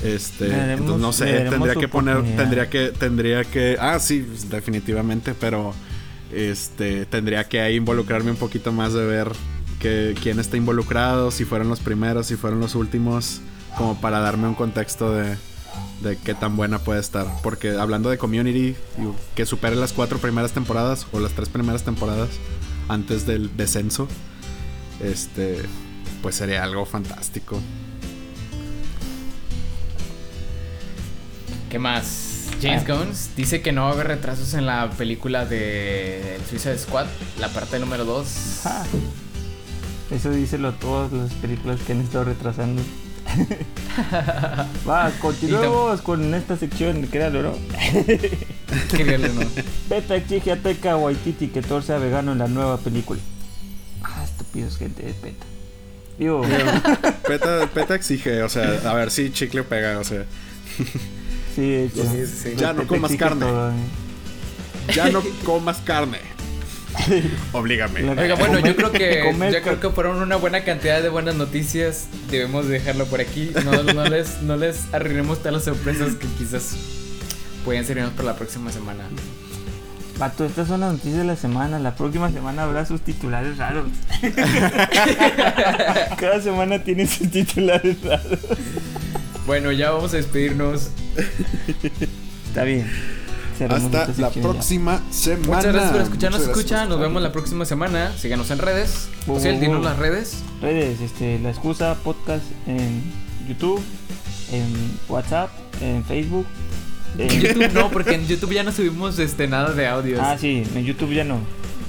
Este, 0.03 0.73
entonces 0.73 1.01
no 1.01 1.11
sé, 1.11 1.49
tendría 1.49 1.75
que 1.75 1.87
poner, 1.87 2.23
tendría 2.35 2.69
que, 2.69 2.89
tendría 2.89 3.43
que, 3.43 3.77
ah, 3.79 3.99
sí, 3.99 4.23
pues, 4.27 4.49
definitivamente, 4.49 5.33
pero 5.33 5.73
este, 6.31 7.05
tendría 7.07 7.45
que 7.45 7.61
ahí 7.61 7.75
involucrarme 7.75 8.31
un 8.31 8.37
poquito 8.37 8.71
más 8.71 8.93
de 8.93 9.05
ver 9.05 9.31
que, 9.79 10.15
quién 10.21 10.39
está 10.39 10.55
involucrado, 10.55 11.31
si 11.31 11.45
fueron 11.45 11.69
los 11.69 11.79
primeros, 11.79 12.27
si 12.27 12.35
fueron 12.35 12.59
los 12.59 12.75
últimos, 12.75 13.41
como 13.75 13.99
para 13.99 14.19
darme 14.19 14.47
un 14.47 14.53
contexto 14.55 15.13
de, 15.13 15.35
de 16.01 16.17
qué 16.17 16.33
tan 16.33 16.55
buena 16.55 16.79
puede 16.79 16.99
estar. 16.99 17.25
Porque 17.41 17.71
hablando 17.71 18.09
de 18.09 18.17
community, 18.17 18.75
que 19.35 19.45
supere 19.45 19.75
las 19.75 19.93
cuatro 19.93 20.19
primeras 20.19 20.51
temporadas 20.51 21.07
o 21.11 21.19
las 21.19 21.33
tres 21.33 21.49
primeras 21.49 21.83
temporadas 21.83 22.29
antes 22.87 23.25
del 23.25 23.55
descenso, 23.57 24.07
este, 25.01 25.57
pues 26.21 26.35
sería 26.35 26.63
algo 26.63 26.85
fantástico. 26.85 27.59
¿Qué 31.69 31.79
más? 31.79 32.47
James 32.61 32.83
Ah. 32.87 32.93
Gunn 32.93 33.11
dice 33.35 33.61
que 33.61 33.71
no 33.71 33.83
va 33.83 33.89
a 33.89 33.93
haber 33.93 34.07
retrasos 34.07 34.53
en 34.53 34.65
la 34.65 34.89
película 34.91 35.45
de 35.45 36.39
Suicide 36.49 36.77
Squad, 36.77 37.05
la 37.39 37.49
parte 37.49 37.77
número 37.79 38.05
2. 38.05 38.61
Ah, 38.65 38.85
eso 40.11 40.31
díselo 40.31 40.69
a 40.69 40.71
todas 40.71 41.11
las 41.11 41.33
películas 41.33 41.79
que 41.81 41.91
han 41.91 42.01
estado 42.01 42.23
retrasando. 42.23 42.81
Va, 44.89 45.11
continuemos 45.19 46.01
con 46.01 46.33
esta 46.33 46.55
sección, 46.55 47.05
créalo, 47.07 47.43
¿no? 47.43 47.53
Qué 48.95 49.17
¿no? 49.17 49.41
Beta 49.89 50.15
exige 50.15 50.53
a 50.53 50.61
Taika 50.61 50.95
Waititi 50.95 51.49
que 51.49 51.61
Thor 51.61 51.83
sea 51.83 51.97
vegano 51.97 52.31
en 52.31 52.37
la 52.39 52.47
nueva 52.47 52.77
película. 52.77 53.19
Ah, 54.01 54.23
estúpidos 54.23 54.77
gente 54.77 55.03
de 55.03 55.13
Beta. 55.21 55.45
Digo, 56.17 56.41
Peta, 57.27 57.69
Peta 57.73 57.95
exige, 57.95 58.41
o 58.43 58.49
sea, 58.49 58.81
a 58.89 58.93
ver 58.93 59.11
si 59.11 59.31
chicle 59.31 59.63
pega, 59.63 59.99
o 59.99 60.03
sea, 60.03 60.25
sí, 61.57 61.69
de 61.71 61.85
hecho. 61.85 62.03
Sí, 62.03 62.25
sí, 62.27 62.39
sí. 62.43 62.55
Ya 62.55 62.73
no 62.73 62.85
comas 62.85 63.15
carne. 63.15 63.45
todo, 63.45 63.71
¿eh? 63.71 64.93
ya 64.93 65.09
no 65.09 65.23
comas 65.43 65.77
carne. 65.77 66.19
Oblígame. 67.51 68.07
Oiga, 68.09 68.35
bueno, 68.35 68.59
yo 68.59 68.75
creo 68.75 68.91
que 68.91 69.23
yo 69.51 69.61
creo 69.61 69.79
que 69.79 69.89
fueron 69.89 70.21
una 70.21 70.35
buena 70.35 70.63
cantidad 70.63 71.01
de 71.01 71.09
buenas 71.09 71.35
noticias. 71.35 72.07
Debemos 72.29 72.67
dejarlo 72.67 73.05
por 73.05 73.21
aquí. 73.21 73.51
No, 73.65 73.83
no 73.83 74.05
les, 74.05 74.41
no 74.43 74.55
les 74.55 74.93
arruinemos 74.93 75.39
todas 75.39 75.53
las 75.53 75.63
sorpresas 75.63 76.13
que 76.15 76.27
quizás 76.37 76.75
pueden 77.65 77.85
servirnos 77.85 78.13
para 78.13 78.29
la 78.29 78.35
próxima 78.35 78.71
semana. 78.71 79.03
Vato, 80.19 80.45
estas 80.45 80.67
son 80.67 80.81
las 80.81 80.93
noticias 80.93 81.17
de 81.17 81.25
la 81.25 81.35
semana. 81.35 81.79
La 81.79 81.95
próxima 81.95 82.31
semana 82.31 82.63
habrá 82.63 82.85
sus 82.85 83.01
titulares 83.01 83.57
raros. 83.57 83.87
Cada 86.19 86.41
semana 86.41 86.83
tiene 86.83 87.05
sus 87.05 87.29
titulares 87.29 88.01
raros. 88.03 88.39
Bueno, 89.47 89.71
ya 89.71 89.91
vamos 89.91 90.13
a 90.13 90.17
despedirnos. 90.17 90.89
Está 92.47 92.63
bien. 92.63 92.85
Cerramos 93.57 93.85
Hasta 93.95 94.21
la 94.21 94.29
ya. 94.31 94.41
próxima 94.41 95.01
semana. 95.09 95.47
Muchas 95.47 95.73
gracias 95.73 95.91
por 95.93 96.01
escucharnos. 96.01 96.41
Gracias 96.41 96.57
Escucha, 96.59 96.79
por 96.81 96.89
nos 96.89 96.99
vemos 96.99 97.21
la 97.23 97.31
próxima 97.31 97.65
semana. 97.65 98.11
Síganos 98.17 98.51
en 98.51 98.59
redes. 98.59 99.07
Uh, 99.25 99.31
Ociel, 99.33 99.59
dinos 99.59 99.79
uh. 99.79 99.83
las 99.83 99.97
redes. 99.97 100.43
Redes, 100.61 100.99
este, 101.01 101.39
la 101.39 101.49
excusa 101.49 101.95
podcast 102.03 102.43
en 102.67 103.01
YouTube, 103.47 103.81
en 104.51 104.65
WhatsApp, 105.09 105.49
en 105.81 106.03
Facebook. 106.03 106.45
En 107.17 107.31
en- 107.31 107.41
YouTube 107.41 107.73
no, 107.73 107.89
porque 107.89 108.15
en 108.15 108.27
YouTube 108.27 108.51
ya 108.53 108.63
no 108.63 108.71
subimos 108.71 109.17
este 109.17 109.47
nada 109.47 109.71
de 109.73 109.87
audios. 109.87 110.19
ah, 110.21 110.37
sí, 110.37 110.63
en 110.75 110.83
YouTube 110.85 111.13
ya 111.13 111.23
no. 111.23 111.39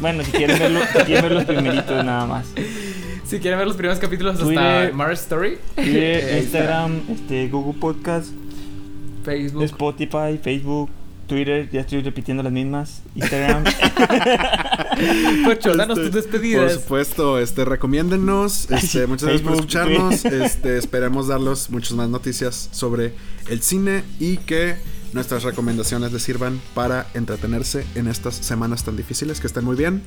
Bueno, 0.01 0.23
si 0.25 0.31
quieren 0.31 0.59
verlo, 0.59 0.81
si 0.93 0.99
quieren 1.05 1.23
ver 1.25 1.33
los 1.33 1.45
primeritos 1.45 2.05
nada 2.05 2.27
más. 2.27 2.47
Si 3.27 3.39
quieren 3.41 3.59
ver 3.59 3.67
los 3.69 3.77
primeros 3.77 3.99
capítulos 3.99 4.35
hasta 4.35 4.45
Twitter. 4.47 4.95
Mars 4.95 5.21
Story, 5.23 5.59
Twitter. 5.75 6.39
Instagram, 6.43 7.01
este, 7.11 7.49
Google 7.49 7.79
Podcast, 7.79 8.29
Facebook. 9.25 9.65
Spotify, 9.65 10.39
Facebook, 10.43 10.89
Twitter, 11.27 11.69
ya 11.71 11.81
estoy 11.83 12.03
repitiendo 12.03 12.43
las 12.43 12.53
mismas. 12.53 13.03
Instagram. 13.15 13.65
Pocho, 15.45 15.77
danos 15.77 15.99
Este, 15.99 16.11
tus 16.11 16.23
Por 16.23 16.31
despedidas. 16.33 16.73
supuesto, 16.75 17.39
este, 17.39 17.65
recomiéndennos. 17.67 18.71
Este, 18.71 19.07
muchas 19.07 19.25
gracias 19.29 19.43
por 19.43 19.55
escucharnos. 19.57 20.25
Este, 20.25 20.79
esperemos 20.79 21.29
darles 21.29 21.69
muchas 21.71 21.93
más 21.93 22.09
noticias 22.09 22.69
sobre 22.73 23.13
el 23.51 23.61
cine 23.63 24.05
y 24.19 24.39
que 24.39 24.77
nuestras 25.13 25.43
recomendaciones 25.43 26.13
les 26.13 26.23
sirvan 26.23 26.61
para 26.75 27.07
entretenerse 27.15 27.87
en 27.95 28.09
estas 28.09 28.35
semanas 28.35 28.85
tan 28.85 28.97
difíciles. 28.97 29.41
Que 29.41 29.47
estén 29.47 29.65
muy 29.65 29.77
bien. 29.77 30.03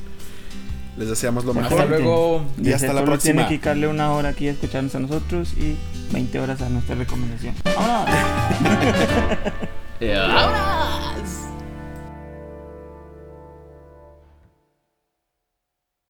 Les 0.98 1.08
deseamos 1.10 1.46
lo 1.46 1.54
mejor. 1.54 1.74
Hasta 1.74 1.86
luego. 1.86 2.46
Y 2.58 2.70
Ya 2.70 2.76
hasta 2.76 2.94
la 2.94 3.04
próxima. 3.04 3.34
Tiene 3.34 3.44
que 3.44 3.50
dedicarle 3.50 3.88
una 3.88 4.12
hora 4.12 4.30
aquí 4.30 4.48
a 4.48 4.52
escucharnos 4.52 4.94
a 4.96 5.00
nosotros 5.00 5.54
y 5.54 5.78
20 6.12 6.40
horas 6.40 6.62
a 6.62 6.70
nuestra 6.70 6.96
recomendación. 6.96 7.56
¡Vámonos! 7.76 8.16
¡Vámonos! 10.00 11.41